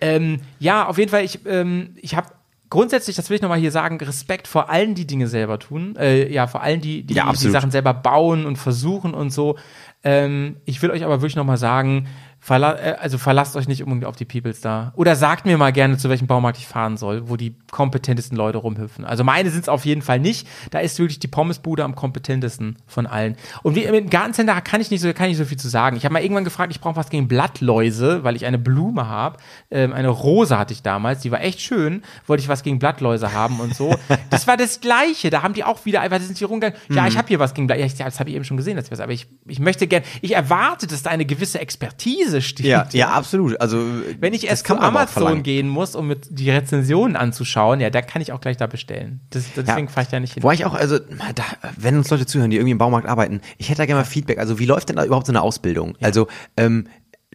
Ähm, 0.00 0.40
ja, 0.58 0.86
auf 0.86 0.98
jeden 0.98 1.10
Fall, 1.10 1.24
ich, 1.24 1.46
ähm, 1.46 1.94
ich 1.96 2.16
habe 2.16 2.26
grundsätzlich, 2.72 3.16
das 3.16 3.28
will 3.28 3.36
ich 3.36 3.42
nochmal 3.42 3.58
hier 3.58 3.70
sagen, 3.70 3.98
Respekt 3.98 4.48
vor 4.48 4.70
allen, 4.70 4.94
die 4.94 5.06
Dinge 5.06 5.28
selber 5.28 5.58
tun. 5.58 5.94
Äh, 5.96 6.32
ja, 6.32 6.46
vor 6.46 6.62
allen, 6.62 6.80
die, 6.80 7.02
die 7.02 7.12
Ja, 7.12 7.30
die. 7.30 7.50
Sachen 7.50 7.70
selber 7.70 7.92
bauen 7.92 8.46
und 8.46 8.56
versuchen 8.56 9.12
und 9.12 9.28
so. 9.28 9.58
Ähm, 10.02 10.56
ich 10.64 10.80
will 10.80 10.90
euch 10.90 11.04
aber 11.04 11.20
wirklich 11.20 11.36
nochmal 11.36 11.58
sagen, 11.58 12.06
verla 12.42 12.74
äh, 12.74 12.96
also 12.98 13.18
verlasst 13.18 13.54
euch 13.54 13.68
nicht 13.68 13.84
unbedingt 13.84 14.04
auf 14.04 14.16
die 14.16 14.24
Peoples 14.24 14.60
da. 14.60 14.92
Oder 14.96 15.14
sagt 15.14 15.46
mir 15.46 15.56
mal 15.56 15.72
gerne, 15.72 15.96
zu 15.96 16.08
welchem 16.08 16.26
Baumarkt 16.26 16.58
ich 16.58 16.66
fahren 16.66 16.96
soll, 16.96 17.28
wo 17.28 17.36
die 17.36 17.54
kompetentesten 17.70 18.36
Leute 18.36 18.58
rumhüpfen. 18.58 19.04
Also 19.04 19.22
meine 19.22 19.48
sind 19.50 19.62
es 19.62 19.68
auf 19.68 19.84
jeden 19.84 20.02
Fall 20.02 20.18
nicht. 20.18 20.48
Da 20.72 20.80
ist 20.80 20.98
wirklich 20.98 21.20
die 21.20 21.28
Pommesbude 21.28 21.84
am 21.84 21.94
kompetentesten 21.94 22.78
von 22.88 23.06
allen. 23.06 23.36
Und 23.62 23.76
wie, 23.76 23.84
im 23.84 24.10
Gartencenter 24.10 24.60
kann 24.60 24.80
ich 24.80 24.90
nicht 24.90 25.00
so, 25.00 25.12
kann 25.12 25.26
ich 25.26 25.38
nicht 25.38 25.38
so 25.38 25.44
viel 25.44 25.58
zu 25.58 25.68
sagen. 25.68 25.96
Ich 25.96 26.04
habe 26.04 26.14
mal 26.14 26.22
irgendwann 26.22 26.42
gefragt, 26.42 26.72
ich 26.72 26.80
brauche 26.80 26.96
was 26.96 27.10
gegen 27.10 27.28
Blattläuse, 27.28 28.24
weil 28.24 28.34
ich 28.34 28.44
eine 28.44 28.58
Blume 28.58 29.06
habe. 29.06 29.38
Ähm, 29.70 29.92
eine 29.92 30.08
Rose 30.08 30.58
hatte 30.58 30.74
ich 30.74 30.82
damals, 30.82 31.20
die 31.20 31.30
war 31.30 31.40
echt 31.42 31.60
schön. 31.60 32.02
Wollte 32.26 32.42
ich 32.42 32.48
was 32.48 32.64
gegen 32.64 32.80
Blattläuse 32.80 33.32
haben 33.32 33.60
und 33.60 33.76
so. 33.76 33.94
Das 34.30 34.48
war 34.48 34.56
das 34.56 34.80
Gleiche. 34.80 35.30
Da 35.30 35.42
haben 35.42 35.54
die 35.54 35.62
auch 35.62 35.84
wieder 35.84 36.00
einfach, 36.00 36.18
die 36.18 36.24
sind 36.24 36.38
hier 36.38 36.48
rumgegangen. 36.48 36.76
Ja, 36.88 37.06
ich 37.06 37.16
habe 37.16 37.28
hier 37.28 37.38
was 37.38 37.54
gegen 37.54 37.68
Blattläuse. 37.68 37.98
Ja, 37.98 38.06
das 38.06 38.18
habe 38.18 38.30
ich 38.30 38.36
eben 38.36 38.44
schon 38.44 38.56
gesehen, 38.56 38.76
das 38.76 39.00
aber 39.00 39.12
ich, 39.12 39.28
ich 39.46 39.60
möchte 39.60 39.86
gerne, 39.86 40.04
ich 40.20 40.34
erwarte, 40.34 40.86
dass 40.86 41.02
da 41.02 41.10
eine 41.10 41.24
gewisse 41.24 41.60
Expertise 41.60 42.31
steht. 42.40 42.66
Ja, 42.66 42.88
ja, 42.92 43.10
absolut. 43.10 43.60
Also 43.60 43.84
Wenn 44.18 44.32
ich 44.32 44.48
erst 44.48 44.66
zu 44.66 44.78
Amazon 44.78 45.42
gehen 45.42 45.68
muss, 45.68 45.94
um 45.94 46.06
mit 46.06 46.26
die 46.30 46.50
Rezensionen 46.50 47.16
anzuschauen, 47.16 47.80
ja, 47.80 47.90
da 47.90 48.02
kann 48.02 48.22
ich 48.22 48.32
auch 48.32 48.40
gleich 48.40 48.56
da 48.56 48.66
bestellen. 48.66 49.20
Das, 49.30 49.44
deswegen 49.54 49.88
fahre 49.88 50.04
ich 50.04 50.08
da 50.08 50.20
nicht 50.20 50.34
hin. 50.34 50.42
Wo 50.42 50.50
ich 50.50 50.64
auch, 50.64 50.74
also, 50.74 50.98
da, 50.98 51.44
wenn 51.76 51.96
uns 51.96 52.10
Leute 52.10 52.26
zuhören, 52.26 52.50
die 52.50 52.56
irgendwie 52.56 52.72
im 52.72 52.78
Baumarkt 52.78 53.08
arbeiten, 53.08 53.40
ich 53.58 53.68
hätte 53.68 53.78
da 53.78 53.86
gerne 53.86 54.00
mal 54.00 54.04
Feedback. 54.04 54.38
Also, 54.38 54.58
wie 54.58 54.66
läuft 54.66 54.88
denn 54.88 54.96
da 54.96 55.04
überhaupt 55.04 55.26
so 55.26 55.32
eine 55.32 55.42
Ausbildung? 55.42 55.96
Also, 56.00 56.28
ähm, 56.56 56.86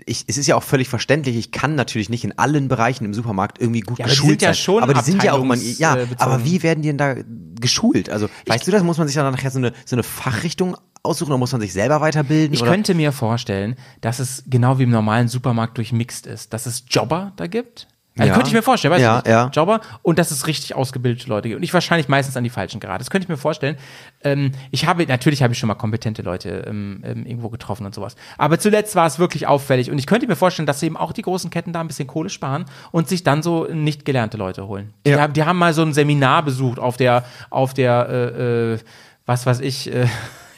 ich, 0.06 0.26
es 0.28 0.38
ist 0.38 0.48
ja 0.48 0.56
auch 0.56 0.64
völlig 0.64 0.90
verständlich, 0.90 1.36
ich 1.36 1.52
kann 1.52 1.76
natürlich 1.76 2.10
nicht 2.10 2.24
in 2.24 2.38
allen 2.38 2.68
Bereichen 2.68 3.06
im 3.06 3.14
Supermarkt 3.14 3.60
irgendwie 3.60 3.82
gut 3.82 4.00
Ja, 4.00 4.06
aber 4.06 4.14
die 4.14 4.20
geschult 4.20 4.30
sind 4.30 4.42
ja 4.42 4.48
sein. 4.50 4.56
schon 4.56 4.84
aber 4.84 4.94
die 4.94 5.02
sind 5.02 5.24
ja 5.24 5.34
auch 5.34 5.42
immer, 5.42 5.56
ja, 5.56 5.98
aber 6.18 6.46
wie 6.46 6.64
werden 6.64 6.82
die 6.82 6.90
denn 6.90 6.98
da 6.98 7.16
geschult? 7.60 8.10
Also, 8.10 8.30
weißt 8.46 8.68
du 8.68 8.72
das? 8.72 8.84
Muss 8.84 8.98
man 8.98 9.08
sich 9.08 9.16
dann 9.16 9.32
nachher 9.32 9.52
so 9.52 9.60
eine, 9.60 9.74
so 9.86 9.96
eine 9.96 10.04
Fachrichtung 10.04 10.78
aussuchen 11.04 11.32
oder 11.32 11.40
muss 11.40 11.52
man 11.52 11.62
sich 11.62 11.74
selber 11.74 12.02
weiterbilden? 12.02 12.54
Ich 12.54 12.62
oder? 12.62 12.72
könnte 12.72 12.94
mir 12.94 13.12
vorstellen, 13.12 13.76
dass 14.02 14.20
es 14.20 14.44
genau 14.48 14.80
wie 14.80 14.84
im 14.84 14.92
normalen 14.92 15.28
Supermarkt 15.28 15.78
durchmixt 15.78 16.28
ist, 16.28 16.54
dass 16.54 16.66
es 16.66 16.84
Jobber 16.90 17.34
da 17.38 17.48
gibt. 17.48 17.88
Also 18.18 18.30
Ja. 18.30 18.34
könnte 18.34 18.48
ich 18.50 18.54
mir 18.54 18.62
vorstellen, 18.64 18.94
weißt 18.94 19.02
Ja, 19.04 19.22
du, 19.22 19.30
ja. 19.30 19.50
Jobber 19.54 19.82
und 20.02 20.20
dass 20.20 20.32
es 20.32 20.48
richtig 20.48 20.76
ausgebildete 20.76 21.28
Leute 21.30 21.50
gibt. 21.50 21.58
Und 21.58 21.64
ich 21.64 21.74
wahrscheinlich 21.74 22.08
meistens 22.08 22.36
an 22.38 22.44
die 22.44 22.50
falschen 22.50 22.80
gerade. 22.80 23.00
Das 23.00 23.10
könnte 23.10 23.26
ich 23.26 23.30
mir 23.30 23.38
vorstellen. 23.38 23.78
Ähm, 24.24 24.52
ich 24.72 24.86
habe, 24.88 25.06
natürlich 25.06 25.44
habe 25.44 25.54
ich 25.54 25.60
schon 25.60 25.68
mal 25.68 25.76
kompetente 25.76 26.22
Leute 26.22 26.64
ähm, 26.68 27.02
ähm, 27.06 27.26
irgendwo 27.26 27.50
getroffen 27.50 27.86
und 27.86 27.94
sowas. 27.96 28.16
Aber 28.38 28.60
zuletzt 28.60 28.96
war 28.96 29.06
es 29.06 29.20
wirklich 29.20 29.48
auffällig. 29.48 29.92
Und 29.92 29.98
ich 30.00 30.08
könnte 30.08 30.28
mir 30.28 30.36
vorstellen, 30.36 30.66
dass 30.66 30.82
eben 30.84 30.98
auch 30.98 31.12
die 31.14 31.22
großen 31.22 31.50
Ketten 31.50 31.74
da 31.74 31.82
ein 31.82 31.88
bisschen 31.88 32.08
Kohle 32.08 32.30
sparen 32.30 32.66
und 32.92 33.08
sich 33.08 33.24
dann 33.24 33.44
so 33.44 33.66
nicht 33.66 34.06
gelernte 34.06 34.38
Leute 34.38 34.68
holen. 34.68 34.94
Die, 35.06 35.16
haben, 35.16 35.34
die 35.34 35.44
haben 35.44 35.58
mal 35.58 35.74
so 35.74 35.82
ein 35.84 35.94
Seminar 35.94 36.44
besucht 36.44 36.80
auf 36.80 36.98
der, 36.98 37.24
auf 37.50 37.74
der, 37.74 38.08
äh, 38.10 38.74
äh, 38.74 38.80
was 39.26 39.46
weiß 39.46 39.60
ich, 39.60 39.94
äh, 39.94 40.08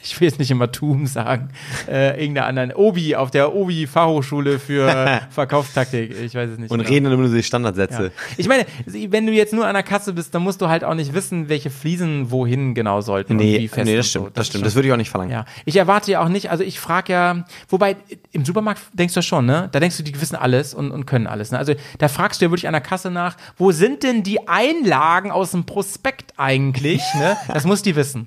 ich 0.02 0.20
will 0.20 0.28
jetzt 0.28 0.38
nicht 0.38 0.50
immer 0.50 0.70
TUM 0.70 1.06
sagen, 1.06 1.50
äh, 1.88 2.20
irgendeiner 2.20 2.46
anderen, 2.46 2.72
Obi, 2.72 3.16
auf 3.16 3.30
der 3.30 3.54
Obi-Fachhochschule 3.54 4.58
für 4.58 5.20
Verkaufstaktik, 5.30 6.14
ich 6.20 6.34
weiß 6.34 6.50
es 6.50 6.58
nicht. 6.58 6.70
Und 6.70 6.78
genau. 6.78 6.90
reden 6.90 7.20
nur 7.20 7.28
die 7.28 7.42
Standardsätze. 7.42 8.04
Ja. 8.04 8.10
Ich 8.36 8.48
meine, 8.48 8.66
wenn 8.86 9.26
du 9.26 9.32
jetzt 9.32 9.52
nur 9.52 9.66
an 9.66 9.74
der 9.74 9.82
Kasse 9.82 10.12
bist, 10.12 10.34
dann 10.34 10.42
musst 10.42 10.60
du 10.60 10.68
halt 10.68 10.84
auch 10.84 10.94
nicht 10.94 11.12
wissen, 11.14 11.48
welche 11.48 11.70
Fliesen 11.70 12.30
wohin 12.30 12.74
genau 12.74 13.00
sollten 13.00 13.32
und 13.32 13.38
Nee, 13.38 13.58
wie 13.60 13.68
fest 13.68 13.86
nee, 13.86 13.92
und 13.92 13.98
das 13.98 14.06
so. 14.06 14.10
stimmt, 14.20 14.36
das 14.36 14.42
ist 14.42 14.48
stimmt. 14.48 14.66
Das 14.66 14.74
würde 14.74 14.88
ich 14.88 14.92
auch 14.92 14.98
nicht 14.98 15.10
verlangen. 15.10 15.32
ja, 15.32 15.44
ich 15.64 15.76
erwarte 15.76 16.10
ja 16.10 16.22
auch 16.22 16.28
nicht, 16.28 16.50
also 16.50 16.64
ich 16.64 16.80
frage 16.80 17.12
ja, 17.12 17.44
wobei 17.68 17.96
im 18.32 18.44
Supermarkt 18.44 18.80
denkst 18.92 19.14
du 19.14 19.22
schon, 19.22 19.46
ne? 19.46 19.68
Da 19.72 19.80
denkst 19.80 19.96
du, 19.96 20.02
die 20.02 20.20
wissen 20.20 20.36
alles 20.36 20.74
und, 20.74 20.90
und 20.90 21.06
können 21.06 21.26
alles. 21.26 21.50
Ne? 21.50 21.58
Also 21.58 21.74
da 21.98 22.08
fragst 22.08 22.40
du 22.40 22.46
ja 22.46 22.50
wirklich 22.50 22.66
an 22.66 22.72
der 22.72 22.80
Kasse 22.80 23.10
nach, 23.10 23.36
wo 23.56 23.72
sind 23.72 24.02
denn 24.02 24.22
die 24.22 24.48
Einlagen 24.48 25.30
aus 25.30 25.52
dem 25.52 25.64
Prospekt 25.64 26.34
eigentlich? 26.36 27.02
ne? 27.18 27.36
Das 27.48 27.64
muss 27.64 27.82
die 27.82 27.96
wissen. 27.96 28.26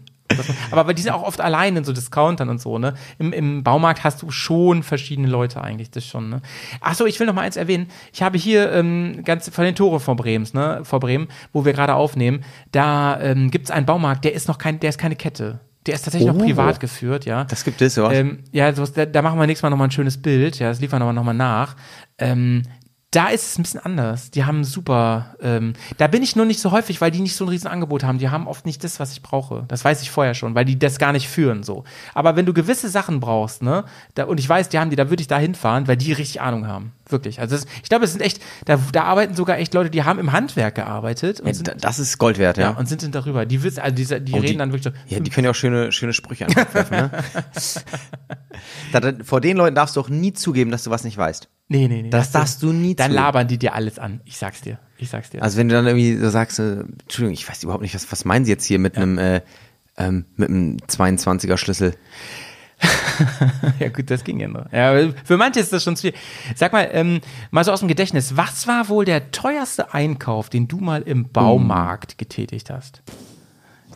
Aber 0.71 0.87
weil 0.87 0.93
die 0.95 1.01
sind 1.01 1.11
auch 1.11 1.23
oft 1.23 1.41
allein 1.41 1.75
in 1.75 1.83
so 1.83 1.93
Discountern 1.93 2.49
und 2.49 2.59
so, 2.61 2.77
ne? 2.77 2.93
Im, 3.19 3.33
Im 3.33 3.63
Baumarkt 3.63 4.03
hast 4.03 4.21
du 4.21 4.31
schon 4.31 4.83
verschiedene 4.83 5.27
Leute 5.27 5.61
eigentlich, 5.61 5.91
das 5.91 6.05
schon, 6.05 6.29
ne? 6.29 6.41
Achso, 6.81 7.05
ich 7.05 7.19
will 7.19 7.27
noch 7.27 7.33
mal 7.33 7.41
eins 7.41 7.55
erwähnen. 7.57 7.87
Ich 8.13 8.21
habe 8.21 8.37
hier 8.37 8.71
ähm, 8.71 9.23
ganz 9.23 9.49
vor 9.49 9.63
den 9.63 9.75
Tore 9.75 9.99
vor 9.99 10.15
Brems, 10.15 10.53
ne? 10.53 10.81
Vor 10.83 10.99
Bremen, 10.99 11.27
wo 11.51 11.65
wir 11.65 11.73
gerade 11.73 11.95
aufnehmen, 11.95 12.43
da 12.71 13.19
ähm, 13.21 13.51
gibt 13.51 13.65
es 13.65 13.71
einen 13.71 13.85
Baumarkt, 13.85 14.25
der 14.25 14.33
ist 14.33 14.47
noch 14.47 14.57
kein, 14.57 14.79
der 14.79 14.89
ist 14.89 14.97
keine 14.97 15.15
Kette. 15.15 15.59
Der 15.85 15.95
ist 15.95 16.03
tatsächlich 16.03 16.27
noch 16.31 16.35
Oh. 16.39 16.45
privat 16.45 16.79
geführt, 16.79 17.25
ja. 17.25 17.43
Das 17.43 17.65
gibt 17.65 17.81
es, 17.81 17.97
ja. 17.97 18.09
Ähm, 18.09 18.39
ja, 18.53 18.71
da, 18.71 19.05
da 19.05 19.21
machen 19.21 19.37
wir 19.37 19.47
nächstes 19.47 19.63
Mal 19.63 19.69
nochmal 19.69 19.89
ein 19.89 19.91
schönes 19.91 20.21
Bild. 20.21 20.57
Ja, 20.59 20.69
das 20.69 20.79
liefern 20.79 21.01
wir 21.01 21.11
nochmal 21.11 21.33
nach. 21.33 21.75
Ähm, 22.17 22.63
Da 23.13 23.27
ist 23.27 23.45
es 23.45 23.59
ein 23.59 23.61
bisschen 23.61 23.79
anders. 23.79 24.31
Die 24.31 24.43
haben 24.43 24.63
super, 24.63 25.35
ähm, 25.39 25.73
da 25.97 26.07
bin 26.07 26.23
ich 26.23 26.35
nur 26.35 26.45
nicht 26.45 26.59
so 26.59 26.71
häufig, 26.71 26.99
weil 26.99 27.11
die 27.11 27.21
nicht 27.21 27.35
so 27.35 27.45
ein 27.45 27.49
Riesenangebot 27.49 28.03
haben. 28.03 28.17
Die 28.17 28.29
haben 28.29 28.47
oft 28.47 28.65
nicht 28.65 28.83
das, 28.83 28.99
was 28.99 29.11
ich 29.11 29.21
brauche. 29.21 29.65
Das 29.67 29.85
weiß 29.85 30.01
ich 30.01 30.09
vorher 30.09 30.33
schon, 30.33 30.55
weil 30.55 30.65
die 30.65 30.79
das 30.79 30.97
gar 30.97 31.11
nicht 31.11 31.29
führen 31.29 31.61
so. 31.61 31.83
Aber 32.15 32.35
wenn 32.35 32.47
du 32.47 32.53
gewisse 32.53 32.89
Sachen 32.89 33.19
brauchst, 33.19 33.61
ne, 33.61 33.85
da, 34.15 34.23
und 34.25 34.39
ich 34.39 34.49
weiß, 34.49 34.69
die 34.69 34.79
haben 34.79 34.89
die, 34.89 34.95
da 34.95 35.11
würde 35.11 35.21
ich 35.21 35.27
da 35.27 35.37
hinfahren, 35.37 35.87
weil 35.87 35.95
die 35.95 36.11
richtig 36.11 36.41
Ahnung 36.41 36.65
haben. 36.65 36.91
Wirklich. 37.13 37.39
Also 37.39 37.55
das, 37.55 37.65
ich 37.81 37.87
glaube, 37.87 38.03
es 38.03 38.11
sind 38.11 38.19
echt, 38.19 38.41
da, 38.65 38.77
da 38.91 39.03
arbeiten 39.05 39.35
sogar 39.35 39.57
echt 39.59 39.73
Leute, 39.73 39.89
die 39.89 40.03
haben 40.03 40.19
im 40.19 40.33
Handwerk 40.33 40.75
gearbeitet 40.75 41.39
und, 41.39 41.53
sind, 41.53 41.69
Da- 41.69 41.75
Das 41.75 41.99
ist 41.99 42.17
Gold 42.17 42.37
wert, 42.39 42.57
ja. 42.57 42.71
ja. 42.71 42.77
und 42.77 42.89
sind, 42.89 42.99
sind 42.99 43.15
darüber. 43.15 43.45
Die, 43.45 43.63
wissen- 43.63 43.79
also 43.79 43.95
die, 43.95 44.25
die 44.25 44.33
Oh, 44.33 44.39
reden 44.39 44.57
dann 44.59 44.73
wirklich 44.73 44.83
so, 44.83 44.99
Ja, 45.07 45.21
die 45.21 45.29
können 45.29 45.45
ja 45.45 45.51
auch 45.51 45.55
schöne, 45.55 45.93
schöne 45.93 46.11
Sprüche 46.11 46.45
an 46.47 46.51
den 46.51 46.57
Kopf 46.65 46.73
werfen, 46.73 46.97
ne? 46.97 47.11
da, 48.91 48.99
da, 48.99 49.13
vor 49.23 49.41
den 49.41 49.57
Leuten 49.57 49.75
darfst 49.75 49.95
du 49.95 50.01
auch 50.01 50.09
nie 50.09 50.33
zugeben, 50.33 50.71
dass 50.71 50.83
du 50.83 50.89
was 50.89 51.03
nicht 51.03 51.17
weißt. 51.17 51.47
nee, 51.69 51.87
nee, 51.87 52.01
nee. 52.03 52.09
Das 52.09 52.31
darfst 52.31 52.61
du 52.63 52.71
nie 52.73 52.95
Dann 52.95 53.11
zugeben. 53.11 53.23
labern 53.23 53.47
die 53.47 53.57
dir 53.57 53.73
alles 53.73 53.99
an. 53.99 54.21
Ich 54.25 54.37
sag's 54.37 54.61
dir. 54.61 54.79
Ich 54.97 55.09
sag's 55.09 55.29
dir. 55.29 55.41
Also 55.43 55.57
wenn 55.57 55.69
du 55.69 55.75
dann 55.75 55.85
irgendwie 55.87 56.17
so 56.17 56.29
sagst, 56.29 56.59
äh, 56.59 56.81
Entschuldigung, 57.01 57.33
ich 57.33 57.47
weiß 57.47 57.63
überhaupt 57.63 57.81
nicht, 57.81 57.95
was, 57.95 58.11
was 58.11 58.25
meinen 58.25 58.45
Sie 58.45 58.51
jetzt 58.51 58.65
hier 58.65 58.79
mit 58.79 58.97
einem 58.97 59.17
äh, 59.17 59.41
ähm, 59.97 60.25
mit 60.35 60.49
einem 60.49 60.77
22er 60.87 61.57
Schlüssel? 61.57 61.93
Ja, 63.79 63.89
gut, 63.89 64.09
das 64.09 64.23
ging 64.23 64.39
ja 64.39 64.47
noch. 64.47 64.71
Ja, 64.71 64.93
für 65.23 65.37
manche 65.37 65.59
ist 65.59 65.71
das 65.73 65.83
schon 65.83 65.95
zu 65.95 66.03
viel. 66.03 66.13
Sag 66.55 66.73
mal, 66.73 66.89
ähm, 66.91 67.21
mal 67.51 67.63
so 67.63 67.71
aus 67.71 67.79
dem 67.79 67.87
Gedächtnis, 67.87 68.35
was 68.37 68.67
war 68.67 68.89
wohl 68.89 69.05
der 69.05 69.31
teuerste 69.31 69.93
Einkauf, 69.93 70.49
den 70.49 70.67
du 70.67 70.77
mal 70.77 71.01
im 71.01 71.29
Baumarkt 71.29 72.17
getätigt 72.17 72.69
hast? 72.69 73.01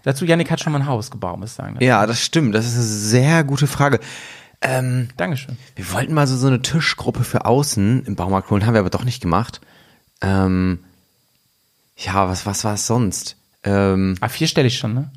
Dazu, 0.03 0.25
Yannick 0.25 0.49
hat 0.51 0.61
schon 0.61 0.71
mal 0.73 0.79
ein 0.79 0.88
Haus 0.88 1.11
gebaut, 1.11 1.38
muss 1.39 1.49
ich 1.51 1.55
sagen. 1.55 1.77
Ja, 1.81 2.05
das 2.05 2.21
stimmt. 2.23 2.55
Das 2.55 2.65
ist 2.65 2.75
eine 2.75 2.83
sehr 2.83 3.43
gute 3.43 3.67
Frage. 3.67 3.99
Ähm, 4.61 5.09
Dankeschön. 5.17 5.57
wir 5.75 5.91
wollten 5.93 6.13
mal 6.13 6.25
so, 6.27 6.35
so 6.38 6.47
eine 6.47 6.61
Tischgruppe 6.61 7.23
für 7.23 7.45
außen 7.45 8.05
im 8.05 8.15
Baumarkt 8.15 8.49
holen, 8.49 8.65
haben 8.65 8.73
wir 8.73 8.79
aber 8.79 8.89
doch 8.89 9.03
nicht 9.03 9.21
gemacht. 9.21 9.61
Ähm, 10.21 10.79
ja, 11.95 12.27
was, 12.27 12.45
was 12.45 12.63
war 12.63 12.73
es 12.75 12.88
sonst? 12.88 13.35
Ähm, 13.63 14.15
Ah, 14.21 14.29
vierstellig 14.29 14.77
schon, 14.77 14.93
ne? 14.93 15.11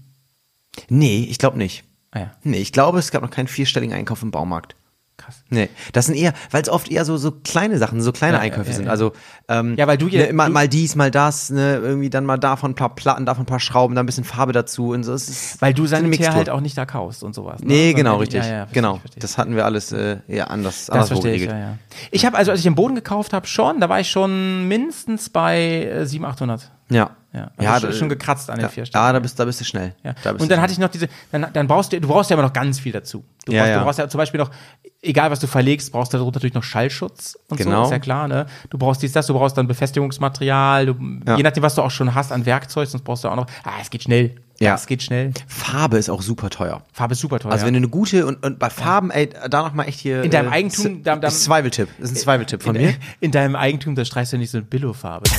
nee, 0.88 1.26
ich 1.30 1.38
glaube 1.38 1.56
nicht. 1.58 1.84
Ah 2.12 2.18
ja, 2.20 2.30
Nee, 2.42 2.58
ich 2.58 2.72
glaube, 2.72 2.98
es 2.98 3.10
gab 3.10 3.22
noch 3.22 3.30
keinen 3.30 3.46
vierstelligen 3.48 3.94
Einkauf 3.94 4.22
im 4.22 4.30
Baumarkt. 4.30 4.74
krass. 5.16 5.44
Nee, 5.50 5.68
das 5.92 6.06
sind 6.06 6.14
eher, 6.16 6.32
weil 6.50 6.62
es 6.62 6.70
oft 6.70 6.90
eher 6.90 7.04
so, 7.04 7.18
so 7.18 7.30
kleine 7.30 7.76
Sachen, 7.76 8.00
so 8.00 8.10
kleine 8.10 8.38
Ja, 8.38 8.40
Einkäufe 8.40 8.70
ja, 8.70 8.74
sind. 8.76 8.84
ja. 8.86 8.90
Also, 8.90 9.12
ähm, 9.48 9.74
Ja, 9.76 9.86
weil 9.86 9.98
du 9.98 10.08
ja- 10.08 10.26
ne, 10.28 10.32
mal, 10.32 10.46
du- 10.46 10.52
mal 10.54 10.66
dies, 10.66 10.96
mal 10.96 11.10
das, 11.10 11.50
ne, 11.50 11.76
irgendwie 11.76 12.08
dann 12.08 12.24
mal 12.24 12.38
davon 12.38 12.70
ein 12.70 12.74
paar 12.74 12.94
Platten, 12.94 13.26
davon 13.26 13.42
ein 13.42 13.46
paar 13.46 13.60
Schrauben, 13.60 13.94
dann 13.94 14.04
ein 14.04 14.06
bisschen 14.06 14.24
Farbe 14.24 14.52
dazu 14.52 14.88
und 14.92 15.04
so. 15.04 15.12
Ist 15.12 15.60
Weil 15.60 15.74
du 15.74 15.86
so 15.86 15.94
eine 15.94 16.04
Sanitär 16.06 16.20
Mixtur. 16.20 16.34
halt 16.36 16.48
auch 16.50 16.62
nicht 16.62 16.76
da 16.78 16.86
kaufst 16.86 17.22
und 17.22 17.34
sowas. 17.34 17.60
Ne? 17.60 17.66
Nee, 17.66 17.74
Sondern- 17.90 17.96
genau, 17.96 18.16
richtig. 18.16 18.40
Ja, 18.44 18.48
ja, 18.50 18.56
verstehe 18.60 18.74
genau. 18.82 18.96
verstehe. 18.96 19.20
Das 19.20 19.36
hatten 19.36 19.54
wir 19.56 19.64
alles 19.66 19.92
äh, 19.92 20.16
ja, 20.26 20.44
anders, 20.44 20.86
Das 20.86 20.90
anderswo 20.90 21.20
verstehe 21.20 21.34
ich, 21.34 21.44
ja. 21.44 21.76
Ich 22.10 22.24
habe, 22.24 22.38
also 22.38 22.50
als 22.50 22.60
ich 22.60 22.64
den 22.64 22.74
Boden 22.74 22.94
gekauft 22.94 23.34
habe, 23.34 23.46
schon, 23.46 23.78
da 23.78 23.90
war 23.90 24.00
ich 24.00 24.10
schon 24.10 24.66
mindestens 24.68 25.28
bei 25.28 25.84
äh, 25.84 26.06
700, 26.06 26.32
800. 26.36 26.70
Ja. 26.88 27.10
Ja, 27.32 27.50
also 27.58 27.80
schon- 27.86 27.90
da- 27.90 27.96
schon 27.96 28.08
gekratzt 28.08 28.50
an 28.50 28.56
den 28.56 28.62
ja, 28.62 28.68
vier 28.68 28.86
Stellen. 28.86 29.04
Ja, 29.04 29.12
da 29.12 29.18
bist, 29.20 29.38
da 29.38 29.44
bist 29.44 29.60
du 29.60 29.64
schnell. 29.64 29.94
Ja. 30.02 30.14
Da 30.24 30.32
Und 30.32 30.50
dann 30.50 30.60
hatte 30.60 30.72
ich 30.72 30.78
noch 30.80 30.88
diese, 30.88 31.08
dann, 31.30 31.46
dann 31.52 31.66
brauchst 31.68 31.92
du, 31.92 32.00
du 32.00 32.08
brauchst 32.08 32.28
ja 32.30 32.34
immer 32.34 32.42
noch 32.42 32.52
ganz 32.52 32.80
viel 32.80 32.90
dazu. 32.92 33.22
Du, 33.46 33.52
Ja, 33.52 33.62
brauchst, 33.62 33.68
ja. 33.70 33.78
du 33.78 33.84
brauchst 33.84 33.98
ja 34.00 34.08
zum 34.08 34.18
Beispiel 34.18 34.40
noch, 34.40 34.50
egal 35.00 35.30
was 35.30 35.38
du 35.38 35.46
verlegst, 35.46 35.92
brauchst 35.92 36.12
du 36.12 36.18
darunter 36.18 36.38
natürlich 36.38 36.54
noch 36.54 36.64
Schallschutz 36.64 37.38
und 37.48 37.56
Genau. 37.58 37.82
so, 37.82 37.84
ist 37.84 37.90
ja 37.92 37.98
klar, 38.00 38.26
ne? 38.26 38.46
Du 38.68 38.78
brauchst 38.78 39.00
dies, 39.02 39.12
das, 39.12 39.26
du 39.28 39.34
brauchst 39.34 39.56
dann 39.56 39.68
Befestigungsmaterial, 39.68 40.86
du, 40.86 40.96
Ja. 41.26 41.36
je 41.36 41.42
nachdem, 41.42 41.62
was 41.62 41.74
du 41.76 41.82
auch 41.82 41.90
schon 41.90 42.14
hast 42.14 42.32
an 42.32 42.46
Werkzeug, 42.46 42.88
sonst 42.88 43.04
brauchst 43.04 43.22
du 43.24 43.28
auch 43.28 43.36
noch, 43.36 43.46
ah, 43.64 43.70
es 43.80 43.90
geht 43.90 44.02
schnell. 44.02 44.34
Ja. 44.58 44.74
Es 44.74 44.86
geht 44.86 45.02
schnell. 45.02 45.32
Farbe 45.46 45.96
ist 45.96 46.10
auch 46.10 46.20
super 46.20 46.50
teuer. 46.50 46.82
Farbe 46.92 47.12
ist 47.12 47.20
super 47.20 47.38
teuer. 47.38 47.50
Also 47.52 47.64
wenn 47.64 47.72
du 47.72 47.78
eine 47.78 47.88
gute 47.88 48.26
und, 48.26 48.44
und 48.44 48.58
bei 48.58 48.68
Farben, 48.68 49.10
ey, 49.10 49.30
da 49.48 49.62
noch 49.62 49.72
mal 49.72 49.84
echt 49.84 49.98
hier. 50.00 50.22
In 50.22 50.30
deinem 50.30 50.48
äh, 50.48 50.56
Eigentum, 50.56 50.96
S- 50.98 51.02
da- 51.02 51.16
da- 51.16 51.28
ist 51.28 51.44
Zweifel-Tipp. 51.44 51.88
Das 51.98 52.10
ist 52.10 52.16
ein 52.18 52.20
Zweifel-Tipp 52.20 52.62
von 52.64 52.76
in, 52.76 52.82
mir. 52.82 52.94
in 53.20 53.30
deinem 53.30 53.56
Eigentum, 53.56 53.94
da 53.94 54.04
streichst 54.04 54.34
du 54.34 54.36
nicht 54.36 54.50
so 54.50 54.58
eine 54.58 54.66
Billo-Farbe. 54.66 55.30
Ne? 55.30 55.36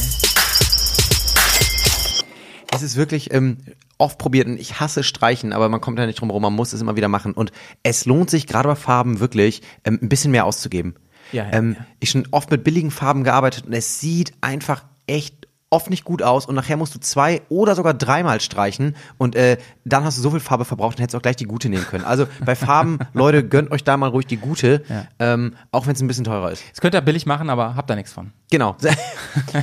Es 2.73 2.81
ist 2.81 2.95
wirklich 2.95 3.33
ähm, 3.33 3.57
oft 3.97 4.17
probiert 4.17 4.47
und 4.47 4.59
ich 4.59 4.79
hasse 4.79 5.03
Streichen, 5.03 5.53
aber 5.53 5.69
man 5.69 5.81
kommt 5.81 5.99
ja 5.99 6.05
nicht 6.05 6.19
drum 6.19 6.29
herum, 6.29 6.41
man 6.41 6.53
muss 6.53 6.73
es 6.73 6.81
immer 6.81 6.95
wieder 6.95 7.07
machen. 7.07 7.33
Und 7.33 7.51
es 7.83 8.05
lohnt 8.05 8.29
sich 8.29 8.47
gerade 8.47 8.67
bei 8.69 8.75
Farben 8.75 9.19
wirklich 9.19 9.61
ähm, 9.85 9.99
ein 10.01 10.09
bisschen 10.09 10.31
mehr 10.31 10.45
auszugeben. 10.45 10.95
Ja, 11.31 11.45
ja, 11.45 11.53
ähm, 11.53 11.75
ja. 11.77 11.85
Ich 11.99 12.09
schon 12.09 12.27
oft 12.31 12.49
mit 12.51 12.63
billigen 12.63 12.91
Farben 12.91 13.23
gearbeitet 13.23 13.67
und 13.67 13.73
es 13.73 13.99
sieht 13.99 14.33
einfach 14.41 14.83
echt 15.07 15.40
oft 15.71 15.89
nicht 15.89 16.03
gut 16.03 16.21
aus 16.21 16.45
und 16.45 16.53
nachher 16.53 16.77
musst 16.77 16.93
du 16.93 16.99
zwei 16.99 17.41
oder 17.49 17.75
sogar 17.75 17.93
dreimal 17.93 18.41
streichen 18.41 18.95
und 19.17 19.35
äh, 19.35 19.57
dann 19.85 20.03
hast 20.03 20.17
du 20.17 20.21
so 20.21 20.29
viel 20.29 20.39
Farbe 20.41 20.65
verbraucht 20.65 20.97
und 20.97 21.01
hättest 21.01 21.15
auch 21.15 21.21
gleich 21.21 21.37
die 21.37 21.45
gute 21.45 21.69
nehmen 21.69 21.85
können. 21.85 22.03
Also 22.03 22.27
bei 22.45 22.55
Farben, 22.55 22.99
Leute, 23.13 23.43
gönnt 23.47 23.71
euch 23.71 23.83
da 23.83 23.95
mal 23.97 24.09
ruhig 24.09 24.27
die 24.27 24.37
gute, 24.37 24.83
Ja. 24.89 25.07
ähm, 25.19 25.55
auch 25.71 25.87
wenn 25.87 25.93
es 25.93 26.01
ein 26.01 26.07
bisschen 26.07 26.25
teurer 26.25 26.51
ist. 26.51 26.63
Das 26.71 26.81
könnt 26.81 26.93
ihr 26.93 27.01
billig 27.01 27.25
machen, 27.25 27.49
aber 27.49 27.75
habt 27.75 27.89
da 27.89 27.95
nichts 27.95 28.13
von. 28.13 28.31
Genau. 28.51 28.75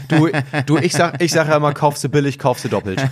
Du, 0.09 0.31
du 0.67 0.79
ich 0.79 0.93
sag, 0.95 1.23
ich 1.23 1.31
sag 1.33 1.49
ja 1.49 1.57
immer, 1.57 1.73
kaufst 1.75 2.03
du 2.03 2.09
billig, 2.09 2.39
kaufst 2.39 2.65
du 2.65 2.69
doppelt. 2.69 3.01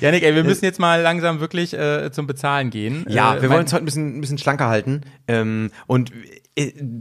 Janik, 0.00 0.22
ey, 0.22 0.34
wir 0.34 0.44
müssen 0.44 0.64
jetzt 0.64 0.78
mal 0.78 1.00
langsam 1.00 1.40
wirklich 1.40 1.74
äh, 1.74 2.10
zum 2.12 2.26
Bezahlen 2.26 2.70
gehen. 2.70 3.04
Ja, 3.08 3.36
äh, 3.36 3.42
wir 3.42 3.50
wollen 3.50 3.62
uns 3.62 3.72
heute 3.72 3.82
ein 3.82 3.86
bisschen, 3.86 4.18
ein 4.18 4.20
bisschen 4.20 4.38
schlanker 4.38 4.68
halten. 4.68 5.02
Ähm, 5.26 5.70
und 5.86 6.12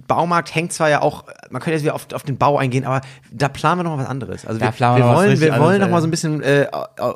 Baumarkt 0.07 0.53
hängt 0.53 0.73
zwar 0.73 0.89
ja 0.89 1.01
auch, 1.01 1.23
man 1.49 1.61
könnte 1.61 1.75
jetzt 1.75 1.83
wieder 1.83 1.95
auf, 1.95 2.07
auf 2.13 2.23
den 2.23 2.37
Bau 2.37 2.57
eingehen, 2.57 2.83
aber 2.83 3.01
da 3.31 3.47
planen 3.47 3.79
wir 3.79 3.83
noch 3.83 3.95
mal 3.95 4.03
was 4.03 4.09
anderes. 4.09 4.45
Also 4.45 4.59
Da 4.59 4.65
wir, 4.65 4.71
planen 4.71 4.97
wir 4.97 5.05
wollen, 5.09 5.39
wir 5.39 5.59
wollen 5.59 5.79
noch 5.79 5.89
mal 5.89 6.01
so 6.01 6.07
ein 6.07 6.11
bisschen 6.11 6.41
äh, 6.41 6.67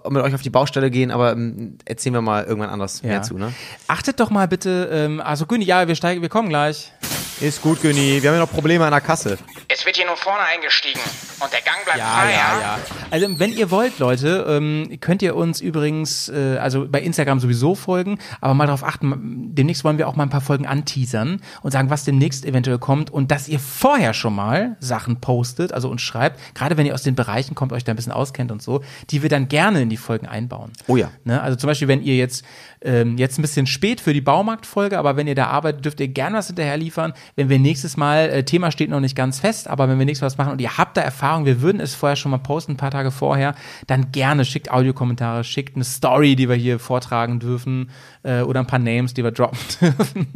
mit 0.10 0.24
euch 0.24 0.34
auf 0.34 0.42
die 0.42 0.50
Baustelle 0.50 0.90
gehen, 0.90 1.12
aber 1.12 1.34
ähm, 1.34 1.78
erzählen 1.84 2.14
wir 2.16 2.22
mal 2.22 2.46
irgendwann 2.46 2.70
anders 2.70 3.04
mehr 3.04 3.22
zu, 3.24 3.38
ne? 3.38 3.52
Achtet 3.88 4.20
doch 4.22 4.30
mal 4.30 4.48
bitte, 4.48 4.90
ähm, 4.92 5.20
also 5.22 5.46
Günni, 5.46 5.66
ja, 5.66 5.88
wir 5.88 5.96
steigen, 5.96 6.22
wir 6.22 6.30
kommen 6.30 6.48
gleich. 6.50 6.94
Ist 7.42 7.62
gut, 7.62 7.82
Günni. 7.82 8.22
Wir 8.22 8.32
haben 8.32 8.38
ja 8.38 8.46
noch 8.46 8.52
Probleme 8.52 8.84
an 8.84 8.92
der 8.92 9.00
Kasse. 9.00 9.38
Es 9.70 9.86
wird 9.86 9.96
hier 9.96 10.06
nur 10.06 10.18
vorne 10.18 10.42
eingestiegen 10.42 11.00
und 11.40 11.54
der 11.54 11.62
Gang 11.62 11.78
bleibt 11.86 12.00
frei, 12.00 12.34
ja? 12.34 12.78
Also 13.12 13.40
wenn 13.40 13.54
ihr 13.54 13.72
wollt, 13.72 13.98
Leute, 14.00 14.46
ähm, 14.50 14.98
könnt 15.00 15.22
ihr 15.22 15.38
uns 15.38 15.62
übrigens, 15.62 16.28
äh, 16.28 16.58
also 16.60 16.86
bei 16.90 17.00
Instagram 17.00 17.40
sowieso 17.40 17.76
folgen, 17.76 18.20
aber 18.42 18.54
mal 18.56 18.66
darauf 18.66 18.84
achten, 18.84 19.56
demnächst 19.56 19.86
wollen 19.86 19.98
wir 19.98 20.10
auch 20.10 20.18
mal 20.18 20.24
ein 20.24 20.30
paar 20.30 20.42
Folgen 20.42 20.68
anteasern 20.68 21.42
und 21.62 21.72
sagen, 21.72 21.90
was 21.90 22.04
demnächst 22.04 22.46
eventuell 22.46 22.78
kommt 22.78 23.10
und 23.10 23.32
dass 23.32 23.48
ihr 23.48 23.60
vorher 23.60 24.14
schon 24.14 24.36
mal 24.36 24.76
Sachen 24.82 25.22
postet, 25.22 25.72
also 25.72 25.90
uns 25.90 26.02
schreibt, 26.02 26.40
gerade 26.56 26.76
wenn 26.76 26.86
ihr 26.86 26.94
aus 26.94 27.04
den 27.04 27.16
Bereichen 27.16 27.56
kommt, 27.56 27.72
euch 27.72 27.86
da 27.86 27.94
ein 27.94 27.96
bisschen 27.96 28.12
auskennt 28.12 28.52
und 28.52 28.62
so, 28.62 28.84
die 29.12 29.22
wir 29.22 29.30
dann 29.30 29.48
gerne 29.48 29.82
in 29.82 29.90
die 29.90 29.98
Folgen 29.98 30.28
einbauen. 30.28 30.74
Oh 30.88 30.98
ja. 30.98 31.10
Ne? 31.24 31.42
Also 31.42 31.56
zum 31.56 31.68
Beispiel, 31.68 31.88
wenn 31.88 32.04
ihr 32.04 32.18
jetzt 32.18 32.44
ähm, 32.82 33.18
jetzt 33.18 33.38
ein 33.38 33.42
bisschen 33.42 33.68
spät 33.68 34.02
für 34.02 34.14
die 34.14 34.22
Baumarktfolge, 34.22 34.98
aber 34.98 35.18
wenn 35.18 35.28
ihr 35.28 35.36
da 35.36 35.48
arbeitet, 35.48 35.86
dürft 35.86 36.00
ihr 36.00 36.08
gern 36.08 36.34
was 36.34 36.48
hinterher 36.48 36.78
liefern. 36.78 37.14
Wenn 37.36 37.50
wir 37.50 37.60
nächstes 37.60 37.98
Mal, 37.98 38.30
äh, 38.30 38.44
Thema 38.44 38.72
steht 38.72 38.90
noch 38.90 39.00
nicht 39.00 39.16
ganz 39.16 39.40
fest, 39.40 39.68
aber 39.68 39.88
wenn 39.90 40.00
wir 40.00 40.06
nächstes 40.06 40.22
Mal 40.22 40.28
was 40.28 40.38
machen 40.38 40.52
und 40.52 40.62
ihr 40.62 40.78
habt 40.78 40.98
da 40.98 41.02
Erfahrung, 41.02 41.46
wir 41.46 41.62
würden 41.62 41.80
es 41.80 41.96
vorher 41.96 42.16
schon 42.16 42.32
mal 42.32 42.38
posten, 42.38 42.74
ein 42.74 42.78
paar 42.78 42.92
Tage 42.92 43.12
vorher, 43.12 43.56
dann 43.88 44.12
gerne 44.12 44.46
schickt 44.46 44.72
Audiokommentare, 44.72 45.44
schickt 45.44 45.76
eine 45.76 45.84
Story, 45.84 46.36
die 46.36 46.50
wir 46.50 46.56
hier 46.56 46.80
vortragen 46.80 47.40
dürfen 47.40 47.90
äh, 48.24 48.42
oder 48.42 48.60
ein 48.60 48.68
paar 48.68 48.80
Names, 48.80 49.14
die 49.14 49.24
wir 49.24 49.32
droppen 49.32 49.60
dürfen 49.82 50.28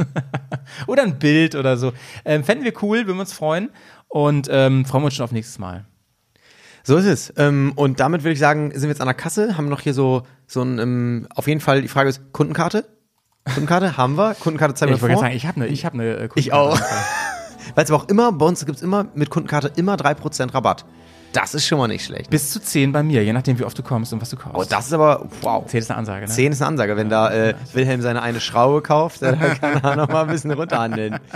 oder 0.88 1.04
ein 1.04 1.20
Bild 1.20 1.56
oder 1.56 1.78
so. 1.78 1.94
Ähm, 2.26 2.44
fänden 2.44 2.66
wir 2.66 2.74
cool, 2.82 3.00
würden 3.06 3.18
wir 3.18 3.22
uns 3.22 3.34
freuen 3.34 3.70
und 4.08 4.48
ähm, 4.52 4.86
freuen 4.86 5.04
wir 5.04 5.06
uns 5.06 5.16
schon 5.16 5.24
auf 5.26 5.32
nächstes 5.32 5.60
Mal. 5.60 5.86
So 6.84 6.98
ist 6.98 7.06
es. 7.06 7.34
Ähm, 7.38 7.72
und 7.76 8.00
damit 8.00 8.24
würde 8.24 8.34
ich 8.34 8.40
sagen, 8.40 8.72
sind 8.72 8.84
wir 8.84 8.90
jetzt 8.90 9.02
an 9.02 9.08
der 9.08 9.16
Kasse, 9.16 9.58
haben 9.58 9.70
noch 9.70 9.82
hier 9.82 9.94
so, 9.94 10.24
so 10.48 10.62
ein, 10.62 10.80
ähm, 10.80 11.28
auf 11.34 11.48
jeden 11.48 11.62
Fall, 11.62 11.82
die 11.82 11.88
Frage 11.88 12.10
ist, 12.10 12.34
Kundenkarte? 12.34 12.86
Kundenkarte 13.46 13.98
haben 13.98 14.18
wir. 14.18 14.36
Kundenkarte 14.36 14.74
zeigen 14.76 14.94
Ich 14.94 14.98
wir 15.00 15.02
wollte 15.04 15.16
vor. 15.16 15.24
sagen, 15.24 15.36
ich 15.36 15.46
habe 15.46 15.58
eine, 15.62 15.68
ich 15.68 15.86
habe 15.86 15.96
eine 15.96 16.14
äh, 16.16 16.30
Ich 16.36 16.54
auch. 16.54 16.80
Weil 17.76 17.84
es 17.86 17.92
aber 17.92 18.04
auch 18.04 18.10
immer, 18.10 18.32
bei 18.32 18.46
uns 18.46 18.66
gibt's 18.66 18.82
immer 18.82 19.06
mit 19.16 19.30
Kundenkarte 19.30 19.72
immer 19.76 19.96
3% 19.96 20.54
Rabatt. 20.54 20.86
Das 21.34 21.56
ist 21.56 21.66
schon 21.66 21.80
mal 21.80 21.88
nicht 21.88 22.06
schlecht. 22.06 22.30
Bis 22.30 22.52
zu 22.52 22.62
10 22.62 22.92
bei 22.92 23.02
mir, 23.02 23.24
je 23.24 23.34
nachdem, 23.34 23.58
wie 23.58 23.64
oft 23.64 23.78
du 23.78 23.82
kommst 23.82 24.14
und 24.14 24.22
was 24.22 24.30
du 24.30 24.38
kaufst. 24.38 24.56
Oh, 24.56 24.64
das 24.70 24.86
ist 24.88 24.94
aber, 24.94 25.26
wow. 25.42 25.66
10 25.66 25.80
ist 25.80 25.90
eine 25.90 25.98
Ansage, 25.98 26.28
ne? 26.28 26.32
10 26.32 26.52
ist 26.52 26.62
eine 26.62 26.68
Ansage. 26.68 26.96
Wenn 26.96 27.10
da 27.10 27.32
äh, 27.32 27.56
Wilhelm 27.74 28.02
seine 28.02 28.22
eine 28.22 28.40
Schraube 28.40 28.82
kauft, 28.84 29.24
dann 29.24 29.40
kann 29.40 29.82
er 29.82 29.96
noch 29.96 30.10
mal 30.10 30.22
ein 30.24 30.28
bisschen 30.28 30.52
runterhandeln. 30.52 31.20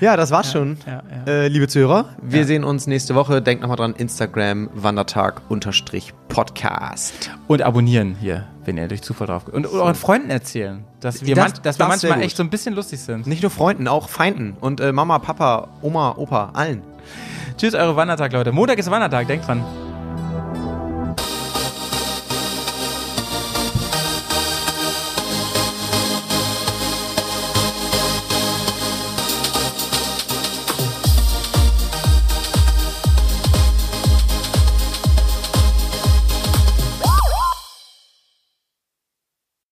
Ja, 0.00 0.16
das 0.16 0.30
war's 0.30 0.50
schon. 0.50 0.78
ja, 0.86 1.02
ja. 1.26 1.30
Äh, 1.30 1.48
liebe 1.48 1.68
Zuhörer, 1.68 2.08
wir 2.22 2.46
sehen 2.46 2.64
uns 2.64 2.86
nächste 2.86 3.14
Woche. 3.14 3.42
Denkt 3.42 3.60
nochmal 3.60 3.76
dran, 3.76 3.92
Instagram, 3.92 4.70
Wandertag, 4.72 5.42
unterstrich 5.50 6.14
Podcast. 6.28 7.30
Und 7.48 7.60
abonnieren 7.60 8.16
hier, 8.18 8.46
wenn 8.64 8.78
ihr 8.78 8.88
durch 8.88 9.02
Zufall 9.02 9.26
drauf 9.26 9.46
Und, 9.48 9.66
und 9.66 9.78
euren 9.78 9.94
Freunden 9.94 10.30
erzählen, 10.30 10.84
dass 11.00 11.24
wir, 11.24 11.34
Das- 11.34 11.44
man, 11.54 11.62
dass 11.62 11.78
wir 11.78 11.86
das 11.86 12.02
wär 12.02 12.10
manchmal 12.10 12.22
echt 12.22 12.36
so 12.36 12.42
ein 12.42 12.50
bisschen 12.50 12.74
lustig 12.74 13.00
sind. 13.00 13.26
Nicht 13.26 13.42
nur 13.42 13.50
Freunden, 13.50 13.88
auch 13.88 14.08
Feinden. 14.08 14.56
Und 14.60 14.80
äh, 14.80 14.92
Mama, 14.92 15.18
Papa, 15.18 15.68
Oma, 15.82 16.14
Opa, 16.16 16.50
allen. 16.52 16.82
Tschüss, 17.56 17.74
eure 17.74 17.96
Wandertag, 17.96 18.32
Leute. 18.32 18.52
Montag 18.52 18.78
ist 18.78 18.90
Wandertag, 18.90 19.26
denkt 19.26 19.46
dran. 19.46 19.64